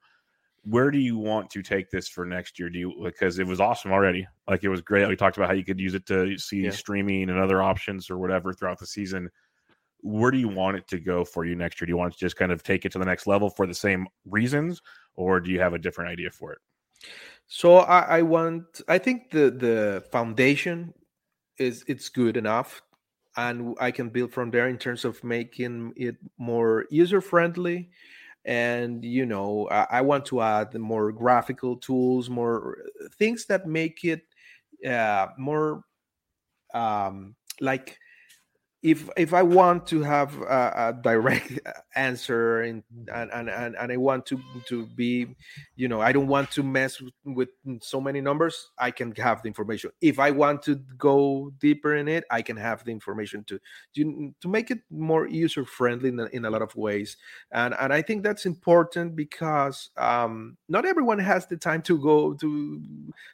Where 0.63 0.91
do 0.91 0.97
you 0.97 1.17
want 1.17 1.49
to 1.51 1.61
take 1.61 1.89
this 1.91 2.07
for 2.09 2.25
next 2.25 2.59
year? 2.59 2.69
Do 2.69 2.77
you 2.79 3.01
because 3.03 3.39
it 3.39 3.47
was 3.47 3.61
awesome 3.61 3.91
already? 3.91 4.27
Like 4.49 4.63
it 4.63 4.69
was 4.69 4.81
great. 4.81 5.07
We 5.07 5.15
talked 5.15 5.38
about 5.38 5.47
how 5.49 5.55
you 5.55 5.63
could 5.63 5.79
use 5.79 5.93
it 5.93 6.05
to 6.07 6.38
see 6.38 6.61
Yeah. 6.63 6.71
streaming 6.71 7.29
and 7.29 7.39
other 7.39 7.61
options 7.61 8.09
or 8.09 8.17
whatever 8.17 8.51
throughout 8.51 8.79
the 8.79 8.88
season. 8.88 9.29
Where 10.01 10.31
do 10.31 10.38
you 10.38 10.49
want 10.49 10.77
it 10.77 10.88
to 10.89 10.99
go 10.99 11.23
for 11.23 11.45
you 11.45 11.55
next 11.55 11.79
year? 11.79 11.85
Do 11.85 11.91
you 11.91 11.97
want 11.97 12.13
to 12.13 12.19
just 12.19 12.35
kind 12.35 12.51
of 12.51 12.63
take 12.63 12.85
it 12.85 12.91
to 12.93 12.99
the 12.99 13.05
next 13.05 13.27
level 13.27 13.49
for 13.49 13.65
the 13.65 13.73
same 13.73 14.07
reasons, 14.25 14.81
or 15.15 15.39
do 15.39 15.51
you 15.51 15.59
have 15.59 15.73
a 15.73 15.79
different 15.79 16.11
idea 16.11 16.31
for 16.31 16.51
it? 16.51 16.59
So 17.47 17.77
I, 17.77 18.17
I 18.17 18.21
want. 18.23 18.81
I 18.89 18.97
think 18.97 19.31
the 19.31 19.49
the 19.51 20.03
foundation 20.11 20.93
is 21.57 21.84
it's 21.88 22.09
good 22.09 22.35
enough, 22.35 22.81
and 23.38 23.76
I 23.80 23.91
can 23.91 24.09
build 24.09 24.34
from 24.34 24.51
there 24.51 24.68
in 24.68 24.77
terms 24.77 25.05
of 25.05 25.23
making 25.23 25.93
it 25.95 26.18
more 26.38 26.85
user 26.89 27.22
friendly. 27.22 27.91
And 28.45 29.03
you 29.05 29.26
know, 29.26 29.69
I, 29.69 29.88
I 29.91 30.01
want 30.01 30.26
to 30.27 30.41
add 30.41 30.73
more 30.76 31.11
graphical 31.11 31.77
tools, 31.77 32.30
more 32.30 32.77
things 33.18 33.45
that 33.47 33.68
make 33.68 34.03
it 34.05 34.23
uh, 34.88 35.27
more 35.38 35.84
um, 36.73 37.35
like 37.61 37.99
if 38.83 39.09
if 39.17 39.33
I 39.33 39.41
want 39.43 39.87
to 39.87 40.03
have 40.03 40.39
a, 40.41 40.93
a 40.95 40.99
direct 41.01 41.59
answer 41.95 42.61
and, 42.61 42.83
and 43.13 43.31
and 43.31 43.49
and 43.49 43.75
and 43.75 43.91
I 43.91 43.97
want 43.97 44.25
to 44.27 44.39
to 44.67 44.85
be, 44.85 45.35
you 45.75 45.87
know, 45.87 45.99
I 45.99 46.11
don't 46.11 46.27
want 46.27 46.51
to 46.51 46.63
mess 46.63 47.01
with, 47.01 47.13
with 47.25 47.49
so 47.81 47.99
many 47.99 48.21
numbers. 48.21 48.69
I 48.77 48.91
can 48.91 49.13
have 49.15 49.41
the 49.41 49.47
information. 49.47 49.91
If 49.99 50.19
I 50.19 50.31
want 50.31 50.61
to 50.63 50.75
go 50.97 51.51
deeper 51.59 51.95
in 51.95 52.07
it, 52.07 52.23
I 52.29 52.41
can 52.41 52.55
have 52.57 52.83
the 52.85 52.91
information 52.91 53.43
to 53.45 53.59
to, 53.95 54.33
to 54.41 54.47
make 54.47 54.69
it 54.71 54.79
more 54.91 55.27
user 55.27 55.65
friendly 55.65 56.09
in, 56.09 56.19
a- 56.19 56.25
in 56.27 56.45
a 56.45 56.49
lot 56.49 56.61
of 56.61 56.75
ways. 56.75 57.17
And 57.51 57.73
and 57.79 57.91
I 57.91 58.01
think 58.01 58.23
that's 58.23 58.45
important 58.45 59.15
because 59.15 59.89
um, 59.97 60.57
not 60.69 60.85
everyone 60.85 61.19
has 61.19 61.47
the 61.47 61.57
time 61.57 61.81
to 61.83 61.97
go 61.99 62.33
to 62.35 62.81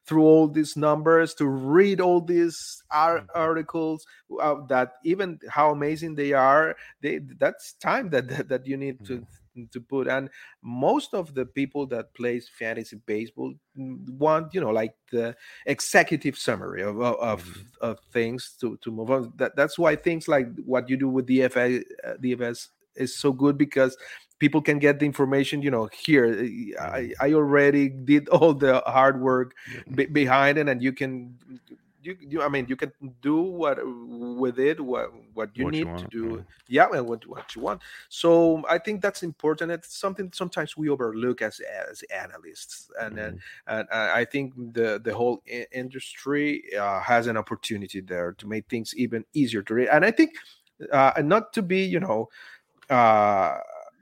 through 0.05 0.23
all 0.23 0.47
these 0.47 0.75
numbers 0.77 1.33
to 1.35 1.47
read 1.47 1.99
all 2.01 2.21
these 2.21 2.81
Mhm. 3.15 3.29
articles 3.35 4.05
uh, 4.39 4.55
that 4.67 4.93
even 5.03 5.32
how 5.49 5.71
amazing 5.71 6.15
they 6.15 6.33
are 6.33 6.75
they 7.01 7.19
that's 7.39 7.73
time 7.73 8.09
that 8.09 8.27
that, 8.29 8.47
that 8.49 8.67
you 8.67 8.77
need 8.77 9.03
to 9.05 9.25
to 9.71 9.79
put. 9.79 10.07
And 10.07 10.29
most 10.63 11.13
of 11.13 11.35
the 11.35 11.45
people 11.45 11.85
that 11.87 12.13
plays 12.15 12.49
fantasy 12.57 12.97
baseball 13.05 13.53
want 13.75 14.53
you 14.53 14.61
know 14.61 14.71
like 14.71 14.95
the 15.11 15.35
executive 15.67 16.37
summary 16.37 16.81
of 16.81 16.99
of, 17.01 17.43
Mhm. 17.43 17.65
of 17.81 17.99
things 18.11 18.55
to 18.61 18.77
to 18.77 18.91
move 18.91 19.11
on. 19.11 19.33
That 19.37 19.55
that's 19.55 19.77
why 19.77 19.95
things 19.95 20.27
like 20.27 20.47
what 20.65 20.89
you 20.89 20.97
do 20.97 21.07
with 21.09 21.27
DFA 21.27 21.83
uh, 22.03 22.13
DFS 22.19 22.69
is 22.95 23.15
so 23.15 23.31
good 23.31 23.57
because 23.57 23.97
people 24.39 24.61
can 24.61 24.79
get 24.79 24.99
the 24.99 25.05
information 25.05 25.61
you 25.61 25.69
know 25.71 25.87
here. 25.93 26.49
I 26.79 27.13
i 27.21 27.33
already 27.33 27.89
did 27.89 28.29
all 28.29 28.53
the 28.53 28.81
hard 28.85 29.21
work 29.21 29.53
be- 29.95 30.07
behind 30.07 30.57
it 30.57 30.67
and 30.67 30.81
you 30.81 30.93
can 30.93 31.37
you, 32.03 32.17
you 32.19 32.41
i 32.41 32.47
mean 32.49 32.65
you 32.67 32.75
can 32.75 32.91
do 33.21 33.41
what 33.41 33.79
with 33.83 34.59
it 34.59 34.79
what 34.79 35.09
what 35.33 35.49
you 35.57 35.65
What 35.65 35.81
you 35.81 35.87
need 35.87 35.97
to 35.97 36.03
want, 36.03 36.11
do. 36.11 36.43
yeah. 36.67 36.87
And 36.93 37.07
what, 37.07 37.25
what 37.27 37.55
you 37.55 37.61
want. 37.61 37.81
So 38.09 38.63
i 38.69 38.77
think 38.77 39.01
that's 39.01 39.23
important. 39.23 39.71
It's 39.71 39.95
something 39.97 40.31
sometimes 40.33 40.77
we 40.77 40.89
overlook 40.89 41.41
as 41.41 41.59
as 41.89 42.03
analysts. 42.23 42.89
And 42.99 43.17
Mhm. 43.17 43.19
and, 43.19 43.39
and 43.67 43.87
I 43.91 44.21
I 44.21 44.25
think 44.25 44.53
the 44.73 44.99
the 45.03 45.13
whole 45.13 45.41
industry 45.71 46.63
uh, 46.77 46.99
has 47.01 47.27
an 47.27 47.37
opportunity 47.37 48.01
there 48.01 48.33
to 48.33 48.47
make 48.47 48.67
things 48.69 48.93
even 48.95 49.25
easier 49.33 49.61
to 49.63 49.73
read 49.73 49.89
and 49.89 50.05
i 50.05 50.11
think 50.11 50.31
uh, 50.91 51.11
and 51.17 51.27
not 51.29 51.53
to 51.53 51.61
be 51.61 51.81
you 51.83 51.99
know 51.99 52.29
uh 52.89 53.57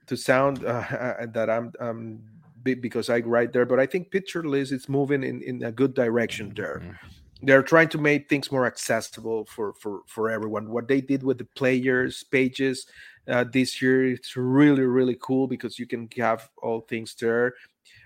to 0.07 0.15
sound 0.17 0.65
uh, 0.65 1.25
that 1.33 1.49
i'm 1.49 1.71
um 1.79 2.19
because 2.63 3.09
i 3.09 3.19
write 3.19 3.53
there 3.53 3.65
but 3.65 3.79
i 3.79 3.85
think 3.85 4.11
Pitcher 4.11 4.43
List 4.43 4.71
is 4.71 4.87
moving 4.89 5.23
in 5.23 5.41
in 5.41 5.63
a 5.63 5.71
good 5.71 5.93
direction 5.93 6.53
there. 6.55 6.81
Mhm. 6.81 7.20
They're 7.43 7.63
trying 7.63 7.89
to 7.89 7.97
make 7.97 8.29
things 8.29 8.51
more 8.51 8.65
accessible 8.65 9.45
for 9.45 9.73
for 9.75 10.01
for 10.07 10.29
everyone. 10.29 10.69
What 10.69 10.87
they 10.87 11.01
did 11.01 11.23
with 11.23 11.37
the 11.39 11.45
players 11.55 12.23
pages 12.23 12.85
uh, 13.27 13.45
this 13.51 13.81
year 13.81 14.05
it's 14.13 14.35
really 14.35 14.83
really 14.83 15.17
cool 15.21 15.47
because 15.47 15.77
you 15.79 15.85
can 15.87 16.09
have 16.17 16.49
all 16.61 16.81
things 16.81 17.15
there. 17.19 17.55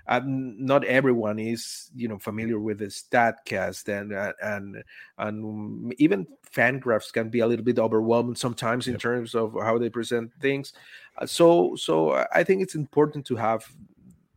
Um, 0.07 0.63
not 0.63 0.83
everyone 0.85 1.39
is 1.39 1.89
you 1.95 2.07
know 2.07 2.19
familiar 2.19 2.59
with 2.59 2.79
the 2.79 2.85
statcast 2.85 3.87
and 3.89 4.13
uh, 4.13 4.33
and 4.41 4.83
and 5.17 5.93
even 5.97 6.27
Fangraphs 6.55 7.11
can 7.11 7.29
be 7.29 7.39
a 7.39 7.47
little 7.47 7.65
bit 7.65 7.79
overwhelming 7.79 8.35
sometimes 8.35 8.87
in 8.87 8.93
Yep. 8.93 8.99
terms 8.99 9.33
of 9.35 9.53
how 9.61 9.77
they 9.77 9.89
present 9.89 10.31
things. 10.39 10.73
Uh, 11.17 11.25
so 11.25 11.75
so 11.75 12.25
i 12.33 12.43
think 12.43 12.61
it's 12.61 12.75
important 12.75 13.25
to 13.25 13.35
have 13.35 13.65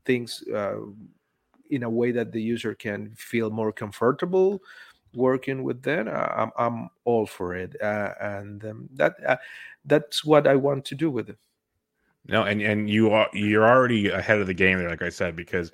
things 0.05 0.43
uh, 0.55 0.77
in 1.71 1.83
a 1.83 1.91
way 1.91 2.11
that 2.13 2.33
the 2.33 2.41
user 2.41 2.75
can 2.75 3.15
feel 3.17 3.51
more 3.51 3.73
comfortable 3.73 4.61
working 5.15 5.63
with 5.63 5.83
them 5.83 6.09
i'm, 6.09 6.51
I'm 6.57 6.91
all 7.05 7.27
for 7.27 7.55
it 7.55 7.77
uh, 7.81 8.15
and 8.21 8.65
um, 8.65 8.89
that 8.95 9.15
uh, 9.27 9.37
that's 9.85 10.25
what 10.25 10.47
i 10.47 10.57
want 10.57 10.85
to 10.87 10.95
do 10.95 11.11
with 11.11 11.29
it 11.29 11.39
No, 12.27 12.45
and 12.45 12.61
and 12.61 12.91
you 12.91 13.11
are 13.11 13.29
you're 13.33 13.67
already 13.67 14.09
ahead 14.11 14.39
of 14.41 14.47
the 14.47 14.55
game 14.55 14.79
there, 14.79 14.91
like 14.91 15.03
I 15.03 15.09
said, 15.09 15.35
because 15.37 15.73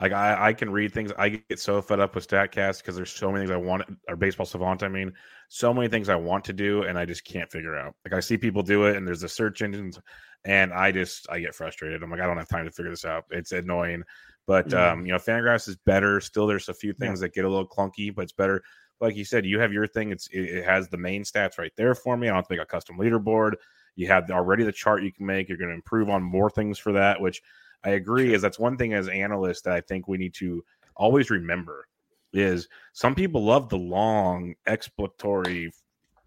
like 0.00 0.12
I, 0.12 0.48
I 0.48 0.52
can 0.54 0.70
read 0.70 0.92
things. 0.92 1.12
I 1.18 1.30
get 1.30 1.60
so 1.60 1.82
fed 1.82 2.00
up 2.00 2.14
with 2.14 2.26
Statcast 2.28 2.78
because 2.78 2.96
there's 2.96 3.12
so 3.12 3.30
many 3.30 3.42
things 3.42 3.50
I 3.50 3.56
want 3.58 3.84
or 4.08 4.16
baseball 4.16 4.46
savant. 4.46 4.82
I 4.82 4.88
mean, 4.88 5.12
so 5.48 5.74
many 5.74 5.88
things 5.88 6.08
I 6.08 6.16
want 6.16 6.44
to 6.46 6.52
do 6.54 6.84
and 6.84 6.98
I 6.98 7.04
just 7.04 7.24
can't 7.24 7.50
figure 7.50 7.76
out. 7.76 7.94
Like 8.04 8.14
I 8.14 8.20
see 8.20 8.38
people 8.38 8.62
do 8.62 8.86
it, 8.86 8.96
and 8.96 9.06
there's 9.06 9.20
the 9.20 9.28
search 9.28 9.62
engines, 9.62 9.98
and 10.44 10.72
I 10.72 10.92
just 10.92 11.28
I 11.30 11.40
get 11.40 11.54
frustrated. 11.54 12.02
I'm 12.02 12.10
like 12.10 12.20
I 12.20 12.26
don't 12.26 12.38
have 12.38 12.48
time 12.48 12.64
to 12.66 12.72
figure 12.72 12.90
this 12.92 13.04
out. 13.04 13.24
It's 13.30 13.52
annoying, 13.52 14.02
but 14.50 14.70
Mhm. 14.70 14.78
um, 14.78 15.06
you 15.06 15.12
know, 15.12 15.18
Fangraphs 15.18 15.68
is 15.68 15.76
better. 15.76 16.20
Still, 16.20 16.48
there's 16.48 16.68
a 16.68 16.74
few 16.74 16.92
things 16.92 17.20
that 17.20 17.32
get 17.32 17.44
a 17.44 17.48
little 17.48 17.68
clunky, 17.68 18.12
but 18.12 18.22
it's 18.22 18.32
better. 18.32 18.64
Like 19.00 19.14
you 19.14 19.24
said, 19.24 19.46
you 19.46 19.60
have 19.60 19.72
your 19.72 19.86
thing. 19.86 20.10
It's 20.10 20.26
it, 20.26 20.40
it 20.40 20.64
has 20.64 20.88
the 20.88 20.96
main 20.96 21.22
stats 21.22 21.56
right 21.56 21.70
there 21.76 21.94
for 21.94 22.16
me. 22.16 22.26
I 22.26 22.30
don't 22.30 22.38
have 22.38 22.48
to 22.48 22.54
make 22.54 22.60
a 22.60 22.66
custom 22.66 22.98
leaderboard. 22.98 23.52
You 23.94 24.08
have 24.08 24.28
already 24.28 24.64
the 24.64 24.72
chart 24.72 25.04
you 25.04 25.12
can 25.12 25.24
make. 25.24 25.48
You're 25.48 25.56
going 25.56 25.68
to 25.68 25.74
improve 25.76 26.10
on 26.10 26.24
more 26.24 26.50
things 26.50 26.80
for 26.80 26.90
that, 26.94 27.20
which 27.20 27.40
I 27.84 27.90
agree 27.90 28.34
is 28.34 28.42
that's 28.42 28.58
one 28.58 28.76
thing 28.76 28.92
as 28.92 29.06
analysts 29.06 29.62
that 29.62 29.74
I 29.74 29.82
think 29.82 30.08
we 30.08 30.18
need 30.18 30.34
to 30.34 30.64
always 30.96 31.30
remember 31.30 31.86
is 32.32 32.66
some 32.92 33.14
people 33.14 33.44
love 33.44 33.68
the 33.68 33.78
long 33.78 34.56
exploratory 34.66 35.70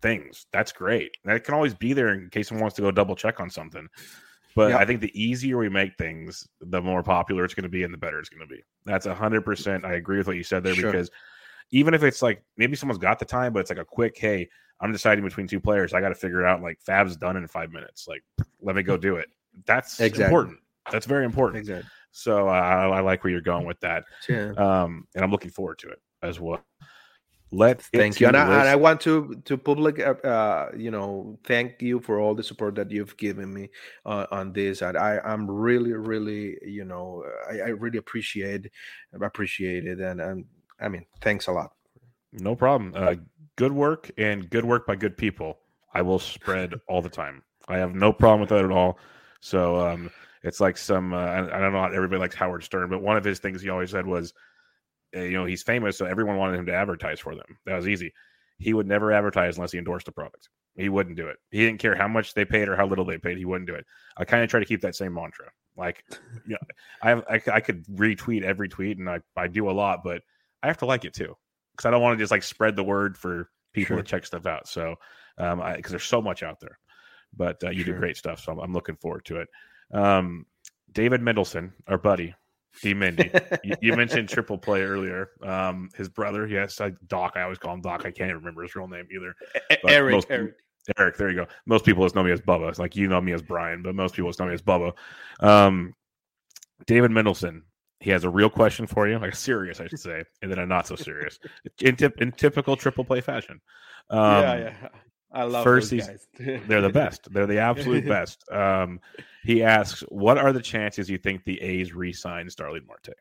things. 0.01 0.45
That's 0.53 0.71
great. 0.71 1.11
That 1.25 1.43
can 1.43 1.55
always 1.55 1.73
be 1.73 1.91
there 1.91 2.13
in 2.13 2.29
case 2.29 2.47
someone 2.47 2.61
wants 2.61 2.77
to 2.77 2.83
go 2.83 2.91
double 2.91 3.17
check 3.17 3.41
on 3.41 3.49
something. 3.49 3.89
But 4.55 4.71
Yeah. 4.71 4.77
I 4.77 4.85
think 4.85 5.01
the 5.01 5.11
easier 5.19 5.57
we 5.57 5.69
make 5.69 5.95
things, 5.97 6.47
the 6.61 6.81
more 6.81 7.03
popular 7.03 7.43
it's 7.43 7.53
going 7.53 7.63
to 7.63 7.69
be 7.69 7.83
and 7.83 7.93
the 7.93 7.97
better 7.97 8.19
it's 8.19 8.29
going 8.29 8.47
to 8.47 8.53
be. 8.53 8.61
That's 8.85 9.05
a 9.05 9.15
hundred 9.15 9.41
percent. 9.41 9.85
I 9.85 9.93
agree 9.93 10.17
with 10.17 10.27
what 10.27 10.37
you 10.37 10.43
said 10.43 10.63
there 10.63 10.75
Sure. 10.75 10.91
because 10.91 11.09
even 11.71 11.93
if 11.93 12.03
it's 12.03 12.21
like 12.21 12.43
maybe 12.57 12.75
someone's 12.75 12.99
got 12.99 13.19
the 13.19 13.25
time, 13.25 13.53
but 13.53 13.59
it's 13.59 13.69
like 13.69 13.79
a 13.79 13.85
quick, 13.85 14.17
hey, 14.17 14.49
I'm 14.79 14.91
deciding 14.91 15.23
between 15.23 15.47
two 15.47 15.59
players. 15.59 15.93
I 15.93 16.01
got 16.01 16.09
to 16.09 16.15
figure 16.15 16.41
it 16.41 16.45
out. 16.45 16.61
Like 16.61 16.79
Fab's 16.81 17.15
done 17.15 17.37
in 17.37 17.47
five 17.47 17.71
minutes. 17.71 18.07
Like, 18.07 18.23
let 18.61 18.75
me 18.75 18.83
go 18.83 18.97
do 18.97 19.15
it. 19.15 19.29
That's 19.65 19.99
Exactly. 19.99 20.25
important. 20.25 20.59
That's 20.91 21.05
very 21.05 21.25
important. 21.25 21.59
exactly 21.59 21.89
So 22.11 22.47
uh, 22.49 22.51
I, 22.51 22.87
I 22.87 22.99
like 22.99 23.23
where 23.23 23.31
you're 23.31 23.41
going 23.41 23.65
with 23.65 23.79
that, 23.79 24.03
yeah 24.27 24.51
um, 24.57 25.07
and 25.15 25.23
I'm 25.23 25.31
looking 25.31 25.51
forward 25.51 25.79
to 25.79 25.89
it 25.89 25.99
as 26.21 26.39
well. 26.39 26.63
Let 27.53 27.83
thank 27.83 28.19
you 28.19 28.25
and 28.25 28.35
I, 28.35 28.61
and 28.61 28.67
I 28.67 28.75
want 28.75 28.99
to 29.01 29.39
to 29.45 29.57
public 29.57 29.99
uh, 29.99 30.15
uh 30.25 30.71
you 30.75 30.89
know 30.89 31.37
thank 31.43 31.81
you 31.83 31.99
for 31.99 32.19
all 32.19 32.33
the 32.33 32.41
support 32.41 32.73
that 32.75 32.89
you've 32.89 33.15
given 33.17 33.53
me 33.53 33.69
uh, 34.07 34.25
on 34.31 34.53
this 34.53 34.81
and 34.81 34.97
i 34.97 35.19
i'm 35.23 35.45
really 35.49 35.93
really 35.93 36.57
you 36.65 36.83
know 36.83 37.23
i, 37.47 37.59
I 37.59 37.69
really 37.69 37.99
appreciate 37.99 38.71
appreciate 39.21 39.85
it 39.85 39.99
and 39.99 40.19
and 40.19 40.45
i 40.81 40.87
mean 40.89 41.05
thanks 41.21 41.45
a 41.45 41.51
lot 41.51 41.73
No 42.33 42.55
problem. 42.55 42.93
Uh, 42.95 43.15
good 43.55 43.71
work 43.71 44.09
and 44.17 44.49
good 44.49 44.65
work 44.65 44.87
by 44.87 44.95
good 44.95 45.15
people. 45.15 45.59
I 45.93 46.01
will 46.01 46.19
spread 46.19 46.73
all 46.89 47.01
the 47.01 47.09
time. 47.09 47.43
I 47.67 47.77
have 47.77 47.93
no 47.93 48.11
problem 48.11 48.41
with 48.41 48.49
that 48.49 48.65
at 48.65 48.71
all. 48.71 48.97
So 49.39 49.77
um, 49.77 50.09
It's 50.43 50.59
like 50.59 50.77
some 50.77 51.13
uh, 51.13 51.17
I, 51.17 51.57
I 51.57 51.59
don't 51.59 51.71
know. 51.71 51.83
Everybody 51.85 52.19
likes 52.19 52.35
Howard 52.35 52.63
Stern, 52.63 52.89
but 52.89 53.01
one 53.01 53.15
of 53.17 53.23
his 53.23 53.39
things 53.39 53.61
he 53.61 53.69
always 53.69 53.91
said 53.91 54.05
was, 54.05 54.33
you 55.13 55.31
know, 55.31 55.45
he's 55.45 55.63
famous, 55.63 55.97
so 55.97 56.05
everyone 56.05 56.37
wanted 56.37 56.59
him 56.59 56.65
to 56.67 56.73
advertise 56.73 57.19
for 57.19 57.35
them. 57.35 57.57
That 57.65 57.75
was 57.75 57.87
easy. 57.87 58.13
He 58.57 58.73
would 58.73 58.87
never 58.87 59.11
advertise 59.11 59.57
unless 59.57 59.71
he 59.71 59.77
endorsed 59.77 60.05
the 60.05 60.11
product. 60.11 60.49
He 60.75 60.89
wouldn't 60.89 61.17
do 61.17 61.27
it. 61.27 61.37
He 61.51 61.59
didn't 61.59 61.79
care 61.79 61.95
how 61.95 62.07
much 62.07 62.33
they 62.33 62.45
paid 62.45 62.67
or 62.67 62.75
how 62.75 62.87
little 62.87 63.05
they 63.05 63.17
paid. 63.17 63.37
He 63.37 63.45
wouldn't 63.45 63.67
do 63.67 63.75
it. 63.75 63.85
I 64.17 64.25
kind 64.25 64.43
of 64.43 64.49
try 64.49 64.59
to 64.59 64.65
keep 64.65 64.81
that 64.81 64.95
same 64.95 65.13
mantra. 65.13 65.51
Like, 65.77 66.03
you 66.47 66.53
know, 66.53 66.57
I, 67.01 67.09
have, 67.09 67.23
I 67.29 67.41
I 67.53 67.59
could 67.59 67.85
retweet 67.87 68.43
every 68.43 68.69
tweet, 68.69 68.97
and 68.97 69.09
I 69.09 69.19
I 69.35 69.47
do 69.47 69.69
a 69.69 69.71
lot, 69.71 70.03
but 70.03 70.21
I 70.61 70.67
have 70.67 70.77
to 70.77 70.85
like 70.85 71.05
it 71.05 71.13
too 71.13 71.35
because 71.73 71.87
I 71.87 71.91
don't 71.91 72.01
want 72.01 72.17
to 72.17 72.23
just 72.23 72.31
like 72.31 72.43
spread 72.43 72.75
the 72.75 72.83
word 72.83 73.17
for 73.17 73.49
people 73.73 73.95
sure. 73.95 74.03
to 74.03 74.09
check 74.09 74.25
stuff 74.25 74.45
out. 74.45 74.67
So, 74.67 74.95
um, 75.37 75.61
because 75.75 75.91
there's 75.91 76.03
so 76.03 76.21
much 76.21 76.43
out 76.43 76.59
there, 76.59 76.79
but 77.35 77.63
uh, 77.63 77.69
you 77.69 77.83
sure. 77.83 77.93
do 77.93 77.99
great 77.99 78.17
stuff. 78.17 78.39
So 78.39 78.51
I'm, 78.51 78.59
I'm, 78.59 78.73
looking 78.73 78.95
forward 78.95 79.25
to 79.25 79.37
it. 79.41 79.49
Um, 79.91 80.45
David 80.91 81.21
Mendelson, 81.21 81.73
our 81.87 81.97
buddy, 81.97 82.35
D 82.81 82.93
Mindy. 82.93 83.31
you, 83.63 83.75
you, 83.81 83.95
mentioned 83.95 84.29
triple 84.29 84.57
play 84.57 84.81
earlier. 84.81 85.31
Um, 85.41 85.89
his 85.95 86.09
brother, 86.09 86.47
yes, 86.47 86.81
I, 86.81 86.93
Doc. 87.07 87.33
I 87.35 87.43
always 87.43 87.59
call 87.59 87.73
him 87.73 87.81
Doc. 87.81 88.05
I 88.05 88.11
can't 88.11 88.33
remember 88.33 88.63
his 88.63 88.75
real 88.75 88.87
name 88.87 89.07
either. 89.13 89.35
Eric. 89.87 90.13
Most, 90.13 90.27
Eric. 90.29 90.55
Eric. 90.97 91.17
There 91.17 91.29
you 91.29 91.35
go. 91.35 91.47
Most 91.65 91.85
people 91.85 92.03
just 92.03 92.15
know 92.15 92.23
me 92.23 92.31
as 92.31 92.41
Bubba. 92.41 92.69
It's 92.69 92.79
like 92.79 92.95
you 92.95 93.07
know 93.07 93.21
me 93.21 93.33
as 93.33 93.41
Brian, 93.41 93.83
but 93.83 93.95
most 93.95 94.15
people 94.15 94.29
just 94.29 94.39
know 94.39 94.47
me 94.47 94.53
as 94.53 94.61
Bubba. 94.61 94.93
Um, 95.39 95.93
David 96.85 97.11
Mendelson. 97.11 97.61
He 97.99 98.09
has 98.09 98.25
a 98.25 98.29
real 98.29 98.49
question 98.49 98.85
for 98.85 99.07
you, 99.07 99.17
like 99.17 99.31
a 99.31 99.35
serious, 99.35 99.79
I 99.79 99.87
should 99.87 99.99
say, 99.99 100.25
and 100.41 100.51
then 100.51 100.59
a 100.59 100.65
not 100.65 100.87
so 100.87 100.97
serious, 100.97 101.39
in, 101.79 101.95
tip, 101.95 102.21
in 102.21 102.33
typical 102.33 102.75
triple 102.75 103.05
play 103.05 103.21
fashion. 103.21 103.61
Um, 104.09 104.19
yeah, 104.19 104.55
yeah. 104.57 104.87
I 105.33 105.43
love 105.43 105.63
first 105.63 105.89
those 105.89 106.07
guys. 106.07 106.27
they're 106.67 106.81
the 106.81 106.89
best. 106.89 107.31
They're 107.33 107.47
the 107.47 107.57
absolute 107.57 108.07
best. 108.17 108.49
Um, 108.51 108.99
he 109.43 109.63
asks, 109.63 110.01
"What 110.09 110.37
are 110.37 110.53
the 110.53 110.61
chances 110.61 111.09
you 111.09 111.17
think 111.17 111.43
the 111.43 111.59
A's 111.61 111.93
re-sign 111.93 112.49
Starling 112.49 112.85
Marte?" 112.87 113.15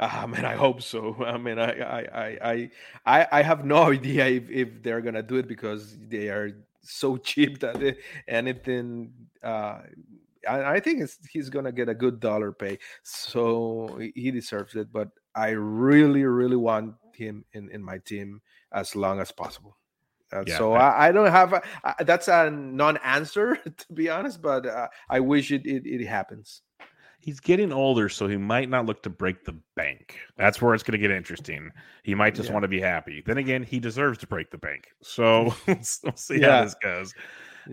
Ah, 0.00 0.26
man, 0.26 0.44
I 0.44 0.54
hope 0.54 0.82
so. 0.82 1.16
I 1.24 1.36
mean, 1.38 1.58
I, 1.58 1.80
I, 1.80 2.38
I, 2.42 2.70
I, 3.06 3.28
I 3.32 3.42
have 3.42 3.64
no 3.64 3.90
idea 3.90 4.26
if, 4.26 4.50
if 4.50 4.82
they're 4.82 5.00
gonna 5.00 5.22
do 5.22 5.36
it 5.36 5.48
because 5.48 5.96
they 6.08 6.28
are 6.28 6.50
so 6.82 7.16
cheap 7.16 7.58
that 7.60 7.80
they, 7.80 7.96
anything. 8.28 9.12
Uh, 9.42 9.80
I, 10.48 10.74
I 10.74 10.80
think 10.80 11.08
he's 11.30 11.48
gonna 11.48 11.72
get 11.72 11.88
a 11.88 11.94
good 11.94 12.20
dollar 12.20 12.52
pay, 12.52 12.78
so 13.02 13.98
he 14.14 14.30
deserves 14.30 14.76
it. 14.76 14.92
But 14.92 15.08
I 15.34 15.50
really, 15.50 16.24
really 16.24 16.56
want 16.56 16.94
him 17.12 17.44
in 17.52 17.70
in 17.70 17.82
my 17.82 17.98
team 17.98 18.40
as 18.72 18.94
long 18.94 19.20
as 19.20 19.32
possible. 19.32 19.76
Uh, 20.34 20.42
yeah, 20.46 20.58
so 20.58 20.72
I, 20.72 21.08
I, 21.08 21.12
don't 21.12 21.30
have 21.30 21.52
a, 21.52 21.62
that's 22.04 22.28
a 22.28 22.50
non-answer 22.50 23.56
to 23.76 23.92
be 23.92 24.08
honest, 24.10 24.42
but 24.42 24.66
uh, 24.66 24.88
I 25.08 25.20
wish 25.20 25.52
it, 25.52 25.64
it, 25.64 25.86
it 25.86 26.04
happens. 26.06 26.62
He's 27.20 27.40
getting 27.40 27.72
older, 27.72 28.10
so 28.10 28.26
he 28.28 28.36
might 28.36 28.68
not 28.68 28.84
look 28.84 29.02
to 29.04 29.10
break 29.10 29.44
the 29.44 29.56
bank. 29.76 30.18
That's 30.36 30.60
where 30.60 30.74
it's 30.74 30.82
going 30.82 30.92
to 30.92 30.98
get 30.98 31.10
interesting. 31.10 31.70
He 32.02 32.14
might 32.14 32.34
just 32.34 32.48
yeah. 32.48 32.52
want 32.52 32.64
to 32.64 32.68
be 32.68 32.80
happy. 32.80 33.22
Then 33.24 33.38
again, 33.38 33.62
he 33.62 33.78
deserves 33.78 34.18
to 34.18 34.26
break 34.26 34.50
the 34.50 34.58
bank. 34.58 34.88
So 35.02 35.54
we'll 35.66 36.16
see 36.16 36.40
yeah. 36.40 36.58
how 36.58 36.64
this 36.64 36.74
goes. 36.82 37.14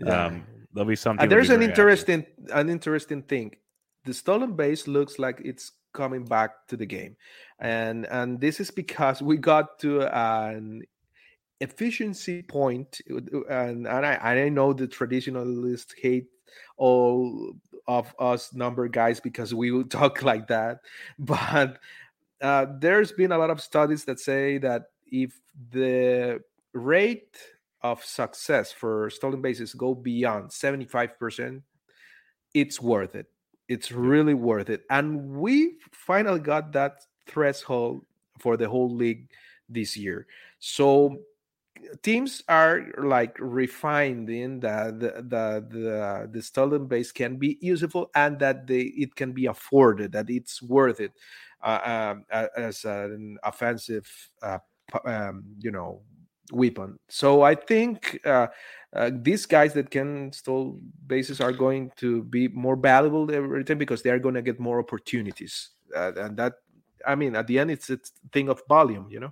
Um, 0.06 0.46
there'll 0.72 0.88
be 0.88 0.96
something. 0.96 1.28
there's 1.28 1.50
an 1.50 1.62
interesting 1.62 2.20
happy. 2.48 2.60
an 2.60 2.70
interesting 2.70 3.22
thing. 3.22 3.56
The 4.04 4.14
stolen 4.14 4.56
base 4.56 4.88
looks 4.88 5.18
like 5.18 5.42
it's 5.44 5.72
coming 5.92 6.24
back 6.24 6.66
to 6.68 6.76
the 6.78 6.86
game, 6.86 7.16
and 7.58 8.06
and 8.06 8.40
this 8.40 8.58
is 8.58 8.70
because 8.70 9.20
we 9.20 9.36
got 9.36 9.78
to 9.80 10.02
an 10.02 10.82
efficiency 11.62 12.42
point, 12.42 13.00
and, 13.08 13.86
and 13.86 13.88
I, 13.88 14.18
I 14.22 14.48
know 14.48 14.72
the 14.72 14.86
traditionalists 14.86 15.94
hate 15.96 16.26
all 16.76 17.54
of 17.86 18.14
us 18.18 18.52
number 18.52 18.88
guys 18.88 19.20
because 19.20 19.54
we 19.54 19.84
talk 19.88 20.22
like 20.22 20.48
that, 20.48 20.80
but 21.18 21.78
uh, 22.40 22.66
there's 22.78 23.12
been 23.12 23.32
a 23.32 23.38
lot 23.38 23.50
of 23.50 23.60
studies 23.60 24.04
that 24.04 24.18
say 24.18 24.58
that 24.58 24.90
if 25.06 25.32
the 25.70 26.42
rate 26.72 27.38
of 27.82 28.04
success 28.04 28.72
for 28.72 29.10
stolen 29.10 29.40
bases 29.40 29.74
go 29.74 29.94
beyond 29.94 30.50
75%, 30.50 31.62
it's 32.54 32.80
worth 32.80 33.14
it. 33.14 33.26
It's 33.68 33.92
really 33.92 34.34
worth 34.34 34.70
it. 34.70 34.82
And 34.90 35.36
we 35.36 35.78
finally 35.92 36.40
got 36.40 36.72
that 36.72 37.04
threshold 37.26 38.04
for 38.38 38.56
the 38.56 38.68
whole 38.68 38.90
league 38.90 39.28
this 39.68 39.96
year. 39.96 40.26
So 40.58 41.20
teams 42.02 42.42
are 42.48 42.92
like 42.98 43.36
refining 43.38 44.60
that 44.60 45.00
the 45.00 45.10
the 45.28 45.66
the, 45.70 46.28
the 46.32 46.42
stolen 46.42 46.86
base 46.86 47.12
can 47.12 47.36
be 47.36 47.58
useful 47.60 48.10
and 48.14 48.38
that 48.38 48.66
they 48.66 48.80
it 48.80 49.14
can 49.14 49.32
be 49.32 49.46
afforded 49.46 50.12
that 50.12 50.30
it's 50.30 50.62
worth 50.62 51.00
it. 51.00 51.12
Uh, 51.62 52.12
um, 52.12 52.48
as 52.56 52.84
an 52.84 53.38
offensive 53.44 54.10
uh, 54.42 54.58
um, 55.04 55.44
you 55.60 55.70
know 55.70 56.02
weapon. 56.50 56.98
So 57.08 57.42
i 57.42 57.54
think 57.54 58.18
uh, 58.26 58.48
uh, 58.94 59.10
these 59.14 59.46
guys 59.46 59.72
that 59.74 59.88
can 59.88 60.32
stole 60.32 60.80
bases 61.06 61.40
are 61.40 61.52
going 61.52 61.92
to 61.98 62.24
be 62.24 62.48
more 62.48 62.74
valuable 62.74 63.30
every 63.30 63.64
time 63.64 63.78
because 63.78 64.02
they 64.02 64.10
are 64.10 64.18
going 64.18 64.34
to 64.34 64.42
get 64.42 64.58
more 64.58 64.80
opportunities. 64.80 65.70
Uh, 65.94 66.12
and 66.16 66.36
that 66.36 66.54
i 67.06 67.14
mean 67.14 67.36
at 67.36 67.46
the 67.46 67.58
end 67.58 67.70
it's 67.70 67.90
a 67.90 67.98
thing 68.32 68.48
of 68.48 68.60
volume 68.68 69.06
you 69.08 69.20
know? 69.20 69.30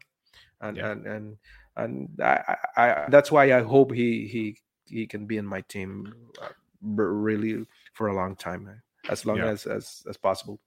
And 0.61 0.77
yeah. 0.77 0.91
and 0.93 1.07
and 1.07 1.37
and 1.77 2.09
I, 2.23 2.57
I, 2.77 3.05
that's 3.09 3.31
why 3.31 3.53
I 3.53 3.63
hope 3.63 3.93
he 3.93 4.27
he 4.27 4.59
he 4.87 5.07
can 5.07 5.27
be 5.27 5.37
in 5.37 5.47
my 5.47 5.61
team 5.63 6.13
uh, 6.43 6.49
really 6.83 7.65
for 7.93 8.09
a 8.09 8.15
long 8.15 8.37
time, 8.37 8.69
as 9.09 9.25
long 9.25 9.39
yeah. 9.39 9.49
as 9.49 9.67
as 9.67 10.03
as 10.09 10.17
possible. 10.17 10.61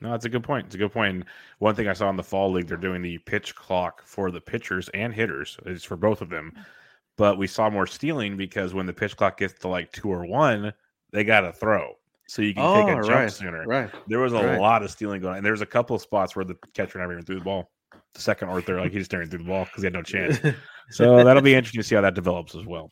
No, 0.00 0.10
that's 0.10 0.24
a 0.24 0.28
good 0.28 0.44
point. 0.44 0.66
It's 0.66 0.74
a 0.74 0.78
good 0.78 0.92
point. 0.92 1.24
one 1.58 1.74
thing 1.74 1.88
I 1.88 1.92
saw 1.92 2.08
in 2.10 2.16
the 2.16 2.22
fall 2.22 2.52
league, 2.52 2.66
they're 2.66 2.76
doing 2.76 3.02
the 3.02 3.18
pitch 3.18 3.54
clock 3.54 4.02
for 4.04 4.30
the 4.30 4.40
pitchers 4.40 4.88
and 4.90 5.12
hitters. 5.12 5.58
It's 5.66 5.84
for 5.84 5.96
both 5.96 6.20
of 6.20 6.28
them. 6.28 6.52
But 7.16 7.36
we 7.36 7.46
saw 7.46 7.68
more 7.68 7.86
stealing 7.86 8.36
because 8.36 8.74
when 8.74 8.86
the 8.86 8.92
pitch 8.92 9.16
clock 9.16 9.38
gets 9.38 9.54
to 9.60 9.68
like 9.68 9.92
two 9.92 10.08
or 10.08 10.24
one, 10.24 10.72
they 11.12 11.24
got 11.24 11.40
to 11.40 11.52
throw. 11.52 11.94
So 12.26 12.42
you 12.42 12.54
can 12.54 12.62
oh, 12.64 12.86
take 12.86 12.96
a 12.96 13.06
jump 13.06 13.30
sooner. 13.30 13.64
Right. 13.66 13.90
There 14.06 14.20
was 14.20 14.32
a 14.32 14.36
right. 14.36 14.60
lot 14.60 14.82
of 14.82 14.90
stealing 14.90 15.20
going 15.20 15.32
on. 15.32 15.36
And 15.38 15.46
there's 15.46 15.60
a 15.60 15.66
couple 15.66 15.94
of 15.94 16.02
spots 16.02 16.34
where 16.34 16.44
the 16.44 16.56
catcher 16.74 16.98
never 16.98 17.12
even 17.12 17.24
threw 17.24 17.38
the 17.38 17.44
ball 17.44 17.70
the 18.14 18.20
second 18.20 18.48
or 18.48 18.60
third, 18.60 18.80
like 18.80 18.92
he's 18.92 19.06
staring 19.06 19.28
through 19.28 19.40
the 19.40 19.44
ball 19.44 19.64
because 19.64 19.82
he 19.82 19.86
had 19.86 19.92
no 19.92 20.02
chance. 20.02 20.38
so 20.90 21.24
that'll 21.24 21.42
be 21.42 21.54
interesting 21.54 21.80
to 21.80 21.86
see 21.86 21.94
how 21.94 22.00
that 22.00 22.14
develops 22.14 22.54
as 22.54 22.66
well. 22.66 22.90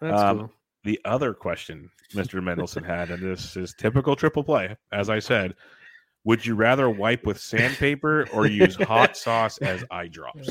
That's 0.00 0.20
um, 0.20 0.38
cool. 0.38 0.50
The 0.84 1.00
other 1.04 1.32
question 1.32 1.90
Mr. 2.12 2.42
Mendelson 2.42 2.84
had, 2.84 3.10
and 3.10 3.22
this 3.22 3.56
is 3.56 3.74
typical 3.74 4.14
triple 4.16 4.44
play, 4.44 4.76
as 4.92 5.08
I 5.10 5.18
said, 5.18 5.54
would 6.24 6.44
you 6.44 6.54
rather 6.54 6.88
wipe 6.88 7.26
with 7.26 7.38
sandpaper 7.38 8.26
or 8.32 8.46
use 8.46 8.76
hot 8.76 9.16
sauce 9.16 9.58
as 9.58 9.84
eye 9.90 10.08
drops? 10.08 10.48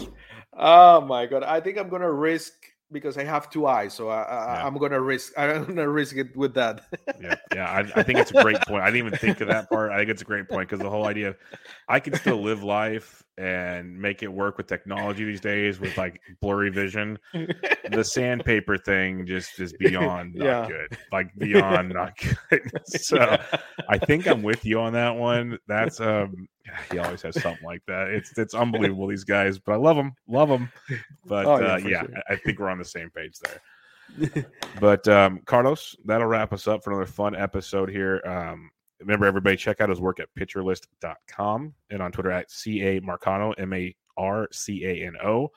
Oh 0.54 1.02
my 1.02 1.26
god! 1.26 1.44
I 1.44 1.60
think 1.60 1.78
I'm 1.78 1.90
gonna 1.90 2.12
risk 2.12 2.54
because 2.92 3.18
I 3.18 3.24
have 3.24 3.50
two 3.50 3.66
eyes, 3.66 3.94
so 3.94 4.10
I, 4.10 4.66
am 4.66 4.78
gonna 4.78 5.02
risk. 5.02 5.34
I'm 5.38 5.66
gonna 5.66 5.90
risk 5.90 6.16
it 6.16 6.36
with 6.38 6.54
that. 6.54 6.82
yeah, 7.20 7.36
yeah. 7.56 7.70
I, 7.70 7.80
I, 7.96 8.04
think 8.04 8.20
it's 8.20 8.32
a 8.32 8.42
great 8.42 8.62
point. 8.62 8.84
I 8.84 8.92
didn't 8.92 9.08
even 9.08 9.20
think 9.20 9.42
of 9.42 9.48
that 9.48 9.68
part. 9.70 9.92
I 9.92 9.98
think 9.98 10.10
it's 10.10 10.22
a 10.22 10.26
great 10.26 10.48
point 10.48 10.70
because 10.70 10.82
the 10.84 10.90
whole 10.90 11.08
idea, 11.08 11.30
of, 11.30 11.38
I 11.88 12.00
can 12.00 12.14
still 12.16 12.42
live 12.42 12.64
life 12.64 13.23
and 13.38 14.00
make 14.00 14.22
it 14.22 14.28
work 14.28 14.58
with 14.58 14.68
technology 14.68 15.26
these 15.26 15.42
days 15.42 15.80
with 15.80 15.98
like 15.98 16.22
blurry 16.42 16.70
vision. 16.70 17.18
the 17.90 18.04
sandpaper 18.04 18.78
thing 18.78 19.26
just 19.26 19.60
is 19.60 19.74
beyond 19.80 20.36
not 20.36 20.46
yeah. 20.46 20.68
good, 20.68 20.98
like 21.12 21.34
beyond 21.38 21.90
not 21.90 22.14
good. 22.18 22.62
so 22.86 23.18
yeah. 23.18 23.44
I 23.90 23.98
think 23.98 24.28
I'm 24.28 24.44
with 24.44 24.66
you 24.66 24.80
on 24.80 24.94
that 24.94 25.16
one. 25.16 25.58
That's 25.68 26.00
um, 26.00 26.48
he 26.92 27.00
always 27.00 27.22
has 27.24 27.42
something 27.42 27.66
like 27.66 27.82
that. 27.88 28.10
It's 28.10 28.38
it's 28.38 28.54
unbelievable 28.54 29.08
these 29.08 29.24
guys, 29.24 29.60
but 29.60 29.74
I 29.74 29.78
love 29.78 29.96
them, 29.96 30.14
love 30.28 30.50
them. 30.50 30.72
But 31.26 31.46
oh, 31.46 31.60
yeah, 31.60 31.74
uh, 31.74 31.78
yeah 31.78 32.02
sure. 32.02 32.10
I 32.30 32.36
think 32.36 32.60
we're 32.60 32.70
on 32.70 32.80
the 32.80 32.86
same 32.86 33.10
page 33.10 33.40
there. 33.40 34.46
but 34.80 35.08
um, 35.08 35.40
Carlos, 35.46 35.96
that'll 36.06 36.28
wrap 36.28 36.54
us 36.54 36.68
up 36.68 36.84
for 36.84 36.92
another 36.92 37.10
fun 37.10 37.36
episode 37.36 37.90
here. 37.90 38.22
Um, 38.26 38.70
remember, 39.04 39.26
everybody, 39.26 39.56
check 39.56 39.82
out 39.82 39.90
his 39.90 40.02
work 40.02 40.20
at 40.20 40.30
pitcherlist.com 40.38 41.74
and 41.90 42.02
on 42.02 42.12
Twitter 42.12 42.32
at 42.32 42.50
CA 42.50 43.00
Marcano, 43.02 43.54
M 43.58 43.74
A 43.74 43.96
R 44.18 44.48
C 44.52 44.86
A 44.86 45.08
N 45.08 45.14
O. 45.24 45.50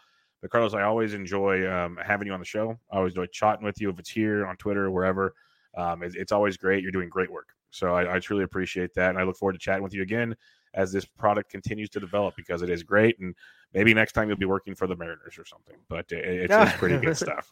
But 0.43 0.51
Carlos, 0.51 0.75
I 0.75 0.83
always 0.83 1.15
enjoy 1.15 1.71
um, 1.71 1.99
having 2.05 2.27
you 2.27 2.35
on 2.35 2.41
the 2.41 2.47
show. 2.47 2.79
I 2.93 2.99
always 2.99 3.13
enjoy 3.13 3.27
chatting 3.27 3.65
with 3.65 3.81
you 3.81 3.91
if 3.91 3.99
it's 3.99 4.11
here 4.11 4.47
on 4.47 4.57
Twitter, 4.57 4.91
wherever. 4.91 5.35
Um, 5.77 6.03
it's, 6.03 6.15
it's, 6.15 6.33
always 6.33 6.57
great. 6.57 6.83
You're 6.83 6.93
doing 6.93 7.09
great 7.09 7.31
work. 7.31 7.49
So 7.71 7.95
I, 7.95 8.17
I, 8.17 8.19
truly 8.19 8.45
appreciate 8.45 8.95
that. 8.95 9.11
And 9.11 9.19
I 9.19 9.25
look 9.25 9.37
forward 9.37 9.53
to 9.53 9.59
chatting 9.59 9.83
with 9.83 9.93
you 9.93 10.03
again 10.03 10.35
as 10.75 10.93
this 10.93 11.05
product 11.05 11.51
continues 11.51 11.89
to 11.91 12.01
develop 12.01 12.35
because 12.37 12.63
it 12.63 12.71
is 12.71 12.83
great. 12.83 13.19
And 13.19 13.35
maybe 13.73 13.95
next 13.95 14.13
time 14.13 14.29
you'll 14.29 14.39
be 14.39 14.47
working 14.47 14.75
for 14.75 14.87
the 14.87 14.97
Mariners 14.97 15.39
or 15.39 15.45
something. 15.45 15.77
But 15.89 16.11
it, 16.11 16.25
it's, 16.25 16.55
it's 16.55 16.79
pretty 16.79 16.99
good 16.99 17.17
stuff. 17.27 17.51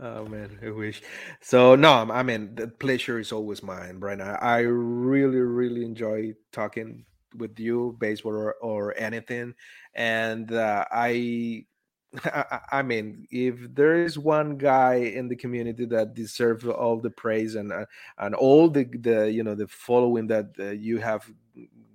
oh 0.00 0.26
man, 0.26 0.58
I 0.64 0.70
wish. 0.70 1.02
So 1.40 1.74
no, 1.74 1.92
I 1.92 2.22
mean 2.22 2.54
the 2.54 2.68
pleasure 2.68 3.18
is 3.18 3.32
always 3.32 3.62
mine, 3.62 3.98
Brian. 3.98 4.20
I, 4.20 4.60
really, 4.60 5.38
really 5.38 5.84
enjoy 5.84 6.34
talking 6.52 7.04
with 7.36 7.58
you, 7.58 7.96
baseball 7.98 8.32
or, 8.32 8.52
or 8.54 8.94
anything, 8.98 9.54
and 9.94 10.52
uh, 10.52 10.84
I 10.90 11.66
I, 12.24 12.60
I, 12.70 12.82
mean, 12.82 13.26
if 13.30 13.74
there 13.74 14.02
is 14.04 14.18
one 14.18 14.58
guy 14.58 14.96
in 14.96 15.28
the 15.28 15.36
community 15.36 15.86
that 15.86 16.14
deserves 16.14 16.66
all 16.66 16.98
the 16.98 17.10
praise 17.10 17.54
and 17.54 17.72
uh, 17.72 17.86
and 18.18 18.34
all 18.34 18.68
the 18.68 18.84
the 18.84 19.32
you 19.32 19.42
know 19.42 19.54
the 19.54 19.68
following 19.68 20.26
that 20.26 20.50
uh, 20.58 20.70
you 20.70 20.98
have 20.98 21.30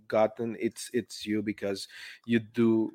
gotten, 0.08 0.56
it's 0.60 0.90
it's 0.94 1.26
you 1.26 1.42
because 1.42 1.88
you 2.26 2.40
do 2.40 2.92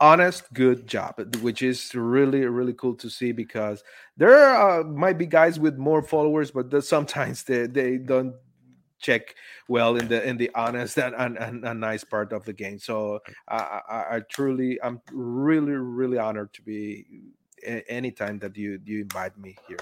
honest 0.00 0.50
good 0.54 0.86
job 0.86 1.14
which 1.42 1.60
is 1.60 1.94
really 1.94 2.46
really 2.46 2.72
cool 2.72 2.94
to 2.94 3.10
see 3.10 3.32
because 3.32 3.84
there 4.16 4.58
uh, 4.58 4.82
might 4.82 5.18
be 5.18 5.26
guys 5.26 5.60
with 5.60 5.76
more 5.76 6.02
followers 6.02 6.50
but 6.50 6.82
sometimes 6.82 7.42
they, 7.42 7.66
they 7.66 7.98
don't 7.98 8.34
check 8.98 9.34
well 9.68 9.96
in 9.96 10.08
the 10.08 10.26
in 10.26 10.36
the 10.36 10.50
honest 10.54 10.98
and, 10.98 11.14
and, 11.16 11.36
and, 11.38 11.64
and 11.64 11.80
nice 11.80 12.04
part 12.04 12.32
of 12.32 12.44
the 12.44 12.52
game. 12.52 12.78
So 12.78 13.20
I, 13.48 13.80
I, 13.88 14.16
I 14.16 14.20
truly 14.28 14.80
i'm 14.82 15.00
really 15.12 15.72
really 15.72 16.18
honored 16.18 16.52
to 16.54 16.62
be 16.62 17.06
anytime 17.88 18.38
that 18.38 18.56
you 18.56 18.80
you 18.84 19.02
invite 19.02 19.36
me 19.38 19.56
here 19.66 19.78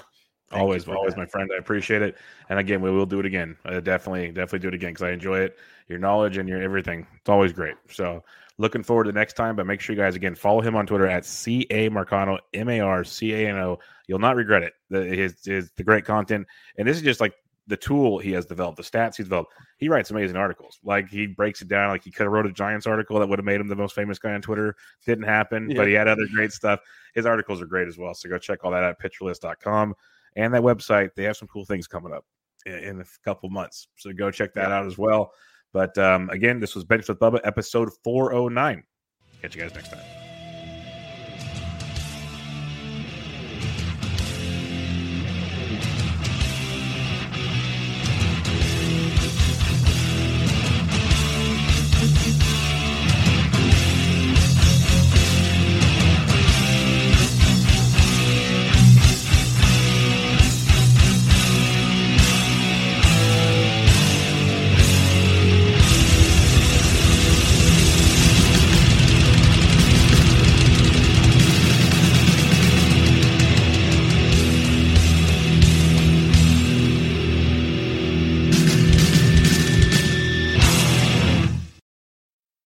Thank 0.49 0.61
always, 0.61 0.87
always, 0.87 1.13
that. 1.13 1.19
my 1.19 1.25
friend. 1.25 1.51
I 1.53 1.57
appreciate 1.57 2.01
it. 2.01 2.17
And 2.49 2.57
again, 2.57 2.81
we 2.81 2.89
will 2.89 3.05
do 3.05 3.19
it 3.19 3.25
again. 3.25 3.55
Uh, 3.65 3.79
definitely, 3.79 4.27
definitely 4.27 4.59
do 4.59 4.67
it 4.69 4.73
again 4.73 4.91
because 4.91 5.03
I 5.03 5.11
enjoy 5.11 5.39
it. 5.39 5.57
Your 5.87 5.99
knowledge 5.99 6.37
and 6.37 6.49
your 6.49 6.61
everything. 6.61 7.05
It's 7.19 7.29
always 7.29 7.53
great. 7.53 7.75
So 7.91 8.23
looking 8.57 8.83
forward 8.83 9.05
to 9.05 9.11
the 9.11 9.19
next 9.19 9.33
time. 9.33 9.55
But 9.55 9.67
make 9.67 9.79
sure 9.79 9.95
you 9.95 10.01
guys 10.01 10.15
again 10.15 10.35
follow 10.35 10.61
him 10.61 10.75
on 10.75 10.87
Twitter 10.87 11.07
at 11.07 11.25
C 11.25 11.67
A 11.69 11.89
Marcano 11.89 12.39
M 12.53 12.69
A 12.69 12.79
R 12.79 13.03
C 13.03 13.33
A 13.33 13.49
N 13.49 13.57
O. 13.57 13.79
You'll 14.07 14.19
not 14.19 14.35
regret 14.35 14.63
it. 14.63 14.73
The, 14.89 15.03
his, 15.03 15.43
his 15.43 15.71
the 15.75 15.83
great 15.83 16.05
content, 16.05 16.47
and 16.77 16.87
this 16.87 16.97
is 16.97 17.03
just 17.03 17.21
like 17.21 17.33
the 17.67 17.77
tool 17.77 18.17
he 18.17 18.31
has 18.31 18.47
developed, 18.47 18.77
the 18.77 18.83
stats 18.83 19.15
he's 19.15 19.27
developed. 19.27 19.53
He 19.77 19.87
writes 19.87 20.09
amazing 20.09 20.35
articles. 20.35 20.79
Like 20.83 21.09
he 21.09 21.27
breaks 21.27 21.61
it 21.61 21.67
down. 21.67 21.89
Like 21.89 22.03
he 22.03 22.09
could 22.09 22.23
have 22.23 22.31
wrote 22.31 22.47
a 22.47 22.51
Giants 22.51 22.87
article 22.87 23.19
that 23.19 23.29
would 23.29 23.37
have 23.37 23.45
made 23.45 23.61
him 23.61 23.67
the 23.67 23.75
most 23.75 23.93
famous 23.93 24.17
guy 24.17 24.33
on 24.33 24.41
Twitter. 24.41 24.75
Didn't 25.05 25.25
happen, 25.25 25.69
yeah. 25.69 25.77
but 25.77 25.87
he 25.87 25.93
had 25.93 26.07
other 26.07 26.25
great 26.33 26.51
stuff. 26.51 26.79
His 27.13 27.27
articles 27.27 27.61
are 27.61 27.67
great 27.67 27.87
as 27.87 27.99
well. 27.99 28.15
So 28.15 28.27
go 28.27 28.39
check 28.39 28.63
all 28.63 28.71
that 28.71 28.83
at 28.83 28.99
pitcherlist.com 28.99 29.93
and 30.35 30.53
that 30.53 30.61
website. 30.61 31.11
They 31.15 31.23
have 31.23 31.37
some 31.37 31.47
cool 31.47 31.65
things 31.65 31.87
coming 31.87 32.13
up 32.13 32.25
in, 32.65 32.73
in 32.73 33.01
a 33.01 33.05
couple 33.23 33.49
months. 33.49 33.87
So 33.97 34.11
go 34.13 34.31
check 34.31 34.53
that 34.53 34.71
out 34.71 34.85
as 34.85 34.97
well. 34.97 35.31
But 35.73 35.97
um, 35.97 36.29
again, 36.29 36.59
this 36.59 36.75
was 36.75 36.83
Bench 36.83 37.07
with 37.07 37.19
Bubba, 37.19 37.39
episode 37.43 37.89
409. 38.03 38.83
Catch 39.41 39.55
you 39.55 39.61
guys 39.61 39.73
next 39.73 39.89
time. 39.89 40.28